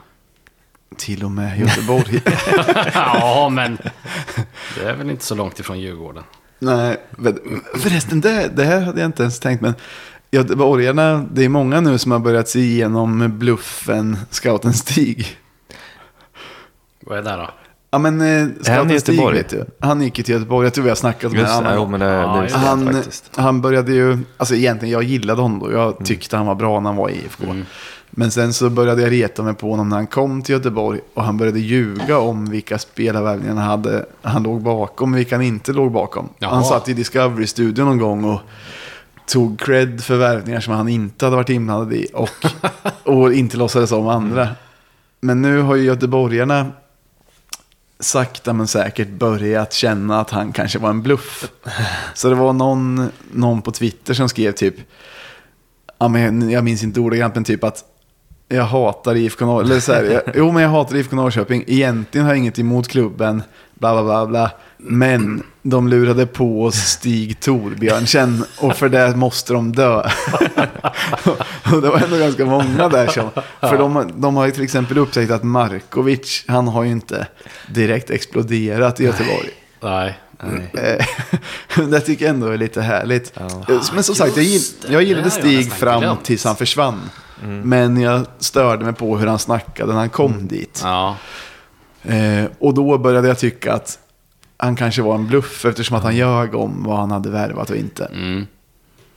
Till 0.97 1.23
och 1.23 1.31
med 1.31 1.59
Göteborg. 1.59 2.21
ja, 2.93 3.49
men 3.51 3.77
det 4.75 4.83
är 4.83 4.95
väl 4.95 5.09
inte 5.09 5.25
så 5.25 5.35
långt 5.35 5.59
ifrån 5.59 5.79
Djurgården. 5.79 6.23
Nej, 6.59 6.97
förresten, 7.73 8.21
det, 8.21 8.51
det 8.55 8.63
här 8.63 8.81
hade 8.81 8.99
jag 8.99 9.07
inte 9.07 9.23
ens 9.23 9.39
tänkt. 9.39 9.61
Men 9.61 9.73
göteborgarna, 10.31 11.25
det 11.31 11.45
är 11.45 11.49
många 11.49 11.81
nu 11.81 11.97
som 11.97 12.11
har 12.11 12.19
börjat 12.19 12.47
se 12.49 12.59
igenom 12.59 13.39
bluffen 13.39 14.17
Scouten 14.29 14.73
Stig. 14.73 15.37
Vad 16.99 17.17
är 17.17 17.23
det 17.23 17.37
då? 17.37 17.49
Ja, 17.91 17.97
men 17.97 18.21
eh, 18.21 18.27
Är 18.27 18.77
han 18.77 18.91
i 18.91 18.99
Stig 18.99 19.15
Göteborg? 19.15 19.37
vet 19.37 19.49
du. 19.49 19.65
Han 19.79 20.01
gick 20.01 20.17
ju 20.17 20.23
till 20.23 20.33
Göteborg. 20.33 20.65
Jag 20.65 20.73
tror 20.73 20.83
vi 20.83 20.89
har 20.89 20.95
snackat 20.95 21.31
med 21.31 21.47
honom. 21.47 22.01
Ja, 22.01 22.45
jag 22.49 22.57
han, 22.57 23.03
han 23.35 23.61
började 23.61 23.93
ju, 23.93 24.17
alltså 24.37 24.55
egentligen 24.55 24.93
jag 24.93 25.03
gillade 25.03 25.41
honom 25.41 25.59
då. 25.59 25.71
Jag 25.71 26.05
tyckte 26.05 26.37
han 26.37 26.45
var 26.45 26.55
bra 26.55 26.79
när 26.79 26.89
han 26.89 26.97
var 26.97 27.09
i 27.09 27.13
IFK. 27.13 27.43
Men 28.11 28.31
sen 28.31 28.53
så 28.53 28.69
började 28.69 29.01
jag 29.01 29.11
reta 29.11 29.43
mig 29.43 29.53
på 29.53 29.69
honom 29.69 29.89
när 29.89 29.95
han 29.95 30.07
kom 30.07 30.41
till 30.41 30.53
Göteborg. 30.53 30.99
Och 31.13 31.23
han 31.23 31.37
började 31.37 31.59
ljuga 31.59 32.17
om 32.17 32.49
vilka 32.49 32.77
spelarvärvningar 32.77 33.55
han 33.55 33.63
hade. 33.63 34.05
Han 34.21 34.43
låg 34.43 34.61
bakom, 34.61 35.11
vilka 35.11 35.35
han 35.35 35.45
inte 35.45 35.73
låg 35.73 35.91
bakom. 35.91 36.29
Jaha. 36.39 36.53
Han 36.53 36.63
satt 36.63 36.89
i 36.89 36.93
Discovery-studion 36.93 37.85
någon 37.85 37.97
gång 37.97 38.23
och 38.23 38.39
tog 39.25 39.59
cred 39.59 40.03
för 40.03 40.17
värvningar 40.17 40.59
som 40.59 40.73
han 40.73 40.87
inte 40.87 41.25
hade 41.25 41.35
varit 41.35 41.49
inblandad 41.49 41.93
i. 41.93 42.07
Och, 42.13 42.29
och 43.03 43.33
inte 43.33 43.57
låtsades 43.57 43.91
om 43.91 44.07
andra. 44.07 44.47
Men 45.21 45.41
nu 45.41 45.61
har 45.61 45.75
ju 45.75 45.83
göteborgarna 45.83 46.65
sakta 47.99 48.53
men 48.53 48.67
säkert 48.67 49.09
börjat 49.09 49.73
känna 49.73 50.21
att 50.21 50.29
han 50.29 50.51
kanske 50.51 50.79
var 50.79 50.89
en 50.89 51.01
bluff. 51.01 51.51
Så 52.13 52.29
det 52.29 52.35
var 52.35 52.53
någon, 52.53 53.09
någon 53.31 53.61
på 53.61 53.71
Twitter 53.71 54.13
som 54.13 54.29
skrev 54.29 54.51
typ, 54.51 54.75
jag 56.51 56.63
minns 56.63 56.83
inte 56.83 56.99
ordagrant, 56.99 57.35
men 57.35 57.43
typ 57.43 57.63
att 57.63 57.85
jag 58.47 58.63
hatar 58.63 59.15
IFK 59.15 59.45
Norrköping. 59.45 60.33
Jo, 60.35 60.51
men 60.51 60.63
jag 60.63 60.69
hatar 60.69 60.95
IFK 60.95 61.15
Norrköping. 61.15 61.63
Egentligen 61.67 62.25
har 62.25 62.33
jag 62.33 62.37
inget 62.37 62.59
emot 62.59 62.87
klubben, 62.87 63.43
bla 63.79 63.93
bla 63.93 64.03
bla 64.03 64.25
bla. 64.25 64.51
Men 64.77 65.43
de 65.61 65.87
lurade 65.87 66.25
på 66.25 66.63
oss 66.63 66.75
Stig 66.75 67.39
Torbjörnsen 67.39 68.43
och 68.57 68.75
för 68.75 68.89
det 68.89 69.15
måste 69.15 69.53
de 69.53 69.71
dö. 69.71 69.97
och 71.73 71.81
det 71.81 71.89
var 71.89 71.99
ändå 72.03 72.17
ganska 72.17 72.45
många 72.45 72.89
där 72.89 73.07
som, 73.07 73.29
för 73.59 73.77
de, 73.77 74.11
de 74.15 74.35
har 74.35 74.45
ju 74.45 74.51
till 74.51 74.63
exempel 74.63 74.97
upptäckt 74.97 75.31
att 75.31 75.43
Markovic, 75.43 76.45
han 76.47 76.67
har 76.67 76.83
ju 76.83 76.91
inte 76.91 77.27
direkt 77.67 78.09
exploderat 78.09 78.99
i 78.99 79.03
Göteborg. 79.03 79.49
Nej. 79.81 80.19
Nej. 80.43 81.05
Eh, 81.77 81.85
det 81.89 81.99
tycker 81.99 82.25
jag 82.25 82.33
ändå 82.33 82.47
är 82.47 82.57
lite 82.57 82.81
härligt. 82.81 83.33
Ja. 83.33 83.45
Eh, 83.45 83.81
Men 83.93 84.03
som 84.03 84.15
sagt, 84.15 84.37
jag, 84.37 84.45
gill, 84.45 84.61
jag 84.89 85.03
gillade 85.03 85.31
Stig 85.31 85.73
fram 85.73 86.01
glömt. 86.01 86.23
tills 86.23 86.43
han 86.45 86.55
försvann. 86.55 87.09
Mm. 87.43 87.69
Men 87.69 88.01
jag 88.01 88.25
störde 88.39 88.85
mig 88.85 88.93
på 88.93 89.17
hur 89.17 89.27
han 89.27 89.39
snackade 89.39 89.93
när 89.93 89.99
han 89.99 90.09
kom 90.09 90.47
dit. 90.47 90.81
Ja. 90.83 91.15
Eh, 92.03 92.45
och 92.59 92.73
då 92.73 92.97
började 92.97 93.27
jag 93.27 93.39
tycka 93.39 93.73
att 93.73 93.99
han 94.57 94.75
kanske 94.75 95.01
var 95.01 95.15
en 95.15 95.27
bluff 95.27 95.65
eftersom 95.65 95.97
att 95.97 96.03
han 96.03 96.15
ljög 96.15 96.55
om 96.55 96.83
vad 96.83 96.97
han 96.97 97.11
hade 97.11 97.29
värvat 97.29 97.69
och 97.69 97.75
inte. 97.75 98.05
Mm. 98.05 98.47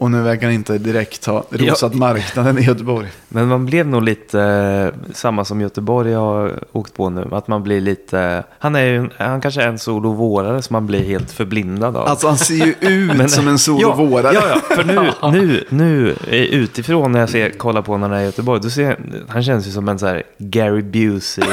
Och 0.03 0.11
nu 0.11 0.23
verkar 0.23 0.47
han 0.47 0.55
inte 0.55 0.79
direkt 0.79 1.27
ha 1.27 1.45
rosat 1.51 1.93
Ja. 1.93 1.99
marknaden 1.99 2.59
i 2.59 2.63
Göteborg. 2.63 3.09
Men 3.29 3.49
man 3.49 3.67
blev 3.67 3.87
nog 3.87 4.03
lite 4.03 4.41
eh, 4.41 5.13
samma 5.15 5.45
som 5.45 5.61
Göteborg 5.61 6.13
har 6.13 6.53
åkt 6.73 6.95
på 6.95 7.11
nu. 7.11 7.29
Att 7.33 7.49
man 7.49 7.63
blir 7.63 7.81
lite... 7.81 8.45
Han 8.59 8.75
är 8.75 8.85
ju, 8.85 9.09
han 9.19 9.41
kanske 9.41 9.63
är 9.63 9.69
en 9.69 9.79
sol 9.79 10.07
och 10.07 10.17
vårare 10.17 10.63
som 10.63 10.75
man 10.75 10.87
blir 10.87 11.05
helt 11.05 11.31
förblindad 11.31 11.97
av. 11.97 12.09
Alltså 12.09 12.27
han 12.27 12.39
ser 12.39 12.55
ju 12.55 12.75
ut 12.81 13.31
som 13.31 13.49
en 13.49 13.59
sol 13.59 13.85
och 13.85 14.21
ja. 14.23 14.33
Ja, 14.33 14.43
ja, 14.49 14.77
för 14.77 14.85
nu, 14.85 15.13
nu, 15.41 15.65
nu 15.69 16.11
eh, 16.11 16.41
utifrån 16.41 17.13
när 17.13 17.21
jag 17.21 17.29
ser, 17.31 17.51
kollar 17.51 17.83
på 17.83 17.97
när 17.97 18.09
han 18.09 18.19
är 18.19 18.23
i 18.23 18.25
Göteborg, 18.25 18.61
då 18.63 18.71
ser 18.71 18.99
han 19.29 19.43
känns 19.43 19.67
ju 19.67 19.71
som 19.71 19.89
en 19.89 19.99
så 19.99 20.07
här 20.07 20.23
Gary 20.39 20.83
Busey. 20.83 21.45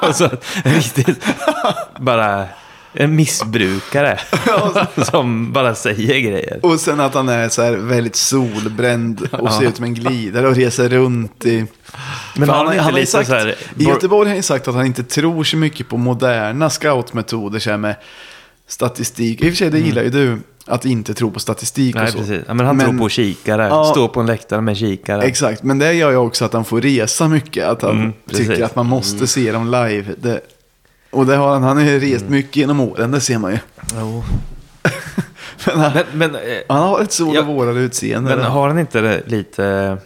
alltså, 0.00 0.30
riktigt, 0.64 1.24
bara 1.98 2.44
en 2.96 3.16
missbrukare 3.16 4.18
som 5.10 5.52
bara 5.52 5.74
säger 5.74 6.20
grejer. 6.20 6.58
Och 6.62 6.80
sen 6.80 7.00
att 7.00 7.14
han 7.14 7.28
är 7.28 7.48
så 7.48 7.62
här 7.62 7.72
väldigt 7.76 8.16
solbränd 8.16 9.28
och 9.32 9.52
ser 9.52 9.68
ut 9.68 9.76
som 9.76 9.84
en 9.84 9.94
glidare 9.94 10.48
och 10.48 10.54
reser 10.56 10.88
runt 10.88 11.46
i... 11.46 11.66
Men 12.36 12.48
har 12.48 12.64
han 12.64 12.72
inte 12.74 12.82
har 12.84 13.04
sagt, 13.04 13.28
här... 13.28 13.54
I 13.78 13.84
Göteborg 13.84 14.28
har 14.28 14.34
han 14.36 14.42
sagt 14.42 14.68
att 14.68 14.74
han 14.74 14.86
inte 14.86 15.02
tror 15.02 15.44
så 15.44 15.56
mycket 15.56 15.88
på 15.88 15.96
moderna 15.96 16.70
scoutmetoder 16.70 17.58
så 17.58 17.70
här 17.70 17.76
med 17.76 17.96
statistik. 18.68 19.40
I 19.40 19.44
och 19.44 19.48
för 19.48 19.56
sig, 19.56 19.70
det 19.70 19.78
gillar 19.78 20.02
ju 20.02 20.10
du, 20.10 20.38
att 20.66 20.84
inte 20.84 21.14
tro 21.14 21.30
på 21.30 21.40
statistik 21.40 21.94
Nej, 21.94 22.04
och 22.04 22.10
så. 22.10 22.18
precis. 22.18 22.42
Ja, 22.46 22.54
men 22.54 22.66
han 22.66 22.78
tror 22.78 22.98
på 22.98 23.08
kikare. 23.08 23.66
Ja. 23.66 23.84
Stå 23.84 24.08
på 24.08 24.20
en 24.20 24.26
läktare 24.26 24.60
med 24.60 24.76
kikare. 24.76 25.22
Exakt, 25.22 25.62
men 25.62 25.78
det 25.78 25.92
gör 25.92 26.10
ju 26.10 26.16
också 26.16 26.44
att 26.44 26.52
han 26.52 26.64
får 26.64 26.80
resa 26.80 27.28
mycket. 27.28 27.66
Att 27.66 27.82
han 27.82 27.96
Mm, 28.00 28.12
tycker 28.28 28.64
att 28.64 28.76
man 28.76 28.86
måste 28.86 29.26
se 29.26 29.52
dem 29.52 29.64
live. 29.66 30.04
Det, 30.18 30.40
och 31.16 31.26
det 31.26 31.36
har 31.36 31.48
han, 31.52 31.62
han 31.62 31.76
har 31.76 31.84
ju 31.84 32.00
rest 32.00 32.20
Mm. 32.22 32.32
mycket 32.32 32.56
genom 32.56 32.80
åren, 32.80 33.10
det 33.10 33.20
ser 33.20 33.38
man 33.38 33.52
ju. 33.52 33.58
Jo. 34.00 34.24
Men 35.66 35.78
han, 35.80 35.92
Men, 35.92 36.04
men, 36.12 36.34
eh, 36.34 36.40
han 36.68 36.82
har 36.82 37.00
ett 37.00 37.12
sol 37.12 37.34
Ja, 37.34 37.40
och 37.40 37.46
vårare 37.46 37.78
utseende. 37.78 38.36
men 38.36 38.44
har 38.44 38.68
han 38.68 38.78
inte 38.78 39.00
det 39.00 39.22
lite 39.26 39.96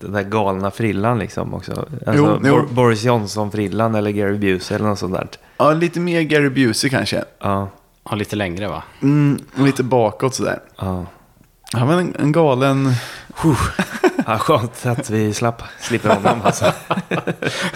den 0.00 0.12
där 0.12 0.22
galna 0.22 0.70
frillan 0.70 1.18
liksom 1.18 1.54
också? 1.54 1.72
Alltså, 1.72 2.12
Jo, 2.14 2.40
jo. 2.44 2.50
Bor- 2.56 2.74
Boris 2.74 3.04
Johnson-frillan 3.04 3.94
eller 3.94 4.10
Gary 4.10 4.38
Busey 4.38 4.74
eller 4.74 4.86
något 4.88 4.98
sånt 4.98 5.12
där. 5.14 5.28
Ja, 5.56 5.72
lite 5.72 6.00
mer 6.00 6.20
Gary 6.22 6.48
Busey 6.48 6.90
kanske. 6.90 7.24
Ja, 7.40 7.68
Har 8.02 8.16
lite 8.16 8.36
längre 8.36 8.68
va? 8.68 8.82
Mm, 9.02 9.38
lite 9.56 9.82
bakåt 9.82 10.34
sådär. 10.34 10.58
ja. 10.78 11.06
Han 11.76 11.88
var 11.88 11.94
en, 11.94 12.16
en 12.18 12.32
galen... 12.32 12.92
Ja, 14.26 14.38
skönt 14.38 14.86
att 14.86 15.10
vi 15.10 15.34
slapp, 15.34 15.62
slipper 15.80 16.08
honom 16.14 16.40
alltså. 16.44 16.72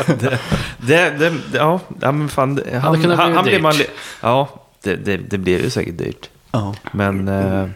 det, 0.07 0.38
det, 0.78 1.11
det, 1.18 1.30
ja, 1.53 1.80
men 2.01 2.28
fan. 2.28 2.55
det- 2.55 2.78
Han, 2.78 2.82
han, 2.82 3.01
bli 3.03 3.14
han 3.14 3.44
blir 3.44 3.53
dyrt. 3.53 3.62
man, 3.62 3.74
Ja, 4.22 4.48
det, 4.82 4.96
det, 4.96 5.16
det 5.16 5.38
blev 5.38 5.61
ju 5.61 5.70
säkert 5.70 5.98
dyrt. 5.98 6.30
Ja. 6.51 6.74
Men 6.92 7.28
eh, 7.28 7.66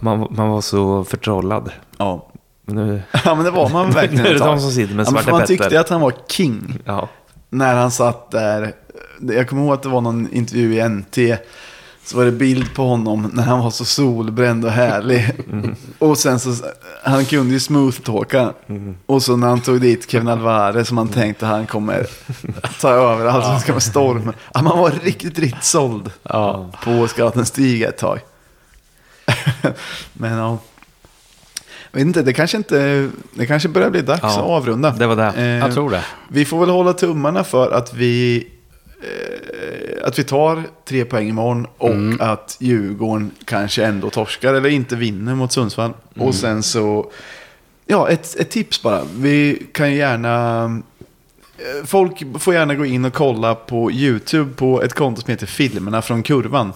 man, 0.00 0.26
man 0.30 0.48
var 0.48 0.60
så 0.60 1.04
förtrollad. 1.04 1.70
Ja. 1.98 2.26
Men 2.64 2.76
Nu, 2.86 3.02
ja, 3.24 3.34
men 3.34 3.44
det 3.44 3.50
var 3.50 3.68
man 3.68 3.86
nu 3.88 3.92
verkligen 3.92 4.26
är 4.26 4.32
det 4.32 4.38
de 4.38 4.60
som 4.60 4.70
sitter 4.70 4.94
med 4.94 5.06
Ja, 5.06 5.10
man 5.10 5.24
Petter. 5.24 5.46
tyckte 5.46 5.80
att 5.80 5.88
han 5.88 6.00
var 6.00 6.12
king 6.28 6.78
Ja. 6.84 7.08
när 7.50 7.74
han 7.74 7.90
satt 7.90 8.30
där. 8.30 8.72
Jag 9.20 9.48
kommer 9.48 9.62
ihåg 9.62 9.72
att 9.74 9.82
det 9.82 9.88
var 9.88 10.00
någon 10.00 10.28
intervju 10.32 10.74
i 10.74 10.88
NT. 10.88 11.18
Så 12.06 12.16
var 12.16 12.24
det 12.24 12.32
bild 12.32 12.74
på 12.74 12.82
honom 12.82 13.30
när 13.32 13.42
han 13.42 13.58
var 13.60 13.70
så 13.70 13.84
solbränd 13.84 14.64
och 14.64 14.70
härlig. 14.70 15.30
Och 15.98 16.18
sen 16.18 16.40
så, 16.40 16.54
han 17.04 17.24
kunde 17.24 17.52
ju 17.52 17.58
smooth-talka. 17.58 18.52
Och 19.06 19.22
så 19.22 19.36
när 19.36 19.48
han 19.48 19.60
tog 19.60 19.80
dit 19.80 20.10
Kevin 20.10 20.28
Alvarez 20.28 20.88
som 20.88 20.94
man 20.94 21.08
tänkte 21.08 21.46
han 21.46 21.66
kommer 21.66 22.06
ta 22.80 22.88
över 22.90 23.26
allsvenskan 23.26 23.74
med 23.74 23.82
storm. 23.82 24.32
Ja, 24.54 24.62
man 24.62 24.78
var 24.78 24.90
riktigt, 25.02 25.38
riktigt 25.38 25.64
såld 25.64 26.10
Ja. 26.22 26.70
på 26.84 27.08
scouten 27.08 27.46
Stig 27.46 27.82
ett 27.82 27.98
tag. 27.98 28.18
Men 30.12 30.32
ja. 30.38 30.58
Jag 31.90 31.98
vet 31.98 32.06
inte, 32.06 32.22
det 32.22 32.32
kanske 32.32 32.56
inte, 32.56 33.08
det 33.34 33.46
kanske 33.46 33.68
börjar 33.68 33.90
bli 33.90 34.02
dags 34.02 34.20
Ja, 34.22 34.28
att 34.28 34.38
avrunda. 34.38 34.90
det 34.90 35.06
var 35.06 35.16
det. 35.16 35.32
Eh, 35.36 35.44
Jag 35.46 35.72
tror 35.74 35.90
det. 35.90 36.04
vi 36.28 36.44
får 36.44 36.60
väl 36.60 36.68
hålla 36.70 36.92
tummarna 36.92 37.44
för 37.44 37.70
att 37.70 37.94
vi, 37.94 38.36
eh, 38.36 38.55
att 40.04 40.18
vi 40.18 40.24
tar 40.24 40.62
tre 40.84 41.04
poäng 41.04 41.28
imorgon 41.28 41.66
och 41.78 41.90
Mm. 41.90 42.18
att 42.20 42.56
Djurgården 42.60 43.30
kanske 43.44 43.84
ändå 43.84 44.10
torskar 44.10 44.54
eller 44.54 44.68
inte 44.68 44.96
vinner 44.96 45.34
mot 45.34 45.52
Sundsvall. 45.52 45.92
Mm. 46.14 46.28
Och 46.28 46.34
sen 46.34 46.62
så, 46.62 47.10
ja 47.86 48.08
ett, 48.08 48.36
ett 48.40 48.50
tips 48.50 48.82
bara. 48.82 49.02
Vi 49.16 49.66
kan 49.72 49.90
ju 49.90 49.96
gärna, 49.96 50.64
eh, 51.58 51.84
folk 51.86 52.22
får 52.40 52.54
gärna 52.54 52.74
gå 52.74 52.84
in 52.86 53.04
och 53.04 53.12
kolla 53.14 53.54
på 53.54 53.90
YouTube 53.92 54.52
på 54.52 54.82
ett 54.82 54.94
konto 54.94 55.20
som 55.20 55.30
heter 55.30 55.46
Filmerna 55.46 56.02
från 56.02 56.22
kurvan. 56.22 56.72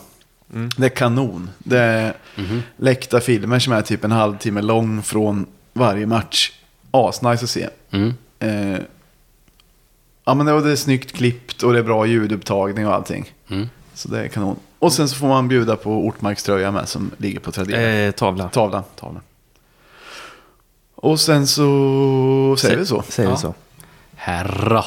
Det 0.76 0.84
är 0.84 0.88
kanon. 0.88 1.50
Det 1.58 1.78
är 1.78 2.14
Mhm. 2.36 2.62
läckta 2.76 3.20
filmer 3.20 3.58
som 3.58 3.72
är 3.72 3.82
typ 3.82 4.04
en 4.04 4.12
halvtimme 4.12 4.62
lång 4.62 5.02
från 5.02 5.46
varje 5.72 6.06
match. 6.06 6.52
Asnice 6.90 7.44
att 7.44 7.50
se. 7.50 7.68
Mm. 7.90 8.12
Eh, 8.38 8.80
ja 10.30 10.34
men 10.34 10.46
det 10.46 10.72
är 10.72 10.76
snyggt 10.76 11.12
klippt 11.12 11.62
och 11.62 11.72
det 11.72 11.78
är 11.78 11.82
bra 11.82 12.06
ljudupptagning 12.06 12.86
och 12.86 12.94
allting. 12.94 13.32
Mm. 13.48 13.68
Så 13.94 14.08
det 14.08 14.20
är 14.24 14.28
kanon. 14.28 14.56
Och 14.78 14.92
sen 14.92 15.08
så 15.08 15.16
får 15.16 15.28
man 15.28 15.48
bjuda 15.48 15.76
på 15.76 15.90
Ortmarkströja 16.06 16.70
med 16.70 16.88
som 16.88 17.10
ligger 17.16 17.40
på 17.40 17.52
Tradera. 17.52 17.80
Eh, 17.80 18.10
tavla. 18.10 18.48
Tavlan, 18.48 18.82
tavlan. 18.96 19.22
Och 20.94 21.20
sen 21.20 21.46
så 21.46 22.56
säger 22.58 22.76
vi 22.76 22.86
så. 22.86 23.02
Säger 23.02 23.28
Ja. 23.28 23.34
vi 23.34 23.40
så. 23.40 23.54
Herra. 24.14 24.84